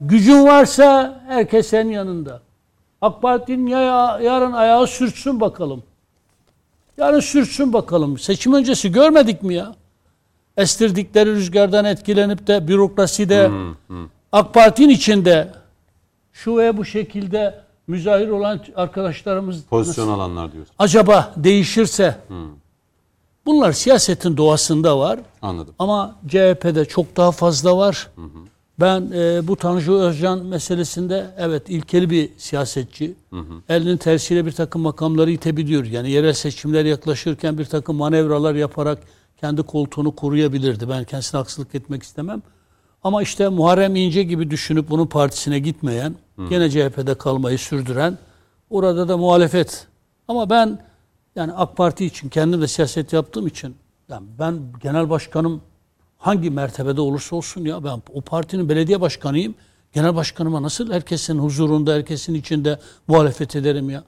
Gücün 0.00 0.44
varsa 0.44 1.20
herkes 1.28 1.66
senin 1.66 1.90
yanında. 1.90 2.40
AK 3.00 3.22
Parti'nin 3.22 3.66
ya, 3.66 4.18
yarın 4.22 4.52
ayağı 4.52 4.86
sürtsün 4.86 5.40
bakalım. 5.40 5.82
Yarın 6.98 7.20
sürtsün 7.20 7.72
bakalım. 7.72 8.18
Seçim 8.18 8.54
öncesi 8.54 8.92
görmedik 8.92 9.42
mi 9.42 9.54
ya? 9.54 9.74
Estirdikleri 10.56 11.30
rüzgardan 11.30 11.84
etkilenip 11.84 12.46
de 12.46 12.68
bürokraside 12.68 13.50
AK 14.32 14.54
Parti'nin 14.54 14.88
içinde 14.88 15.52
şu 16.32 16.56
ve 16.56 16.76
bu 16.76 16.84
şekilde 16.84 17.60
müzahir 17.86 18.28
olan 18.28 18.60
arkadaşlarımız 18.76 19.62
Pozisyon 19.62 20.08
alanlar 20.08 20.52
diyorsun. 20.52 20.74
acaba 20.78 21.32
değişirse 21.36 22.16
bunlar 23.46 23.72
siyasetin 23.72 24.36
doğasında 24.36 24.98
var. 24.98 25.20
Anladım. 25.42 25.74
Ama 25.78 26.16
CHP'de 26.28 26.84
çok 26.84 27.16
daha 27.16 27.32
fazla 27.32 27.76
var. 27.76 28.10
Ben 28.80 29.10
e, 29.14 29.48
bu 29.48 29.56
Tanju 29.56 29.94
Özcan 29.94 30.44
meselesinde 30.44 31.26
evet 31.38 31.62
ilkeli 31.68 32.10
bir 32.10 32.30
siyasetçi. 32.36 33.14
Elinin 33.68 33.96
tersiyle 33.96 34.46
bir 34.46 34.52
takım 34.52 34.82
makamları 34.82 35.30
itebiliyor. 35.30 35.84
Yani 35.84 36.10
yerel 36.10 36.32
seçimler 36.32 36.84
yaklaşırken 36.84 37.58
bir 37.58 37.64
takım 37.64 37.96
manevralar 37.96 38.54
yaparak 38.54 38.98
kendi 39.40 39.62
koltuğunu 39.62 40.16
koruyabilirdi. 40.16 40.88
Ben 40.88 41.04
kendisine 41.04 41.38
haksızlık 41.38 41.74
etmek 41.74 42.02
istemem. 42.02 42.42
Ama 43.04 43.22
işte 43.22 43.48
Muharrem 43.48 43.96
İnce 43.96 44.22
gibi 44.22 44.50
düşünüp 44.50 44.90
bunun 44.90 45.06
partisine 45.06 45.58
gitmeyen, 45.58 46.14
gene 46.48 46.70
CHP'de 46.70 47.14
kalmayı 47.14 47.58
sürdüren, 47.58 48.18
orada 48.70 49.08
da 49.08 49.16
muhalefet. 49.16 49.86
Ama 50.28 50.50
ben 50.50 50.78
yani 51.36 51.52
AK 51.52 51.76
Parti 51.76 52.04
için 52.06 52.28
kendim 52.28 52.60
de 52.60 52.68
siyaset 52.68 53.12
yaptığım 53.12 53.46
için 53.46 53.76
yani 54.08 54.26
ben 54.38 54.58
genel 54.82 55.10
başkanım 55.10 55.60
hangi 56.18 56.50
mertebede 56.50 57.00
olursa 57.00 57.36
olsun 57.36 57.64
ya 57.64 57.84
ben 57.84 58.02
o 58.14 58.20
partinin 58.20 58.68
belediye 58.68 59.00
başkanıyım. 59.00 59.54
Genel 59.92 60.14
başkanıma 60.16 60.62
nasıl 60.62 60.92
herkesin 60.92 61.38
huzurunda, 61.38 61.92
herkesin 61.94 62.34
içinde 62.34 62.78
muhalefet 63.08 63.56
ederim 63.56 63.90
ya? 63.90 64.04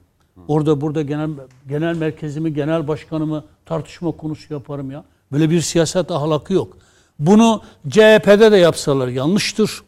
Orada 0.47 0.81
burada 0.81 1.01
genel 1.01 1.29
genel 1.69 1.95
merkezimi, 1.97 2.53
genel 2.53 2.87
başkanımı 2.87 3.43
tartışma 3.65 4.11
konusu 4.11 4.53
yaparım 4.53 4.91
ya. 4.91 5.03
Böyle 5.31 5.49
bir 5.49 5.61
siyaset 5.61 6.11
ahlakı 6.11 6.53
yok. 6.53 6.77
Bunu 7.19 7.61
CHP'de 7.89 8.51
de 8.51 8.57
yapsalar 8.57 9.07
yanlıştır. 9.07 9.83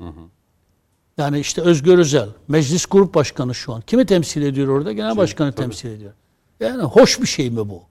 Yani 1.18 1.40
işte 1.40 1.62
Özgür 1.62 2.00
Özel, 2.00 2.30
meclis 2.48 2.86
grup 2.86 3.16
başkanı 3.16 3.56
şu 3.56 3.74
an. 3.74 3.82
Kimi 3.82 4.06
temsil 4.06 4.42
ediyor 4.42 4.68
orada? 4.68 4.92
Genel 4.92 5.18
başkanı 5.18 5.52
temsil 5.54 5.90
ediyor. 5.90 6.14
Yani 6.60 6.84
hoş 6.84 7.22
bir 7.22 7.28
şey 7.28 7.50
mi 7.50 7.70
bu? 7.70 7.84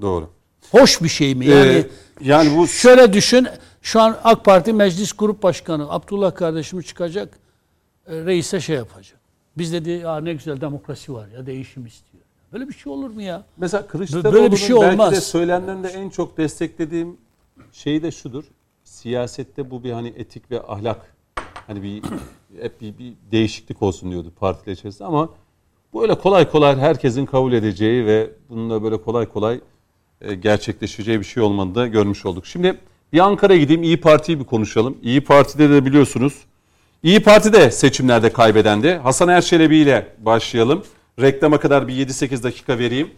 Doğru. 0.00 0.30
Hoş 0.70 1.02
bir 1.02 1.08
şey 1.08 1.34
mi? 1.34 1.46
Yani 1.46 1.68
Ee, 1.70 1.86
yani 2.20 2.56
bu 2.58 2.66
şöyle 2.68 3.12
düşün. 3.12 3.46
Şu 3.82 4.00
an 4.00 4.18
AK 4.24 4.44
Parti 4.44 4.72
Meclis 4.72 5.12
Grup 5.12 5.42
Başkanı 5.42 5.90
Abdullah 5.90 6.34
kardeşimi 6.34 6.84
çıkacak. 6.84 7.38
e, 8.06 8.24
reise 8.24 8.60
şey 8.60 8.76
yapacak. 8.76 9.20
Biz 9.58 9.72
dedi 9.72 9.90
ya 9.90 10.20
ne 10.20 10.32
güzel 10.32 10.60
demokrasi 10.60 11.14
var 11.14 11.28
ya 11.28 11.46
değişim 11.46 11.86
istiyor. 11.86 12.24
Böyle 12.52 12.68
bir 12.68 12.74
şey 12.74 12.92
olur 12.92 13.10
mu 13.10 13.22
ya? 13.22 13.44
Mesela 13.56 13.86
Kılıçdaroğlu'nun 13.86 14.32
Böyle 14.34 14.52
bir 14.52 14.56
şey 14.56 14.76
belki 14.76 14.86
de 14.98 15.02
olmaz. 15.02 15.24
söylemlerinde 15.24 15.88
en 15.88 16.10
çok 16.10 16.36
desteklediğim 16.38 17.16
şey 17.72 18.02
de 18.02 18.10
şudur. 18.10 18.44
Siyasette 18.84 19.70
bu 19.70 19.84
bir 19.84 19.92
hani 19.92 20.08
etik 20.16 20.50
ve 20.50 20.62
ahlak 20.62 21.14
hani 21.66 21.82
bir 21.82 22.02
hep 22.60 22.80
bir, 22.80 22.98
bir 22.98 23.14
değişiklik 23.30 23.82
olsun 23.82 24.10
diyordu 24.10 24.32
partiler 24.40 24.72
içerisinde 24.76 25.04
ama 25.08 25.28
bu 25.92 26.02
öyle 26.02 26.14
kolay 26.14 26.50
kolay 26.50 26.76
herkesin 26.76 27.26
kabul 27.26 27.52
edeceği 27.52 28.06
ve 28.06 28.30
bununla 28.48 28.82
böyle 28.82 29.02
kolay 29.02 29.26
kolay 29.26 29.60
e, 30.20 30.34
gerçekleşeceği 30.34 31.20
bir 31.20 31.24
şey 31.24 31.42
olmadığını 31.42 31.74
da 31.74 31.86
görmüş 31.86 32.26
olduk. 32.26 32.46
Şimdi 32.46 32.78
bir 33.12 33.18
Ankara'ya 33.18 33.60
gideyim 33.60 33.82
İyi 33.82 34.00
Parti'yi 34.00 34.40
bir 34.40 34.44
konuşalım. 34.44 34.98
İyi 35.02 35.20
Parti'de 35.20 35.70
de 35.70 35.84
biliyorsunuz 35.84 36.34
İyi 37.02 37.22
Parti 37.22 37.52
de 37.52 37.70
seçimlerde 37.70 38.32
kaybedendi. 38.32 38.94
Hasan 38.94 39.28
Erçelebi 39.28 39.76
ile 39.76 40.06
başlayalım. 40.18 40.84
Reklama 41.20 41.60
kadar 41.60 41.88
bir 41.88 42.06
7-8 42.06 42.42
dakika 42.42 42.78
vereyim. 42.78 43.10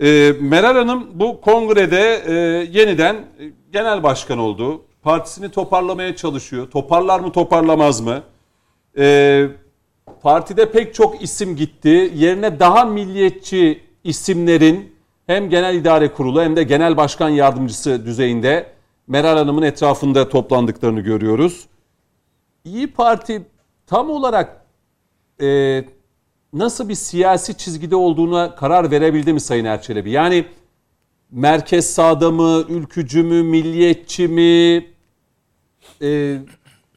Ee, 0.00 0.32
Meral 0.40 0.76
Hanım 0.76 1.06
bu 1.14 1.40
kongrede 1.40 2.22
e, 2.26 2.32
yeniden 2.78 3.14
e, 3.14 3.52
genel 3.72 4.02
başkan 4.02 4.38
oldu. 4.38 4.82
Partisini 5.02 5.50
toparlamaya 5.50 6.16
çalışıyor. 6.16 6.70
Toparlar 6.70 7.20
mı 7.20 7.32
toparlamaz 7.32 8.00
mı? 8.00 8.22
Ee, 8.98 9.46
partide 10.22 10.70
pek 10.70 10.94
çok 10.94 11.22
isim 11.22 11.56
gitti. 11.56 12.12
Yerine 12.14 12.60
daha 12.60 12.84
milliyetçi 12.84 13.82
isimlerin 14.04 14.96
hem 15.26 15.50
genel 15.50 15.74
idare 15.74 16.12
kurulu 16.12 16.42
hem 16.42 16.56
de 16.56 16.62
genel 16.62 16.96
başkan 16.96 17.28
yardımcısı 17.28 18.06
düzeyinde 18.06 18.66
Meral 19.06 19.36
Hanım'ın 19.36 19.62
etrafında 19.62 20.28
toplandıklarını 20.28 21.00
görüyoruz. 21.00 21.66
İyi 22.64 22.92
Parti 22.92 23.42
tam 23.86 24.10
olarak 24.10 24.66
e, 25.42 25.84
nasıl 26.52 26.88
bir 26.88 26.94
siyasi 26.94 27.56
çizgide 27.56 27.96
olduğuna 27.96 28.54
karar 28.54 28.90
verebildi 28.90 29.32
mi 29.32 29.40
Sayın 29.40 29.64
Erçelebi? 29.64 30.10
Yani 30.10 30.46
merkez 31.30 31.90
sağda 31.90 32.30
mı, 32.30 32.64
ülkücü 32.68 33.22
mü, 33.22 33.42
milliyetçi 33.42 34.28
mi? 34.28 34.86
E, 36.02 36.38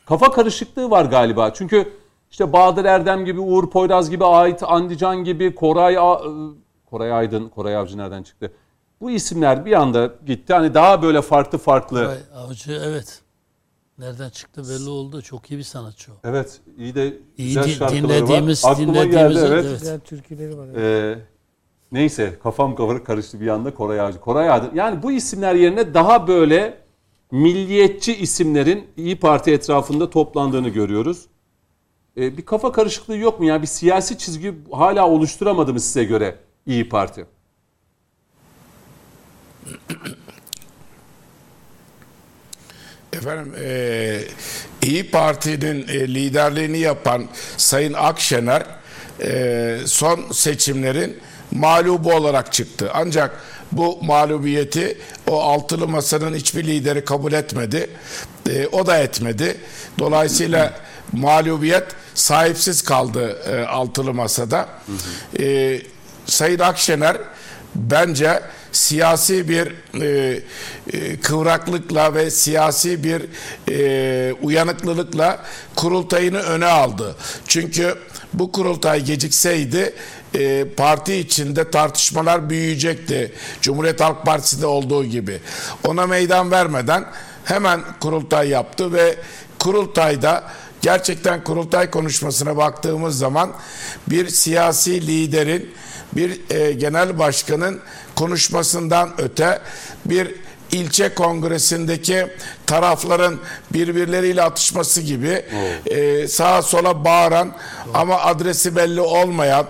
kafa 0.06 0.31
karışıklığı 0.31 0.90
var 0.90 1.06
galiba. 1.06 1.53
Çünkü 1.53 1.98
işte 2.40 2.53
Bahadır 2.53 2.86
Erdem 2.86 3.26
gibi, 3.26 3.40
Uğur 3.40 3.70
Poyraz 3.70 4.10
gibi, 4.10 4.26
Ait 4.26 4.64
Andican 4.64 5.24
gibi, 5.24 5.56
Koray 5.56 5.98
A- 5.98 6.22
Koray 6.90 7.11
Aydın, 7.14 7.49
Koray 7.49 7.76
Avcı 7.76 7.98
nereden 7.98 8.24
çıktı? 8.24 8.52
Bu 9.02 9.11
isimler 9.11 9.66
bir 9.66 9.74
anda 9.74 10.11
gitti. 10.26 10.53
Hani 10.53 10.74
daha 10.74 11.02
böyle 11.02 11.22
farklı 11.22 11.57
farklı. 11.57 12.07
Vay, 12.07 12.18
Avcı 12.36 12.82
evet. 12.86 13.22
Nereden 13.98 14.30
çıktı 14.30 14.64
belli 14.70 14.90
oldu. 14.90 15.22
Çok 15.22 15.52
iyi 15.52 15.57
bir 15.57 15.64
sanatçı 15.64 16.11
o. 16.11 16.16
Evet, 16.24 16.60
iyi 16.78 16.95
de 16.95 17.18
İyi 17.38 17.48
güzel 17.48 17.64
di- 17.64 17.70
şarkıları 17.72 18.03
dinlediğimiz- 18.03 18.66
var. 18.66 18.72
Aklıma 18.72 18.94
dinlediğimiz- 18.94 19.11
geldi 19.34 19.40
evet. 19.53 19.66
evet. 19.68 19.80
Güzel 19.80 19.99
türküleri 19.99 20.57
var. 20.57 20.68
Ee, 20.68 21.20
neyse 21.91 22.34
kafam 22.44 22.76
kavarık 22.76 23.06
karıştı 23.06 23.41
bir 23.41 23.48
anda 23.48 23.74
Koray 23.74 23.99
Avcı. 24.02 24.20
Koray 24.20 24.49
Avcı. 24.49 24.70
Yani 24.76 25.03
bu 25.03 25.11
isimler 25.11 25.56
yerine 25.56 25.94
daha 25.94 26.28
böyle 26.28 26.78
milliyetçi 27.32 28.16
isimlerin 28.16 28.88
İyi 28.98 29.20
Parti 29.20 29.52
etrafında 29.52 30.10
toplandığını 30.10 30.70
görüyoruz. 30.70 31.26
Ee, 32.18 32.38
bir 32.38 32.45
kafa 32.45 32.72
karışıklığı 32.72 33.18
yok 33.18 33.40
mu 33.40 33.45
ya? 33.45 33.61
Bir 33.61 33.68
siyasi 33.68 34.18
çizgi 34.18 34.53
hala 34.72 35.07
oluşturamadı 35.07 35.73
mı 35.73 35.80
size 35.80 36.03
göre 36.03 36.36
İyi 36.65 36.90
Parti? 36.90 37.26
Efendim 43.14 43.53
e, 43.64 44.22
İyi 44.81 45.11
Parti'nin 45.11 45.88
e, 45.88 46.07
liderliğini 46.07 46.77
yapan 46.80 47.26
Sayın 47.57 47.94
Akşener 47.94 48.64
e, 49.23 49.77
son 49.86 50.31
seçimlerin 50.31 51.18
mağlubu 51.52 52.14
olarak 52.14 52.53
çıktı. 52.53 52.91
Ancak 52.94 53.44
bu 53.72 53.99
mağlubiyeti 54.03 54.98
o 55.27 55.41
altılı 55.41 55.88
masanın 55.88 56.36
hiçbir 56.36 56.64
lideri 56.68 57.06
kabul 57.06 57.34
etmedi. 57.34 57.90
E, 58.49 58.68
o 58.68 58.86
da 58.86 58.98
etmedi. 58.98 59.57
Dolayısıyla 59.99 60.73
mağlubiyet 61.14 61.84
sahipsiz 62.15 62.81
kaldı 62.81 63.40
e, 63.52 63.65
altılı 63.65 64.14
masada. 64.14 64.69
E, 65.40 65.81
Sayın 66.26 66.60
Akşener 66.60 67.18
bence 67.76 68.41
siyasi 68.72 69.49
bir 69.49 69.73
e, 70.02 70.40
e, 70.94 71.19
kıvraklıkla 71.19 72.14
ve 72.15 72.31
siyasi 72.31 73.03
bir 73.03 73.22
e, 73.69 74.34
uyanıklılıkla 74.34 75.44
kurultayını 75.76 76.40
öne 76.40 76.65
aldı. 76.65 77.15
Çünkü 77.48 77.95
bu 78.34 78.52
kurultay 78.52 79.06
gecikseydi 79.06 79.94
e, 80.36 80.65
parti 80.77 81.15
içinde 81.15 81.72
tartışmalar 81.72 82.49
büyüyecekti. 82.49 83.34
Cumhuriyet 83.61 84.02
Halk 84.02 84.26
Partisi'nde 84.26 84.65
olduğu 84.65 85.06
gibi. 85.06 85.40
Ona 85.88 86.07
meydan 86.07 86.52
vermeden 86.52 87.06
hemen 87.45 87.81
kurultay 87.99 88.49
yaptı 88.49 88.94
ve 88.94 89.15
kurultayda 89.60 90.44
gerçekten 90.81 91.43
kurultay 91.43 91.89
konuşmasına 91.89 92.57
baktığımız 92.57 93.18
zaman 93.18 93.51
bir 94.07 94.30
siyasi 94.30 95.07
liderin 95.07 95.73
bir 96.14 96.56
e, 96.56 96.72
genel 96.72 97.19
başkanın 97.19 97.80
konuşmasından 98.15 99.10
öte 99.18 99.61
bir 100.06 100.35
ilçe 100.72 101.14
kongresindeki 101.14 102.27
tarafların 102.65 103.39
birbirleriyle 103.73 104.43
atışması 104.43 105.01
gibi 105.01 105.45
e, 105.85 106.27
sağa 106.27 106.61
sola 106.61 107.06
bağıran 107.06 107.56
ama 107.93 108.19
adresi 108.19 108.76
belli 108.76 109.01
olmayan 109.01 109.65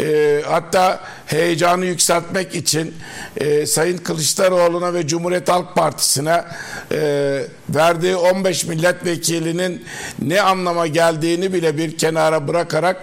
e, 0.00 0.42
hatta 0.46 1.00
heyecanı 1.26 1.84
yükseltmek 1.84 2.54
için 2.54 2.94
e, 3.36 3.66
Sayın 3.66 3.98
Kılıçdaroğlu'na 3.98 4.94
ve 4.94 5.06
Cumhuriyet 5.06 5.48
Halk 5.48 5.74
Partisi'ne 5.74 6.44
e, 6.92 7.42
verdiği 7.68 8.16
15 8.16 8.64
milletvekilinin 8.64 9.84
ne 10.22 10.40
anlama 10.40 10.86
geldiğini 10.86 11.52
bile 11.52 11.78
bir 11.78 11.98
kenara 11.98 12.48
bırakarak 12.48 12.96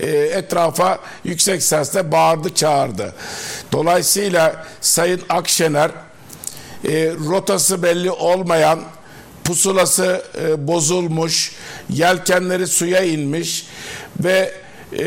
e, 0.00 0.10
etrafa 0.10 0.98
yüksek 1.24 1.62
sesle 1.62 2.12
bağırdı 2.12 2.54
çağırdı. 2.54 3.14
Dolayısıyla 3.72 4.66
Sayın 4.80 5.20
Akşener 5.28 5.90
e, 6.84 7.12
rotası 7.28 7.82
belli 7.82 8.10
olmayan 8.10 8.80
pusulası 9.44 10.22
e, 10.40 10.66
bozulmuş, 10.66 11.52
yelkenleri 11.90 12.66
suya 12.66 13.02
inmiş 13.02 13.66
ve 14.24 14.52
e, 14.92 15.04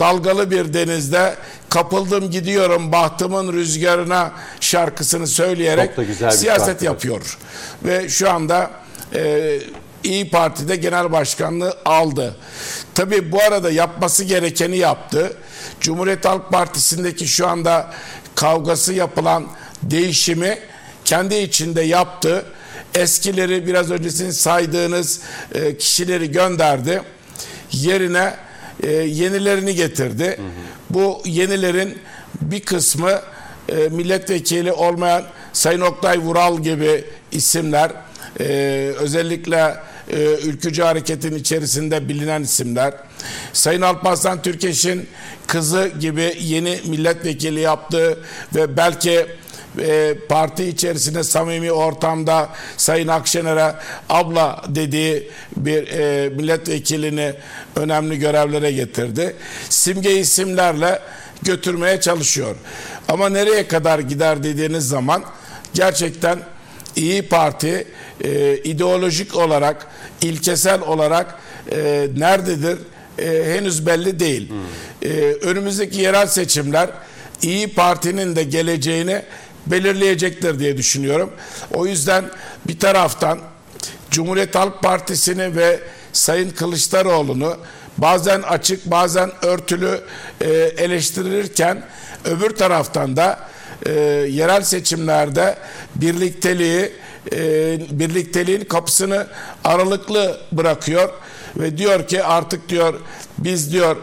dalgalı 0.00 0.50
bir 0.50 0.74
denizde 0.74 1.34
kapıldım 1.70 2.30
gidiyorum 2.30 2.92
bahtımın 2.92 3.52
rüzgarına 3.52 4.32
şarkısını 4.60 5.26
söyleyerek 5.26 5.90
siyaset 6.16 6.46
şarkıdır. 6.46 6.84
yapıyor. 6.84 7.38
Ve 7.84 8.08
şu 8.08 8.30
anda 8.30 8.70
e, 9.14 9.58
İyi 10.04 10.30
Parti'de 10.30 10.76
genel 10.76 11.12
başkanlığı 11.12 11.78
aldı. 11.84 12.36
Tabii 12.94 13.32
bu 13.32 13.42
arada 13.42 13.70
yapması 13.70 14.24
gerekeni 14.24 14.76
yaptı. 14.76 15.32
Cumhuriyet 15.80 16.24
Halk 16.24 16.52
Partisi'ndeki 16.52 17.28
şu 17.28 17.48
anda 17.48 17.90
kavgası 18.34 18.92
yapılan 18.94 19.46
değişimi 19.82 20.58
kendi 21.04 21.34
içinde 21.34 21.82
yaptı. 21.82 22.44
Eskileri 22.94 23.66
biraz 23.66 23.90
öncesini 23.90 24.32
saydığınız 24.32 25.20
e, 25.54 25.76
kişileri 25.76 26.32
gönderdi. 26.32 27.02
Yerine 27.72 28.34
e, 28.82 28.90
yenilerini 28.92 29.74
getirdi. 29.74 30.40
Bu 30.90 31.22
yenilerin 31.24 31.98
bir 32.40 32.60
kısmı 32.60 33.20
e, 33.68 33.88
milletvekili 33.88 34.72
olmayan 34.72 35.24
Sayın 35.52 35.80
Oktay 35.80 36.18
Vural 36.18 36.62
gibi 36.62 37.04
isimler 37.32 37.92
e, 38.40 38.44
özellikle 38.98 39.74
e, 40.10 40.20
ülkücü 40.22 40.82
hareketin 40.82 41.34
içerisinde 41.34 42.08
bilinen 42.08 42.42
isimler. 42.42 42.94
Sayın 43.52 43.80
Alparslan 43.80 44.42
Türkeş'in 44.42 45.08
kızı 45.46 45.92
gibi 46.00 46.36
yeni 46.40 46.80
milletvekili 46.86 47.60
yaptı 47.60 48.18
ve 48.54 48.76
belki 48.76 49.26
e, 49.80 50.14
parti 50.28 50.64
içerisinde 50.64 51.24
samimi 51.24 51.72
ortamda 51.72 52.48
Sayın 52.76 53.08
Akşener'e 53.08 53.74
abla 54.08 54.64
dediği 54.68 55.30
bir 55.56 55.88
e, 55.88 56.28
milletvekilini 56.28 57.34
önemli 57.76 58.18
görevlere 58.18 58.72
getirdi. 58.72 59.36
Simge 59.68 60.20
isimlerle 60.20 60.98
götürmeye 61.42 62.00
çalışıyor. 62.00 62.56
Ama 63.08 63.28
nereye 63.28 63.68
kadar 63.68 63.98
gider 63.98 64.42
dediğiniz 64.42 64.88
zaman 64.88 65.24
gerçekten 65.74 66.38
İyi 66.96 67.22
Parti 67.22 67.86
e, 68.24 68.56
ideolojik 68.56 69.36
olarak, 69.36 69.86
ilkesel 70.22 70.80
olarak 70.80 71.38
e, 71.72 72.08
nerededir 72.16 72.78
e, 73.18 73.54
henüz 73.54 73.86
belli 73.86 74.20
değil. 74.20 74.52
E, 75.02 75.08
önümüzdeki 75.42 76.00
yerel 76.00 76.26
seçimler 76.26 76.90
İyi 77.42 77.74
Parti'nin 77.74 78.36
de 78.36 78.42
geleceğini 78.42 79.22
belirleyecektir 79.70 80.58
diye 80.58 80.76
düşünüyorum. 80.76 81.30
O 81.74 81.86
yüzden 81.86 82.24
bir 82.68 82.78
taraftan 82.78 83.38
Cumhuriyet 84.10 84.54
Halk 84.54 84.82
Partisi'ni 84.82 85.56
ve 85.56 85.80
Sayın 86.12 86.50
Kılıçdaroğlu'nu 86.50 87.56
bazen 87.98 88.42
açık 88.42 88.86
bazen 88.86 89.30
örtülü 89.42 90.00
e, 90.40 90.50
eleştirilirken 90.54 91.82
öbür 92.24 92.50
taraftan 92.50 93.16
da 93.16 93.38
e, 93.86 93.92
yerel 94.30 94.62
seçimlerde 94.62 95.58
birlikteliği 95.94 96.92
e, 97.32 97.40
birlikteliğin 97.90 98.64
kapısını 98.64 99.26
aralıklı 99.64 100.40
bırakıyor 100.52 101.08
ve 101.56 101.78
diyor 101.78 102.08
ki 102.08 102.24
artık 102.24 102.68
diyor 102.68 102.94
biz 103.38 103.72
diyor 103.72 103.96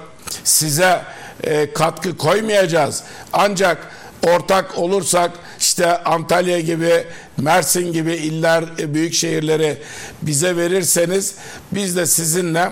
size 0.43 1.01
e, 1.43 1.73
katkı 1.73 2.17
koymayacağız 2.17 3.03
ancak 3.33 3.77
ortak 4.25 4.77
olursak 4.77 5.31
işte 5.59 6.03
Antalya 6.03 6.59
gibi 6.59 7.03
Mersin 7.37 7.93
gibi 7.93 8.13
iller 8.13 8.63
e, 8.79 8.93
büyük 8.93 9.13
şehirleri 9.13 9.77
bize 10.21 10.57
verirseniz 10.57 11.35
biz 11.71 11.95
de 11.95 12.05
sizinle 12.05 12.71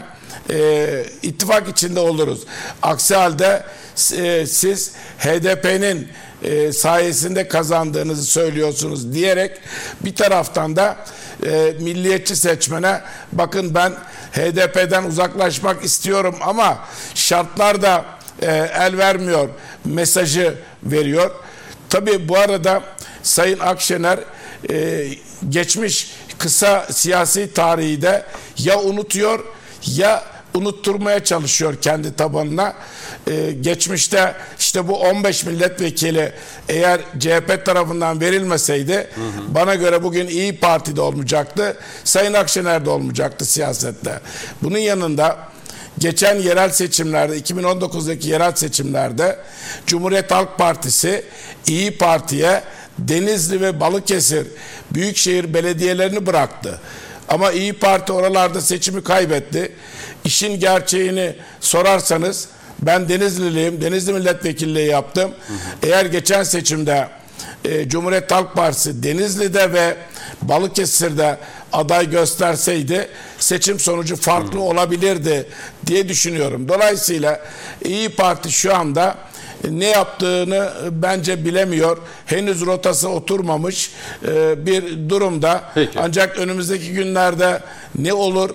e, 0.50 1.06
ittifak 1.22 1.70
içinde 1.70 2.00
oluruz. 2.00 2.40
Aksi 2.82 3.16
halde 3.16 3.64
e, 4.18 4.46
siz 4.48 4.92
HDP'nin 5.20 6.08
e, 6.44 6.74
sayesinde 6.74 7.48
kazandığınızı 7.48 8.26
söylüyorsunuz 8.26 9.14
diyerek 9.14 9.52
bir 10.06 10.16
taraftan 10.16 10.76
da 10.76 10.98
e, 11.46 11.74
milliyetçi 11.80 12.36
seçmene 12.36 13.02
bakın 13.32 13.76
ben 13.76 13.92
HDP'den 14.32 15.04
uzaklaşmak 15.04 15.84
istiyorum 15.84 16.36
ama 16.42 16.78
şartlar 17.16 17.82
da 17.82 18.06
e, 18.42 18.72
el 18.80 18.98
vermiyor 18.98 19.50
mesajı 19.86 20.56
veriyor. 20.84 21.32
Tabii 21.90 22.30
bu 22.30 22.38
arada 22.38 22.84
Sayın 23.24 23.60
Akşener 23.60 24.20
e, 24.70 25.08
geçmiş 25.50 26.12
kısa 26.38 26.88
siyasi 26.92 27.54
tarihi 27.54 28.02
de 28.02 28.26
ya 28.58 28.80
unutuyor 28.80 29.40
ya 29.86 30.24
unutturmaya 30.54 31.24
çalışıyor 31.24 31.76
kendi 31.82 32.16
tabanına. 32.16 32.74
Ee, 33.28 33.52
geçmişte 33.62 34.36
işte 34.60 34.88
bu 34.88 35.00
15 35.00 35.46
milletvekili 35.46 36.34
eğer 36.70 37.02
CHP 37.20 37.66
tarafından 37.66 38.22
verilmeseydi 38.22 39.10
bana 39.48 39.76
göre 39.76 40.04
bugün 40.04 40.28
İyi 40.28 40.60
Parti'de 40.60 41.02
olmayacaktı. 41.02 41.78
Sayın 42.04 42.34
Akşener'de 42.34 42.90
olmayacaktı 42.90 43.46
siyasette. 43.46 44.20
Bunun 44.64 44.78
yanında 44.78 45.38
geçen 45.98 46.40
yerel 46.40 46.70
seçimlerde 46.70 47.40
2019'daki 47.40 48.30
yerel 48.30 48.52
seçimlerde 48.56 49.40
Cumhuriyet 49.88 50.32
Halk 50.32 50.58
Partisi 50.58 51.26
İyi 51.68 51.98
Parti'ye 51.98 52.64
Denizli 53.00 53.62
ve 53.62 53.80
Balıkesir 53.80 54.48
büyükşehir 54.92 55.54
belediyelerini 55.54 56.26
bıraktı. 56.26 56.80
Ama 57.30 57.52
İyi 57.52 57.74
Parti 57.74 58.14
oralarda 58.14 58.62
seçimi 58.62 59.04
kaybetti. 59.04 59.72
İşin 60.26 60.60
gerçeğini 60.60 61.36
sorarsanız 61.60 62.48
ben 62.82 63.10
Denizliliyim. 63.10 63.82
Denizli 63.82 64.14
milletvekilliği 64.14 64.88
yaptım. 64.88 65.32
Eğer 65.84 66.06
geçen 66.06 66.44
seçimde 66.44 67.08
e, 67.66 67.90
Cumhuriyet 67.90 68.32
Halk 68.32 68.56
Partisi 68.56 69.04
Denizli'de 69.04 69.74
ve 69.74 69.98
Balıkesir'de 70.42 71.38
aday 71.74 72.10
gösterseydi 72.10 73.10
seçim 73.40 73.80
sonucu 73.80 74.16
farklı 74.16 74.62
olabilirdi 74.62 75.48
diye 75.86 76.10
düşünüyorum. 76.10 76.70
Dolayısıyla 76.70 77.40
İyi 77.86 78.10
Parti 78.10 78.52
şu 78.52 78.76
anda 78.76 79.16
ne 79.70 79.88
yaptığını 79.88 80.72
bence 80.92 81.46
bilemiyor. 81.46 81.98
Henüz 82.26 82.66
rotası 82.66 83.10
oturmamış 83.10 83.92
e, 84.28 84.66
bir 84.66 85.10
durumda. 85.10 85.64
Peki. 85.76 86.00
Ancak 86.00 86.38
önümüzdeki 86.38 86.94
günlerde 86.94 87.60
ne 87.96 88.14
olur 88.14 88.50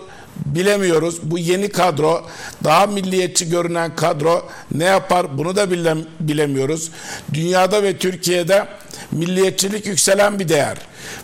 bilemiyoruz. 0.47 1.19
Bu 1.23 1.39
yeni 1.39 1.69
kadro, 1.69 2.27
daha 2.65 2.87
milliyetçi 2.87 3.51
görünen 3.51 3.97
kadro 3.97 4.49
ne 4.71 4.85
yapar 4.85 5.39
bunu 5.39 5.57
da 5.57 5.71
bile, 5.71 5.97
bilemiyoruz. 6.21 6.91
Dünyada 7.35 7.83
ve 7.83 7.97
Türkiye'de 7.97 8.69
milliyetçilik 9.13 9.87
yükselen 9.87 10.39
bir 10.39 10.49
değer 10.49 10.77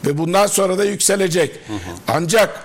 ve 0.06 0.18
bundan 0.18 0.46
sonra 0.46 0.78
da 0.78 0.84
yükselecek. 0.84 1.60
Ancak 2.08 2.64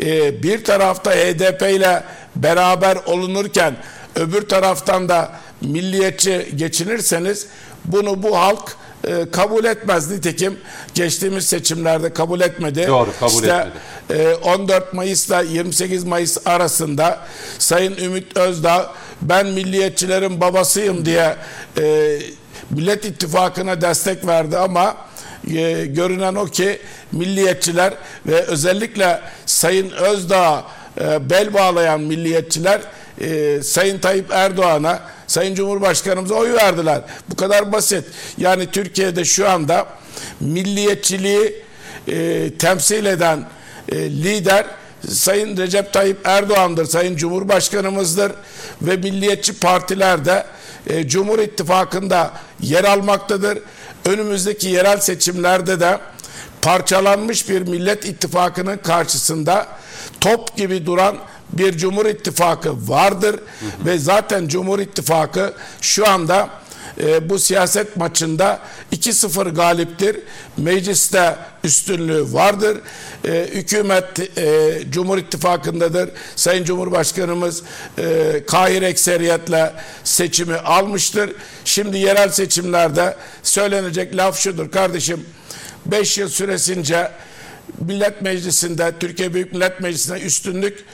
e, 0.00 0.42
bir 0.42 0.64
tarafta 0.64 1.10
HDP 1.10 1.62
ile 1.62 2.04
beraber 2.36 2.96
olunurken 3.06 3.76
öbür 4.14 4.48
taraftan 4.48 5.08
da 5.08 5.32
milliyetçi 5.60 6.48
geçinirseniz 6.56 7.46
bunu 7.84 8.22
bu 8.22 8.38
halk 8.38 8.76
e, 9.06 9.30
kabul 9.32 9.64
etmez. 9.64 10.10
Nitekim 10.10 10.58
geçtiğimiz 10.94 11.46
seçimlerde 11.46 12.12
kabul 12.12 12.40
etmedi. 12.40 12.84
Doğru, 12.88 13.10
kabul 13.20 13.32
İşte, 13.32 13.66
etmedi. 14.08 14.22
e, 14.22 14.34
14 14.34 14.92
Mayıs'la 14.92 15.40
28 15.40 16.04
Mayıs 16.04 16.38
arasında 16.46 17.20
Sayın 17.58 17.96
Ümit 17.96 18.36
Özdağ 18.36 18.92
ben 19.22 19.46
milliyetçilerin 19.46 20.40
babasıyım 20.40 21.04
diye 21.06 21.36
e, 21.80 22.18
Millet 22.70 23.04
İttifakı'na 23.04 23.80
destek 23.80 24.26
verdi 24.26 24.58
ama 24.58 24.96
e, 25.54 25.86
görünen 25.86 26.34
o 26.34 26.46
ki 26.46 26.78
milliyetçiler 27.12 27.94
ve 28.26 28.42
özellikle 28.42 29.20
Sayın 29.46 29.90
Özdağ'a 29.90 30.64
e, 31.00 31.30
bel 31.30 31.54
bağlayan 31.54 32.00
milliyetçiler 32.00 32.80
e, 33.20 33.62
Sayın 33.62 33.98
Tayyip 33.98 34.30
Erdoğan'a, 34.30 35.00
Sayın 35.26 35.54
Cumhurbaşkanımıza 35.54 36.34
oy 36.34 36.52
verdiler. 36.52 37.02
Bu 37.30 37.36
kadar 37.36 37.72
basit. 37.72 38.04
Yani 38.38 38.70
Türkiye'de 38.70 39.24
şu 39.24 39.50
anda 39.50 39.86
milliyetçiliği 40.40 41.62
e, 42.08 42.50
temsil 42.58 43.06
eden 43.06 43.44
e, 43.88 43.96
lider 43.96 44.66
Sayın 45.08 45.56
Recep 45.56 45.92
Tayyip 45.92 46.18
Erdoğan'dır, 46.24 46.84
Sayın 46.84 47.16
Cumhurbaşkanımızdır 47.16 48.32
ve 48.82 48.96
milliyetçi 48.96 49.52
partiler 49.60 50.24
de 50.24 50.46
e, 50.86 51.08
Cumhur 51.08 51.38
İttifakı'nda 51.38 52.30
yer 52.60 52.84
almaktadır. 52.84 53.58
Önümüzdeki 54.04 54.68
yerel 54.68 55.00
seçimlerde 55.00 55.80
de 55.80 55.98
parçalanmış 56.62 57.48
bir 57.48 57.62
Millet 57.62 58.04
İttifakı'nın 58.04 58.76
karşısında 58.76 59.66
top 60.20 60.56
gibi 60.56 60.86
duran 60.86 61.16
bir 61.52 61.78
Cumhur 61.78 62.06
İttifakı 62.06 62.88
vardır 62.88 63.40
ve 63.84 63.98
zaten 63.98 64.48
Cumhur 64.48 64.78
İttifakı 64.78 65.54
şu 65.80 66.08
anda 66.08 66.48
e, 67.00 67.28
bu 67.30 67.38
siyaset 67.38 67.96
maçında 67.96 68.60
2-0 68.92 69.54
galiptir. 69.54 70.16
Mecliste 70.56 71.36
üstünlüğü 71.64 72.32
vardır. 72.32 72.78
E, 73.24 73.48
hükümet 73.52 74.38
e, 74.38 74.78
Cumhur 74.90 75.18
İttifakı'ndadır. 75.18 76.10
Sayın 76.36 76.64
Cumhurbaşkanımız 76.64 77.62
e, 77.98 78.42
kahir 78.46 78.82
ekseriyetle 78.82 79.72
seçimi 80.04 80.56
almıştır. 80.56 81.30
Şimdi 81.64 81.98
yerel 81.98 82.28
seçimlerde 82.28 83.16
söylenecek 83.42 84.16
laf 84.16 84.38
şudur 84.38 84.70
kardeşim. 84.70 85.26
5 85.86 86.18
yıl 86.18 86.28
süresince 86.28 87.10
Millet 87.86 88.22
Meclisi'nde, 88.22 88.92
Türkiye 89.00 89.34
Büyük 89.34 89.52
Millet 89.52 89.80
Meclisi'nde 89.80 90.20
üstünlük 90.20 90.84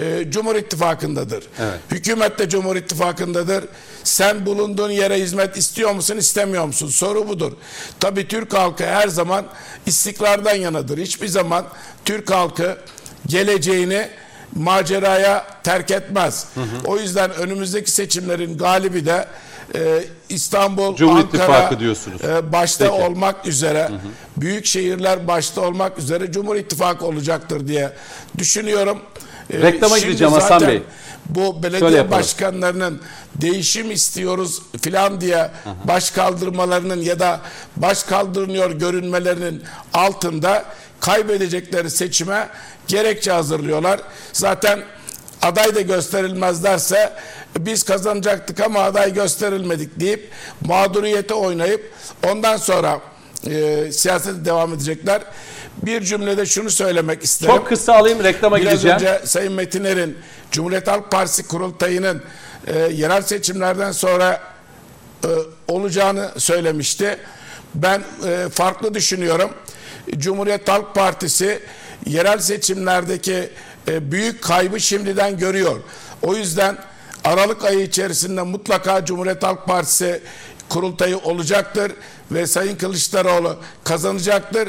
e, 0.00 0.30
Cumhur 0.30 0.56
İttifakı'ndadır. 0.56 1.44
Evet. 1.60 1.80
Hükümet 1.90 2.38
de 2.38 2.48
Cumhur 2.48 2.76
İttifakı'ndadır. 2.76 3.64
Sen 4.04 4.46
bulunduğun 4.46 4.90
yere 4.90 5.20
hizmet 5.20 5.56
istiyor 5.56 5.92
musun, 5.92 6.16
istemiyor 6.16 6.64
musun? 6.64 6.88
Soru 6.88 7.28
budur. 7.28 7.52
Tabii 8.00 8.28
Türk 8.28 8.54
halkı 8.54 8.84
her 8.86 9.08
zaman 9.08 9.46
istikrardan 9.86 10.54
yanadır. 10.54 10.98
Hiçbir 10.98 11.28
zaman 11.28 11.66
Türk 12.04 12.30
halkı 12.30 12.78
geleceğini 13.26 14.08
maceraya 14.54 15.46
terk 15.64 15.90
etmez. 15.90 16.46
O 16.84 16.98
yüzden 16.98 17.34
önümüzdeki 17.34 17.90
seçimlerin 17.90 18.58
galibi 18.58 19.06
de 19.06 19.28
e, 19.74 20.04
İstanbul, 20.28 20.96
Cumhur 20.96 21.16
Ankara 21.16 21.26
İttifakı 21.28 21.80
diyorsunuz. 21.80 22.24
e, 22.24 22.52
başta 22.52 22.84
Peki. 22.90 23.02
olmak 23.02 23.46
üzere 23.46 23.90
büyük 24.36 24.66
şehirler 24.66 25.28
başta 25.28 25.60
olmak 25.60 25.98
üzere 25.98 26.32
Cumhur 26.32 26.56
İttifakı 26.56 27.06
olacaktır 27.06 27.68
diye 27.68 27.92
düşünüyorum. 28.38 28.98
E, 29.52 29.58
Reklama 29.58 29.98
gideceğim 29.98 30.32
Hasan 30.32 30.60
Bey. 30.66 30.82
Bu 31.28 31.62
belediye 31.62 32.10
başkanlarının 32.10 33.00
değişim 33.34 33.90
istiyoruz 33.90 34.62
filan 34.82 35.20
diye 35.20 35.50
baş 35.84 36.10
kaldırmalarının 36.10 37.00
ya 37.02 37.18
da 37.20 37.40
baş 37.76 38.02
kaldırılıyor 38.02 38.70
görünmelerinin 38.70 39.62
altında 39.92 40.64
kaybedecekleri 41.00 41.90
seçime 41.90 42.48
gerekçe 42.86 43.32
hazırlıyorlar. 43.32 44.00
Zaten 44.32 44.80
aday 45.46 45.74
da 45.74 45.80
gösterilmezlerse 45.80 47.12
biz 47.58 47.82
kazanacaktık 47.82 48.60
ama 48.60 48.80
aday 48.80 49.14
gösterilmedik 49.14 50.00
deyip 50.00 50.30
mağduriyete 50.66 51.34
oynayıp 51.34 51.92
ondan 52.26 52.56
sonra 52.56 53.00
e, 53.46 53.92
siyasete 53.92 54.44
devam 54.44 54.74
edecekler. 54.74 55.22
Bir 55.82 56.00
cümlede 56.04 56.46
şunu 56.46 56.70
söylemek 56.70 57.24
isterim. 57.24 57.54
Çok 57.54 57.68
kısa 57.68 57.94
alayım 57.94 58.24
reklama 58.24 58.56
Biraz 58.56 58.72
gideceğim. 58.72 58.96
önce 58.96 59.20
Sayın 59.26 59.52
Metiner'in 59.52 60.18
Cumhuriyet 60.50 60.88
Halk 60.88 61.10
Partisi 61.10 61.48
kurultayının 61.48 62.22
e, 62.66 62.78
yerel 62.78 63.22
seçimlerden 63.22 63.92
sonra 63.92 64.40
e, 65.24 65.28
olacağını 65.68 66.30
söylemişti. 66.38 67.18
Ben 67.74 68.02
e, 68.26 68.48
farklı 68.48 68.94
düşünüyorum. 68.94 69.50
Cumhuriyet 70.18 70.68
Halk 70.68 70.94
Partisi 70.94 71.62
yerel 72.06 72.38
seçimlerdeki 72.38 73.50
e, 73.88 74.12
büyük 74.12 74.42
kaybı 74.42 74.80
şimdiden 74.80 75.38
görüyor. 75.38 75.80
O 76.22 76.36
yüzden 76.36 76.78
Aralık 77.24 77.64
ayı 77.64 77.80
içerisinde 77.80 78.42
mutlaka 78.42 79.04
Cumhuriyet 79.04 79.42
Halk 79.42 79.66
Partisi 79.66 80.22
kurultayı 80.68 81.18
olacaktır 81.18 81.92
ve 82.32 82.46
Sayın 82.46 82.76
Kılıçdaroğlu 82.76 83.56
kazanacaktır. 83.84 84.68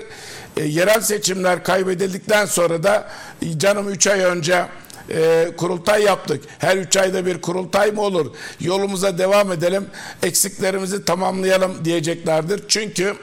E, 0.57 0.63
yerel 0.63 1.01
seçimler 1.01 1.63
kaybedildikten 1.63 2.45
sonra 2.45 2.83
da 2.83 3.09
canım 3.57 3.89
3 3.89 4.07
ay 4.07 4.19
önce 4.19 4.65
e, 5.09 5.51
kurultay 5.57 6.03
yaptık. 6.03 6.43
Her 6.59 6.77
üç 6.77 6.97
ayda 6.97 7.25
bir 7.25 7.41
kurultay 7.41 7.91
mı 7.91 8.01
olur? 8.01 8.35
Yolumuza 8.59 9.17
devam 9.17 9.51
edelim, 9.51 9.85
eksiklerimizi 10.23 11.05
tamamlayalım 11.05 11.85
diyeceklerdir. 11.85 12.63
Çünkü 12.67 13.15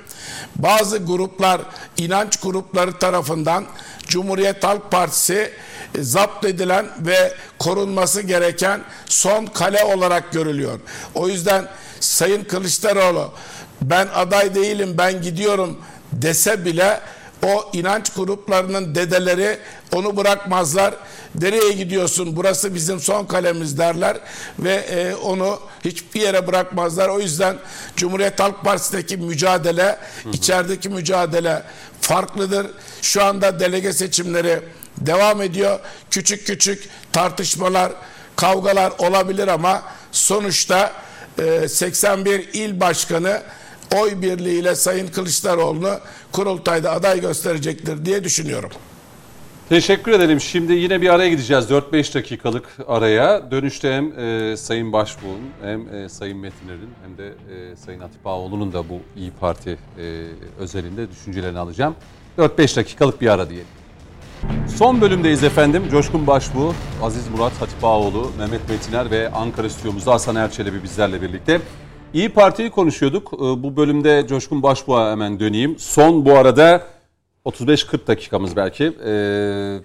bazı 0.57 0.99
gruplar, 0.99 1.61
inanç 1.97 2.37
grupları 2.41 2.99
tarafından 2.99 3.65
Cumhuriyet 4.07 4.65
Halk 4.65 4.91
Partisi 4.91 5.53
zapt 6.01 6.45
edilen 6.45 6.87
ve 7.01 7.35
korunması 7.59 8.23
gereken 8.23 8.81
son 9.07 9.47
kale 9.47 9.85
olarak 9.85 10.33
görülüyor. 10.33 10.81
O 11.15 11.29
yüzden 11.29 11.69
Sayın 12.01 12.45
Kılıçdaroğlu 12.45 13.33
ben 13.83 14.09
aday 14.15 14.55
değilim 14.55 14.95
ben 14.99 15.23
gidiyorum 15.23 15.79
dese 16.13 16.65
bile 16.65 17.01
o 17.45 17.71
inanç 17.73 18.13
gruplarının 18.13 18.95
dedeleri 18.95 19.59
onu 19.93 20.17
bırakmazlar. 20.17 20.95
Nereye 21.41 21.73
gidiyorsun? 21.73 22.37
Burası 22.37 22.75
bizim 22.75 23.01
son 23.01 23.25
kalemiz 23.27 23.79
derler 23.79 24.17
ve 24.59 24.75
e, 24.75 25.15
onu 25.15 25.61
hiçbir 25.85 26.21
yere 26.21 26.47
bırakmazlar. 26.47 27.09
O 27.09 27.21
yüzden 27.21 27.57
Cumhuriyet 27.97 28.41
Halk 28.41 28.65
Partisi'ndeki 28.65 29.17
mücadele, 29.17 29.99
içerideki 30.33 30.89
mücadele 30.89 31.63
farklıdır. 32.01 32.67
Şu 33.03 33.25
anda 33.25 33.61
delege 33.61 33.93
seçimleri 33.93 34.61
devam 34.99 35.43
ediyor. 35.43 35.79
Küçük 36.11 36.47
küçük 36.47 36.89
tartışmalar, 37.13 37.93
kavgalar 38.37 38.93
olabilir 38.99 39.49
ama 39.49 39.83
sonuçta 40.13 40.93
e, 41.39 41.69
81 41.69 42.49
il 42.53 42.81
başkanı 42.81 43.43
oy 43.97 44.23
birliğiyle 44.23 44.75
Sayın 44.75 45.07
Kılıçdaroğlu'nu 45.09 45.99
kurultayda 46.33 46.91
aday 46.91 47.21
gösterecektir 47.21 48.05
diye 48.05 48.25
düşünüyorum. 48.25 48.71
Teşekkür 49.69 50.13
ederim. 50.13 50.41
Şimdi 50.41 50.73
yine 50.73 51.01
bir 51.01 51.09
araya 51.09 51.29
gideceğiz. 51.31 51.71
4-5 51.71 52.15
dakikalık 52.15 52.69
araya. 52.89 53.51
Dönüşte 53.51 53.93
hem 53.93 54.19
e, 54.19 54.57
Sayın 54.57 54.93
Başbuğ'un 54.93 55.41
hem 55.63 55.95
e, 55.95 56.09
Sayın 56.09 56.39
Metiner'in 56.39 56.91
hem 57.05 57.19
de 57.19 57.27
e, 57.29 57.77
Sayın 57.77 58.01
Atip 58.01 58.27
Ağoğlu'nun 58.27 58.73
da 58.73 58.89
bu 58.89 59.01
İyi 59.17 59.31
Parti 59.41 59.71
e, 59.71 60.25
özelinde 60.59 61.11
düşüncelerini 61.11 61.59
alacağım. 61.59 61.95
4-5 62.39 62.77
dakikalık 62.77 63.21
bir 63.21 63.29
ara 63.29 63.49
diyelim. 63.51 63.67
Son 64.77 65.01
bölümdeyiz 65.01 65.45
efendim. 65.45 65.83
Coşkun 65.91 66.27
Başbuğ, 66.27 66.73
Aziz 67.03 67.29
Murat 67.29 67.53
Hatip 67.61 67.85
Ağoğlu, 67.85 68.31
Mehmet 68.39 68.69
Metiner 68.69 69.11
ve 69.11 69.31
Ankara 69.33 69.71
stüdyomuzda 69.71 70.13
Hasan 70.13 70.37
Erçelebi 70.37 70.83
bizlerle 70.83 71.23
birlikte. 71.23 71.61
İyi 72.15 72.29
Parti'yi 72.29 72.71
konuşuyorduk. 72.71 73.33
E, 73.33 73.39
Bu 73.39 73.77
bölümde 73.77 74.27
Coşkun 74.29 74.63
Başbuğ'a 74.63 75.11
hemen 75.11 75.41
döneyim. 75.41 75.79
Son 75.79 76.25
bu 76.27 76.33
arada 76.33 76.83
35-40 77.45 78.07
dakikamız 78.07 78.57
belki. 78.57 78.85
Ee, 79.07 79.79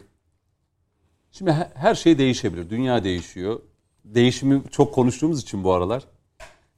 şimdi 1.31 1.51
he- 1.51 1.71
her 1.75 1.95
şey 1.95 2.17
değişebilir. 2.17 2.69
Dünya 2.69 3.03
değişiyor. 3.03 3.59
Değişimi 4.05 4.61
çok 4.71 4.93
konuştuğumuz 4.93 5.41
için 5.41 5.63
bu 5.63 5.73
aralar. 5.73 6.03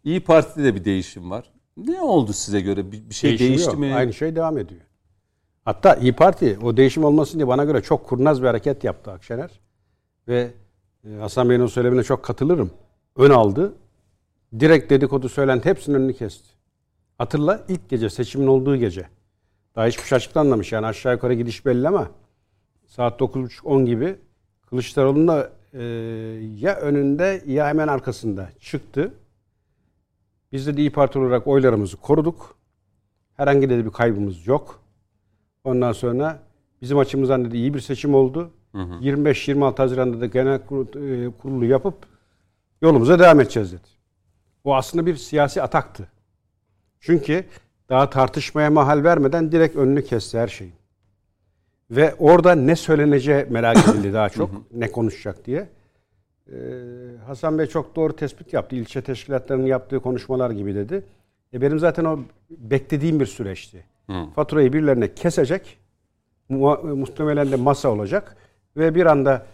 İyi 0.04 0.20
Parti'de 0.20 0.64
de 0.64 0.76
bir 0.76 0.86
değişim 0.86 1.32
var. 1.32 1.44
Ne 1.78 2.02
oldu 2.02 2.34
size 2.34 2.62
göre? 2.62 2.92
Bir, 2.92 3.10
bir 3.10 3.14
şey 3.16 3.30
Değişim 3.30 3.48
değişti 3.48 3.70
yok. 3.70 3.80
mi? 3.80 3.94
Aynı 3.96 4.14
şey 4.14 4.36
devam 4.36 4.58
ediyor. 4.58 4.82
Hatta 5.66 5.96
İyi 5.96 6.14
Parti 6.14 6.58
o 6.64 6.78
değişim 6.78 7.04
olmasın 7.04 7.38
diye 7.38 7.48
bana 7.48 7.64
göre 7.64 7.82
çok 7.82 8.08
kurnaz 8.08 8.42
bir 8.42 8.48
hareket 8.48 8.84
yaptı 8.84 9.12
Akşener. 9.12 9.60
ve 10.28 10.52
e, 11.06 11.16
Hasan 11.16 11.50
Bey'in 11.50 11.62
o 11.62 11.68
söylemine 11.68 12.04
çok 12.04 12.24
katılırım. 12.24 12.72
Ön 13.16 13.30
aldı. 13.30 13.74
Direkt 14.60 14.90
dedikodu 14.90 15.30
söylenti 15.30 15.70
hepsinin 15.70 15.96
önünü 15.96 16.14
kesti. 16.14 16.50
Hatırla 17.18 17.64
ilk 17.68 17.90
gece 17.90 18.10
seçimin 18.10 18.48
olduğu 18.48 18.76
gece. 18.76 19.08
Daha 19.76 19.86
hiçbir 19.86 20.04
şey 20.04 20.16
açıklanmamış 20.16 20.72
yani 20.72 20.86
aşağı 20.86 21.14
yukarı 21.14 21.34
gidiş 21.34 21.66
belli 21.66 21.88
ama 21.88 22.08
saat 22.86 23.22
9.30-10 23.22 23.86
gibi 23.86 24.16
Kılıçdaroğlu'nun 24.70 25.28
da 25.28 25.52
e, 25.74 25.84
ya 26.60 26.76
önünde 26.76 27.44
ya 27.46 27.68
hemen 27.68 27.88
arkasında 27.88 28.50
çıktı. 28.60 29.14
Biz 30.52 30.68
de 30.68 30.82
İyi 30.82 30.92
Parti 30.92 31.20
olarak 31.20 31.48
oylarımızı 31.48 31.98
koruduk. 31.98 32.56
Herhangi 33.38 33.70
de 33.70 33.86
bir 33.86 33.92
kaybımız 33.92 34.48
yok. 34.48 34.81
Ondan 35.64 35.92
sonra 35.92 36.40
bizim 36.82 36.98
açımızdan 36.98 37.46
dedi 37.46 37.58
iyi 37.58 37.74
bir 37.74 37.80
seçim 37.80 38.16
oldu. 38.16 38.52
25-26 38.74 39.78
Haziran'da 39.78 40.22
da 40.22 40.26
genel 40.26 40.56
e, 40.56 41.32
kurulu 41.38 41.66
yapıp 41.66 41.96
yolumuza 42.82 43.20
devam 43.20 43.40
edeceğiz 43.40 43.72
dedi. 43.72 43.88
Bu 44.66 44.76
aslında 44.76 45.06
bir 45.06 45.16
siyasi 45.16 45.62
ataktı. 45.62 46.08
Çünkü 47.00 47.46
daha 47.90 48.10
tartışmaya 48.10 48.70
mahal 48.70 49.04
vermeden 49.04 49.52
direkt 49.52 49.76
önünü 49.76 50.04
kesti 50.06 50.40
her 50.40 50.48
şeyin. 50.48 50.74
Ve 51.92 52.16
orada 52.20 52.56
ne 52.56 52.76
söyleneceği 52.76 53.46
merak 53.50 53.78
edildi 53.90 54.14
daha 54.14 54.30
çok. 54.30 54.72
ne 54.72 54.92
konuşacak 54.92 55.46
diye. 55.46 55.70
Ee, 56.48 56.56
Hasan 57.26 57.60
Bey 57.60 57.66
çok 57.68 57.96
doğru 57.96 58.16
tespit 58.16 58.54
yaptı. 58.54 58.76
İlçe 58.76 59.02
teşkilatlarının 59.02 59.66
yaptığı 59.68 60.00
konuşmalar 60.00 60.52
gibi 60.52 60.76
dedi. 60.76 61.04
E 61.54 61.62
benim 61.62 61.80
zaten 61.80 62.06
o 62.06 62.20
beklediğim 62.50 63.20
bir 63.20 63.26
süreçti. 63.26 63.86
Faturayı 64.36 64.74
birilerine 64.74 65.14
kesecek. 65.16 65.78
Mu- 66.50 66.96
Muhtemelen 66.96 67.52
de 67.52 67.56
masa 67.56 67.90
olacak. 67.90 68.38
Ve 68.78 68.96
bir 68.96 69.06
anda 69.06 69.46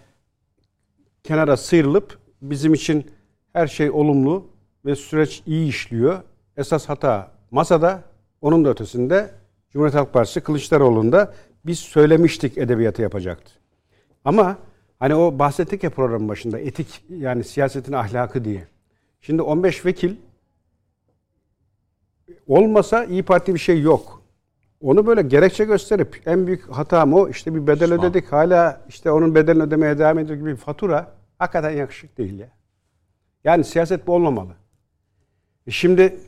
kenara 1.24 1.58
sıyrılıp 1.58 2.18
bizim 2.42 2.74
için 2.74 3.12
her 3.54 3.68
şey 3.68 3.92
olumlu 3.92 4.48
ve 4.86 4.96
süreç 4.96 5.44
iyi 5.46 5.68
işliyor. 5.70 6.20
Esas 6.58 6.90
hata 6.90 7.32
masada, 7.52 8.04
onun 8.42 8.66
da 8.66 8.70
ötesinde 8.70 9.30
Cumhuriyet 9.74 9.96
Halk 9.96 10.14
Partisi 10.14 10.42
Kılıçdaroğlu'nda 10.42 11.34
biz 11.66 11.80
söylemiştik 11.80 12.58
edebiyatı 12.58 13.02
yapacaktı. 13.02 13.52
Ama 14.26 14.58
hani 15.00 15.16
o 15.16 15.40
bahsettik 15.40 15.84
ya 15.84 15.90
programın 15.90 16.30
başında 16.30 16.60
etik 16.60 17.04
yani 17.10 17.44
siyasetin 17.44 17.94
ahlakı 17.94 18.46
diye. 18.46 18.68
Şimdi 19.22 19.42
15 19.42 19.86
vekil 19.86 20.16
olmasa 22.48 23.06
İyi 23.06 23.24
Parti 23.24 23.54
bir 23.54 23.60
şey 23.60 23.82
yok. 23.82 24.17
Onu 24.82 25.08
böyle 25.08 25.22
gerekçe 25.22 25.66
gösterip 25.66 26.22
en 26.26 26.48
büyük 26.48 26.70
hatam 26.72 27.14
o 27.14 27.30
işte 27.30 27.56
bir 27.56 27.68
bedel 27.68 27.90
Pişman. 27.90 28.00
ödedik 28.06 28.32
hala 28.32 28.82
işte 28.90 29.12
onun 29.12 29.36
bedelini 29.36 29.64
ödemeye 29.64 30.00
devam 30.00 30.20
ediyor 30.20 30.40
gibi 30.40 30.52
bir 30.52 30.56
fatura 30.58 31.12
hakikaten 31.40 31.72
yakışık 31.72 32.18
değil 32.18 32.40
ya. 32.40 32.48
Yani 33.44 33.64
siyaset 33.64 34.08
bu 34.08 34.14
olmamalı. 34.16 34.52
E 35.68 35.72
Şimdi 35.72 36.20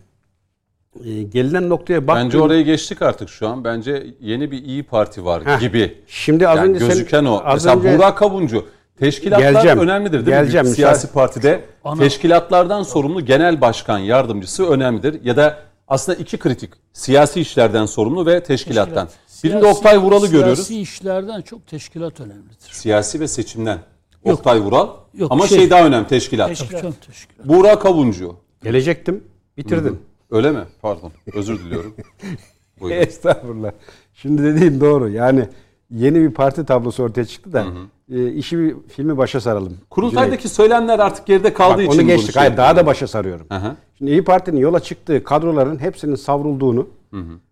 e, 1.06 1.24
gelinen 1.24 1.70
noktaya 1.70 2.08
bak. 2.08 2.16
Bence 2.18 2.40
orayı 2.42 2.66
geçtik 2.66 3.02
artık 3.02 3.30
şu 3.30 3.48
an. 3.48 3.64
Bence 3.64 4.08
yeni 4.20 4.52
bir 4.52 4.64
iyi 4.64 4.84
Parti 4.84 5.26
var 5.26 5.46
Heh. 5.46 5.60
gibi. 5.60 5.98
Şimdi 6.08 6.48
az 6.48 6.58
Yani 6.58 6.70
önce 6.70 6.80
sen- 6.80 6.88
gözüken 6.90 7.26
o. 7.26 7.42
az 7.46 7.54
Mesela 7.66 7.80
önce- 7.80 7.98
Burak 7.98 8.18
Kavuncu. 8.18 8.66
Teşkilatlar 9.00 9.52
Geleceğim. 9.52 9.80
önemlidir 9.80 10.26
değil 10.26 10.38
Geleceğim, 10.38 10.68
mi? 10.68 10.72
Siyasi 10.74 11.14
partide 11.14 11.62
Ana- 11.84 12.00
teşkilatlardan 12.02 12.84
sorumlu 12.84 13.26
genel 13.26 13.62
başkan 13.62 13.98
yardımcısı 14.00 14.70
önemlidir. 14.70 15.24
Ya 15.24 15.36
da 15.36 15.58
aslında 15.90 16.18
iki 16.18 16.38
kritik. 16.38 16.74
Siyasi 16.94 17.41
işlerden 17.41 17.86
sorumlu 17.86 18.26
ve 18.26 18.44
teşkilattan. 18.44 19.10
Birinde 19.44 19.57
Siyasi- 19.60 19.78
Oktay 19.78 19.98
Vural'ı 19.98 20.28
görüyoruz. 20.28 20.68
Siyasi 20.68 20.82
işlerden 20.82 21.41
çok 21.41 21.68
teşkilat 21.68 22.20
önemlidir. 22.20 22.70
Siyasi 22.72 23.20
ve 23.20 23.28
seçimden. 23.28 23.80
Yok. 24.26 24.38
Oktay 24.40 24.60
Vural. 24.61 24.90
Yok, 25.14 25.32
Ama 25.32 25.48
şey, 25.48 25.57
şey- 25.57 25.70
daha 25.70 25.86
önemli 25.86 26.07
teşkilat. 26.07 26.48
Teşkilat. 26.48 26.82
Canım 26.82 26.95
teşkilat. 27.07 27.48
Burak 27.48 27.82
Kavuncu. 27.82 28.36
Gelecektim. 28.64 29.24
Bitirdin. 29.57 29.99
Öyle 30.32 30.52
mi? 30.52 30.64
Pardon. 30.82 31.11
Özür 31.34 31.60
diliyorum. 31.60 31.95
Buyurun. 32.80 33.02
Estağfurullah. 33.02 33.72
Şimdi 34.14 34.44
dediğin 34.44 34.82
doğru. 34.82 35.10
Yani 35.10 35.48
yeni 35.91 36.22
bir 36.22 36.34
parti 36.34 36.66
tablosu 36.66 37.03
ortaya 37.03 37.26
çıktı 37.26 37.53
da 37.53 37.66
e, 38.11 38.31
işi 38.31 38.60
bir 38.60 38.76
filmi 38.88 39.18
başa 39.18 39.41
saralım. 39.41 39.77
Kurultaydaki 39.90 40.49
söylemler 40.49 40.99
artık 40.99 41.26
geride 41.26 41.53
kaldığı 41.53 41.77
Bak, 41.77 41.94
için 41.94 41.99
onu 41.99 42.07
geçtik. 42.07 42.36
Hayır, 42.36 42.57
daha 42.57 42.76
da 42.76 42.86
başa 42.86 43.07
sarıyorum. 43.07 43.48
Aha. 43.49 43.76
Şimdi 43.98 44.11
İyi 44.11 44.23
Parti'nin 44.23 44.60
yola 44.60 44.80
çıktığı 44.80 45.23
kadroların 45.23 45.80
hepsinin 45.81 46.15
savrulduğunu 46.15 46.88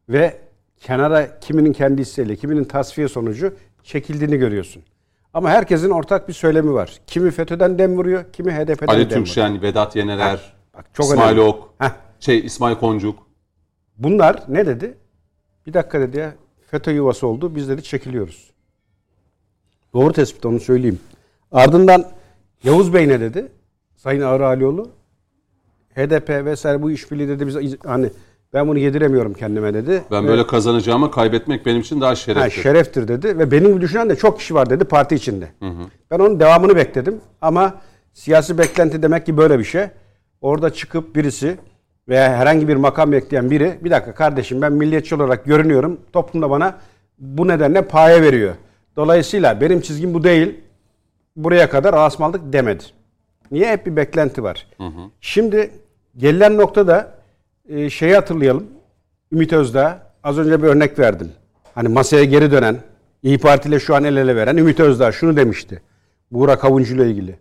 ve 0.10 0.38
kenara 0.80 1.40
kiminin 1.40 1.74
kendi 1.74 2.02
hisseyle, 2.02 2.36
kiminin 2.36 2.64
tasfiye 2.64 3.08
sonucu 3.08 3.54
çekildiğini 3.84 4.38
görüyorsun. 4.38 4.84
Ama 5.34 5.50
herkesin 5.50 5.90
ortak 5.90 6.28
bir 6.28 6.34
söylemi 6.34 6.74
var. 6.74 7.00
Kimi 7.08 7.32
FETÖ'den 7.32 7.80
dem 7.80 7.98
vuruyor, 7.98 8.26
kimi 8.34 8.52
HDP'den 8.52 8.88
Ali 8.88 9.00
dem 9.00 9.06
vuruyor. 9.06 9.10
Türkşen, 9.10 9.62
Vedat 9.62 9.96
Yenerer, 9.96 10.54
Bak, 10.78 10.86
çok 10.94 11.06
İsmail 11.06 11.28
önemli. 11.28 11.42
Ok, 11.42 11.70
Heh. 11.80 11.90
şey 12.20 12.40
İsmail 12.40 12.76
Koncuk. 12.76 13.20
Bunlar 13.98 14.44
ne 14.48 14.66
dedi? 14.66 14.98
Bir 15.68 15.74
dakika 15.74 16.00
dedi 16.00 16.18
ya 16.18 16.34
FETÖ 16.72 16.92
yuvası 16.92 17.28
oldu. 17.28 17.56
Biz 17.56 17.70
dedi 17.70 17.84
çekiliyoruz. 17.84 18.52
Doğru 19.94 20.14
tespit 20.14 20.46
onu 20.46 20.60
söyleyeyim. 20.60 21.00
Ardından 21.52 22.06
Yavuz 22.64 22.94
Bey 22.94 23.08
ne 23.08 23.20
dedi? 23.20 23.48
Sayın 23.96 24.22
Ağrı 24.22 24.46
Alioğlu. 24.48 24.90
HDP 25.96 26.30
vesaire 26.46 26.82
bu 26.82 26.92
işbirliği 26.92 27.28
dedi 27.28 27.48
biz 27.48 27.56
hani 27.86 28.10
ben 28.54 28.68
bunu 28.68 28.80
yediremiyorum 28.80 29.34
kendime 29.34 29.74
dedi. 29.74 30.04
Ben 30.12 30.24
Ve- 30.24 30.28
böyle 30.28 30.48
kazanacağıma 30.48 31.12
kaybetmek 31.12 31.66
benim 31.66 31.82
için 31.82 32.02
daha 32.02 32.10
Ha, 32.10 32.16
şerefli. 32.16 32.62
şereftir 32.62 33.08
dedi 33.08 33.40
ve 33.40 33.52
benim 33.52 33.82
düşünen 33.82 34.10
de 34.10 34.16
çok 34.16 34.40
kişi 34.40 34.56
var 34.56 34.70
dedi 34.70 34.84
parti 34.84 35.16
içinde. 35.16 35.48
Ben 36.12 36.20
onun 36.20 36.40
devamını 36.40 36.76
bekledim 36.76 37.22
ama 37.42 37.74
siyasi 38.14 38.58
beklenti 38.58 39.04
demek 39.04 39.26
ki 39.26 39.38
böyle 39.38 39.60
bir 39.60 39.64
şey. 39.64 39.86
Orada 40.42 40.74
çıkıp 40.74 41.16
birisi 41.16 41.58
veya 42.10 42.36
herhangi 42.38 42.68
bir 42.68 42.76
makam 42.76 43.12
bekleyen 43.12 43.52
biri 43.52 43.80
bir 43.84 43.92
dakika 43.92 44.14
kardeşim 44.14 44.62
ben 44.62 44.74
milliyetçi 44.74 45.16
olarak 45.16 45.46
görünüyorum. 45.46 46.00
Toplumda 46.14 46.50
bana 46.50 46.78
bu 47.20 47.48
nedenle 47.48 47.82
paye 47.88 48.22
veriyor. 48.22 48.54
Dolayısıyla 48.98 49.62
benim 49.62 49.82
çizgim 49.82 50.14
bu 50.14 50.24
değil. 50.24 50.56
Buraya 51.36 51.70
kadar 51.70 51.94
asmaldık 51.94 52.54
demedi. 52.54 52.84
Niye? 53.52 53.72
Hep 53.72 53.86
bir 53.86 53.96
beklenti 53.96 54.44
var. 54.44 54.68
Şimdi 55.22 55.72
gelinen 56.18 56.58
noktada 56.58 57.18
e, 57.70 57.90
şeyi 57.90 58.16
hatırlayalım. 58.16 58.68
Ümit 59.32 59.54
Özdağ 59.54 60.14
az 60.24 60.38
önce 60.38 60.64
bir 60.64 60.68
örnek 60.68 61.00
verdim. 61.00 61.32
Hani 61.76 61.88
masaya 61.88 62.24
geri 62.24 62.52
dönen, 62.52 62.78
İyi 63.24 63.38
Parti 63.38 63.70
ile 63.70 63.80
şu 63.80 63.96
an 63.96 64.04
el 64.04 64.18
ele 64.18 64.36
veren 64.36 64.58
Ümit 64.58 64.80
Özdağ 64.80 65.12
şunu 65.12 65.38
demişti. 65.38 65.82
Buğra 66.32 66.60
Kavuncu 66.60 66.96
ile 66.96 67.10
ilgili. 67.10 67.36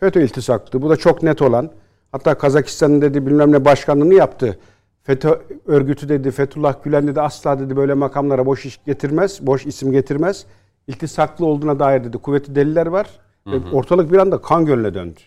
FETÖ 0.00 0.22
iltisaktı. 0.22 0.82
Bu 0.82 0.90
da 0.90 0.96
çok 0.96 1.22
net 1.22 1.42
olan. 1.42 1.70
Hatta 2.12 2.34
Kazakistan'ın 2.34 3.02
dedi 3.02 3.26
bilmem 3.26 3.52
ne 3.52 3.64
başkanlığını 3.64 4.14
yaptı. 4.14 4.58
FETÖ 5.02 5.38
örgütü 5.66 6.08
dedi, 6.08 6.30
Fethullah 6.30 6.84
Gülen 6.84 7.06
dedi 7.06 7.20
asla 7.20 7.60
dedi 7.60 7.76
böyle 7.76 7.94
makamlara 7.94 8.46
boş 8.46 8.66
iş 8.66 8.80
getirmez, 8.86 9.46
boş 9.46 9.66
isim 9.66 9.92
getirmez. 9.92 10.46
İltisaklı 10.86 11.46
olduğuna 11.46 11.78
dair 11.78 12.04
dedi 12.04 12.18
kuvvetli 12.18 12.54
deliller 12.54 12.86
var. 12.86 13.06
Ve 13.46 13.56
ortalık 13.72 14.12
bir 14.12 14.18
anda 14.18 14.40
kan 14.40 14.66
gölüne 14.66 14.94
döndü. 14.94 15.20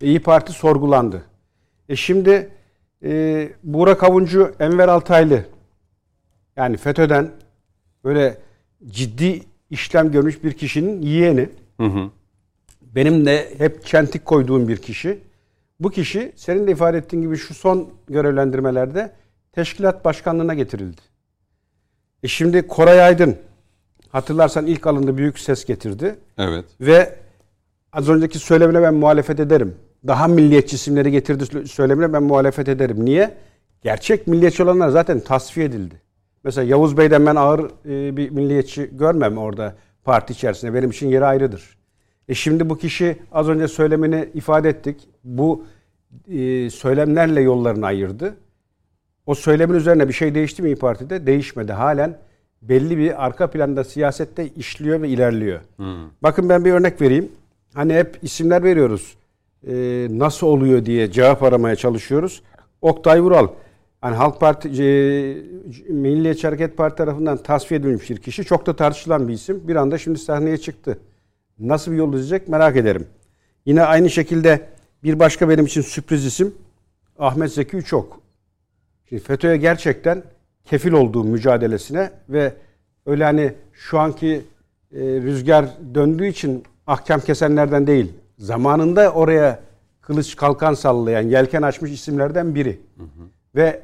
E, 0.00 0.06
İyi 0.06 0.20
Parti 0.20 0.52
sorgulandı. 0.52 1.22
E 1.88 1.96
şimdi 1.96 2.50
e, 3.04 3.48
Buğra 3.62 3.98
Kavuncu, 3.98 4.54
Enver 4.60 4.88
Altaylı 4.88 5.44
yani 6.56 6.76
FETÖ'den 6.76 7.30
böyle 8.04 8.38
ciddi 8.86 9.42
işlem 9.70 10.12
görmüş 10.12 10.44
bir 10.44 10.52
kişinin 10.52 11.02
yeğeni. 11.02 11.48
Benim 12.82 13.26
de 13.26 13.54
hep 13.58 13.86
çentik 13.86 14.24
koyduğum 14.24 14.68
bir 14.68 14.76
kişi. 14.76 15.18
Bu 15.80 15.90
kişi 15.90 16.32
senin 16.36 16.66
de 16.66 16.72
ifade 16.72 16.98
ettiğin 16.98 17.22
gibi 17.22 17.36
şu 17.36 17.54
son 17.54 17.90
görevlendirmelerde 18.08 19.12
teşkilat 19.52 20.04
başkanlığına 20.04 20.54
getirildi. 20.54 21.00
E 22.22 22.28
şimdi 22.28 22.66
Koray 22.66 23.02
Aydın 23.02 23.36
hatırlarsan 24.12 24.66
ilk 24.66 24.86
alında 24.86 25.16
büyük 25.16 25.38
ses 25.38 25.64
getirdi. 25.64 26.16
Evet. 26.38 26.64
Ve 26.80 27.14
az 27.92 28.08
önceki 28.08 28.38
söylemine 28.38 28.82
ben 28.82 28.94
muhalefet 28.94 29.40
ederim. 29.40 29.74
Daha 30.06 30.28
milliyetçi 30.28 30.76
isimleri 30.76 31.10
getirdi 31.10 31.68
söylemine 31.68 32.12
ben 32.12 32.22
muhalefet 32.22 32.68
ederim. 32.68 33.04
Niye? 33.04 33.34
Gerçek 33.82 34.26
milliyetçi 34.26 34.62
olanlar 34.62 34.88
zaten 34.88 35.20
tasfiye 35.20 35.66
edildi. 35.66 35.94
Mesela 36.44 36.68
Yavuz 36.68 36.96
Bey'den 36.96 37.26
ben 37.26 37.36
ağır 37.36 37.60
e, 37.60 38.16
bir 38.16 38.30
milliyetçi 38.30 38.90
görmem 38.92 39.38
orada 39.38 39.74
parti 40.04 40.32
içerisinde. 40.32 40.74
Benim 40.74 40.90
için 40.90 41.08
yeri 41.08 41.24
ayrıdır. 41.24 41.78
E 42.28 42.34
şimdi 42.34 42.70
bu 42.70 42.78
kişi 42.78 43.16
az 43.32 43.48
önce 43.48 43.68
söylemini 43.68 44.28
ifade 44.34 44.68
ettik. 44.68 45.08
Bu 45.24 45.64
e, 46.28 46.70
söylemlerle 46.70 47.40
yollarını 47.40 47.86
ayırdı. 47.86 48.36
O 49.26 49.34
söylemin 49.34 49.74
üzerine 49.74 50.08
bir 50.08 50.12
şey 50.12 50.34
değişti 50.34 50.62
mi 50.62 50.68
İYİ 50.68 50.76
Parti'de? 50.76 51.26
Değişmedi. 51.26 51.72
Halen 51.72 52.18
belli 52.62 52.98
bir 52.98 53.24
arka 53.24 53.50
planda 53.50 53.84
siyasette 53.84 54.48
işliyor 54.48 55.02
ve 55.02 55.08
ilerliyor. 55.08 55.60
Bakın 56.22 56.48
ben 56.48 56.64
bir 56.64 56.72
örnek 56.72 57.00
vereyim. 57.00 57.28
Hani 57.74 57.94
hep 57.94 58.18
isimler 58.22 58.62
veriyoruz. 58.64 59.14
Ee, 59.66 60.06
nasıl 60.10 60.46
oluyor 60.46 60.84
diye 60.84 61.10
cevap 61.10 61.42
aramaya 61.42 61.76
çalışıyoruz. 61.76 62.42
Oktay 62.82 63.22
Vural. 63.22 63.48
Hani 64.00 64.16
Halk 64.16 64.40
Parti, 64.40 64.68
e, 64.68 64.82
Milliyetçi 65.92 66.46
Hareket 66.46 66.76
Parti 66.76 66.96
tarafından 66.96 67.36
tasfiye 67.36 67.80
edilmiş 67.80 68.10
bir 68.10 68.16
kişi. 68.16 68.44
Çok 68.44 68.66
da 68.66 68.76
tartışılan 68.76 69.28
bir 69.28 69.32
isim. 69.32 69.68
Bir 69.68 69.76
anda 69.76 69.98
şimdi 69.98 70.18
sahneye 70.18 70.58
çıktı. 70.58 70.98
nasıl 71.58 71.92
bir 71.92 71.96
yol 71.96 72.14
izleyecek 72.14 72.48
merak 72.48 72.76
ederim. 72.76 73.06
Yine 73.66 73.82
aynı 73.82 74.10
şekilde 74.10 74.68
bir 75.04 75.18
başka 75.18 75.48
benim 75.48 75.66
için 75.66 75.82
sürpriz 75.82 76.26
isim 76.26 76.54
Ahmet 77.18 77.52
Zeki 77.52 77.76
Üçok. 77.76 78.20
Şimdi 79.08 79.22
FETÖ'ye 79.22 79.56
gerçekten 79.56 80.22
kefil 80.70 80.92
olduğu 80.92 81.24
mücadelesine 81.24 82.10
ve 82.28 82.52
öyle 83.06 83.24
hani 83.24 83.52
şu 83.72 83.98
anki 83.98 84.42
e, 84.92 85.00
rüzgar 85.00 85.66
döndüğü 85.94 86.26
için 86.26 86.64
ahkam 86.86 87.20
kesenlerden 87.20 87.86
değil, 87.86 88.12
zamanında 88.38 89.12
oraya 89.12 89.60
kılıç 90.00 90.36
kalkan 90.36 90.74
sallayan, 90.74 91.22
yelken 91.22 91.62
açmış 91.62 91.90
isimlerden 91.90 92.54
biri. 92.54 92.80
Ve 93.54 93.82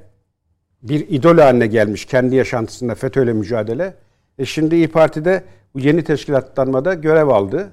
bir 0.82 1.08
idol 1.08 1.38
haline 1.38 1.66
gelmiş 1.66 2.04
kendi 2.04 2.36
yaşantısında 2.36 2.94
FETÖ'yle 2.94 3.32
mücadele. 3.32 3.94
E 4.38 4.44
şimdi 4.44 4.74
İyi 4.74 4.88
Parti'de 4.88 5.44
bu 5.74 5.80
yeni 5.80 6.04
teşkilatlanmada 6.04 6.94
görev 6.94 7.28
aldı. 7.28 7.72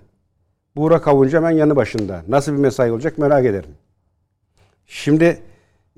Buğra 0.75 1.01
Kavuncu 1.01 1.37
hemen 1.37 1.51
yanı 1.51 1.75
başında. 1.75 2.23
Nasıl 2.27 2.51
bir 2.51 2.57
mesai 2.57 2.91
olacak 2.91 3.17
merak 3.17 3.45
ederim. 3.45 3.71
Şimdi 4.85 5.41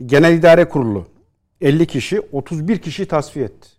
Genel 0.06 0.34
İdare 0.34 0.70
Kurulu 0.70 1.15
50 1.61 1.88
kişi 1.88 2.22
31 2.32 2.77
kişi 2.77 3.06
tasfiye 3.06 3.45
etti. 3.45 3.69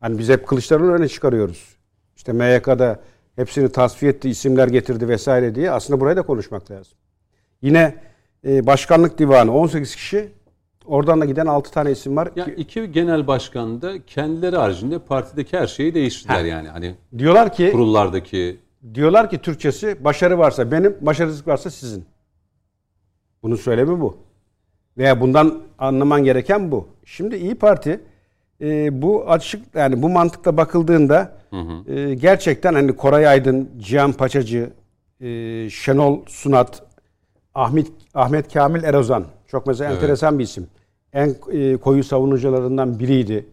Hani 0.00 0.18
biz 0.18 0.28
hep 0.28 0.46
Kılıçdaroğlu'nu 0.46 0.92
öne 0.92 1.08
çıkarıyoruz. 1.08 1.76
İşte 2.16 2.32
MYK'da 2.32 3.00
hepsini 3.36 3.72
tasfiye 3.72 4.12
etti, 4.12 4.30
isimler 4.30 4.68
getirdi 4.68 5.08
vesaire 5.08 5.54
diye. 5.54 5.70
Aslında 5.70 6.00
burayı 6.00 6.16
da 6.16 6.22
konuşmak 6.22 6.70
lazım. 6.70 6.92
Yine 7.62 7.94
e, 8.46 8.66
Başkanlık 8.66 9.18
Divanı 9.18 9.52
18 9.52 9.96
kişi. 9.96 10.32
Oradan 10.84 11.20
da 11.20 11.24
giden 11.24 11.46
6 11.46 11.70
tane 11.70 11.90
isim 11.90 12.16
var. 12.16 12.28
Ya 12.36 12.44
iki 12.44 12.92
genel 12.92 13.26
başkan 13.26 13.82
da 13.82 14.06
kendileri 14.06 14.56
haricinde 14.56 14.98
partideki 14.98 15.58
her 15.58 15.66
şeyi 15.66 15.94
değiştirdiler 15.94 16.44
yani. 16.44 16.68
Hani 16.68 16.94
Diyorlar 17.18 17.52
ki 17.52 17.70
kurullardaki 17.72 18.60
diyorlar 18.94 19.30
ki 19.30 19.38
Türkçesi 19.38 20.04
başarı 20.04 20.38
varsa 20.38 20.70
benim, 20.70 20.96
başarısızlık 21.00 21.48
varsa 21.48 21.70
sizin. 21.70 22.04
Bunun 23.42 23.56
söylemi 23.56 24.00
bu. 24.00 24.16
Veya 24.98 25.20
bundan 25.20 25.58
anlaman 25.78 26.24
gereken 26.24 26.70
bu. 26.70 26.88
Şimdi 27.04 27.36
İyi 27.36 27.54
Parti 27.54 28.00
e, 28.60 29.02
bu 29.02 29.30
açık 29.30 29.74
yani 29.74 30.02
bu 30.02 30.08
mantıkla 30.08 30.56
bakıldığında 30.56 31.32
e, 31.86 32.14
gerçekten 32.14 32.74
hani 32.74 32.96
Koray 32.96 33.28
Aydın, 33.28 33.70
Cihan 33.78 34.12
Paçacı, 34.12 34.70
e, 35.20 35.70
Şenol 35.70 36.18
Sunat, 36.26 36.82
Ahmet 37.54 37.86
Ahmet 38.14 38.52
Kamil 38.52 38.84
Erozan 38.84 39.24
çok 39.46 39.66
mesela 39.66 39.92
enteresan 39.94 40.38
bir 40.38 40.44
isim. 40.44 40.66
En 41.12 41.34
e, 41.52 41.76
koyu 41.76 42.04
savunucularından 42.04 42.98
biriydi. 42.98 43.46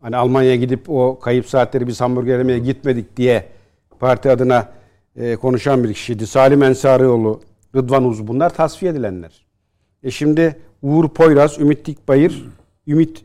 Hani 0.00 0.16
Almanya'ya 0.16 0.56
gidip 0.56 0.90
o 0.90 1.18
kayıp 1.18 1.46
saatleri 1.46 1.86
biz 1.86 2.00
hamburger 2.00 2.38
yemeye 2.38 2.58
gitmedik 2.58 3.16
diye 3.16 3.44
parti 4.00 4.30
adına 4.30 4.68
e, 5.16 5.36
konuşan 5.36 5.84
bir 5.84 5.94
kişiydi. 5.94 6.26
Salim 6.26 6.62
Ensarioğlu, 6.62 7.40
Rıdvan 7.76 8.04
Uz 8.04 8.26
bunlar 8.26 8.54
tasfiye 8.54 8.92
edilenler. 8.92 9.43
E 10.04 10.10
şimdi 10.10 10.56
Uğur 10.82 11.08
Poyraz, 11.08 11.58
Ümit 11.60 11.86
Dikbayır, 11.86 12.44
Ümit 12.86 13.24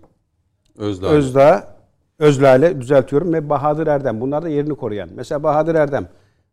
Özdağ. 0.77 1.07
Özdağ, 1.07 1.77
Özlale 2.19 2.81
düzeltiyorum 2.81 3.33
ve 3.33 3.49
Bahadır 3.49 3.87
Erdem. 3.87 4.21
Bunlar 4.21 4.43
da 4.43 4.49
yerini 4.49 4.75
koruyan. 4.75 5.09
Mesela 5.15 5.43
Bahadır 5.43 5.75
Erdem. 5.75 6.07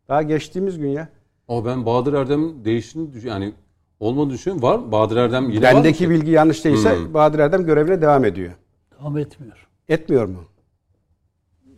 Daha 0.09 0.21
geçtiğimiz 0.21 0.77
gün 0.79 0.89
ya. 0.89 1.07
Ama 1.47 1.65
ben 1.65 1.85
Bahadır 1.85 2.13
Erdem'in 2.13 2.65
değiştiğini 2.65 3.09
yani 3.27 3.53
olmadığını 3.99 4.33
düşünüyorum. 4.33 4.63
Var 4.63 4.79
mı? 4.79 4.91
Bahadır 4.91 5.17
Erdem 5.17 5.49
yine 5.49 5.65
var 5.65 5.71
mı 5.71 5.77
Bendeki 5.77 5.97
ki? 5.97 6.09
bilgi 6.09 6.31
yanlış 6.31 6.65
değilse 6.65 7.13
Bahadır 7.13 7.39
Erdem 7.39 7.65
görevine 7.65 8.01
devam 8.01 8.25
ediyor. 8.25 8.51
Devam 8.99 9.17
etmiyor. 9.17 9.67
Etmiyor 9.89 10.25
mu? 10.25 10.43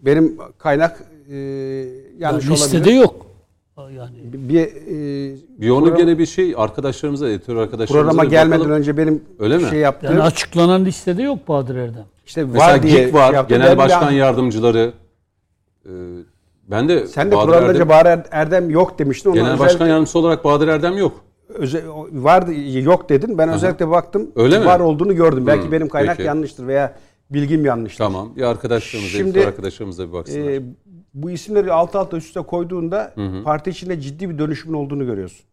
Benim 0.02 0.38
kaynak 0.58 1.04
e, 1.30 1.36
yanlış 2.18 2.46
Yani 2.46 2.54
listede 2.54 2.78
olabilir. 2.82 3.02
yok. 3.02 3.26
Yani 3.88 4.18
Bir, 4.24 4.60
e, 4.60 5.36
Bir 5.62 5.70
onu 5.70 5.80
program- 5.80 5.98
gene 5.98 6.18
bir 6.20 6.26
şey 6.26 6.54
arkadaşlarımıza, 6.58 7.30
editör 7.30 7.56
arkadaşlarımıza 7.56 8.10
programa 8.10 8.24
bir 8.24 8.30
gelmeden 8.32 8.60
bakalım. 8.60 8.78
önce 8.78 8.98
benim 8.98 9.24
Öyle 9.40 9.58
mi? 9.58 9.70
şey 9.70 9.80
yaptığım 9.80 10.12
yani 10.12 10.22
açıklanan 10.22 10.86
listede 10.86 11.24
yok 11.24 11.48
Bahadır 11.48 11.76
Erdem. 11.76 12.06
işte 12.26 12.44
Mesela 12.44 12.74
var 12.74 12.84
diye 12.84 13.06
GİK 13.06 13.14
var, 13.14 13.34
yaptım. 13.34 13.58
genel 13.58 13.68
Ben 13.68 13.74
bir 13.74 13.78
başkan 13.78 14.08
an- 14.08 14.12
yardımcıları. 14.12 14.94
Ee, 15.86 15.90
ben 16.68 16.90
de 16.90 17.08
Sen 17.08 17.32
de 17.32 17.36
Bahadır 17.36 17.52
programda 17.52 17.74
Erdem- 17.80 17.90
Bahadır 17.90 18.28
Erdem 18.32 18.70
yok 18.70 19.00
demiştin. 19.00 19.30
Ona 19.30 19.36
genel 19.38 19.52
özel- 19.54 19.66
başkan 19.66 19.88
yardımcısı 19.88 20.20
olarak 20.20 20.44
Bahadır 20.44 20.68
Erdem 20.68 20.98
yok. 20.98 21.22
özel, 21.50 21.82
vardı 22.12 22.52
yok 22.80 23.10
dedin. 23.10 23.38
Ben 23.38 23.50
özellikle 23.50 23.90
baktım. 23.90 24.32
Öyle 24.36 24.60
mi? 24.60 24.66
Var 24.66 24.80
olduğunu 24.80 25.16
gördüm. 25.16 25.48
Belki 25.48 25.64
Hmm, 25.64 25.72
benim 25.72 25.90
kaynak 25.90 26.18
peki. 26.18 26.28
yanlıştır 26.28 26.68
veya 26.68 26.96
bilgim 27.32 27.66
yanlıştır. 27.66 28.04
Tamam. 28.04 28.36
Bir 28.36 28.42
arkadaşlarımıza, 28.42 29.18
Şimdi, 29.18 29.46
arkadaşlarımıza 29.46 30.08
bir 30.08 30.14
baksınlar. 30.14 30.48
Ee, 30.50 30.62
bu 31.14 31.32
isimleri 31.32 31.74
alt 31.74 31.96
alta 31.96 32.18
üst 32.18 32.28
üste 32.28 32.42
koyduğunda 32.42 33.14
parti 33.44 33.70
içinde 33.70 34.02
ciddi 34.02 34.30
bir 34.30 34.40
dönüşümün 34.40 34.78
olduğunu 34.78 35.06
görüyorsun. 35.06 35.46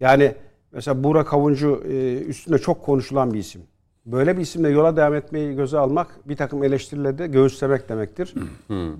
Yani 0.00 0.34
mesela 0.72 1.04
Buğra 1.04 1.24
Kavuncu 1.24 1.84
e, 1.88 2.18
üstünde 2.18 2.58
çok 2.58 2.82
konuşulan 2.82 3.34
bir 3.34 3.38
isim. 3.38 3.62
Böyle 4.06 4.36
bir 4.36 4.42
isimle 4.42 4.68
yola 4.68 4.96
devam 4.96 5.14
etmeyi 5.14 5.56
göze 5.56 5.78
almak 5.78 6.28
bir 6.28 6.36
takım 6.36 6.64
eleştirileri 6.64 7.18
de 7.18 7.26
göğüslemek 7.26 7.88
demektir. 7.88 8.34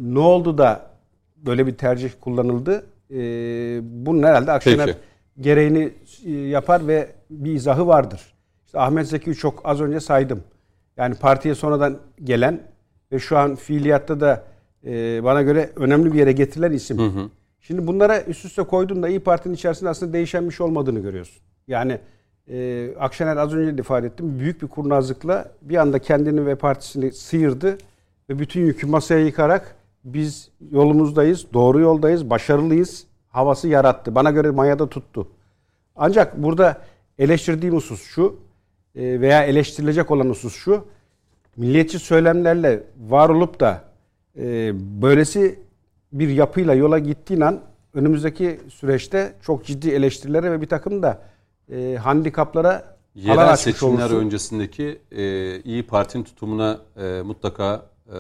Ne 0.01 0.19
oldu 0.19 0.59
da 0.59 0.91
böyle 1.37 1.67
bir 1.67 1.77
tercih 1.77 2.11
kullanıldı? 2.21 2.87
Ee, 3.11 3.81
bunun 3.83 4.23
herhalde 4.23 4.53
Akşener 4.53 4.87
Peki. 4.87 4.99
gereğini 5.41 5.93
e, 6.25 6.31
yapar 6.31 6.89
ve 6.89 7.09
bir 7.31 7.53
izahı 7.55 7.87
vardır. 7.87 8.35
İşte 8.67 8.81
Ahmet 8.81 9.09
Zeki 9.09 9.35
çok 9.35 9.61
az 9.65 9.81
önce 9.81 10.01
saydım. 10.01 10.43
Yani 10.97 11.15
partiye 11.15 11.55
sonradan 11.55 11.99
gelen 12.25 12.61
ve 13.13 13.19
şu 13.19 13.39
an 13.39 13.55
fiiliyatta 13.55 14.21
da 14.21 14.45
e, 14.87 15.25
bana 15.25 15.43
göre 15.43 15.71
önemli 15.77 16.13
bir 16.13 16.19
yere 16.19 16.33
getirilen 16.33 16.73
isim. 16.73 17.31
Şimdi 17.61 17.87
bunlara 17.87 18.23
üst 18.23 18.45
üste 18.45 18.63
koyduğunda 18.63 19.09
İyi 19.09 19.21
Parti'nin 19.21 19.55
içerisinde 19.55 19.91
aslında 19.91 20.13
değişen 20.13 20.49
bir 20.49 20.55
şey 20.55 20.67
olmadığını 20.67 21.01
görüyorsun. 21.01 21.43
Yani 21.69 21.99
e, 22.49 22.89
Akşener 23.01 23.37
az 23.37 23.55
önce 23.55 23.77
de 23.77 23.81
ifade 23.81 24.07
ettim. 24.07 24.39
Büyük 24.39 24.63
bir 24.63 24.67
kurnazlıkla 24.67 25.53
bir 25.63 25.77
anda 25.77 25.99
kendini 25.99 26.47
ve 26.47 26.55
partisini 26.55 27.13
sıyırdı 27.13 27.79
ve 28.31 28.39
bütün 28.39 28.67
yükü 28.67 28.87
masaya 28.87 29.21
yıkarak 29.27 29.77
biz 30.05 30.51
yolumuzdayız, 30.71 31.47
doğru 31.53 31.81
yoldayız, 31.81 32.31
başarılıyız 32.31 33.07
havası 33.29 33.69
yarattı. 33.69 34.15
Bana 34.15 34.31
göre 34.31 34.51
mayada 34.51 34.89
tuttu. 34.89 35.29
Ancak 35.97 36.43
burada 36.43 36.81
eleştirdiğim 37.19 37.75
husus 37.75 38.03
şu 38.03 38.37
e, 38.95 39.21
veya 39.21 39.45
eleştirilecek 39.45 40.11
olan 40.11 40.29
husus 40.29 40.55
şu. 40.55 40.85
Milliyetçi 41.57 41.99
söylemlerle 41.99 42.83
var 43.09 43.29
olup 43.29 43.61
da 43.61 43.90
e, 44.41 44.73
böylesi 45.03 45.59
bir 46.13 46.29
yapıyla 46.29 46.75
yola 46.75 46.99
gittiğin 46.99 47.41
an 47.41 47.61
önümüzdeki 47.95 48.61
süreçte 48.69 49.33
çok 49.43 49.65
ciddi 49.65 49.91
eleştirilere 49.91 50.53
ve 50.53 50.61
bir 50.61 50.67
takım 50.67 51.03
da 51.03 51.23
e, 51.73 51.97
handikaplara 52.03 52.69
alan 52.71 52.83
Yerel 53.15 53.51
açmış 53.53 53.61
seçimler 53.77 53.93
olursun. 54.05 54.17
öncesindeki 54.17 54.99
e, 55.13 55.57
İyi 55.61 55.83
Parti'nin 55.87 56.25
tutumuna 56.25 56.79
e, 57.03 57.23
mutlaka 57.23 57.83
e, 58.09 58.17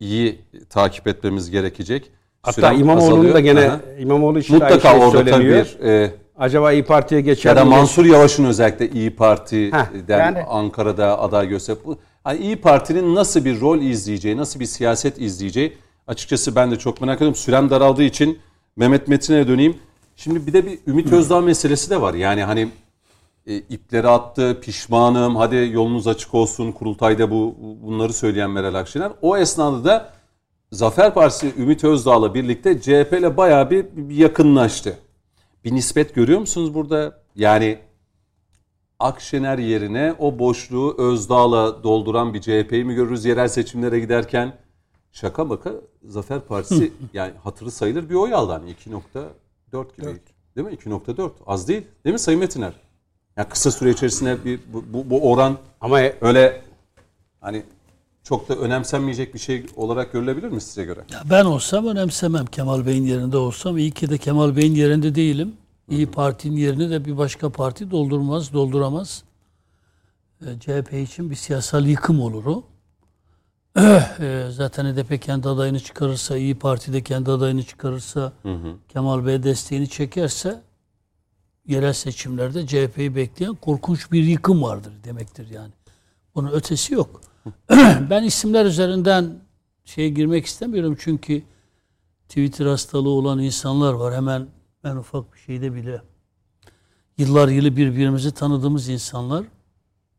iyi 0.00 0.40
takip 0.70 1.06
etmemiz 1.08 1.50
gerekecek. 1.50 2.10
Hatta 2.42 2.72
İmamoğlu'nun 2.72 3.34
da 3.34 3.40
gene 3.40 3.68
Aha. 3.70 3.80
İmamoğlu 3.98 4.38
için 4.38 4.54
aynı 4.54 4.64
mutlaka 4.64 4.88
şey 4.90 5.00
orada 5.08 5.10
söyleniyor. 5.32 5.66
bir 5.82 5.86
e, 5.88 6.10
Acaba 6.38 6.72
İyi 6.72 6.84
Parti'ye 6.84 7.20
geçer 7.20 7.50
ya 7.50 7.56
da 7.56 7.64
mi? 7.64 7.70
Mansur 7.70 8.04
Yavaş'ın 8.04 8.44
özellikle 8.44 8.90
İyi 8.90 9.16
Parti'den 9.16 9.78
Heh, 9.80 10.08
yani- 10.08 10.42
Ankara'da 10.48 11.18
aday 11.20 11.48
gösterip 11.48 11.80
hani 12.24 12.40
İyi 12.40 12.56
Parti'nin 12.56 13.14
nasıl 13.14 13.44
bir 13.44 13.60
rol 13.60 13.78
izleyeceği, 13.78 14.36
nasıl 14.36 14.60
bir 14.60 14.66
siyaset 14.66 15.20
izleyeceği 15.20 15.76
açıkçası 16.06 16.56
ben 16.56 16.70
de 16.70 16.78
çok 16.78 17.00
merak 17.00 17.16
ediyorum. 17.16 17.34
Sürem 17.34 17.70
daraldığı 17.70 18.02
için 18.02 18.38
Mehmet 18.76 19.08
Metin'e 19.08 19.48
döneyim. 19.48 19.76
Şimdi 20.16 20.46
bir 20.46 20.52
de 20.52 20.66
bir 20.66 20.78
Ümit 20.86 21.12
Özdağ 21.12 21.40
meselesi 21.40 21.90
de 21.90 22.00
var. 22.00 22.14
Yani 22.14 22.42
hani 22.42 22.68
e, 23.46 23.56
ipleri 23.56 24.08
attı, 24.08 24.60
pişmanım, 24.62 25.36
hadi 25.36 25.70
yolunuz 25.72 26.06
açık 26.06 26.34
olsun, 26.34 26.72
kurultayda 26.72 27.30
bu 27.30 27.54
bunları 27.82 28.12
söyleyen 28.12 28.50
Meral 28.50 28.74
Akşener. 28.74 29.12
O 29.22 29.36
esnada 29.36 29.84
da 29.84 30.12
Zafer 30.72 31.14
Partisi 31.14 31.52
Ümit 31.58 31.84
Özdağ'la 31.84 32.34
birlikte 32.34 32.80
CHP 32.80 33.12
ile 33.12 33.36
bayağı 33.36 33.70
bir, 33.70 33.86
bir 33.92 34.16
yakınlaştı. 34.16 34.98
Bir 35.64 35.74
nispet 35.74 36.14
görüyor 36.14 36.40
musunuz 36.40 36.74
burada? 36.74 37.18
Yani 37.36 37.78
Akşener 39.02 39.58
yerine 39.58 40.14
o 40.18 40.38
boşluğu 40.38 40.94
Özdağ'la 40.98 41.84
dolduran 41.84 42.34
bir 42.34 42.40
CHP'yi 42.40 42.84
mi 42.84 42.94
görürüz 42.94 43.24
yerel 43.24 43.48
seçimlere 43.48 44.00
giderken? 44.00 44.52
Şaka 45.12 45.44
maka 45.44 45.72
Zafer 46.08 46.40
Partisi 46.40 46.92
yani 47.14 47.32
hatırı 47.44 47.70
sayılır 47.70 48.08
bir 48.10 48.14
oy 48.14 48.34
aldı 48.34 48.52
hani 48.52 48.70
2.4 48.70 49.96
gibi. 49.96 50.20
Değil 50.56 50.66
mi? 50.66 50.74
2.4 50.74 51.30
az 51.46 51.68
değil. 51.68 51.82
Değil 52.04 52.12
mi 52.12 52.18
Sayın 52.18 52.40
Metiner? 52.40 52.72
Yani 53.36 53.48
kısa 53.48 53.70
süre 53.70 53.90
içerisinde 53.90 54.44
bir 54.44 54.60
bu, 54.72 54.84
bu, 54.92 55.10
bu 55.10 55.30
oran 55.32 55.58
Ama 55.80 56.00
öyle 56.20 56.62
hani 57.40 57.62
çok 58.24 58.48
da 58.48 58.56
önemsenmeyecek 58.56 59.34
bir 59.34 59.38
şey 59.38 59.66
olarak 59.76 60.12
görülebilir 60.12 60.48
mi 60.48 60.60
size 60.60 60.84
göre? 60.84 61.00
Ya 61.12 61.22
ben 61.30 61.44
olsam 61.44 61.86
önemsemem. 61.86 62.46
Kemal 62.46 62.86
Bey'in 62.86 63.04
yerinde 63.04 63.36
olsam. 63.36 63.78
İyi 63.78 63.90
ki 63.90 64.10
de 64.10 64.18
Kemal 64.18 64.56
Bey'in 64.56 64.74
yerinde 64.74 65.14
değilim. 65.14 65.52
İyi 65.92 66.06
Parti'nin 66.06 66.56
yerini 66.56 66.90
de 66.90 67.04
bir 67.04 67.18
başka 67.18 67.50
parti 67.50 67.90
doldurmaz, 67.90 68.52
dolduramaz. 68.52 69.24
E, 70.46 70.60
CHP 70.60 70.92
için 70.92 71.30
bir 71.30 71.34
siyasal 71.34 71.86
yıkım 71.86 72.20
olur 72.20 72.44
o. 72.46 72.64
Ee, 74.20 74.46
zaten 74.50 74.84
HDP 74.84 75.22
kendi 75.22 75.48
adayını 75.48 75.80
çıkarırsa, 75.80 76.36
İyi 76.36 76.54
Parti 76.54 76.92
de 76.92 77.02
kendi 77.02 77.30
adayını 77.30 77.62
çıkarırsa, 77.62 78.32
Kemal 78.88 79.26
Bey 79.26 79.42
desteğini 79.42 79.88
çekerse 79.88 80.62
yerel 81.66 81.92
seçimlerde 81.92 82.66
CHP'yi 82.66 83.16
bekleyen 83.16 83.54
korkunç 83.54 84.12
bir 84.12 84.24
yıkım 84.24 84.62
vardır 84.62 84.92
demektir 85.04 85.50
yani. 85.50 85.72
Bunun 86.34 86.50
ötesi 86.50 86.94
yok. 86.94 87.20
ben 88.10 88.22
isimler 88.22 88.64
üzerinden 88.64 89.34
şeye 89.84 90.08
girmek 90.08 90.46
istemiyorum 90.46 90.96
çünkü 91.00 91.42
Twitter 92.28 92.66
hastalığı 92.66 93.10
olan 93.10 93.38
insanlar 93.38 93.92
var. 93.92 94.14
Hemen 94.14 94.46
en 94.84 94.96
ufak 94.96 95.32
bir 95.34 95.38
şeyde 95.38 95.74
bile 95.74 96.02
yıllar 97.18 97.48
yılı 97.48 97.76
birbirimizi 97.76 98.34
tanıdığımız 98.34 98.88
insanlar. 98.88 99.44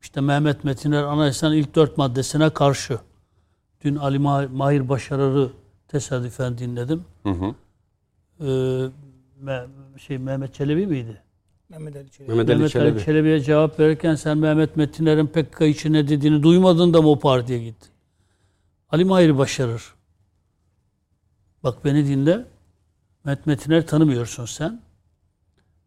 İşte 0.02 0.22
Mehmet 0.22 0.64
Metiner 0.64 1.04
Anayasanın 1.04 1.56
ilk 1.56 1.76
dört 1.76 1.98
maddesine 1.98 2.50
karşı. 2.50 3.00
Dün 3.84 3.96
Ali 3.96 4.18
Ma- 4.18 4.48
Mahir 4.52 4.90
Başarar'ı 4.90 5.50
tesadüfen 5.88 6.58
dinledim. 6.58 7.04
Hı 7.24 7.30
hı. 7.30 7.56
Ee, 9.46 10.00
şey 10.00 10.18
Mehmet 10.18 10.54
Çelebi 10.54 10.88
miydi? 10.88 11.22
Mehmet 11.70 11.96
Ali 11.96 12.12
Çelebi. 12.12 12.30
Mehmet 12.32 12.50
Ali 12.50 12.58
Mehmet 12.58 12.76
Ali 12.76 12.86
Çelebi. 12.86 13.06
Çelebi'ye 13.06 13.40
cevap 13.40 13.80
verirken 13.80 14.16
sen 14.16 14.38
Mehmet 14.38 14.78
Metiner'in 14.78 15.28
PKK 15.28 15.62
için 15.62 15.94
ne 15.94 16.08
dediğini 16.08 16.44
duymadın 16.44 16.94
da 16.94 17.02
mı 17.02 17.10
o 17.10 17.20
partiye 17.20 17.64
gittin? 17.64 17.90
Ali 18.90 19.06
Mahir 19.06 19.38
başarır. 19.38 19.94
Bak 21.64 21.86
beni 21.86 22.08
dinle. 22.08 22.46
Mehmet 23.26 23.48
Metiner 23.48 23.88
tanımıyorsun 23.88 24.46
sen. 24.46 24.82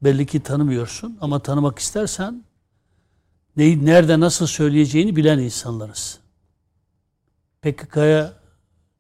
Belli 0.03 0.27
ki 0.27 0.43
tanımıyorsun 0.43 1.19
ama 1.21 1.43
tanımak 1.43 1.79
istersen 1.79 2.45
neyi 3.57 3.87
nerede 3.87 4.21
nasıl 4.21 4.47
söyleyeceğini 4.47 5.17
bilen 5.17 5.39
insanlarız. 5.39 6.21
PKK'ya 7.63 8.33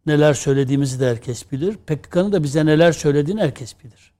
neler 0.06 0.34
söylediğimizi 0.34 1.00
de 1.00 1.10
herkes 1.10 1.52
bilir. 1.52 1.76
PKK'nın 1.76 2.32
da 2.32 2.42
bize 2.42 2.66
neler 2.66 2.92
söylediğini 2.92 3.40
herkes 3.40 3.74
bilir. 3.84 4.12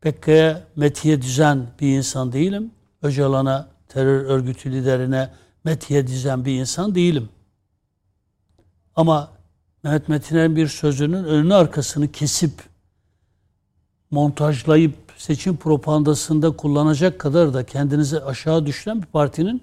PKK'ya 0.00 0.66
metiye 0.76 1.22
düzen 1.22 1.66
bir 1.80 1.96
insan 1.96 2.32
değilim. 2.32 2.70
Öcalan'a, 3.02 3.68
terör 3.88 4.24
örgütü 4.24 4.72
liderine 4.72 5.34
metiye 5.64 6.06
düzen 6.06 6.44
bir 6.44 6.60
insan 6.60 6.94
değilim. 6.94 7.28
Ama 8.96 9.33
Mehmet 9.84 10.08
Metiner'in 10.08 10.56
bir 10.56 10.68
sözünün 10.68 11.24
önünü 11.24 11.54
arkasını 11.54 12.12
kesip 12.12 12.52
montajlayıp 14.10 14.94
seçim 15.16 15.56
propagandasında 15.56 16.50
kullanacak 16.50 17.18
kadar 17.18 17.54
da 17.54 17.66
kendinizi 17.66 18.20
aşağı 18.20 18.66
düşüren 18.66 19.02
bir 19.02 19.06
partinin 19.06 19.62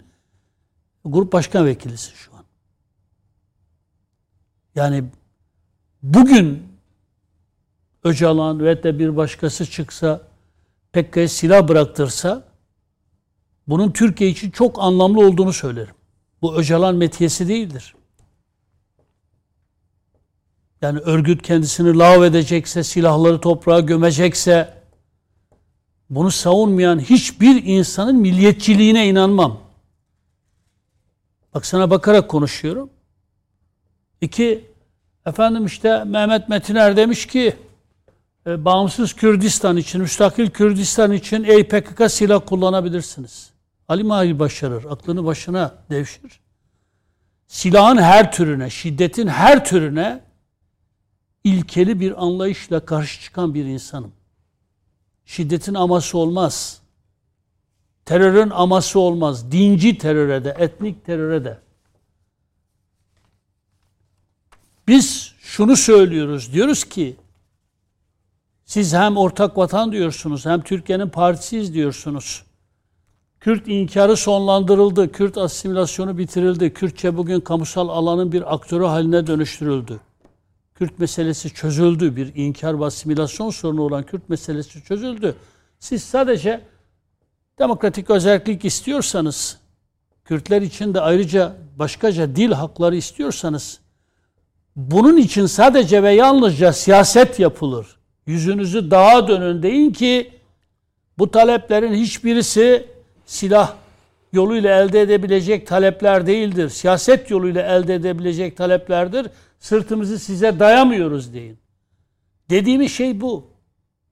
grup 1.06 1.34
başkan 1.34 1.65
vekilisi 1.65 2.15
şu 2.15 2.35
an. 2.35 2.43
Yani 4.76 5.03
bugün 6.03 6.64
Öcalan 8.03 8.60
ve 8.60 8.84
de 8.84 8.99
bir 8.99 9.18
başkası 9.18 9.65
çıksa 9.65 10.22
PKK'ya 10.93 11.27
silah 11.27 11.68
bıraktırsa 11.68 12.43
bunun 13.68 13.91
Türkiye 13.91 14.30
için 14.30 14.52
çok 14.52 14.80
anlamlı 14.80 15.27
olduğunu 15.27 15.53
söylerim. 15.53 15.95
Bu 16.41 16.56
Öcalan 16.56 16.95
metiyesi 16.95 17.48
değildir. 17.48 17.95
Yani 20.82 20.99
örgüt 20.99 21.41
kendisini 21.41 21.98
lav 21.98 22.24
edecekse, 22.24 22.84
silahları 22.84 23.41
toprağa 23.41 23.80
gömecekse 23.80 24.74
bunu 26.10 26.32
savunmayan 26.32 26.99
hiçbir 26.99 27.64
insanın 27.64 28.16
milliyetçiliğine 28.16 29.08
inanmam. 29.08 29.60
Bak 31.53 31.66
sana 31.66 31.90
bakarak 31.90 32.30
konuşuyorum. 32.30 32.90
İki, 34.22 34.66
efendim 35.26 35.66
işte 35.66 36.03
Mehmet 36.03 36.49
Metiner 36.49 36.98
demiş 36.98 37.26
ki 37.26 37.56
e, 38.48 38.66
bağımsız 38.66 39.14
Kürdistan 39.14 39.78
için, 39.78 40.02
müstakil 40.02 40.49
Kürdistan 40.49 41.12
için 41.12 41.44
ey 41.44 41.68
PKK 41.68 42.12
silah 42.12 42.41
kullanabilirsiniz. 42.45 43.49
Ali 43.88 44.03
Mahir 44.03 44.40
başarır, 44.40 44.86
aklını 44.90 45.26
başına 45.26 45.76
devşir. 45.90 46.40
Silahın 47.48 47.98
her 47.98 48.32
türüne, 48.32 48.70
şiddetin 48.70 49.28
her 49.28 49.66
türüne 49.66 50.22
ilkeli 51.44 52.00
bir 52.00 52.24
anlayışla 52.24 52.86
karşı 52.86 53.22
çıkan 53.22 53.54
bir 53.54 53.66
insanım. 53.66 54.12
Şiddetin 55.26 55.74
aması 55.74 56.18
olmaz. 56.18 56.82
Terörün 58.06 58.50
aması 58.50 59.00
olmaz. 59.00 59.52
Dinci 59.52 59.98
teröre 59.98 60.44
de, 60.44 60.56
etnik 60.60 61.06
teröre 61.06 61.46
de. 61.46 61.60
Biz 64.88 65.34
şunu 65.40 65.76
söylüyoruz. 65.76 66.54
Diyoruz 66.54 66.84
ki 66.84 67.16
siz 68.66 68.94
hem 68.94 69.18
ortak 69.18 69.58
vatan 69.58 69.92
diyorsunuz 69.92 70.46
hem 70.46 70.62
Türkiye'nin 70.62 71.10
partisiyiz 71.10 71.74
diyorsunuz. 71.74 72.44
Kürt 73.40 73.68
inkarı 73.68 74.18
sonlandırıldı. 74.18 75.12
Kürt 75.12 75.38
asimilasyonu 75.38 76.18
bitirildi. 76.18 76.74
Kürtçe 76.74 77.18
bugün 77.18 77.40
kamusal 77.40 77.90
alanın 77.90 78.32
bir 78.32 78.54
aktörü 78.54 78.86
haline 78.86 79.28
dönüştürüldü. 79.28 80.00
Kürt 80.82 80.99
meselesi 80.99 81.53
çözüldü. 81.53 82.16
Bir 82.16 82.36
inkar 82.36 82.80
ve 82.80 82.86
asimilasyon 82.86 83.49
sorunu 83.49 83.82
olan 83.82 84.03
Kürt 84.03 84.30
meselesi 84.30 84.84
çözüldü. 84.84 85.36
Siz 85.80 86.03
sadece 86.03 86.62
demokratik 87.60 88.10
özellik 88.10 88.66
istiyorsanız, 88.66 89.58
Kürtler 90.26 90.62
için 90.62 90.94
de 90.94 91.02
ayrıca 91.02 91.56
başkaca 91.80 92.36
dil 92.36 92.52
hakları 92.52 92.95
istiyorsanız, 92.95 93.80
bunun 94.76 95.18
için 95.18 95.45
sadece 95.45 96.03
ve 96.03 96.14
yalnızca 96.14 96.74
siyaset 96.74 97.40
yapılır. 97.40 97.88
Yüzünüzü 98.26 98.91
dağa 98.91 99.28
dönün 99.28 99.64
deyin 99.64 99.91
ki 99.91 100.32
bu 101.18 101.32
taleplerin 101.32 101.94
hiçbirisi 101.94 102.88
silah 103.26 103.74
yoluyla 104.34 104.82
elde 104.82 105.02
edebilecek 105.02 105.68
talepler 105.68 106.28
değildir. 106.28 106.70
Siyaset 106.70 107.30
yoluyla 107.30 107.62
elde 107.62 107.95
edebilecek 107.95 108.58
taleplerdir. 108.58 109.28
Sırtımızı 109.62 110.20
size 110.20 110.60
dayamıyoruz 110.60 111.34
deyin. 111.34 111.58
Dediğimiz 112.50 112.92
şey 112.92 113.22
bu. 113.22 113.52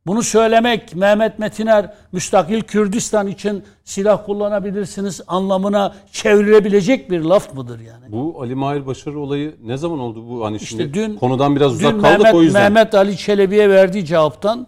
Bunu 0.07 0.23
söylemek 0.23 0.95
Mehmet 0.95 1.39
Metiner 1.39 1.93
müstakil 2.11 2.61
Kürdistan 2.61 3.27
için 3.27 3.63
silah 3.83 4.25
kullanabilirsiniz 4.25 5.21
anlamına 5.27 5.95
çevrilebilecek 6.11 7.11
bir 7.11 7.21
laf 7.21 7.55
mıdır 7.55 7.79
yani? 7.79 8.05
Bu 8.11 8.41
Ali 8.41 8.55
Mahir 8.55 8.85
Başarı 8.85 9.19
olayı 9.19 9.55
ne 9.63 9.77
zaman 9.77 9.99
oldu 9.99 10.29
bu? 10.29 10.45
Hani 10.45 10.59
şimdi 10.59 10.93
dün- 10.93 11.15
konudan 11.15 11.55
biraz 11.55 11.73
uzak 11.73 11.93
Dün 11.93 12.01
kaldık 12.01 12.19
Mehmet, 12.19 12.35
o 12.35 12.43
yüzden. 12.43 12.61
Mehmet 12.71 12.95
Ali 12.95 13.17
Çelebi'ye 13.17 13.69
verdiği 13.69 14.05
cevaptan 14.05 14.67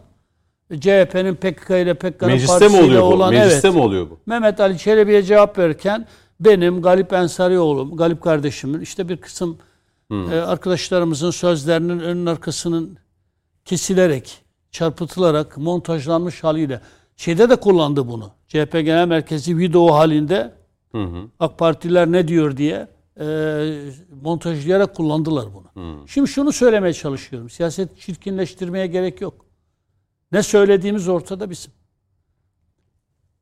CHP'nin 0.80 1.36
PKK 1.36 1.70
ile 1.70 1.94
PKK'nın 1.94 2.48
partisiyle 2.48 2.84
oluyor 2.84 3.02
bu? 3.02 3.06
olan 3.06 3.34
Mecliste 3.34 3.68
evet. 3.68 3.78
mi 3.78 3.84
oluyor 3.84 4.10
bu? 4.10 4.20
Mehmet 4.26 4.60
Ali 4.60 4.78
Çelebi'ye 4.78 5.24
cevap 5.24 5.58
verirken 5.58 6.08
benim 6.40 6.82
Galip 6.82 7.14
Ensarioğlu, 7.14 7.95
Galip 7.95 8.22
kardeşimin 8.22 8.82
işte 8.82 9.10
bir 9.10 9.18
kısım 9.18 9.58
e, 10.12 10.36
arkadaşlarımızın 10.36 11.32
sözlerinin 11.32 12.00
önün 12.00 12.26
arkasının 12.26 12.98
kesilerek, 13.66 14.42
çarpıtılarak 14.72 15.58
montajlanmış 15.58 16.44
haliyle 16.44 16.82
şeyde 17.16 17.50
de 17.50 17.56
kullandı 17.56 18.08
bunu. 18.08 18.32
CHP 18.48 18.72
Genel 18.72 19.08
Merkezi 19.08 19.58
video 19.58 19.94
halinde 19.94 20.54
Hı 20.92 21.04
hı. 21.04 21.28
AK 21.40 21.58
Partililer 21.58 22.12
ne 22.12 22.28
diyor 22.28 22.58
diye 22.58 22.88
e, 23.20 23.26
montajlayarak 24.24 24.96
kullandılar 24.96 25.46
bunu. 25.54 25.68
Şimdi 26.08 26.28
şunu 26.30 26.52
söylemeye 26.52 26.94
çalışıyorum. 26.94 27.50
Siyaset 27.50 28.00
çirkinleştirmeye 28.00 28.88
gerek 28.88 29.22
yok. 29.22 29.46
Ne 30.32 30.44
söylediğimiz 30.44 31.08
ortada 31.08 31.50
bizim. 31.50 31.72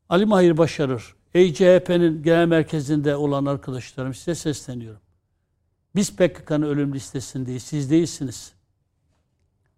Ali 0.08 0.26
Mahir 0.26 0.58
başarır. 0.58 1.14
Ey 1.34 1.54
CHP'nin 1.54 2.22
genel 2.22 2.46
merkezinde 2.46 3.16
olan 3.16 3.46
arkadaşlarım 3.46 4.14
size 4.14 4.34
sesleniyorum. 4.34 5.00
Biz 5.94 6.16
PKK'nın 6.16 6.62
ölüm 6.62 6.94
listesindeyiz. 6.94 7.62
Siz 7.62 7.90
değilsiniz. 7.90 8.52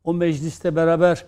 O 0.05 0.15
mecliste 0.15 0.77
beraber 0.77 1.25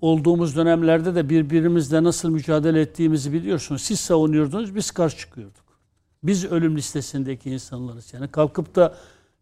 olduğumuz 0.00 0.56
dönemlerde 0.56 1.14
de 1.14 1.28
birbirimizle 1.28 2.02
nasıl 2.02 2.30
mücadele 2.30 2.80
ettiğimizi 2.80 3.32
biliyorsunuz. 3.32 3.82
Siz 3.82 4.00
savunuyordunuz, 4.00 4.74
biz 4.74 4.90
karşı 4.90 5.18
çıkıyorduk. 5.18 5.62
Biz 6.22 6.44
ölüm 6.44 6.76
listesindeki 6.76 7.50
insanlarız. 7.50 8.14
Yani 8.14 8.28
kalkıp 8.28 8.74
da 8.74 8.94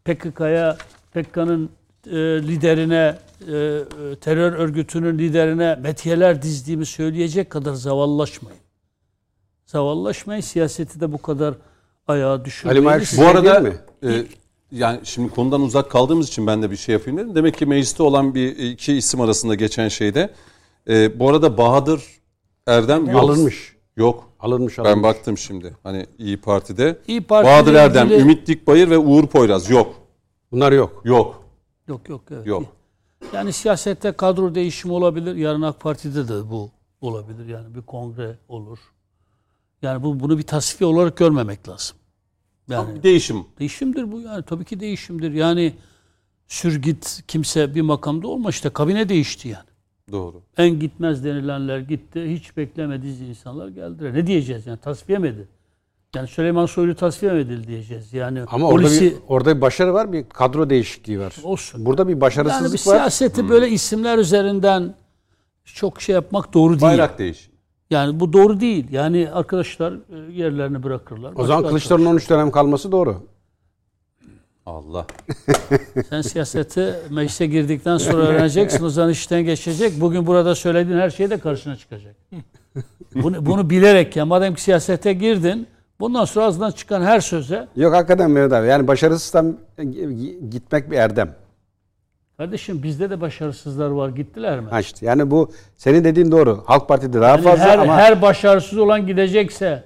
PKK'ya, 0.04 0.76
PKK'nın 1.14 1.70
e, 2.06 2.16
liderine, 2.18 3.18
e, 3.48 3.52
e, 3.52 4.16
terör 4.20 4.52
örgütünün 4.52 5.18
liderine 5.18 5.74
metiyeler 5.74 6.42
dizdiğimi 6.42 6.86
söyleyecek 6.86 7.50
kadar 7.50 7.72
zavallaşmayın. 7.72 8.60
Zavallaşmayın. 9.66 10.40
Siyaseti 10.40 11.00
de 11.00 11.12
bu 11.12 11.22
kadar 11.22 11.54
ayağa 12.08 12.44
düşürmeyin. 12.44 12.76
Ali 12.76 12.84
Mahir 12.84 13.18
Bu 13.18 13.26
arada 13.26 13.64
değil 13.64 13.74
mi? 13.74 13.80
e, 14.14 14.24
yani 14.72 15.00
şimdi 15.04 15.30
konudan 15.34 15.60
uzak 15.62 15.90
kaldığımız 15.90 16.28
için 16.28 16.46
ben 16.46 16.62
de 16.62 16.70
bir 16.70 16.76
şey 16.76 16.92
yapayım 16.92 17.18
dedim. 17.18 17.34
Demek 17.34 17.58
ki 17.58 17.66
mecliste 17.66 18.02
olan 18.02 18.34
bir 18.34 18.56
iki 18.56 18.92
isim 18.94 19.20
arasında 19.20 19.54
geçen 19.54 19.88
şeyde. 19.88 20.34
E, 20.88 21.18
bu 21.20 21.28
arada 21.28 21.58
Bahadır 21.58 22.04
Erdem 22.66 23.06
yok. 23.10 23.22
Alınmış. 23.22 23.76
Yok. 23.96 24.30
Alınmış 24.40 24.78
alınmış. 24.78 24.96
Ben 24.96 25.02
baktım 25.02 25.38
şimdi. 25.38 25.76
Hani 25.82 26.06
İyi 26.18 26.36
Parti'de. 26.40 26.98
İYİ 27.06 27.20
Parti 27.20 27.46
Bahadır 27.46 27.74
Erdem, 27.74 28.06
ilgili- 28.06 28.20
Ümit 28.22 28.46
Dikbayır 28.46 28.90
ve 28.90 28.98
Uğur 28.98 29.26
Poyraz 29.26 29.70
yok. 29.70 29.94
Bunlar 30.52 30.72
yok. 30.72 31.02
Yok. 31.04 31.42
Yok 31.88 32.08
yok. 32.08 32.20
Evet. 32.30 32.46
Yok. 32.46 32.62
Yani 33.32 33.52
siyasette 33.52 34.12
kadro 34.12 34.54
değişimi 34.54 34.94
olabilir. 34.94 35.34
Yarın 35.36 35.62
AK 35.62 35.80
Parti'de 35.80 36.28
de 36.28 36.50
bu 36.50 36.70
olabilir. 37.00 37.46
Yani 37.48 37.74
bir 37.74 37.82
kongre 37.82 38.38
olur. 38.48 38.78
Yani 39.82 40.02
bu 40.02 40.20
bunu 40.20 40.38
bir 40.38 40.42
tasfiye 40.42 40.90
olarak 40.90 41.16
görmemek 41.16 41.68
lazım. 41.68 41.96
Yani 42.70 42.94
Bir 42.94 43.02
değişim. 43.02 43.44
değişimdir 43.58 44.12
bu 44.12 44.20
yani 44.20 44.42
tabii 44.42 44.64
ki 44.64 44.80
değişimdir. 44.80 45.32
Yani 45.32 45.74
sürgit 46.48 47.22
kimse 47.28 47.74
bir 47.74 47.80
makamda 47.82 48.28
olma 48.28 48.50
işte 48.50 48.70
kabine 48.70 49.08
değişti 49.08 49.48
yani. 49.48 49.64
Doğru. 50.12 50.42
En 50.56 50.80
gitmez 50.80 51.24
denilenler 51.24 51.78
gitti. 51.78 52.24
Hiç 52.36 52.56
beklemediğiniz 52.56 53.20
insanlar 53.20 53.68
geldiler. 53.68 54.14
Ne 54.14 54.26
diyeceğiz 54.26 54.66
yani 54.66 54.78
tasfiye 54.78 55.18
mi 55.18 55.28
edildi? 55.28 55.48
Yani 56.14 56.28
Süleyman 56.28 56.66
Soylu 56.66 56.94
tasfiye 56.94 57.32
mi 57.32 57.40
edildi 57.40 57.66
diyeceğiz. 57.68 58.12
Yani 58.12 58.40
Ama 58.46 58.66
orada 58.68 58.82
polisi 58.88 59.04
bir, 59.04 59.14
orada 59.28 59.56
bir 59.56 59.60
başarı 59.60 59.94
var, 59.94 60.12
bir 60.12 60.24
kadro 60.28 60.70
değişikliği 60.70 61.20
var. 61.20 61.34
olsun. 61.42 61.86
Burada 61.86 62.04
bir 62.06 62.10
Yani 62.10 62.16
bir 62.16 62.20
başarısızlık 62.20 62.86
var. 62.86 62.94
siyaseti 62.96 63.48
böyle 63.48 63.68
isimler 63.68 64.18
üzerinden 64.18 64.94
çok 65.64 66.02
şey 66.02 66.14
yapmak 66.14 66.54
doğru 66.54 66.70
değil. 66.72 66.82
Bayrak 66.82 67.18
değişimi. 67.18 67.49
Yani 67.90 68.20
bu 68.20 68.32
doğru 68.32 68.60
değil. 68.60 68.86
Yani 68.90 69.28
arkadaşlar 69.32 69.92
e, 69.92 70.32
yerlerini 70.32 70.82
bırakırlar. 70.82 71.32
O 71.36 71.44
zaman 71.46 71.68
Kılıçdaroğlu'nun 71.68 72.10
13 72.10 72.30
dönem 72.30 72.50
kalması 72.50 72.92
doğru. 72.92 73.22
Allah. 74.66 75.06
Sen 76.10 76.22
siyaseti 76.22 76.94
meclise 77.10 77.46
girdikten 77.46 77.98
sonra 77.98 78.22
öğreneceksin. 78.22 78.84
O 78.84 78.88
zaman 78.88 79.10
işten 79.10 79.44
geçecek. 79.44 80.00
Bugün 80.00 80.26
burada 80.26 80.54
söylediğin 80.54 80.98
her 80.98 81.10
şey 81.10 81.30
de 81.30 81.38
karşına 81.38 81.76
çıkacak. 81.76 82.16
Bunu, 83.14 83.46
bunu 83.46 83.70
bilerek 83.70 84.16
ya 84.16 84.26
madem 84.26 84.54
ki 84.54 84.62
siyasete 84.62 85.12
girdin 85.12 85.66
bundan 86.00 86.24
sonra 86.24 86.46
ağzından 86.46 86.70
çıkan 86.70 87.02
her 87.02 87.20
söze 87.20 87.68
Yok 87.76 87.94
hakikaten 87.94 88.30
Mehmet 88.30 88.52
abi. 88.52 88.66
Yani 88.66 88.88
başarısızdan 88.88 89.56
e, 89.78 89.82
gi- 89.82 90.50
gitmek 90.50 90.90
bir 90.90 90.96
erdem. 90.96 91.34
Kardeşim 92.40 92.82
bizde 92.82 93.10
de 93.10 93.20
başarısızlar 93.20 93.90
var 93.90 94.08
gittiler 94.08 94.60
mi? 94.60 94.70
Ha 94.70 94.80
işte 94.80 95.06
yani 95.06 95.30
bu 95.30 95.50
senin 95.76 96.04
dediğin 96.04 96.32
doğru. 96.32 96.62
Halk 96.66 96.88
Parti'de 96.88 97.20
daha 97.20 97.30
Yani 97.30 97.42
fazla 97.42 97.64
her, 97.64 97.78
ama 97.78 97.96
her 97.96 98.22
başarısız 98.22 98.78
olan 98.78 99.06
gidecekse 99.06 99.84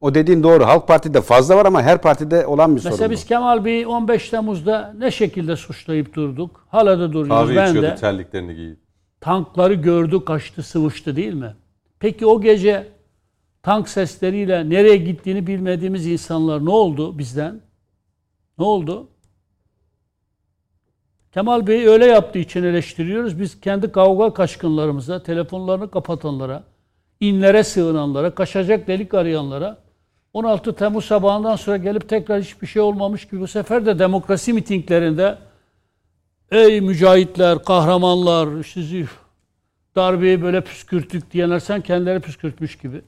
o 0.00 0.14
dediğin 0.14 0.42
doğru. 0.42 0.66
Halk 0.66 0.88
Parti'de 0.88 1.20
fazla 1.20 1.56
var 1.56 1.66
ama 1.66 1.82
her 1.82 2.02
partide 2.02 2.46
olan 2.46 2.76
bir 2.76 2.80
sorun 2.80 2.92
Mesela 2.92 3.10
biz 3.10 3.24
Kemal 3.24 3.64
Bey'i 3.64 3.86
15 3.86 4.30
Temmuz'da 4.30 4.94
ne 4.98 5.10
şekilde 5.10 5.56
suçlayıp 5.56 6.14
durduk? 6.14 6.66
Hala 6.68 6.98
da 6.98 7.12
duruyoruz. 7.12 7.48
Kahve 7.48 7.56
ben 7.56 7.68
içiyordu 7.68 7.88
de. 7.88 7.94
terliklerini 7.94 8.54
giyip. 8.54 8.78
Tankları 9.20 9.74
gördü, 9.74 10.24
kaçtı, 10.24 10.62
sıvıştı 10.62 11.16
değil 11.16 11.34
mi? 11.34 11.56
Peki 11.98 12.26
o 12.26 12.40
gece 12.40 12.88
tank 13.62 13.88
sesleriyle 13.88 14.70
nereye 14.70 14.96
gittiğini 14.96 15.46
bilmediğimiz 15.46 16.06
insanlar 16.06 16.64
ne 16.64 16.70
oldu 16.70 17.18
bizden? 17.18 17.60
Ne 18.58 18.64
oldu? 18.64 19.08
Kemal 21.34 21.66
Bey 21.66 21.86
öyle 21.86 22.06
yaptığı 22.06 22.38
için 22.38 22.62
eleştiriyoruz. 22.62 23.40
Biz 23.40 23.60
kendi 23.60 23.92
kavga 23.92 24.34
kaçkınlarımıza, 24.34 25.22
telefonlarını 25.22 25.90
kapatanlara, 25.90 26.62
inlere 27.20 27.64
sığınanlara, 27.64 28.34
kaçacak 28.34 28.86
delik 28.88 29.14
arayanlara 29.14 29.78
16 30.32 30.74
Temmuz 30.74 31.04
sabahından 31.04 31.56
sonra 31.56 31.76
gelip 31.76 32.08
tekrar 32.08 32.42
hiçbir 32.42 32.66
şey 32.66 32.82
olmamış 32.82 33.28
gibi 33.28 33.40
bu 33.40 33.46
sefer 33.46 33.86
de 33.86 33.98
demokrasi 33.98 34.52
mitinglerinde 34.52 35.38
ey 36.50 36.80
mücahitler, 36.80 37.64
kahramanlar, 37.64 38.62
sizi 38.62 39.06
darbeyi 39.96 40.42
böyle 40.42 40.60
püskürttük 40.60 41.32
diyenler 41.32 41.58
sen 41.58 41.80
kendileri 41.80 42.20
püskürtmüş 42.20 42.78
gibi. 42.78 43.02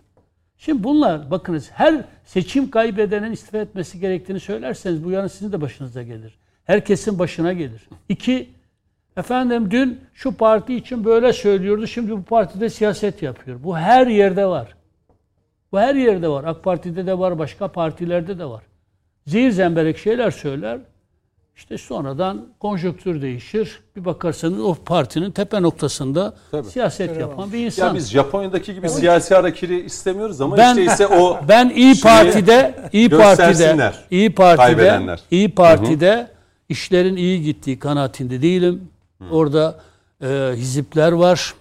Şimdi 0.58 0.84
bunlar 0.84 1.30
bakınız 1.30 1.70
her 1.70 2.04
seçim 2.24 2.70
kaybedenin 2.70 3.32
istifa 3.32 3.58
etmesi 3.58 4.00
gerektiğini 4.00 4.40
söylerseniz 4.40 5.04
bu 5.04 5.10
yarın 5.10 5.28
sizin 5.28 5.52
de 5.52 5.60
başınıza 5.60 6.02
gelir. 6.02 6.41
Herkesin 6.64 7.18
başına 7.18 7.52
gelir. 7.52 7.88
İki, 8.08 8.50
efendim 9.16 9.70
dün 9.70 10.00
şu 10.14 10.32
parti 10.36 10.74
için 10.74 11.04
böyle 11.04 11.32
söylüyordu 11.32 11.86
şimdi 11.86 12.12
bu 12.12 12.22
partide 12.22 12.70
siyaset 12.70 13.22
yapıyor. 13.22 13.58
Bu 13.64 13.78
her 13.78 14.06
yerde 14.06 14.46
var. 14.46 14.74
Bu 15.72 15.80
her 15.80 15.94
yerde 15.94 16.28
var. 16.28 16.44
AK 16.44 16.64
Parti'de 16.64 17.06
de 17.06 17.18
var, 17.18 17.38
başka 17.38 17.68
partilerde 17.68 18.38
de 18.38 18.44
var. 18.44 18.62
Zehir 19.26 19.50
zemberek 19.50 19.98
şeyler 19.98 20.30
söyler. 20.30 20.78
İşte 21.56 21.78
sonradan 21.78 22.46
konjonktür 22.60 23.22
değişir. 23.22 23.80
Bir 23.96 24.04
bakarsanız 24.04 24.60
o 24.60 24.74
partinin 24.74 25.30
tepe 25.30 25.62
noktasında 25.62 26.34
siyaset 26.68 27.20
yapan 27.20 27.52
bir 27.52 27.58
insan. 27.66 27.88
Ya 27.88 27.94
biz 27.94 28.10
Japonya'daki 28.10 28.74
gibi 28.74 28.88
siyasi 28.88 29.34
hareketi 29.34 29.80
istemiyoruz 29.80 30.40
ama 30.40 30.56
Ben- 30.56 30.76
işte 30.76 30.92
ise 30.92 31.06
o 31.06 31.40
Ben 31.48 31.70
İyi 31.70 32.00
Parti'de 32.00 32.74
İyi 32.92 33.10
Parti'de. 33.10 33.92
İyi 34.10 34.34
Parti'de. 34.34 35.16
İyi 35.30 35.54
Parti'de 35.54 36.28
işlerin 36.68 37.16
iyi 37.16 37.42
gittiği 37.42 37.78
kanaatinde 37.78 38.42
değilim. 38.42 38.88
Orada 39.30 39.80
e, 40.22 40.52
hizipler 40.56 41.12
var. 41.12 41.54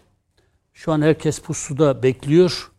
Şu 0.73 0.91
an 0.91 1.01
herkes 1.01 1.39
pusuda 1.39 2.03
bekliyor. 2.03 2.71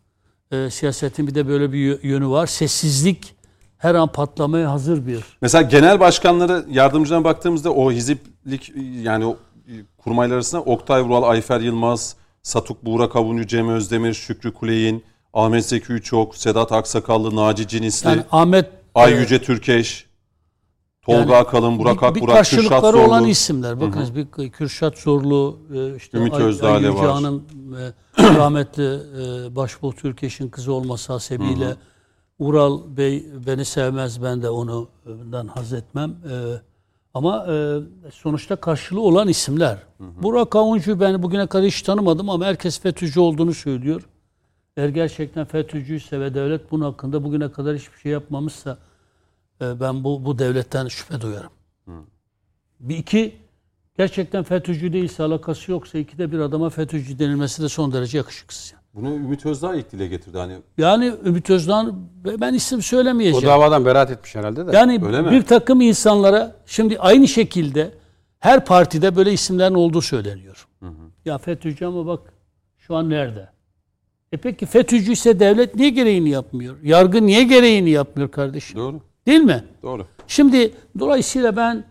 E, 0.51 0.69
siyasetin 0.69 1.27
bir 1.27 1.35
de 1.35 1.47
böyle 1.47 1.71
bir 1.73 1.77
yö- 1.77 2.07
yönü 2.07 2.27
var. 2.27 2.47
Sessizlik 2.47 3.35
her 3.77 3.95
an 3.95 4.11
patlamaya 4.11 4.71
hazır 4.71 5.07
bir. 5.07 5.23
Mesela 5.41 5.61
genel 5.61 5.99
başkanları 5.99 6.65
yardımcılarına 6.69 7.23
baktığımızda 7.23 7.73
o 7.73 7.91
hiziplik 7.91 8.71
yani 9.01 9.25
o 9.25 9.37
kurmaylar 9.97 10.35
arasında 10.35 10.61
Oktay 10.61 11.01
Vural, 11.01 11.23
Ayfer 11.23 11.59
Yılmaz, 11.59 12.15
Satuk 12.43 12.85
Buğra 12.85 13.09
Kavuncu, 13.09 13.47
Cem 13.47 13.69
Özdemir, 13.69 14.13
Şükrü 14.13 14.53
Kuley'in, 14.53 15.03
Ahmet 15.33 15.65
Zeki 15.65 15.93
Üçok, 15.93 16.37
Sedat 16.37 16.71
Aksakallı, 16.71 17.35
Naci 17.35 17.67
Cinisli, 17.67 18.09
Yani 18.09 18.23
Ahmet 18.31 18.69
Ay 18.95 19.13
e, 19.13 19.17
Yüce 19.17 19.41
Türkeş, 19.41 20.05
Tolga 21.05 21.19
Yani 21.19 21.35
Akalın, 21.35 21.79
Burak 21.79 22.01
bir, 22.01 22.07
Ak, 22.07 22.15
bir 22.15 22.19
Kürşat 22.19 22.35
karşılıkları 22.35 22.97
olan 22.97 23.25
isimler. 23.25 23.81
Bakınız 23.81 24.15
bir 24.15 24.51
Kürşat 24.51 24.97
Zorlu, 24.97 25.57
e, 25.75 25.95
işte 25.95 26.17
Ümit 26.17 26.33
Ay- 26.33 26.43
Özdağ 26.43 26.71
Ay 26.71 26.95
var. 26.95 27.11
Hanım, 27.11 27.43
e, 28.17 28.23
rahmetli 28.37 28.83
e, 28.83 29.55
Başbuğ 29.55 29.91
Türkeş'in 29.91 30.49
kızı 30.49 30.73
olması 30.73 31.13
hasebiyle 31.13 31.75
Ural 32.39 32.81
Bey 32.97 33.25
beni 33.47 33.65
sevmez, 33.65 34.23
ben 34.23 34.41
de 34.41 34.49
onu 34.49 34.87
ondan 35.07 35.47
haz 35.47 35.73
etmem. 35.73 36.15
Ama 37.13 37.47
sonuçta 38.11 38.55
karşılığı 38.55 39.01
olan 39.01 39.27
isimler. 39.27 39.77
Burak 39.99 40.51
Kavuncu 40.51 40.99
ben 40.99 41.23
bugüne 41.23 41.47
kadar 41.47 41.65
hiç 41.65 41.81
tanımadım 41.81 42.29
ama 42.29 42.45
herkes 42.45 42.79
FETÖ'cü 42.79 43.19
olduğunu 43.19 43.53
söylüyor. 43.53 44.01
Eğer 44.77 44.89
gerçekten 44.89 45.45
FETÖ'cüyse 45.45 46.19
ve 46.19 46.33
devlet 46.33 46.71
bunun 46.71 46.85
hakkında 46.85 47.23
bugüne 47.23 47.51
kadar 47.51 47.77
hiçbir 47.77 47.99
şey 47.99 48.11
yapmamışsa 48.11 48.77
ben 49.79 50.03
bu, 50.03 50.25
bu 50.25 50.39
devletten 50.39 50.87
şüphe 50.87 51.21
duyarım. 51.21 51.51
Bir 52.79 52.97
iki, 52.97 53.35
gerçekten 53.97 54.43
FETÖ'cü 54.43 54.93
değilse, 54.93 55.23
alakası 55.23 55.71
yoksa 55.71 55.97
ikide 55.97 56.31
bir 56.31 56.39
adama 56.39 56.69
FETÖ'cü 56.69 57.19
denilmesi 57.19 57.63
de 57.63 57.69
son 57.69 57.93
derece 57.93 58.17
yakışıksız. 58.17 58.73
Yani, 58.73 58.83
Bunu 58.93 59.15
Ümit 59.15 59.45
Özdağ 59.45 59.75
ilk 59.75 59.91
dile 59.91 60.07
getirdi. 60.07 60.37
Hani 60.37 60.57
yani 60.77 61.13
Ümit 61.25 61.49
Özdağ, 61.49 61.85
ben 62.25 62.53
isim 62.53 62.79
O 62.79 62.81
söylemeyeceğim. 62.81 63.47
davadan 63.47 63.85
beraat 63.85 64.11
etmiş 64.11 64.35
herhalde 64.35 64.67
de. 64.67 64.75
Yani 64.75 65.01
Öyle 65.05 65.21
mi? 65.21 65.31
bir 65.31 65.41
takım 65.41 65.81
insanlara, 65.81 66.55
şimdi 66.65 66.99
aynı 66.99 67.27
şekilde 67.27 67.91
her 68.39 68.65
partide 68.65 69.15
böyle 69.15 69.33
isimlerin 69.33 69.73
olduğu 69.73 70.01
söyleniyor. 70.01 70.67
Ya 71.25 71.37
FETÖ'cü 71.37 71.85
ama 71.85 72.05
bak 72.05 72.33
şu 72.77 72.95
an 72.95 73.09
nerede? 73.09 73.49
E 74.31 74.37
peki 74.37 74.65
FETÖ'cü 74.65 75.11
ise 75.11 75.39
devlet 75.39 75.75
niye 75.75 75.89
gereğini 75.89 76.29
yapmıyor? 76.29 76.75
Yargı 76.83 77.25
niye 77.25 77.43
gereğini 77.43 77.89
yapmıyor 77.89 78.31
kardeşim? 78.31 78.79
doğru. 78.79 79.01
Değil 79.27 79.41
mi? 79.41 79.63
Doğru. 79.83 80.05
Şimdi 80.27 80.71
dolayısıyla 80.99 81.55
ben 81.55 81.83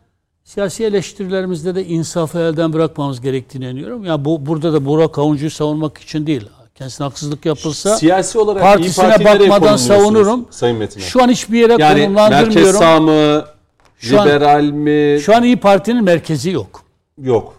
siyasi 0.44 0.84
eleştirilerimizde 0.84 1.74
de 1.74 1.84
insafı 1.86 2.38
elden 2.38 2.72
bırakmamız 2.72 3.20
gerektiğini 3.20 3.64
inanıyorum. 3.64 4.04
Ya 4.04 4.24
bu 4.24 4.46
burada 4.46 4.72
da 4.72 4.84
Burak 4.86 5.18
Avuncu'yu 5.18 5.50
savunmak 5.50 5.98
için 5.98 6.26
değil. 6.26 6.48
Kendisine 6.74 7.04
haksızlık 7.06 7.46
yapılsa 7.46 7.96
Siyasi 7.96 8.38
olarak 8.38 8.62
partisine 8.62 9.24
bakmadan 9.24 9.76
savunurum. 9.76 10.46
Sayın 10.50 10.76
Metin'e. 10.76 11.02
şu 11.04 11.22
an 11.22 11.28
hiçbir 11.28 11.58
yere 11.58 11.72
yani 11.72 11.80
merkez 11.80 12.04
konumlandırmıyorum. 12.04 12.80
sağ 12.80 13.00
mı, 13.00 13.44
Şu 13.98 14.20
an- 14.20 14.26
liberal 14.28 14.64
mi? 14.64 15.20
Şu 15.20 15.36
an 15.36 15.42
İyi 15.44 15.56
Parti'nin 15.56 16.04
merkezi 16.04 16.50
yok. 16.50 16.82
Yok. 17.22 17.54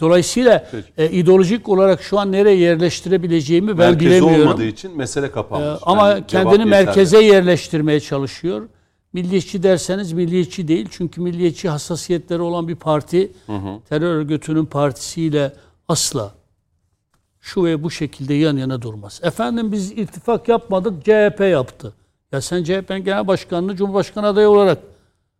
Dolayısıyla 0.00 0.68
Peki. 0.72 0.88
e, 0.98 1.10
ideolojik 1.10 1.68
olarak 1.68 2.02
şu 2.02 2.18
an 2.18 2.32
nereye 2.32 2.56
yerleştirebileceğimi 2.56 3.68
ben 3.68 3.90
Merkezi 3.90 4.10
bilemiyorum. 4.10 4.42
olmadığı 4.48 4.64
için 4.64 4.96
mesele 4.96 5.30
kapanmış. 5.30 5.80
ama 5.82 6.08
Yani 6.08 6.24
kendini 6.28 6.52
yeterli. 6.52 6.70
merkeze 6.70 7.18
yerleştirmeye 7.24 8.00
çalışıyor. 8.00 8.68
Milliyetçi 9.12 9.62
derseniz 9.62 10.12
milliyetçi 10.12 10.68
değil. 10.68 10.88
Çünkü 10.90 11.20
milliyetçi 11.20 11.68
hassasiyetleri 11.68 12.42
olan 12.42 12.68
bir 12.68 12.74
parti 12.74 13.32
terör 13.88 14.16
örgütünün 14.16 14.64
partisiyle 14.64 15.52
asla 15.88 16.34
şu 17.40 17.64
ve 17.64 17.82
bu 17.82 17.90
şekilde 17.90 18.34
yan 18.34 18.56
yana 18.56 18.82
durmaz. 18.82 19.20
Efendim 19.22 19.72
biz 19.72 19.92
ittifak 19.92 20.48
yapmadık 20.48 21.04
CHP 21.04 21.40
yaptı. 21.40 21.92
Ya 22.32 22.40
sen 22.40 22.64
CHP'nin 22.64 23.04
genel 23.04 23.26
başkanını 23.26 23.76
Cumhurbaşkanı 23.76 24.26
adayı 24.26 24.48
olarak 24.48 24.78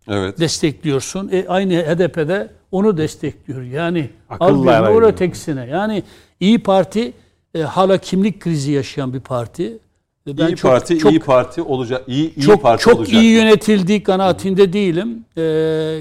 Evet. 0.08 0.40
destekliyorsun. 0.40 1.28
E, 1.32 1.48
aynı 1.48 1.74
HDP'de 1.74 2.50
onu 2.70 2.96
destekliyor. 2.96 3.62
Yani 3.62 4.10
Akıllı 4.30 5.06
ötekisine. 5.06 5.66
Yani 5.66 6.02
İyi 6.40 6.62
Parti 6.62 7.12
e, 7.54 7.62
hala 7.62 7.98
kimlik 7.98 8.40
krizi 8.40 8.72
yaşayan 8.72 9.14
bir 9.14 9.20
parti. 9.20 9.78
Ben 10.26 10.48
İyi 10.48 10.56
çok- 10.56 10.70
Parti 10.70 10.98
çok- 10.98 11.12
iyi 11.12 11.20
Parti 11.20 11.62
olacak. 11.62 12.04
İyi 12.06 12.34
iyi 12.34 12.40
çok 12.44 12.62
Parti 12.62 12.84
çok 12.84 12.98
olacak. 12.98 13.14
iyi 13.22 13.34
mı? 13.36 13.40
yönetildiği 13.44 14.02
kanaatinde 14.02 14.72
değilim. 14.72 15.24
Ee, 15.36 15.40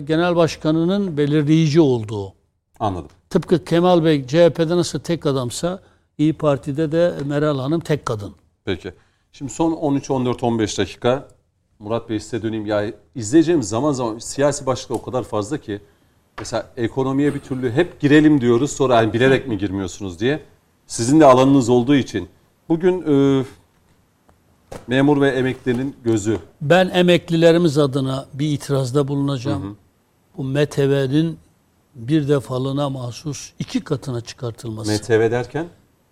genel 0.07 0.35
başkanının 0.35 1.17
belirleyici 1.17 1.81
olduğu. 1.81 2.33
Anladım. 2.79 3.09
Tıpkı 3.29 3.65
Kemal 3.65 4.03
Bey 4.05 4.27
CHP'de 4.27 4.69
nasıl 4.77 4.99
tek 4.99 5.25
adamsa 5.25 5.79
İyi 6.17 6.33
Parti'de 6.33 6.91
de 6.91 7.13
Meral 7.25 7.59
Hanım 7.59 7.79
tek 7.79 8.05
kadın. 8.05 8.35
Peki. 8.65 8.91
Şimdi 9.31 9.51
son 9.51 9.71
13 9.71 10.11
14 10.11 10.43
15 10.43 10.77
dakika 10.77 11.27
Murat 11.79 12.09
Bey 12.09 12.19
size 12.19 12.41
döneyim. 12.43 12.65
Ya 12.65 12.85
izleyeceğimiz 13.15 13.69
zaman 13.69 13.91
zaman 13.91 14.17
siyasi 14.19 14.65
başlıklar 14.65 14.95
o 14.95 15.01
kadar 15.01 15.23
fazla 15.23 15.57
ki 15.57 15.79
mesela 16.39 16.67
ekonomiye 16.77 17.33
bir 17.33 17.39
türlü 17.39 17.71
hep 17.71 17.99
girelim 17.99 18.41
diyoruz. 18.41 18.71
Sonra 18.71 18.97
hani 18.97 19.13
bilerek 19.13 19.47
mi 19.47 19.57
girmiyorsunuz 19.57 20.19
diye. 20.19 20.39
Sizin 20.87 21.19
de 21.19 21.25
alanınız 21.25 21.69
olduğu 21.69 21.95
için. 21.95 22.29
Bugün 22.69 23.01
e, 23.01 23.43
memur 24.87 25.21
ve 25.21 25.29
emeklilerin 25.29 25.95
gözü 26.03 26.37
Ben 26.61 26.89
emeklilerimiz 26.89 27.77
adına 27.77 28.25
bir 28.33 28.49
itirazda 28.49 29.07
bulunacağım. 29.07 29.77
Bu 30.37 30.43
MTV'nin 30.43 31.37
bir 31.95 32.27
defalığına 32.27 32.89
mahsus 32.89 33.51
iki 33.59 33.79
katına 33.81 34.21
çıkartılması. 34.21 34.91
MTV 34.91 35.31
derken 35.31 35.65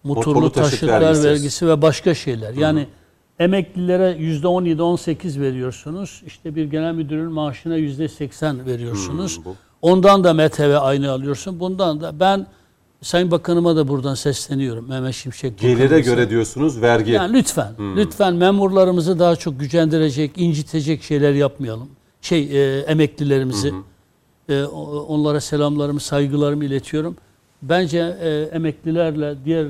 motorlu 0.04 0.52
taşıtlar 0.52 1.24
vergisi. 1.24 1.68
ve 1.68 1.82
başka 1.82 2.14
şeyler. 2.14 2.54
Yani 2.54 2.88
emeklilere 3.40 4.18
yüzde 4.20 4.48
17-18 4.48 5.42
veriyorsunuz. 5.42 6.24
İşte 6.26 6.56
bir 6.56 6.66
genel 6.66 6.94
müdürün 6.94 7.32
maaşına 7.32 7.76
yüzde 7.76 8.08
80 8.08 8.66
veriyorsunuz. 8.66 9.40
Hı, 9.40 9.46
bu. 9.46 9.56
Ondan 9.82 10.24
da 10.24 10.34
MTV 10.34 10.78
aynı 10.82 11.12
alıyorsun. 11.12 11.60
Bundan 11.60 12.02
da 12.02 12.20
ben 12.20 12.48
Sayın 13.02 13.32
Bakanıma 13.32 13.76
da 13.76 13.88
buradan 13.88 14.14
sesleniyorum. 14.16 14.90
Mehmet 14.90 15.16
Şimşek 15.16 15.60
gelire 15.60 15.76
Bakanımıza. 15.84 16.12
göre 16.12 16.30
diyorsunuz 16.30 16.82
vergi. 16.82 17.12
Yani 17.12 17.34
lütfen, 17.38 17.74
lütfen 17.96 18.34
memurlarımızı 18.36 19.20
daha 19.20 19.36
çok 19.36 19.60
gücendirecek, 19.60 20.32
incitecek 20.38 21.04
şeyler 21.04 21.34
yapmayalım. 21.34 21.90
Şey, 22.22 22.42
e, 22.42 22.80
emeklilerimizi. 22.80 23.74
E, 24.50 24.64
o- 24.64 25.00
onlara 25.08 25.42
selamlarımı, 25.42 26.00
saygılarımı 26.00 26.66
iletiyorum. 26.66 27.16
Bence 27.62 28.18
e, 28.22 28.56
emeklilerle 28.56 29.36
diğer 29.46 29.68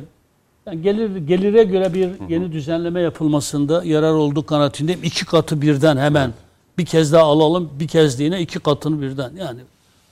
yani 0.65 0.81
gelir 0.81 1.15
gelire 1.17 1.63
göre 1.63 1.93
bir 1.93 2.09
yeni 2.29 2.51
düzenleme 2.51 3.01
yapılmasında 3.01 3.83
yarar 3.83 4.13
olduğu 4.13 4.45
kanaatindeyim. 4.45 5.03
İki 5.03 5.25
katı 5.25 5.61
birden 5.61 5.97
hemen 5.97 6.33
bir 6.77 6.85
kez 6.85 7.13
daha 7.13 7.23
alalım, 7.23 7.69
bir 7.79 7.87
kez 7.87 8.19
yine 8.19 8.41
iki 8.41 8.59
katını 8.59 9.01
birden. 9.01 9.31
Yani 9.39 9.59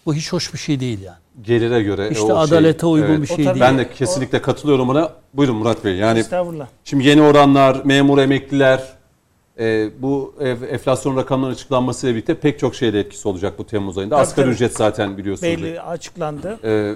bu 0.06 0.14
hiç 0.14 0.34
hoş 0.34 0.54
bir 0.54 0.60
şey 0.60 0.80
değil 0.80 1.00
yani. 1.02 1.18
Gelire 1.42 1.84
göre. 1.84 2.10
İşte 2.12 2.24
o 2.24 2.28
şey- 2.28 2.38
adalete 2.38 2.86
uygun 2.86 3.18
bir 3.18 3.24
O 3.24 3.36
şey 3.36 3.46
tabii- 3.46 3.46
değil. 3.46 3.60
Ben 3.60 3.78
de 3.78 3.90
kesinlikle 3.92 4.42
katılıyorum 4.42 4.90
ona. 4.90 5.14
Buyurun 5.34 5.56
Murat 5.56 5.86
Bey. 5.86 5.96
Yani 5.96 6.20
Estağfurullah. 6.20 6.68
Şimdi 6.84 7.08
yeni 7.08 7.22
oranlar, 7.22 7.82
memur 7.86 8.18
emekliler, 8.18 8.98
e, 9.60 9.90
bu 10.00 10.36
enflasyon 10.72 11.18
rakamlarının 11.18 11.54
açıklanmasıyla 11.56 12.16
birlikte 12.16 12.36
pek 12.40 12.60
çok 12.60 12.76
şeyde 12.76 13.00
etkisi 13.00 13.28
olacak 13.28 13.60
bu 13.60 13.66
Temmuz 13.66 13.98
ayında. 13.98 14.16
Tabii, 14.16 14.22
Asgari 14.24 14.46
tabii. 14.46 14.54
ücret 14.54 14.78
zaten 14.78 15.18
biliyorsunuz. 15.18 15.54
Belli 15.54 15.82
açıklandı. 15.82 16.60
E, 16.64 16.96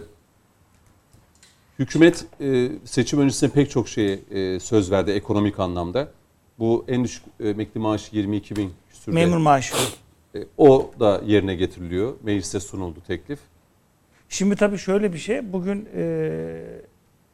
hükümet 1.80 2.26
e, 2.41 2.69
seçim 2.85 3.19
öncesinde 3.19 3.51
pek 3.51 3.69
çok 3.69 3.89
şeye 3.89 4.19
e, 4.31 4.59
söz 4.59 4.91
verdi 4.91 5.11
ekonomik 5.11 5.59
anlamda. 5.59 6.07
Bu 6.59 6.85
en 6.88 7.03
düşük 7.03 7.23
emekli 7.43 7.80
maaşı 7.80 8.15
22 8.15 8.55
bin 8.55 8.73
küsürde. 8.89 9.15
Memur 9.15 9.38
maaşı. 9.38 9.73
E, 10.35 10.39
o 10.57 10.91
da 10.99 11.22
yerine 11.26 11.55
getiriliyor. 11.55 12.13
Meclise 12.23 12.59
sunuldu 12.59 12.99
teklif. 13.07 13.39
Şimdi 14.32 14.56
tabii 14.56 14.78
şöyle 14.78 15.14
bir 15.14 15.18
şey. 15.18 15.53
Bugün 15.53 15.90
e, 15.98 16.32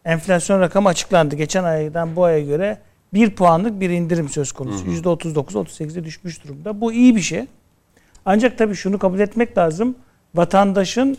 enflasyon 0.06 0.60
rakamı 0.60 0.90
açıklandı. 0.90 1.36
Geçen 1.36 1.64
aydan 1.64 2.16
bu 2.16 2.24
aya 2.24 2.40
göre 2.40 2.78
bir 3.14 3.30
puanlık 3.30 3.80
bir 3.80 3.90
indirim 3.90 4.30
söz 4.30 4.52
konusu. 4.52 4.86
%39-38'e 4.86 6.04
düşmüş 6.04 6.44
durumda. 6.44 6.82
Bu 6.82 6.94
iyi 6.94 7.16
bir 7.16 7.22
şey. 7.22 7.46
Ancak 8.26 8.58
tabii 8.58 8.76
şunu 8.76 9.00
kabul 9.00 9.20
etmek 9.20 9.58
lazım. 9.58 9.96
Vatandaşın 10.36 11.18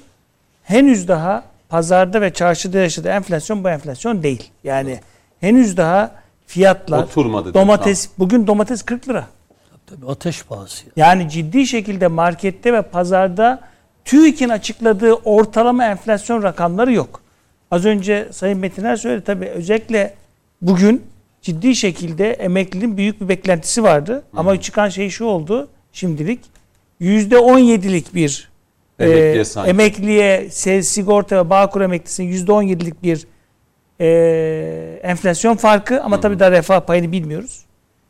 henüz 0.63 1.09
daha 1.09 1.45
pazarda 1.69 2.21
ve 2.21 2.33
çarşıda 2.33 2.79
yaşadığı 2.79 3.09
enflasyon 3.09 3.65
bu 3.65 3.69
enflasyon 3.69 4.23
değil. 4.23 4.51
Yani 4.65 5.01
henüz 5.41 5.77
daha 5.77 6.15
fiyatlar, 6.47 7.03
Oturmadı 7.03 7.55
domates, 7.55 8.09
bugün 8.19 8.47
domates 8.47 8.83
40 8.83 9.09
lira. 9.09 9.27
Tabii 9.87 10.07
ateş 10.07 10.43
pahası. 10.43 10.85
Yani 10.97 11.31
ciddi 11.31 11.67
şekilde 11.67 12.07
markette 12.07 12.73
ve 12.73 12.83
pazarda 12.83 13.69
TÜİK'in 14.09 14.49
açıkladığı 14.49 15.13
ortalama 15.13 15.85
enflasyon 15.85 16.43
rakamları 16.43 16.93
yok. 16.93 17.21
Az 17.71 17.85
önce 17.85 18.29
Sayın 18.33 18.59
Metiner 18.59 18.97
söyledi 18.97 19.25
tabii 19.25 19.47
özellikle 19.47 20.15
bugün 20.63 21.03
ciddi 21.43 21.77
şekilde 21.77 22.33
emeklinin 22.33 22.97
büyük 22.97 23.21
bir 23.21 23.29
beklentisi 23.29 23.83
vardı. 23.83 24.25
Ama 24.37 24.61
çıkan 24.61 24.89
şey 24.89 25.11
şu 25.11 25.25
oldu 25.25 25.69
şimdilik. 25.93 26.41
%17'lik 27.01 28.15
bir 28.15 28.51
Emekliye 28.99 29.41
e, 29.41 29.45
sanki. 29.45 29.71
emekliye 29.71 30.51
sigorta 30.83 31.37
ve 31.45 31.51
Bağkur 31.51 31.81
emeklisinin 31.81 32.47
%17'lik 32.47 33.03
bir 33.03 33.27
e, 34.01 35.01
enflasyon 35.03 35.57
farkı 35.57 36.03
ama 36.03 36.21
tabii 36.21 36.39
daha 36.39 36.51
refah 36.51 36.81
payını 36.81 37.13
bilmiyoruz. 37.13 37.65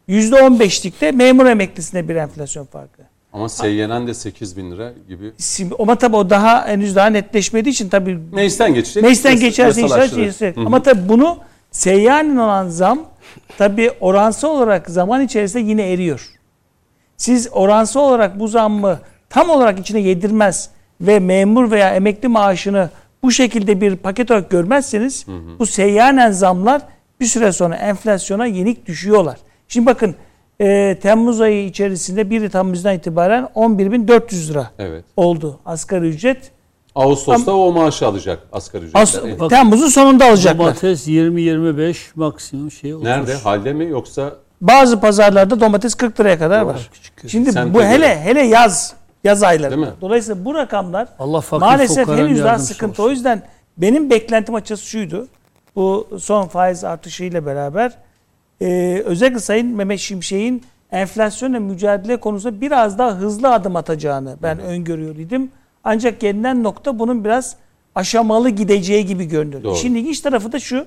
%15'likte 0.09 1.13
memur 1.13 1.47
emeklisine 1.47 2.09
bir 2.09 2.17
enflasyon 2.17 2.65
farkı. 2.65 2.98
Ama 3.33 3.49
seyyanen 3.49 4.07
de 4.07 4.15
8 4.15 4.57
bin 4.57 4.71
lira 4.71 4.93
gibi. 5.09 5.33
Şimdi, 5.39 5.75
ama 5.79 5.95
tabii 5.95 6.17
o 6.17 6.31
daha 6.31 6.67
henüz 6.67 6.97
daha 6.97 7.07
netleşmediği 7.07 7.73
için 7.73 7.89
tabii 7.89 8.19
Meclisten 8.33 8.75
geçecek. 8.75 9.03
meclisten 9.03 9.41
geçerse 9.41 9.81
inşallah. 9.81 10.13
Hı 10.41 10.47
hı. 10.47 10.67
Ama 10.67 10.83
tabii 10.83 11.09
bunu 11.09 11.39
seyyanen 11.71 12.37
olan 12.37 12.69
zam 12.69 13.03
tabii 13.59 13.91
oransı 14.01 14.49
olarak 14.49 14.91
zaman 14.91 15.23
içerisinde 15.23 15.63
yine 15.63 15.93
eriyor. 15.93 16.29
Siz 17.17 17.49
oransı 17.53 18.01
olarak 18.01 18.41
bu 18.41 18.49
zammı 18.49 19.01
tam 19.31 19.51
olarak 19.51 19.79
içine 19.79 20.01
yedirmez 20.01 20.71
ve 21.01 21.19
memur 21.19 21.71
veya 21.71 21.95
emekli 21.95 22.29
maaşını 22.29 22.91
bu 23.23 23.33
şekilde 23.33 23.81
bir 23.81 23.97
paket 23.97 24.31
olarak 24.31 24.51
görmezseniz 24.51 25.27
bu 25.59 25.67
seyyanen 25.67 26.31
zamlar 26.31 26.83
bir 27.21 27.27
süre 27.27 27.53
sonra 27.53 27.77
enflasyona 27.77 28.47
yenik 28.47 28.87
düşüyorlar. 28.87 29.39
Şimdi 29.69 29.87
bakın 29.87 30.15
e, 30.61 30.99
Temmuz 31.03 31.41
ayı 31.41 31.65
içerisinde 31.67 32.31
1 32.31 32.49
Temmuz'dan 32.49 32.95
itibaren 32.95 33.49
11.400 33.55 34.51
lira 34.51 34.71
Evet. 34.79 35.05
oldu 35.17 35.59
asgari 35.67 36.09
ücret. 36.09 36.51
Ağustos'ta 36.95 37.53
o 37.53 37.73
maaşı 37.73 38.07
alacak 38.07 38.39
asgari 38.53 38.83
ücretler. 38.85 39.03
As- 39.03 39.19
Evet. 39.25 39.41
Temmuz'un 39.51 39.89
sonunda 39.89 40.25
alacaklar. 40.25 40.59
Domates 40.59 41.09
20-25 41.09 41.97
maksimum 42.15 42.71
şey 42.71 42.95
olur. 42.95 43.05
Nerede? 43.05 43.35
Halde 43.35 43.73
mi 43.73 43.85
yoksa 43.89 44.33
Bazı 44.61 45.01
pazarlarda 45.01 45.61
domates 45.61 45.95
40 45.95 46.21
liraya 46.21 46.39
kadar 46.39 46.63
var. 46.63 46.89
küçük. 46.93 47.31
Şimdi 47.31 47.53
Semte 47.53 47.75
bu 47.75 47.79
göre. 47.79 47.89
hele 47.89 48.21
hele 48.21 48.43
yaz 48.43 48.95
yaz 49.25 49.43
ayları. 49.43 49.71
Değil 49.71 49.83
mi? 49.87 49.93
Dolayısıyla 50.01 50.45
bu 50.45 50.55
rakamlar 50.55 51.09
Allah 51.19 51.41
fakir 51.41 51.61
maalesef 51.67 52.09
henüz 52.09 52.45
daha 52.45 52.59
sıkıntı. 52.59 53.03
olsun. 53.03 53.11
O 53.11 53.11
yüzden 53.11 53.43
benim 53.77 54.11
beklentim 54.11 54.55
açıkçası 54.55 54.85
şuydu. 54.87 55.29
Bu 55.77 56.09
son 56.21 56.47
faiz 56.47 56.85
artışıyla 56.85 57.47
beraber 57.47 57.93
e, 58.61 59.03
özellikle 59.05 59.41
Sayın 59.41 59.67
Mehmet 59.67 60.01
Şimşek'in 60.01 60.63
enflasyonla 60.93 61.61
mücadele 61.61 62.17
konusunda 62.17 62.61
biraz 62.61 62.99
daha 62.99 63.11
hızlı 63.11 63.53
adım 63.53 63.77
atacağını 63.77 64.37
ben 64.43 64.59
öngörüyor 64.61 65.17
idim. 65.17 65.51
Ancak 65.85 66.21
gelinen 66.21 66.63
nokta 66.63 66.99
bunun 66.99 67.25
biraz 67.25 67.57
aşamalı 67.95 68.51
gideceği 68.51 69.07
gibi 69.07 69.25
görünüyor. 69.25 69.63
Doğru. 69.63 69.77
Şimdi 69.77 69.99
ilginç 69.99 70.21
tarafı 70.21 70.53
da 70.53 70.59
şu. 70.61 70.87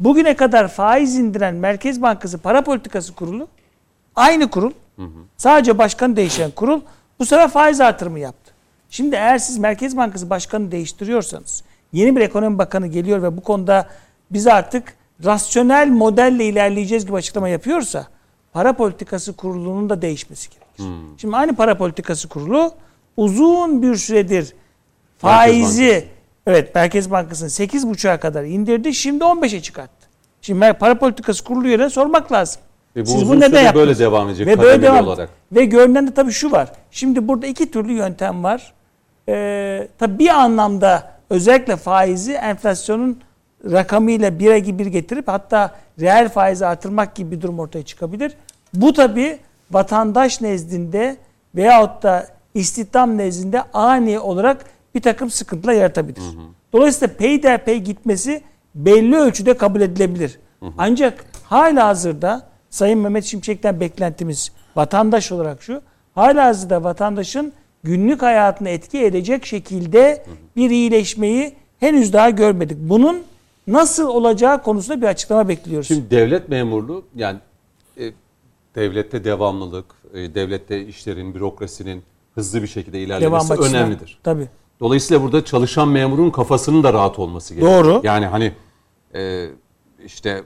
Bugüne 0.00 0.36
kadar 0.36 0.68
faiz 0.68 1.16
indiren 1.16 1.54
Merkez 1.54 2.02
Bankası 2.02 2.38
Para 2.38 2.62
Politikası 2.64 3.14
Kurulu 3.14 3.48
aynı 4.16 4.50
kurul. 4.50 4.72
Sadece 5.36 5.78
başkanı 5.78 6.16
değişen 6.16 6.50
kurul 6.50 6.80
bu 7.18 7.26
sefer 7.26 7.48
faiz 7.48 7.80
artırımı 7.80 8.18
yaptı. 8.18 8.52
Şimdi 8.90 9.16
eğer 9.16 9.38
siz 9.38 9.58
Merkez 9.58 9.96
Bankası 9.96 10.30
Başkanı 10.30 10.70
değiştiriyorsanız 10.72 11.62
yeni 11.92 12.16
bir 12.16 12.20
ekonomi 12.20 12.58
bakanı 12.58 12.86
geliyor 12.86 13.22
ve 13.22 13.36
bu 13.36 13.40
konuda 13.40 13.88
biz 14.30 14.46
artık 14.46 14.94
rasyonel 15.24 15.88
modelle 15.88 16.44
ilerleyeceğiz 16.44 17.06
gibi 17.06 17.16
açıklama 17.16 17.48
yapıyorsa 17.48 18.06
para 18.52 18.72
politikası 18.72 19.32
kurulunun 19.36 19.90
da 19.90 20.02
değişmesi 20.02 20.48
gerekir. 20.50 20.94
Şimdi 21.18 21.36
aynı 21.36 21.56
para 21.56 21.78
politikası 21.78 22.28
kurulu 22.28 22.72
uzun 23.16 23.82
bir 23.82 23.96
süredir 23.96 24.54
faizi 25.18 26.04
evet 26.46 26.74
Merkez 26.74 27.10
Bankası'nın 27.10 27.48
8,5'a 27.48 28.20
kadar 28.20 28.44
indirdi. 28.44 28.94
Şimdi 28.94 29.24
15'e 29.24 29.62
çıkarttı. 29.62 30.08
Şimdi 30.42 30.72
para 30.72 30.98
politikası 30.98 31.44
kurulu 31.44 31.66
üyelerine 31.66 31.90
sormak 31.90 32.32
lazım. 32.32 32.62
Ve 32.96 33.02
bu 33.02 33.06
Siz 33.06 33.28
bunu 33.28 33.40
neden 33.40 33.62
yaptınız? 33.62 33.86
böyle 33.86 33.98
devam 33.98 34.28
edecek 34.28 34.46
Ve 34.46 34.58
böyle 34.58 34.82
devam. 34.82 35.06
olarak. 35.06 35.30
Ve 35.52 35.64
görünen 35.64 36.06
de 36.06 36.14
tabii 36.14 36.32
şu 36.32 36.52
var. 36.52 36.72
Şimdi 36.90 37.28
burada 37.28 37.46
iki 37.46 37.70
türlü 37.70 37.92
yöntem 37.92 38.44
var. 38.44 38.72
Ee, 39.28 39.88
tabii 39.98 40.18
bir 40.18 40.28
anlamda 40.28 41.12
özellikle 41.30 41.76
faizi 41.76 42.32
enflasyonun 42.32 43.20
rakamıyla 43.64 44.38
bire 44.38 44.78
bir 44.78 44.86
getirip 44.86 45.28
hatta 45.28 45.74
reel 46.00 46.28
faizi 46.28 46.66
artırmak 46.66 47.14
gibi 47.14 47.30
bir 47.30 47.40
durum 47.40 47.58
ortaya 47.58 47.82
çıkabilir. 47.82 48.32
Bu 48.74 48.92
tabii 48.92 49.38
vatandaş 49.70 50.40
nezdinde 50.40 51.16
veyahut 51.54 52.02
da 52.02 52.26
istihdam 52.54 53.18
nezdinde 53.18 53.62
ani 53.72 54.18
olarak 54.18 54.64
bir 54.94 55.02
takım 55.02 55.30
sıkıntılar 55.30 55.72
yaratabilir. 55.72 56.22
Dolayısıyla 56.72 57.14
peyderpey 57.14 57.78
gitmesi 57.78 58.42
belli 58.74 59.16
ölçüde 59.16 59.56
kabul 59.56 59.80
edilebilir. 59.80 60.38
Ancak 60.78 61.24
hala 61.44 61.86
hazırda 61.86 62.48
Sayın 62.70 62.98
Mehmet 62.98 63.24
Şimşek'ten 63.24 63.80
beklentimiz 63.80 64.52
vatandaş 64.76 65.32
olarak 65.32 65.62
şu. 65.62 65.82
Halihazırda 66.14 66.84
vatandaşın 66.84 67.52
günlük 67.82 68.22
hayatını 68.22 68.68
etki 68.68 69.04
edecek 69.04 69.46
şekilde 69.46 70.24
bir 70.56 70.70
iyileşmeyi 70.70 71.54
henüz 71.80 72.12
daha 72.12 72.30
görmedik. 72.30 72.78
Bunun 72.80 73.22
nasıl 73.68 74.08
olacağı 74.08 74.62
konusunda 74.62 75.00
bir 75.02 75.06
açıklama 75.06 75.48
bekliyoruz. 75.48 75.88
Şimdi 75.88 76.10
devlet 76.10 76.48
memurluğu 76.48 77.04
yani 77.16 77.38
e, 78.00 78.12
devlette 78.74 79.24
devamlılık, 79.24 79.86
e, 80.14 80.34
devlette 80.34 80.86
işlerin, 80.86 81.34
bürokrasinin 81.34 82.02
hızlı 82.34 82.62
bir 82.62 82.66
şekilde 82.66 83.00
ilerlemesi 83.00 83.52
açısından. 83.52 83.82
önemlidir. 83.82 84.18
Tabii. 84.22 84.48
Dolayısıyla 84.80 85.22
burada 85.22 85.44
çalışan 85.44 85.88
memurun 85.88 86.30
kafasının 86.30 86.82
da 86.82 86.92
rahat 86.92 87.18
olması 87.18 87.54
gerekiyor. 87.54 87.84
Doğru. 87.84 88.00
Yani 88.04 88.26
hani 88.26 88.52
e, 89.14 89.46
işte 90.04 90.42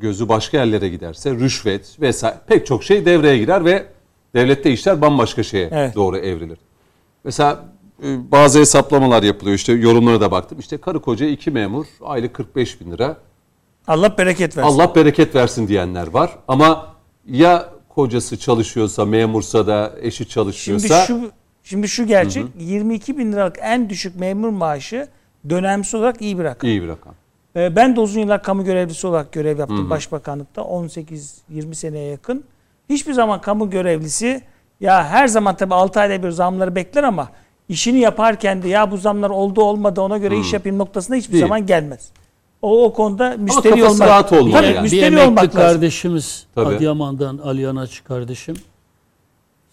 gözü 0.00 0.28
başka 0.28 0.58
yerlere 0.58 0.88
giderse 0.88 1.30
rüşvet 1.34 2.00
vesaire 2.00 2.36
pek 2.46 2.66
çok 2.66 2.84
şey 2.84 3.06
devreye 3.06 3.38
girer 3.38 3.64
ve 3.64 3.86
devlette 4.34 4.70
işler 4.70 5.00
bambaşka 5.00 5.42
şeye 5.42 5.68
Evet. 5.72 5.94
doğru 5.94 6.16
evrilir. 6.16 6.58
Mesela 7.24 7.64
bazı 8.02 8.58
hesaplamalar 8.58 9.22
yapılıyor 9.22 9.56
işte 9.56 9.72
yorumlara 9.72 10.20
da 10.20 10.30
baktım. 10.30 10.58
İşte 10.58 10.78
karı 10.78 11.00
koca 11.00 11.26
iki 11.26 11.50
memur 11.50 11.86
aylık 12.04 12.34
45 12.34 12.80
bin 12.80 12.92
lira 12.92 13.16
Allah 13.88 14.18
bereket 14.18 14.56
versin. 14.56 14.70
Allah 14.70 14.94
bereket 14.94 15.34
versin 15.34 15.68
diyenler 15.68 16.06
var. 16.06 16.38
Ama 16.48 16.94
ya 17.26 17.68
kocası 17.88 18.38
çalışıyorsa, 18.38 19.04
memursa 19.04 19.66
da 19.66 19.92
eşi 20.00 20.16
Şimdi 20.16 20.30
çalışıyorsa 20.30 21.04
şu 21.06 21.30
şimdi 21.62 21.88
şu 21.88 22.06
gerçek 22.06 22.44
22 22.58 23.18
bin 23.18 23.32
liralık 23.32 23.56
en 23.60 23.90
düşük 23.90 24.16
memur 24.20 24.48
maaşı 24.48 25.08
dönemsel 25.50 26.00
olarak 26.00 26.22
iyi 26.22 26.38
bir 26.38 26.44
rakam. 26.44 26.70
iyi 26.70 26.82
bir 26.82 26.88
rakam. 26.88 27.14
Ee, 27.56 27.76
Ben 27.76 27.96
de 27.96 28.00
uzun 28.00 28.20
yıllar 28.20 28.42
kamu 28.42 28.64
görevlisi 28.64 29.06
olarak 29.06 29.32
görev 29.32 29.58
yaptım 29.58 29.90
başbakanlıkta 29.90 30.62
18-20 30.62 31.74
seneye 31.74 32.10
yakın. 32.10 32.44
Hiçbir 32.88 33.12
zaman 33.12 33.40
kamu 33.40 33.70
görevlisi 33.70 34.42
ya 34.80 35.08
her 35.08 35.26
zaman 35.28 35.56
tabii 35.56 35.74
6 35.74 36.00
ayda 36.00 36.22
bir 36.22 36.30
zamları 36.30 36.74
bekler 36.74 37.02
ama 37.04 37.28
işini 37.68 37.98
yaparken 37.98 38.62
de 38.62 38.68
ya 38.68 38.90
bu 38.90 38.96
zamlar 38.96 39.30
oldu 39.30 39.62
olmadı 39.62 40.00
ona 40.00 40.18
göre 40.18 40.38
iş 40.40 40.52
yapayım 40.52 40.78
noktasına 40.78 41.16
hiçbir 41.16 41.32
Değil. 41.32 41.44
zaman 41.44 41.66
gelmez. 41.66 42.08
O, 42.62 42.84
o 42.84 42.92
konuda 42.92 43.36
müşteri 43.38 43.84
olmak. 43.84 44.08
rahat 44.08 44.32
olmalı 44.32 44.52
Tabii, 44.52 44.66
yani. 44.66 44.76
bir 44.76 44.80
müşteri 44.82 45.04
emekli 45.04 45.26
olmak 45.26 45.44
lazım. 45.44 45.60
kardeşimiz 45.60 46.46
Tabii. 46.54 46.76
Adıyaman'dan 46.76 47.38
Ali 47.38 47.60
Yanaç 47.60 48.04
kardeşim. 48.04 48.54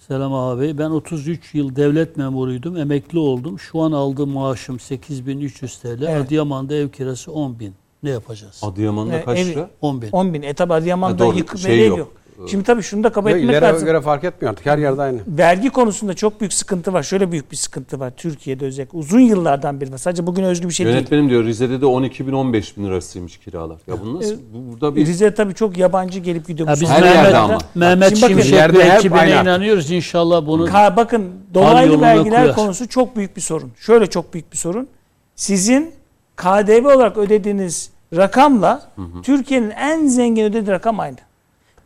Selam 0.08 0.34
abi. 0.34 0.78
Ben 0.78 0.90
33 0.90 1.54
yıl 1.56 1.76
devlet 1.76 2.18
memuruydum. 2.18 2.78
Emekli 2.78 3.20
oldum. 3.20 3.60
Şu 3.60 3.82
an 3.82 3.92
aldığım 3.92 4.30
maaşım 4.30 4.80
8300 4.80 5.78
TL. 5.78 5.88
Evet. 5.88 6.26
Adıyaman'da 6.28 6.76
ev 6.76 6.90
kirası 6.90 7.32
10 7.32 7.60
bin. 7.60 7.74
Ne 8.04 8.10
yapacağız? 8.10 8.60
Adıyaman'da 8.62 9.16
Ee, 9.18 9.24
kaç 9.24 9.40
ev- 9.40 9.46
lira? 9.48 9.70
10 9.82 10.02
bin. 10.02 10.10
10 10.12 10.34
bin. 10.34 10.42
E 10.42 10.54
tabi 10.54 10.74
Adıyaman'da 10.74 11.24
Ha, 11.24 11.28
doğru, 11.30 11.38
yıkık 11.38 11.60
şey 11.60 11.78
şey 11.78 11.88
yok. 11.88 11.98
yok. 11.98 12.12
Şimdi 12.48 12.64
tabii 12.64 12.84
şunu 12.84 13.04
da 13.04 13.10
kabul 13.12 13.30
Yok, 13.30 13.38
etmek 13.40 13.52
ilere 13.52 13.66
lazım. 13.66 13.86
göre 13.86 14.02
fark 14.02 14.24
etmiyor 14.24 14.52
artık. 14.52 14.66
Her 14.66 14.78
yerde 14.78 15.02
aynı. 15.02 15.20
Vergi 15.28 15.70
konusunda 15.70 16.14
çok 16.14 16.40
büyük 16.42 16.54
sıkıntı 16.54 16.94
var. 16.94 17.04
Şöyle 17.04 17.32
büyük 17.32 17.52
bir 17.52 17.56
sıkıntı 17.58 18.00
var 18.00 18.14
Türkiye'de 18.18 18.66
özellikle. 18.66 18.98
Uzun 18.98 19.20
yıllardan 19.20 19.82
beri 19.82 19.92
var. 19.94 19.98
Sadece 19.98 20.28
bugün 20.28 20.44
özgü 20.44 20.68
bir 20.70 20.74
şey 20.74 20.86
değil. 20.86 20.96
Yönetmenim 20.98 21.30
diyor 21.30 21.44
Rize'de 21.44 21.82
de 21.82 21.86
12 21.86 22.28
bin 22.28 22.34
15 22.34 22.78
bin 22.78 22.86
lirasıymış 22.86 23.38
kiralar. 23.38 23.78
Ya 23.88 23.96
bu 24.06 24.16
nasıl? 24.18 24.36
Bu, 24.54 24.72
burada 24.72 24.96
bir 24.96 25.06
Rize 25.06 25.34
tabii 25.34 25.54
çok 25.54 25.78
yabancı 25.78 26.20
gelip 26.20 26.48
gidiyor. 26.48 26.68
bu 26.68 26.72
Ya 26.72 26.78
biz 26.82 26.90
Her 26.90 27.04
yerde 27.04 27.18
Mehmet, 27.18 27.36
ama. 27.36 27.58
Mehmet 27.76 28.10
Şimdi 28.10 28.22
bakın, 28.22 28.34
Şimşek 28.34 28.54
yerde 28.54 28.78
ve 28.80 28.90
hep 28.90 29.00
ekibine 29.00 29.20
aynı. 29.20 29.42
inanıyoruz. 29.42 29.92
İnşallah 29.92 30.48
bunu 30.48 30.68
Ka- 30.68 30.96
bakın 30.96 31.22
Hal 31.22 31.54
dolaylı 31.54 31.92
yoluna 31.92 32.06
vergiler 32.08 32.42
koyar. 32.42 32.56
konusu 32.56 32.88
çok 32.90 33.16
büyük 33.16 33.36
bir 33.36 33.42
sorun. 33.42 33.72
Şöyle 33.80 34.08
çok 34.08 34.34
büyük 34.34 34.52
bir 34.52 34.58
sorun. 34.58 34.88
Sizin 35.36 35.92
KDV 36.36 36.86
olarak 36.96 37.18
ödediğiniz 37.18 37.90
rakamla 38.16 38.82
Türkiye'nin 39.24 39.70
en 39.70 40.08
zengin 40.08 40.44
ödediği 40.44 40.72
rakam 40.72 41.00
aynı. 41.00 41.16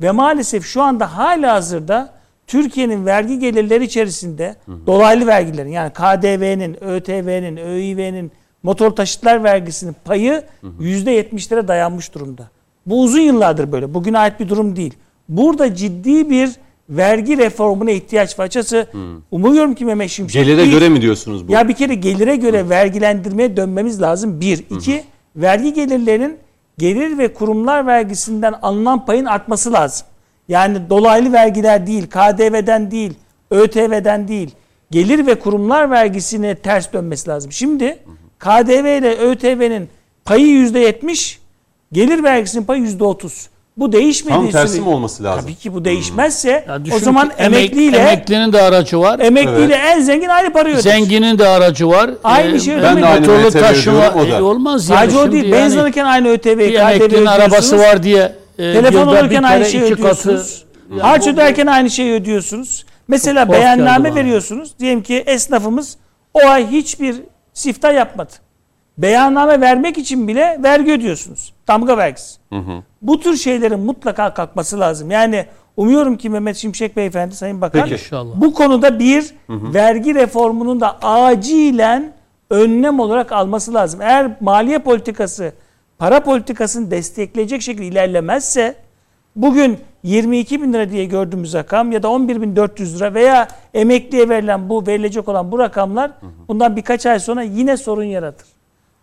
Ve 0.02 0.12
maalesef 0.12 0.66
şu 0.66 0.82
anda 0.82 1.18
hala 1.18 1.54
hazırda 1.54 2.14
Türkiye'nin 2.48 3.06
vergi 3.06 3.40
gelirleri 3.40 3.84
içerisinde 3.84 4.56
dolaylı 4.88 5.28
vergilerin 5.28 5.70
yani 5.72 5.94
KDV'nin, 5.94 6.84
ÖTV'nin, 6.84 7.58
ÖİV'nin, 7.58 8.32
motor 8.64 8.92
taşıtlar 8.92 9.44
vergisinin 9.44 9.96
payı 10.06 10.44
%70'lere 10.82 11.68
dayanmış 11.68 12.14
durumda. 12.14 12.50
Bu 12.86 13.02
uzun 13.02 13.20
yıllardır 13.20 13.72
böyle. 13.72 13.94
Bugüne 13.94 14.20
ait 14.20 14.40
bir 14.40 14.50
durum 14.50 14.76
değil. 14.76 14.94
Burada 15.30 15.76
ciddi 15.76 16.30
bir 16.30 16.50
vergi 16.90 17.38
reformuna 17.38 17.92
ihtiyaç 17.92 18.40
var. 18.40 18.46
Açıkçası 18.46 18.88
umuyorum 19.32 19.76
ki 19.76 19.86
Mehmet 19.86 20.10
Şimşek 20.10 20.46
gelire 20.46 20.66
göre 20.68 20.90
mi 20.90 21.02
diyorsunuz 21.02 21.48
bu? 21.48 21.52
ya 21.52 21.68
bir 21.68 21.74
kere 21.74 21.96
gelire 21.96 22.36
göre 22.36 22.70
vergilendirmeye 22.70 23.58
dönmemiz 23.58 24.02
lazım. 24.02 24.42
Bir. 24.42 24.64
iki 24.70 25.04
vergi 25.36 25.74
gelirlerinin 25.74 26.38
gelir 26.80 27.18
ve 27.18 27.34
kurumlar 27.34 27.88
vergisinden 27.88 28.54
alınan 28.62 29.06
payın 29.06 29.26
artması 29.26 29.74
lazım. 29.74 30.08
Yani 30.48 30.90
dolaylı 30.90 31.34
vergiler 31.34 31.88
değil, 31.88 32.08
KDV'den 32.10 32.92
değil, 32.92 33.14
ÖTV'den 33.52 34.28
değil, 34.28 34.56
gelir 34.92 35.28
ve 35.28 35.40
kurumlar 35.40 35.92
vergisine 35.92 36.56
ters 36.56 36.94
dönmesi 36.94 37.30
lazım. 37.30 37.52
Şimdi 37.52 38.00
KDV 38.40 38.98
ile 39.00 39.16
ÖTV'nin 39.16 39.90
payı 40.26 40.48
yüzde 40.48 40.80
yetmiş, 40.80 41.40
gelir 41.92 42.24
vergisinin 42.24 42.66
payı 42.66 42.82
yüzde 42.82 43.04
otuz. 43.04 43.50
Bu 43.80 43.92
değişmediği 43.92 44.42
Tam 44.42 44.52
tersi 44.52 44.82
mi 44.82 44.90
olması 44.90 45.24
lazım? 45.24 45.42
Tabii 45.44 45.56
ki 45.56 45.74
bu 45.74 45.86
değişmezse 45.86 46.66
Ya 46.68 46.96
o 46.96 47.00
zaman 47.00 47.32
emekliyle 47.38 47.98
emeklinin 47.98 48.54
de 48.54 48.62
aracı 48.62 49.00
var. 49.00 49.20
emekliyle 49.20 49.76
en 49.76 50.00
zengin 50.02 50.28
aynı 50.28 50.54
parayı 50.54 50.74
öder. 50.76 50.82
Zenginin 50.82 51.40
de 51.40 51.48
aracı 51.48 51.90
var. 51.90 52.10
Aynı 52.24 52.60
şey 52.60 52.74
ben 52.76 52.80
ödemek. 52.82 52.98
de 52.98 53.02
Ben 53.02 53.04
de 53.04 53.08
aynı 53.32 53.44
motorlu 53.44 53.52
taşıma 53.68 53.98
ödüyorum, 53.98 54.20
o 54.20 54.32
da. 54.32 54.38
e, 54.38 54.42
olmaz 54.42 54.90
yani. 54.90 55.00
Sadece 55.00 55.18
o 55.18 55.22
Şimdi 55.22 55.32
değil. 55.36 55.44
yani 55.54 55.54
Benzin 55.64 55.80
alırken 55.80 56.06
aynı 56.06 56.28
ÖTV, 56.28 56.60
emeklinin 56.60 57.26
arabası 57.26 57.78
var 57.80 58.04
diye 58.04 58.36
e, 58.60 58.74
Telefon 58.74 59.08
alırken 59.08 59.44
aynı 59.44 59.66
şeyi 59.66 59.84
ödüyorsunuz. 59.84 60.66
katı- 60.90 61.02
Harç 61.08 61.28
öderken 61.28 61.68
aynı 61.68 61.90
şeyi 61.90 62.14
ödüyorsunuz. 62.14 62.86
Mesela 63.08 63.46
Çok 63.46 63.54
bana. 64.10 64.16
veriyorsunuz. 64.16 64.80
Diyelim 64.80 65.04
ki 65.04 65.24
esnafımız 65.28 65.98
o 66.34 66.40
ay 66.48 66.68
hiçbir 66.72 67.16
siftah 67.54 67.94
yapmadı. 67.94 68.32
Beyanname 69.02 69.62
vermek 69.62 69.98
için 69.98 70.28
bile 70.28 70.60
vergi 70.64 70.92
ödüyorsunuz. 70.92 71.54
Damga 71.68 71.98
vergisi. 71.98 72.40
Bu 73.02 73.20
tür 73.20 73.36
şeylerin 73.36 73.80
mutlaka 73.80 74.34
kalkması 74.34 74.80
lazım. 74.80 75.12
Yani 75.12 75.46
umuyorum 75.78 76.18
ki 76.18 76.30
Mehmet 76.30 76.56
Şimşek 76.58 76.98
Beyefendi, 76.98 77.36
Sayın 77.36 77.62
Bakan 77.62 77.82
Peki. 77.82 77.92
Bu 78.42 78.54
konuda 78.54 79.00
bir 79.00 79.34
vergi 79.50 80.16
reformunun 80.16 80.82
da 80.82 80.98
acilen 81.02 82.14
önlem 82.50 83.00
olarak 83.00 83.32
alması 83.32 83.74
lazım. 83.74 84.02
Eğer 84.02 84.32
maliye 84.42 84.80
politikası, 84.80 85.54
para 85.98 86.20
politikasını 86.24 86.92
destekleyecek 86.92 87.62
şekilde 87.62 87.86
ilerlemezse 87.86 88.76
bugün 89.36 89.78
22 90.04 90.62
bin 90.62 90.74
lira 90.74 90.90
diye 90.90 91.06
gördüğümüz 91.06 91.54
rakam 91.54 91.92
ya 91.92 92.04
da 92.04 92.08
11.400 92.08 92.96
lira 92.96 93.14
veya 93.14 93.48
emekliye 93.74 94.30
verilen 94.30 94.70
bu 94.70 94.88
verilecek 94.88 95.30
olan 95.30 95.52
bu 95.52 95.60
rakamlar 95.60 96.12
bundan 96.48 96.76
birkaç 96.76 97.06
ay 97.06 97.20
sonra 97.20 97.42
yine 97.42 97.78
sorun 97.78 98.04
yaratır. 98.04 98.48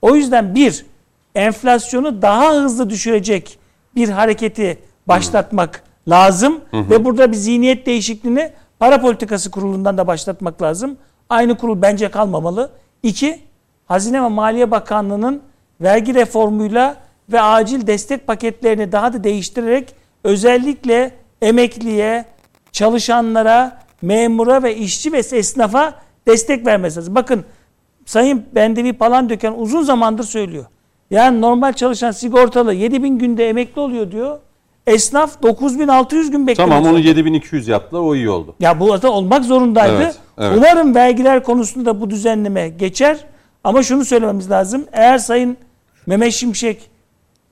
O 0.06 0.16
yüzden 0.16 0.54
bir, 0.54 0.86
enflasyonu 1.34 2.22
daha 2.22 2.54
hızlı 2.54 2.90
düşürecek 2.90 3.58
bir 3.94 4.08
hareketi 4.08 4.78
başlatmak 5.08 5.82
lazım 6.08 6.60
ve 6.72 7.04
burada 7.04 7.32
bir 7.32 7.36
zihniyet 7.36 7.86
değişikliğini 7.86 8.52
para 8.78 9.00
politikası 9.00 9.50
kurulundan 9.50 9.98
da 9.98 10.06
başlatmak 10.06 10.62
lazım. 10.62 10.96
Aynı 11.28 11.58
kurul 11.58 11.82
bence 11.82 12.10
kalmamalı. 12.10 12.70
İki, 13.02 13.40
Hazine 13.86 14.22
ve 14.22 14.28
Maliye 14.28 14.70
Bakanlığı'nın 14.70 15.42
vergi 15.80 16.14
reformuyla 16.14 16.96
ve 17.32 17.40
acil 17.40 17.86
destek 17.86 18.26
paketlerini 18.26 18.92
daha 18.92 19.12
da 19.12 19.24
değiştirerek 19.24 19.94
özellikle 20.24 21.10
emekliye, 21.42 22.24
çalışanlara, 22.72 23.82
memura 24.02 24.62
ve 24.62 24.76
işçi 24.76 25.12
ve 25.12 25.18
esnafa 25.18 25.94
destek 26.26 26.66
vermesi 26.66 26.96
lazım. 26.98 27.14
Bakın 27.14 27.44
Sayın 28.06 28.44
Bendevi 28.54 28.92
Palandöken 28.92 29.54
uzun 29.56 29.82
zamandır 29.82 30.24
söylüyor. 30.24 30.64
Yani 31.10 31.40
normal 31.40 31.72
çalışan 31.72 32.10
sigortalı 32.10 32.74
7000 32.74 33.18
günde 33.18 33.48
emekli 33.48 33.80
oluyor 33.80 34.10
diyor. 34.10 34.38
Esnaf 34.86 35.42
9600 35.42 36.30
gün 36.30 36.46
bekliyor. 36.46 36.68
Tamam 36.68 36.92
onu 36.92 36.98
7200 36.98 37.68
yaptılar 37.68 38.00
o 38.00 38.14
iyi 38.14 38.30
oldu. 38.30 38.54
Ya 38.60 38.80
bu 38.80 39.02
da 39.02 39.12
olmak 39.12 39.44
zorundaydı. 39.44 39.96
Evet, 39.96 40.16
evet. 40.38 40.58
Umarım 40.58 40.94
vergiler 40.94 41.42
konusunda 41.42 42.00
bu 42.00 42.10
düzenleme 42.10 42.68
geçer. 42.68 43.24
Ama 43.64 43.82
şunu 43.82 44.04
söylememiz 44.04 44.50
lazım. 44.50 44.84
Eğer 44.92 45.18
Sayın 45.18 45.56
Mehmet 46.06 46.32
Şimşek 46.32 46.90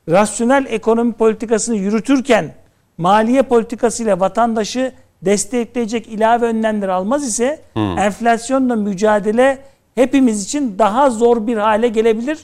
rasyonel 0.09 0.67
ekonomi 0.69 1.13
politikasını 1.13 1.77
yürütürken 1.77 2.55
maliye 2.99 3.43
politikasıyla 3.43 4.21
vatandaşı 4.21 4.93
destekleyecek 5.23 6.09
ilave 6.09 6.47
önlemler 6.47 6.89
almaz 6.89 7.27
ise 7.27 7.61
enflasyonla 7.77 8.77
mücadele 8.77 9.59
hepimiz 9.95 10.45
için 10.45 10.79
daha 10.79 11.11
zor 11.11 11.47
bir 11.47 11.57
hale 11.57 11.89
gelebilir. 11.89 12.39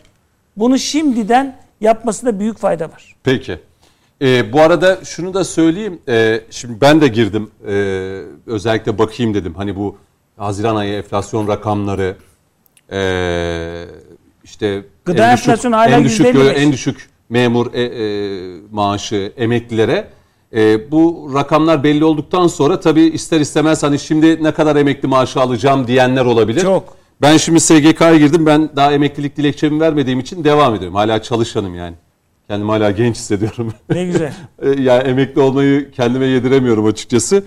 Bunu 0.57 0.79
şimdiden 0.79 1.57
yapmasında 1.81 2.41
büyük 2.41 2.59
fayda 2.59 2.85
var. 2.85 3.15
Peki. 3.25 3.59
Ee, 4.23 4.53
bu 4.53 4.61
arada 4.61 4.99
şunu 5.05 5.35
da 5.35 5.45
söyleyeyim. 5.45 5.99
Ee, 6.09 6.41
şimdi 6.51 6.81
ben 6.81 7.01
de 7.01 7.09
girdim. 7.09 7.51
Ee, 7.67 7.73
özellikle 8.47 8.99
bakayım 8.99 9.35
dedim. 9.35 9.55
Hani 9.55 9.77
bu 9.77 9.97
Haziran 10.37 10.77
ayı 10.77 10.95
enflasyon 10.95 11.49
rakamları 11.49 12.17
ee, 12.93 13.85
işte 14.45 14.83
Gıda 15.05 15.27
en 15.27 15.37
düşük, 15.37 15.49
enflasyonu 15.49 15.77
hala 15.77 15.97
en 15.97 16.05
düşük, 16.05 16.27
%55. 16.27 16.53
en 16.53 16.73
düşük 16.73 17.11
memur 17.29 17.75
e, 17.75 17.83
e, 17.83 18.61
maaşı 18.71 19.33
emeklilere 19.37 20.11
E, 20.57 20.91
bu 20.91 21.31
rakamlar 21.35 21.85
belli 21.85 22.05
olduktan 22.05 22.47
sonra 22.47 22.81
tabii 22.81 23.03
ister 23.03 23.41
istemez 23.41 23.83
hani 23.83 23.99
şimdi 23.99 24.45
ne 24.45 24.55
kadar 24.55 24.77
emekli 24.77 25.09
maaşı 25.09 25.41
alacağım 25.41 25.87
diyenler 25.87 26.25
olabilir. 26.25 26.61
Çok. 26.61 27.00
Ben 27.23 27.37
şimdi 27.37 27.61
SGK'ya 27.61 28.17
girdim. 28.17 28.47
Ben 28.47 28.71
daha 28.77 28.93
emeklilik 28.93 29.37
dilekçemi 29.37 29.81
vermediğim 29.81 30.21
için 30.21 30.45
devam 30.45 30.75
ediyorum. 30.75 30.95
Hala 30.97 31.23
çalışanım 31.23 31.75
yani. 31.75 31.95
Kendimi 32.49 32.71
hala 32.71 32.91
genç 32.91 33.17
hissediyorum. 33.17 33.73
Ne 33.91 34.05
güzel. 34.05 34.33
E, 34.63 34.69
yani 34.83 35.09
emekli 35.09 35.41
olmayı 35.41 35.91
kendime 35.91 36.27
yediremiyorum 36.27 36.87
açıkçası. 36.87 37.45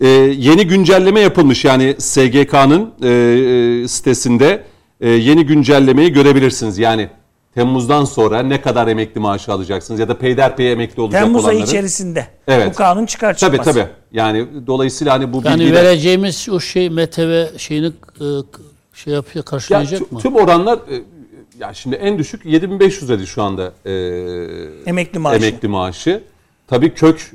E, 0.00 0.08
yeni 0.08 0.66
güncelleme 0.66 1.20
yapılmış 1.20 1.64
yani 1.64 1.94
SGK'nın 1.98 2.90
e, 3.02 3.08
e, 3.08 3.88
sitesinde 3.88 4.64
e, 5.00 5.08
yeni 5.10 5.46
güncellemeyi 5.46 6.12
görebilirsiniz. 6.12 6.78
Yani 6.78 7.08
Temmuz'dan 7.54 8.04
sonra 8.04 8.42
ne 8.42 8.60
kadar 8.60 8.86
emekli 8.88 9.20
maaşı 9.20 9.52
alacaksınız 9.52 10.00
ya 10.00 10.08
da 10.08 10.18
peyderpey 10.18 10.72
emekli 10.72 11.02
olacak 11.02 11.22
Temmuz 11.22 11.44
ayı 11.44 11.56
olanların. 11.56 11.70
içerisinde 11.70 12.26
Evet. 12.48 12.70
bu 12.70 12.76
kanun 12.76 13.06
çıkar 13.06 13.36
Tabii 13.36 13.56
çıkmaz. 13.56 13.74
tabii. 13.74 13.86
Yani 14.12 14.46
dolayısıyla 14.66 15.12
hani 15.14 15.32
bu 15.32 15.42
Yani 15.44 15.60
bilgiler... 15.60 15.84
vereceğimiz 15.84 16.48
o 16.52 16.60
şey 16.60 16.90
MTV 16.90 17.58
şeyini 17.58 17.86
e, 17.86 18.24
şey 18.96 19.14
yapıyor 19.14 19.44
Ya 19.44 19.50
karşılayacak 19.50 20.00
tü- 20.00 20.14
mı? 20.14 20.20
Tüm 20.20 20.36
oranlar 20.36 20.76
e, 20.78 21.02
ya 21.58 21.74
şimdi 21.74 21.96
en 21.96 22.18
düşük 22.18 22.46
7500 22.46 23.10
lira 23.10 23.26
şu 23.26 23.42
anda 23.42 23.72
e, 23.84 23.92
Emekli 24.90 25.18
maaşı. 25.18 25.36
emekli 25.46 25.68
maaşı. 25.68 26.22
Tabii 26.68 26.94
kök 26.94 27.32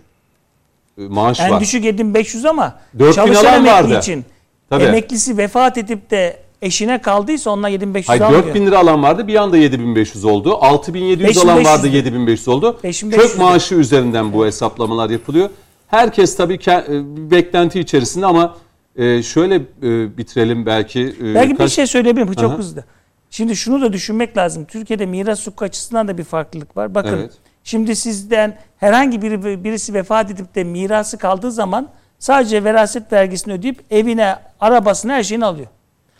e, 0.97 1.01
maaş 1.01 1.39
En 1.39 1.51
var. 1.51 1.59
düşük 1.61 1.83
7500 1.85 2.45
ama 2.45 2.79
4000 2.99 3.11
çalışan 3.15 3.43
alan 3.45 3.53
emekli 3.65 3.71
vardı. 3.71 3.99
için 3.99 4.25
Tabii. 4.69 4.83
emeklisi 4.83 5.37
vefat 5.37 5.77
edip 5.77 6.11
de 6.11 6.37
eşine 6.61 7.01
kaldıysa 7.01 7.49
onunla 7.51 7.67
7500 7.69 8.09
Hayır 8.09 8.21
almıyor. 8.21 8.43
4000 8.43 8.65
lira 8.67 8.79
alan 8.79 9.03
vardı 9.03 9.27
bir 9.27 9.35
anda 9.35 9.57
7500 9.57 10.25
oldu. 10.25 10.57
6700 10.61 11.37
alan 11.37 11.57
5500 11.57 11.65
vardı 11.65 11.93
de. 11.93 11.97
7500 11.97 12.47
oldu. 12.47 12.79
5500 12.83 13.31
Kök 13.31 13.39
maaşı 13.41 13.75
üzerinden 13.75 14.33
bu 14.33 14.45
hesaplamalar 14.45 15.09
yapılıyor. 15.09 15.49
Herkes 15.87 16.35
tabii 16.37 16.55
ke- 16.55 16.85
e, 17.27 17.31
beklenti 17.31 17.79
içerisinde 17.79 18.25
ama 18.25 18.55
e, 18.95 19.23
şöyle 19.23 19.55
e, 19.55 20.17
bitirelim 20.17 20.65
belki. 20.65 21.01
e, 21.21 21.35
Belki 21.35 21.51
bir 21.51 21.57
kaç- 21.57 21.71
şey 21.71 21.87
söyleyebilirim 21.87 22.33
çok 22.33 22.51
Aha. 22.51 22.57
hızlı. 22.57 22.83
Şimdi 23.29 23.55
şunu 23.55 23.81
da 23.81 23.93
düşünmek 23.93 24.37
lazım. 24.37 24.65
Türkiye'de 24.65 25.05
miras 25.05 25.47
hukuku 25.47 25.65
açısından 25.65 26.07
da 26.07 26.17
bir 26.17 26.23
farklılık 26.23 26.77
var. 26.77 26.95
Bakın 26.95 27.17
Evet. 27.17 27.31
şimdi 27.63 27.95
sizden 27.95 28.57
herhangi 28.77 29.21
biri 29.21 29.63
birisi 29.63 29.93
vefat 29.93 30.31
edip 30.31 30.55
de 30.55 30.63
mirası 30.63 31.17
kaldığı 31.17 31.51
zaman 31.51 31.89
sadece 32.19 32.63
veraset 32.63 33.13
vergisini 33.13 33.53
ödeyip 33.53 33.81
evine, 33.91 34.35
arabasını 34.59 35.11
her 35.11 35.23
şeyini 35.23 35.45
alıyor. 35.45 35.67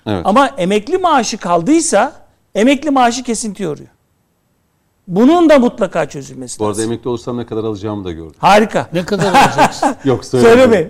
Evet. 0.06 0.22
Ama 0.26 0.48
emekli 0.48 0.98
maaşı 0.98 1.38
kaldıysa 1.38 2.14
emekli 2.56 2.90
maaşı 2.92 3.24
kesinti 3.24 3.64
yoruyor. 3.64 3.90
Bunun 5.08 5.50
da 5.50 5.60
mutlaka 5.60 6.10
çözülmesi 6.10 6.60
Bu 6.60 6.66
arada 6.66 6.78
lazım. 6.78 6.92
emekli 6.92 7.10
olursam 7.10 7.38
ne 7.38 7.46
kadar 7.46 7.64
alacağımı 7.64 8.06
da 8.06 8.12
gördüm. 8.12 8.36
Harika. 8.38 8.88
Ne 8.94 9.06
kadar 9.06 9.34
alacaksın? 9.34 9.96
Yok 10.06 10.26
söyle. 10.26 10.48
Söylemeyin. 10.50 10.90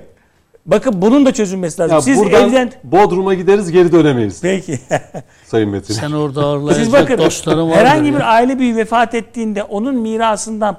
Bakın 0.66 1.02
bunun 1.02 1.26
da 1.26 1.34
çözülmesi 1.34 1.82
lazım. 1.82 1.96
Ya 1.96 2.02
Siz 2.02 2.18
buradan 2.18 2.50
evden... 2.50 2.72
Bodrum'a 2.84 3.34
gideriz 3.34 3.72
geri 3.72 3.92
dönemeyiz 3.92 4.42
Peki. 4.42 4.80
Sayın 5.46 5.70
Metin. 5.70 5.94
Sen 5.94 6.12
orada 6.12 6.42
ağırlayacak 6.42 6.84
Siz 6.84 6.94
bakın 6.94 7.18
dostların 7.18 7.70
var. 7.70 7.78
herhangi 7.78 8.14
bir 8.14 8.34
aile 8.34 8.60
büyüğü 8.60 8.76
vefat 8.76 9.16
ettiğinde 9.16 9.64
onun 9.64 9.96
mirasından 9.96 10.78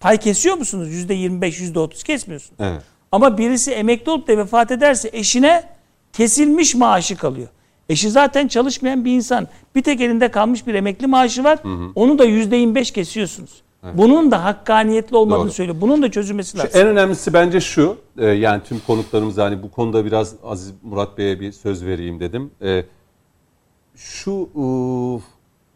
pay 0.00 0.16
kesiyor 0.16 0.56
musunuz? 0.56 0.88
Yüzde 0.88 1.14
25, 1.14 1.60
yüzde 1.60 1.78
30 1.78 2.02
kesmiyorsunuz. 2.02 2.60
Evet. 2.60 2.82
Ama 3.12 3.38
birisi 3.38 3.70
emekli 3.70 4.10
olup 4.10 4.28
da 4.28 4.36
vefat 4.36 4.70
ederse 4.70 5.10
eşine 5.12 5.64
kesilmiş 6.12 6.74
maaşı 6.74 7.16
kalıyor. 7.16 7.48
Eşi 7.88 8.10
zaten 8.10 8.48
çalışmayan 8.48 9.04
bir 9.04 9.12
insan. 9.12 9.48
Bir 9.74 9.82
tek 9.82 10.00
elinde 10.00 10.30
kalmış 10.30 10.66
bir 10.66 10.74
emekli 10.74 11.06
maaşı 11.06 11.44
var. 11.44 11.58
Onu 11.94 12.18
da 12.18 12.24
yüzde 12.24 12.56
25 12.56 12.90
kesiyorsunuz. 12.90 13.62
Bunun 13.94 14.30
da 14.30 14.44
hakkaniyetli 14.44 15.16
olmadığını 15.16 15.44
Doğru. 15.44 15.52
söylüyor. 15.52 15.80
Bunun 15.80 16.02
da 16.02 16.10
çözülmesi 16.10 16.50
Şu 16.52 16.58
lazım. 16.58 16.80
en 16.80 16.86
önemlisi 16.86 17.32
bence 17.32 17.60
şu, 17.60 17.96
e, 18.18 18.26
yani 18.26 18.62
tüm 18.68 18.80
konuklarımız 18.86 19.38
hani 19.38 19.62
bu 19.62 19.70
konuda 19.70 20.04
biraz 20.04 20.34
Aziz 20.44 20.72
Murat 20.82 21.18
Bey'e 21.18 21.40
bir 21.40 21.52
söz 21.52 21.84
vereyim 21.84 22.20
dedim. 22.20 22.50
E, 22.62 22.84
şu 23.96 24.48
e, 24.54 24.62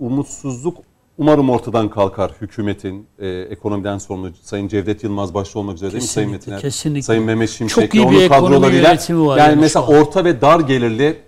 umutsuzluk 0.04 0.76
umarım 1.18 1.50
ortadan 1.50 1.90
kalkar 1.90 2.32
hükümetin 2.40 3.06
e, 3.18 3.28
ekonomiden 3.28 3.98
sorumlu 3.98 4.30
Sayın 4.42 4.68
Cevdet 4.68 5.04
Yılmaz 5.04 5.34
başta 5.34 5.58
olmak 5.58 5.74
üzere 5.76 5.92
değil 5.92 6.02
mi 6.02 6.08
Sayın 6.08 6.28
Kesinlikle, 6.32 6.52
Metin? 6.52 6.68
kesinlikle. 6.68 7.02
Sayın 7.02 7.24
Mehmet 7.24 7.50
Şimşek'le 7.50 7.80
Çok 7.84 7.94
iyi 7.94 8.10
bir 8.10 8.16
onun 8.16 8.20
ekonomi 8.24 8.46
kadrolarıyla. 8.54 8.88
yönetimi 8.88 9.26
var 9.26 9.38
Yani, 9.38 9.56
mesela 9.60 9.86
şu 9.86 9.92
orta 9.92 10.24
ve 10.24 10.40
dar 10.40 10.60
gelirli 10.60 11.18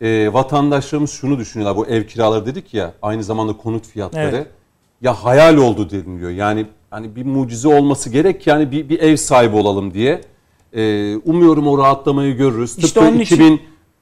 e, 0.00 0.32
vatandaşlarımız 0.32 1.10
şunu 1.10 1.38
düşünüyorlar. 1.38 1.76
Bu 1.76 1.86
ev 1.86 2.06
kiraları 2.06 2.46
dedik 2.46 2.74
ya 2.74 2.92
aynı 3.02 3.24
zamanda 3.24 3.56
konut 3.56 3.86
fiyatları. 3.86 4.36
Evet. 4.36 4.46
Ya 5.02 5.14
hayal 5.14 5.56
oldu 5.56 5.90
deniliyor. 5.90 6.30
Yani 6.30 6.66
hani 6.90 7.16
bir 7.16 7.24
mucize 7.24 7.68
olması 7.68 8.10
gerek 8.10 8.40
ki 8.40 8.50
yani 8.50 8.70
bir, 8.70 8.88
bir 8.88 9.00
ev 9.00 9.16
sahibi 9.16 9.56
olalım 9.56 9.94
diye. 9.94 10.20
E, 10.72 11.14
umuyorum 11.16 11.66
o 11.66 11.78
rahatlamayı 11.78 12.36
görürüz. 12.36 12.70
İşte 12.70 12.82
Tıpkı 12.82 13.00
onun 13.00 13.18
için- 13.18 13.36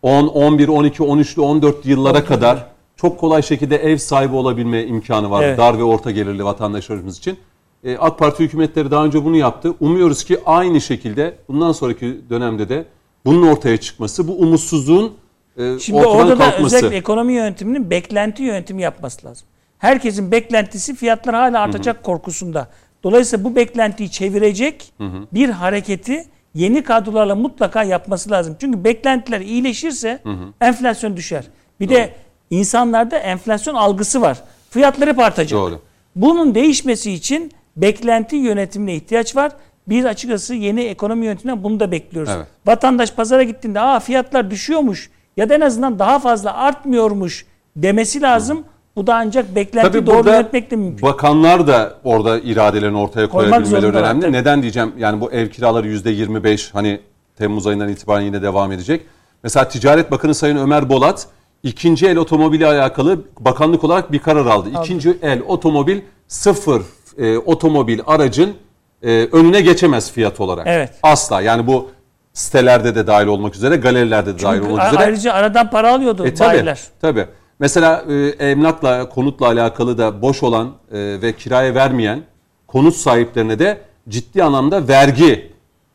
2010, 0.03 0.27
11, 0.29 0.69
12, 0.69 1.03
13'lü 1.03 1.41
14 1.41 1.87
yıllara 1.87 2.25
kadar 2.25 2.67
çok 2.97 3.21
kolay 3.21 3.43
şekilde 3.43 3.77
ev 3.77 3.97
sahibi 3.97 4.35
olabilme 4.35 4.85
imkanı 4.85 5.31
var 5.31 5.43
Evet. 5.43 5.59
dar 5.59 5.79
ve 5.79 5.83
orta 5.85 6.11
gelirli 6.11 6.45
vatandaşlarımız 6.45 7.19
için. 7.19 7.37
E, 7.85 7.97
AK 7.97 8.19
Parti 8.19 8.45
hükümetleri 8.45 8.91
daha 8.91 9.05
önce 9.05 9.25
bunu 9.25 9.37
yaptı. 9.37 9.75
Umuyoruz 9.81 10.25
ki 10.25 10.39
aynı 10.47 10.81
şekilde 10.81 11.35
bundan 11.49 11.73
sonraki 11.73 12.21
dönemde 12.31 12.69
de 12.69 12.85
bunun 13.25 13.47
ortaya 13.47 13.77
çıkması, 13.77 14.29
bu 14.29 14.33
umutsuzluğun 14.33 15.13
e, 15.57 15.79
Şimdi 15.79 15.99
ortadan 15.99 16.17
orada 16.17 16.39
da 16.39 16.51
kalkması. 16.51 16.77
özellikle 16.77 16.97
ekonomi 16.97 17.33
yönetiminin 17.33 17.91
beklenti 17.91 18.43
yönetimi 18.43 18.83
yapması 18.83 19.27
lazım. 19.27 19.47
Herkesin 19.85 20.31
beklentisi 20.31 20.95
fiyatlar 20.95 21.35
hala 21.35 21.61
artacak 21.61 22.05
korkusunda. 22.05 22.69
Dolayısıyla 23.05 23.45
bu 23.45 23.57
beklentiyi 23.57 24.11
çevirecek 24.11 24.93
bir 25.33 25.49
hareketi 25.49 26.25
yeni 26.55 26.83
kadrolarla 26.83 27.35
mutlaka 27.35 27.83
yapması 27.83 28.31
lazım. 28.31 28.57
Çünkü 28.61 28.85
beklentiler 28.85 29.41
iyileşirse 29.41 30.23
enflasyon 30.61 31.17
düşer. 31.17 31.45
Bir 31.81 31.89
de 31.89 32.15
insanlarda 32.51 33.19
enflasyon 33.19 33.75
algısı 33.75 34.21
var. 34.21 34.39
Fiyatlar 34.71 35.09
hep 35.09 35.19
artacak. 35.19 35.61
Doğru. 35.61 35.81
Bunun 36.17 36.55
değişmesi 36.55 37.13
için 37.13 37.53
beklenti 37.77 38.37
yönetimine 38.37 38.95
ihtiyaç 38.95 39.37
var. 39.37 39.53
Bir 39.89 40.05
açıkçası 40.05 40.55
yeni 40.55 40.81
ekonomi 40.81 41.27
yönetiminden 41.27 41.65
bunu 41.65 41.81
da 41.81 41.93
bekliyoruz. 41.93 42.33
Evet. 42.37 42.47
Vatandaş 42.67 43.13
pazara 43.13 43.43
gittiğinde 43.43 43.81
Aa, 43.81 44.01
fiyatlar 44.01 44.51
düşüyormuş 44.51 45.11
ya 45.37 45.49
da 45.49 45.55
en 45.55 45.61
azından 45.61 45.99
daha 45.99 46.19
fazla 46.19 46.55
artmıyormuş 46.55 47.47
demesi 47.77 48.23
lazım. 48.23 48.65
Bu 49.01 49.07
da 49.07 49.15
ancak 49.15 49.55
beklenti 49.55 49.89
Tabii 49.93 50.07
doğru 50.07 50.29
yönetmekle 50.29 50.77
mümkün. 50.77 51.03
bakanlar 51.09 51.67
da 51.67 51.95
orada 52.05 52.39
iradelerini 52.39 52.99
ortaya 52.99 53.29
koyabilmeleri 53.29 53.87
önemli. 53.87 54.21
tabii. 54.21 54.33
Neden 54.33 54.63
diyeceğim? 54.63 54.93
Yani 54.99 55.21
bu 55.21 55.33
ev 55.33 55.49
kiraları 55.49 55.89
%25 55.89 56.71
hani 56.73 57.01
Temmuz 57.39 57.67
ayından 57.67 57.89
itibaren 57.89 58.23
yine 58.25 58.43
devam 58.43 58.73
edecek. 58.73 59.03
Mesela 59.43 59.69
Ticaret 59.69 60.11
Bakanı 60.11 60.35
Sayın 60.35 60.57
Ömer 60.57 60.89
Bolat 60.89 61.27
ikinci 61.63 62.07
el 62.07 62.17
otomobili 62.17 62.67
alakalı 62.67 63.21
bakanlık 63.41 63.85
olarak 63.85 64.13
bir 64.13 64.19
karar 64.19 64.47
aldı. 64.47 64.69
İkinci 64.83 65.19
el 65.23 65.43
otomobil 65.49 66.01
sıfır 66.29 66.83
e, 67.19 67.39
otomobil 67.39 68.01
aracın 68.07 68.55
e, 69.03 69.09
önüne 69.33 69.61
geçemez 69.61 70.13
fiyat 70.13 70.41
olarak. 70.41 70.67
Evet. 70.67 70.91
Asla. 71.03 71.41
Yani 71.41 71.67
bu 71.67 71.89
sitelerde 72.33 72.95
de 72.95 73.07
dahil 73.07 73.27
olmak 73.27 73.55
üzere, 73.55 73.77
galerilerde 73.77 74.39
de 74.39 74.43
dahil 74.43 74.59
Çünkü 74.59 74.71
olmak 74.73 74.85
a- 74.85 74.89
üzere. 74.89 75.03
ayrıca 75.05 75.33
aradan 75.33 75.71
para 75.71 75.95
alıyordu 75.95 76.27
E, 76.27 76.35
tabii, 76.35 76.49
bayiler. 76.49 76.81
tabii. 77.01 77.27
Mesela 77.61 78.05
e, 78.09 78.15
emlakla, 78.51 79.09
konutla 79.09 79.47
alakalı 79.47 79.99
da 79.99 80.23
boş 80.23 80.43
olan 80.43 80.67
e, 80.93 81.23
ve 81.23 81.33
kiraya 81.37 81.75
vermeyen 81.75 82.23
konut 82.67 82.95
sahiplerine 82.95 83.59
de 83.59 83.81
ciddi 84.09 84.45
anlamda 84.45 84.89
vergi 84.89 85.53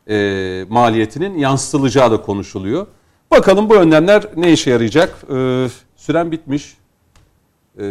e, 0.10 0.66
maliyetinin 0.70 1.38
yansıtılacağı 1.38 2.12
da 2.12 2.22
konuşuluyor. 2.22 2.88
Bakalım 3.32 3.70
bu 3.70 3.76
önlemler 3.76 4.24
ne 4.36 4.52
işe 4.52 4.72
yarayacak? 4.72 5.24
E, 5.36 5.68
süren 5.96 6.32
bitmiş. 6.32 6.78
E, 7.80 7.86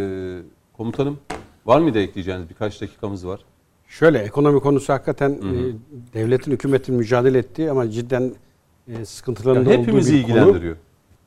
komutanım 0.76 1.18
var 1.66 1.80
mıydı 1.80 1.98
ekleyeceğiniz? 1.98 2.48
Birkaç 2.50 2.80
dakikamız 2.80 3.26
var. 3.26 3.40
Şöyle 3.88 4.18
ekonomi 4.18 4.60
konusu 4.60 4.92
hakikaten 4.92 5.30
e, 5.30 5.52
devletin 6.14 6.52
hükümetin 6.52 6.94
mücadele 6.94 7.38
ettiği 7.38 7.70
ama 7.70 7.90
cidden 7.90 8.32
e, 8.88 9.04
sıkıntılarında 9.04 9.70
Yani 9.70 9.78
olduğu 9.80 9.82
hepimizi 9.86 10.12
bir 10.14 10.22
konu. 10.22 10.32
ilgilendiriyor. 10.32 10.76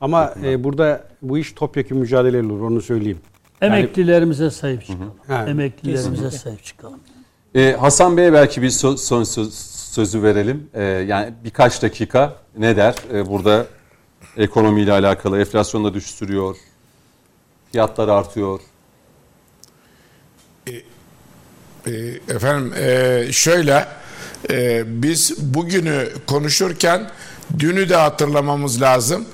Ama 0.00 0.34
e, 0.44 0.64
burada 0.64 1.04
bu 1.22 1.38
iş 1.38 1.52
topyekun 1.52 1.98
mücadele 1.98 2.42
olur 2.42 2.60
onu 2.60 2.82
söyleyeyim. 2.82 3.18
Emeklilerimize 3.60 4.50
sahip 4.50 4.86
çıkalım. 4.86 5.14
Ha, 5.26 5.46
Emeklilerimize 5.48 6.30
sahip 6.30 6.64
çıkalım. 6.64 7.00
E, 7.54 7.72
Hasan 7.72 8.16
Bey'e 8.16 8.32
belki 8.32 8.62
bir 8.62 8.70
so- 8.70 8.96
son 8.98 9.24
söz, 9.24 9.54
sözü 9.90 10.22
verelim. 10.22 10.70
E, 10.74 10.82
yani 10.84 11.34
birkaç 11.44 11.82
dakika 11.82 12.36
ne 12.58 12.76
der? 12.76 12.94
E, 13.14 13.26
burada 13.28 13.66
ekonomiyle 14.36 14.92
alakalı 14.92 15.40
enflasyonda 15.40 15.94
düşürüyor, 15.94 16.56
fiyatlar 17.72 18.08
artıyor. 18.08 18.60
Ee, 21.86 21.90
Efendim 22.28 22.72
e, 22.78 23.24
şöyle 23.32 23.86
e, 24.50 24.82
biz 25.02 25.54
bugünü 25.54 26.08
konuşurken 26.26 27.10
dünü 27.58 27.88
de 27.88 27.96
hatırlamamız 27.96 28.82
lazım. 28.82 29.24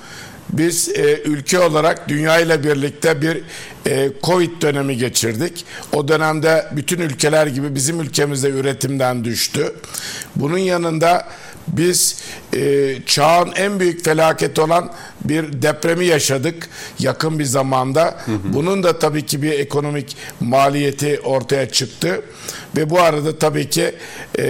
Biz 0.49 0.89
e, 0.89 1.21
ülke 1.25 1.59
olarak 1.59 2.09
dünya 2.09 2.39
ile 2.39 2.63
birlikte 2.63 3.21
bir 3.21 3.43
e, 3.87 4.09
Covid 4.23 4.61
dönemi 4.61 4.97
geçirdik. 4.97 5.65
O 5.93 6.07
dönemde 6.07 6.65
bütün 6.71 6.99
ülkeler 6.99 7.47
gibi 7.47 7.75
bizim 7.75 8.01
ülkemizde 8.01 8.49
üretimden 8.49 9.23
düştü. 9.23 9.75
Bunun 10.35 10.57
yanında 10.57 11.27
biz 11.67 12.21
e, 12.55 12.95
çağın 13.05 13.51
en 13.55 13.79
büyük 13.79 14.05
felaketi 14.05 14.61
olan 14.61 14.91
bir 15.23 15.61
depremi 15.61 16.05
yaşadık 16.05 16.69
yakın 16.99 17.39
bir 17.39 17.43
zamanda. 17.43 18.17
Bunun 18.43 18.83
da 18.83 18.99
tabii 18.99 19.25
ki 19.25 19.41
bir 19.41 19.51
ekonomik 19.51 20.17
maliyeti 20.39 21.19
ortaya 21.19 21.69
çıktı 21.69 22.21
ve 22.77 22.89
bu 22.89 23.01
arada 23.01 23.39
tabii 23.39 23.69
ki 23.69 23.95
e, 24.39 24.43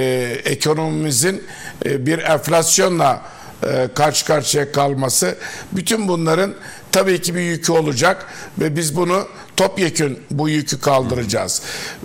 ekonomimizin 0.45 1.43
e, 1.85 2.05
bir 2.05 2.19
enflasyonla 2.19 3.21
e, 3.65 3.87
karşı 3.95 4.25
karşıya 4.25 4.71
kalması 4.71 5.35
bütün 5.71 6.07
bunların 6.07 6.53
tabii 6.91 7.21
ki 7.21 7.35
bir 7.35 7.41
yükü 7.41 7.71
olacak 7.71 8.25
ve 8.59 8.75
biz 8.75 8.95
bunu 8.95 9.27
topyekün 9.57 10.19
bu 10.31 10.49
yükü 10.49 10.79
kaldıracağız. 10.79 11.61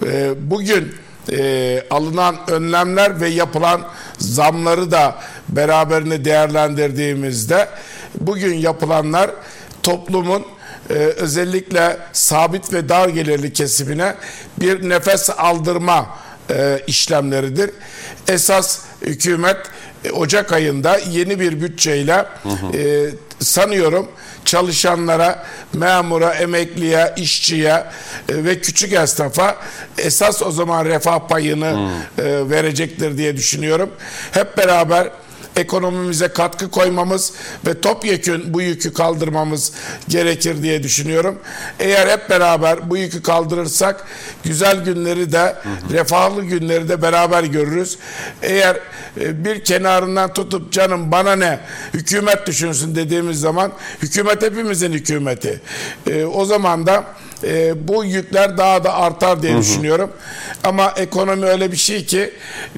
E, 0.06 0.32
bugün 0.50 0.94
e, 1.32 1.82
alınan 1.90 2.36
önlemler 2.50 3.20
ve 3.20 3.28
yapılan 3.28 3.80
zamları 4.18 4.90
da 4.90 5.18
beraberinde 5.48 6.24
değerlendirdiğimizde 6.24 7.68
bugün 8.20 8.54
yapılanlar 8.54 9.30
toplumun 9.82 10.46
e, 10.90 10.94
özellikle 10.94 11.96
sabit 12.12 12.72
ve 12.72 12.88
dar 12.88 13.08
gelirli 13.08 13.52
kesimine 13.52 14.14
bir 14.60 14.88
nefes 14.88 15.30
aldırma 15.30 16.06
işlemleridir. 16.86 17.70
Esas 18.28 18.78
hükümet 19.02 19.56
Ocak 20.12 20.52
ayında 20.52 20.98
yeni 21.10 21.40
bir 21.40 21.60
bütçeyle 21.62 22.26
e, 22.74 23.06
sanıyorum 23.40 24.08
çalışanlara, 24.44 25.46
memura, 25.72 26.34
emekliye, 26.34 27.14
işçiye 27.16 27.84
e, 28.28 28.44
ve 28.44 28.60
küçük 28.60 28.92
esnafa 28.92 29.56
esas 29.98 30.42
o 30.42 30.50
zaman 30.50 30.84
refah 30.84 31.28
payını 31.28 31.90
e, 32.18 32.50
verecektir 32.50 33.18
diye 33.18 33.36
düşünüyorum. 33.36 33.90
Hep 34.32 34.58
beraber 34.58 35.08
ekonomimize 35.56 36.28
katkı 36.28 36.70
koymamız 36.70 37.32
ve 37.66 37.80
topyekün 37.80 38.54
bu 38.54 38.60
yükü 38.60 38.92
kaldırmamız 38.92 39.72
gerekir 40.08 40.62
diye 40.62 40.82
düşünüyorum. 40.82 41.38
Eğer 41.78 42.08
hep 42.08 42.30
beraber 42.30 42.90
bu 42.90 42.96
yükü 42.96 43.22
kaldırırsak 43.22 44.06
güzel 44.44 44.84
günleri 44.84 45.32
de 45.32 45.56
refahlı 45.92 46.42
günleri 46.44 46.88
de 46.88 47.02
beraber 47.02 47.44
görürüz. 47.44 47.98
Eğer 48.42 48.76
e, 49.20 49.44
bir 49.44 49.64
kenarından 49.64 50.32
tutup 50.32 50.72
canım 50.72 51.12
bana 51.12 51.36
ne 51.36 51.60
hükümet 51.94 52.46
düşünsün 52.46 52.94
dediğimiz 52.94 53.40
zaman 53.40 53.72
hükümet 54.02 54.42
hepimizin 54.42 54.92
hükümeti. 54.92 55.60
E, 56.06 56.24
o 56.24 56.44
zaman 56.44 56.86
da 56.86 57.04
e, 57.44 57.88
bu 57.88 58.04
yükler 58.04 58.58
daha 58.58 58.84
da 58.84 58.94
artar 58.94 59.42
diye 59.42 59.58
düşünüyorum. 59.58 60.10
Ama 60.64 60.92
ekonomi 60.96 61.46
öyle 61.46 61.72
bir 61.72 61.76
şey 61.76 62.04
ki 62.04 62.30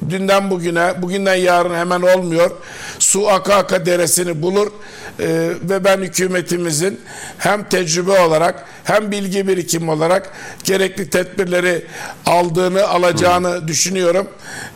dünden 0.09 0.49
bugüne, 0.49 1.01
bugünden 1.01 1.35
yarın 1.35 1.75
hemen 1.75 2.01
olmuyor. 2.01 2.51
Su 2.99 3.29
aka 3.29 3.55
aka 3.55 3.85
deresini 3.85 4.41
bulur 4.41 4.71
E, 5.19 5.25
ve 5.69 5.83
ben 5.83 5.97
hükümetimizin 5.97 7.01
hem 7.37 7.63
tecrübe 7.63 8.19
olarak 8.19 8.65
hem 8.83 9.11
bilgi 9.11 9.47
birikimi 9.47 9.91
olarak 9.91 10.29
gerekli 10.63 11.09
tedbirleri 11.09 11.85
aldığını, 12.25 12.87
alacağını 12.87 13.67
düşünüyorum. 13.67 14.27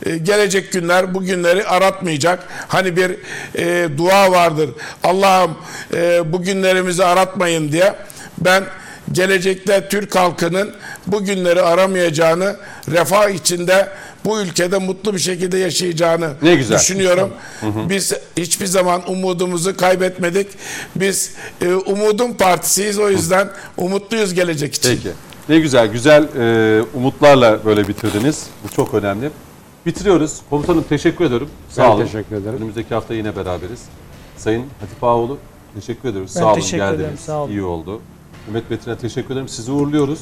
E, 0.06 0.16
gelecek 0.16 0.72
günler 0.72 1.14
bu 1.14 1.22
günleri 1.24 1.66
aratmayacak. 1.66 2.44
Hani 2.68 2.96
bir 2.96 3.16
e, 3.54 3.98
dua 3.98 4.32
vardır. 4.32 4.70
Allah'ım 5.04 5.58
e, 5.94 6.32
bu 6.32 6.42
günlerimizi 6.42 7.04
aratmayın 7.04 7.72
diye. 7.72 7.94
Ben 8.38 8.64
gelecekte 9.12 9.88
Türk 9.88 10.16
halkının 10.16 10.70
bu 11.06 11.24
günleri 11.24 11.62
aramayacağını, 11.62 12.56
refah 12.90 13.28
içinde 13.30 13.88
bu 14.24 14.40
ülkede 14.40 14.78
mutlu 14.78 15.14
bir 15.14 15.18
şekilde 15.18 15.58
yaşayacağını 15.58 16.30
Ne 16.42 16.54
güzel. 16.54 16.78
düşünüyorum. 16.78 17.30
Biz 17.62 18.12
hiçbir 18.36 18.66
zaman 18.66 19.10
umudumuzu 19.10 19.76
kaybetmedik. 19.76 20.46
Biz 20.96 21.32
e, 21.62 21.74
umudun 21.74 22.32
partisiyiz. 22.32 22.98
O 22.98 23.10
yüzden 23.10 23.48
umutluyuz 23.76 24.34
gelecek 24.34 24.74
için. 24.74 24.90
Peki. 24.96 25.08
Ne 25.48 25.58
güzel, 25.60 25.86
güzel 25.86 26.28
e, 26.36 26.82
umutlarla 26.94 27.64
böyle 27.64 27.88
bitirdiniz. 27.88 28.46
Bu 28.64 28.68
çok 28.76 28.94
önemli. 28.94 29.30
Bitiriyoruz. 29.86 30.32
Komutanım 30.50 30.84
teşekkür 30.88 31.24
ederim. 31.24 31.48
Sağ 31.70 31.82
Ben 31.82 31.88
olun. 31.88 32.04
teşekkür 32.04 32.36
ederim. 32.36 32.56
Önümüzdeki 32.56 32.94
hafta 32.94 33.14
yine 33.14 33.36
beraberiz. 33.36 33.80
Sayın 34.36 34.64
Hatip 34.80 35.04
Ağoğlu 35.04 35.38
teşekkür 35.74 36.08
ediyoruz. 36.08 36.32
Ben 36.36 36.40
Sağ 36.40 36.46
olun 36.46 36.54
teşekkür 36.60 36.76
geldiniz. 36.76 37.00
ederim, 37.00 37.18
sağ 37.26 37.36
olun. 37.42 37.50
İyi 37.50 37.62
oldu. 37.62 38.00
Mehmet 38.48 38.70
Metin'e 38.70 38.96
teşekkür 38.96 39.30
ederim. 39.34 39.48
Sizi 39.48 39.72
uğurluyoruz. 39.72 40.20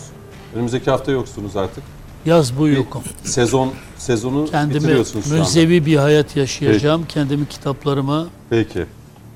Önümüzdeki 0.54 0.90
hafta 0.90 1.12
yoksunuz 1.12 1.56
artık. 1.56 1.84
Yaz 2.26 2.58
bu 2.58 2.68
yokum. 2.68 3.02
Sezon 3.24 3.72
sezonu 3.98 4.46
Kendimi 4.50 4.74
bitiriyorsunuz 4.80 5.24
şu 5.24 5.30
anda. 5.30 5.38
münzevi 5.42 5.86
bir 5.86 5.96
hayat 5.96 6.36
yaşayacağım. 6.36 7.04
Kendimi 7.08 7.46
kitaplarıma 7.48 8.26
Peki. 8.50 8.86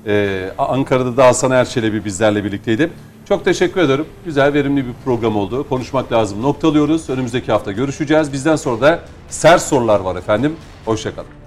Ee, 0.05 0.51
Ankara'da 0.57 1.17
da 1.17 1.25
Hasan 1.25 1.51
Erçelebi 1.51 2.05
bizlerle 2.05 2.43
birlikteydi. 2.43 2.91
Çok 3.29 3.45
teşekkür 3.45 3.81
ederim. 3.81 4.05
Güzel, 4.25 4.53
verimli 4.53 4.85
bir 4.85 4.93
program 5.05 5.35
oldu. 5.37 5.69
Konuşmak 5.69 6.11
lazım. 6.11 6.41
Noktalıyoruz. 6.41 7.09
Önümüzdeki 7.09 7.51
hafta 7.51 7.71
görüşeceğiz. 7.71 8.33
Bizden 8.33 8.55
sonra 8.55 8.81
da 8.81 8.99
sert 9.29 9.61
sorular 9.61 9.99
var 9.99 10.15
efendim. 10.15 10.55
Hoşçakalın. 10.85 11.40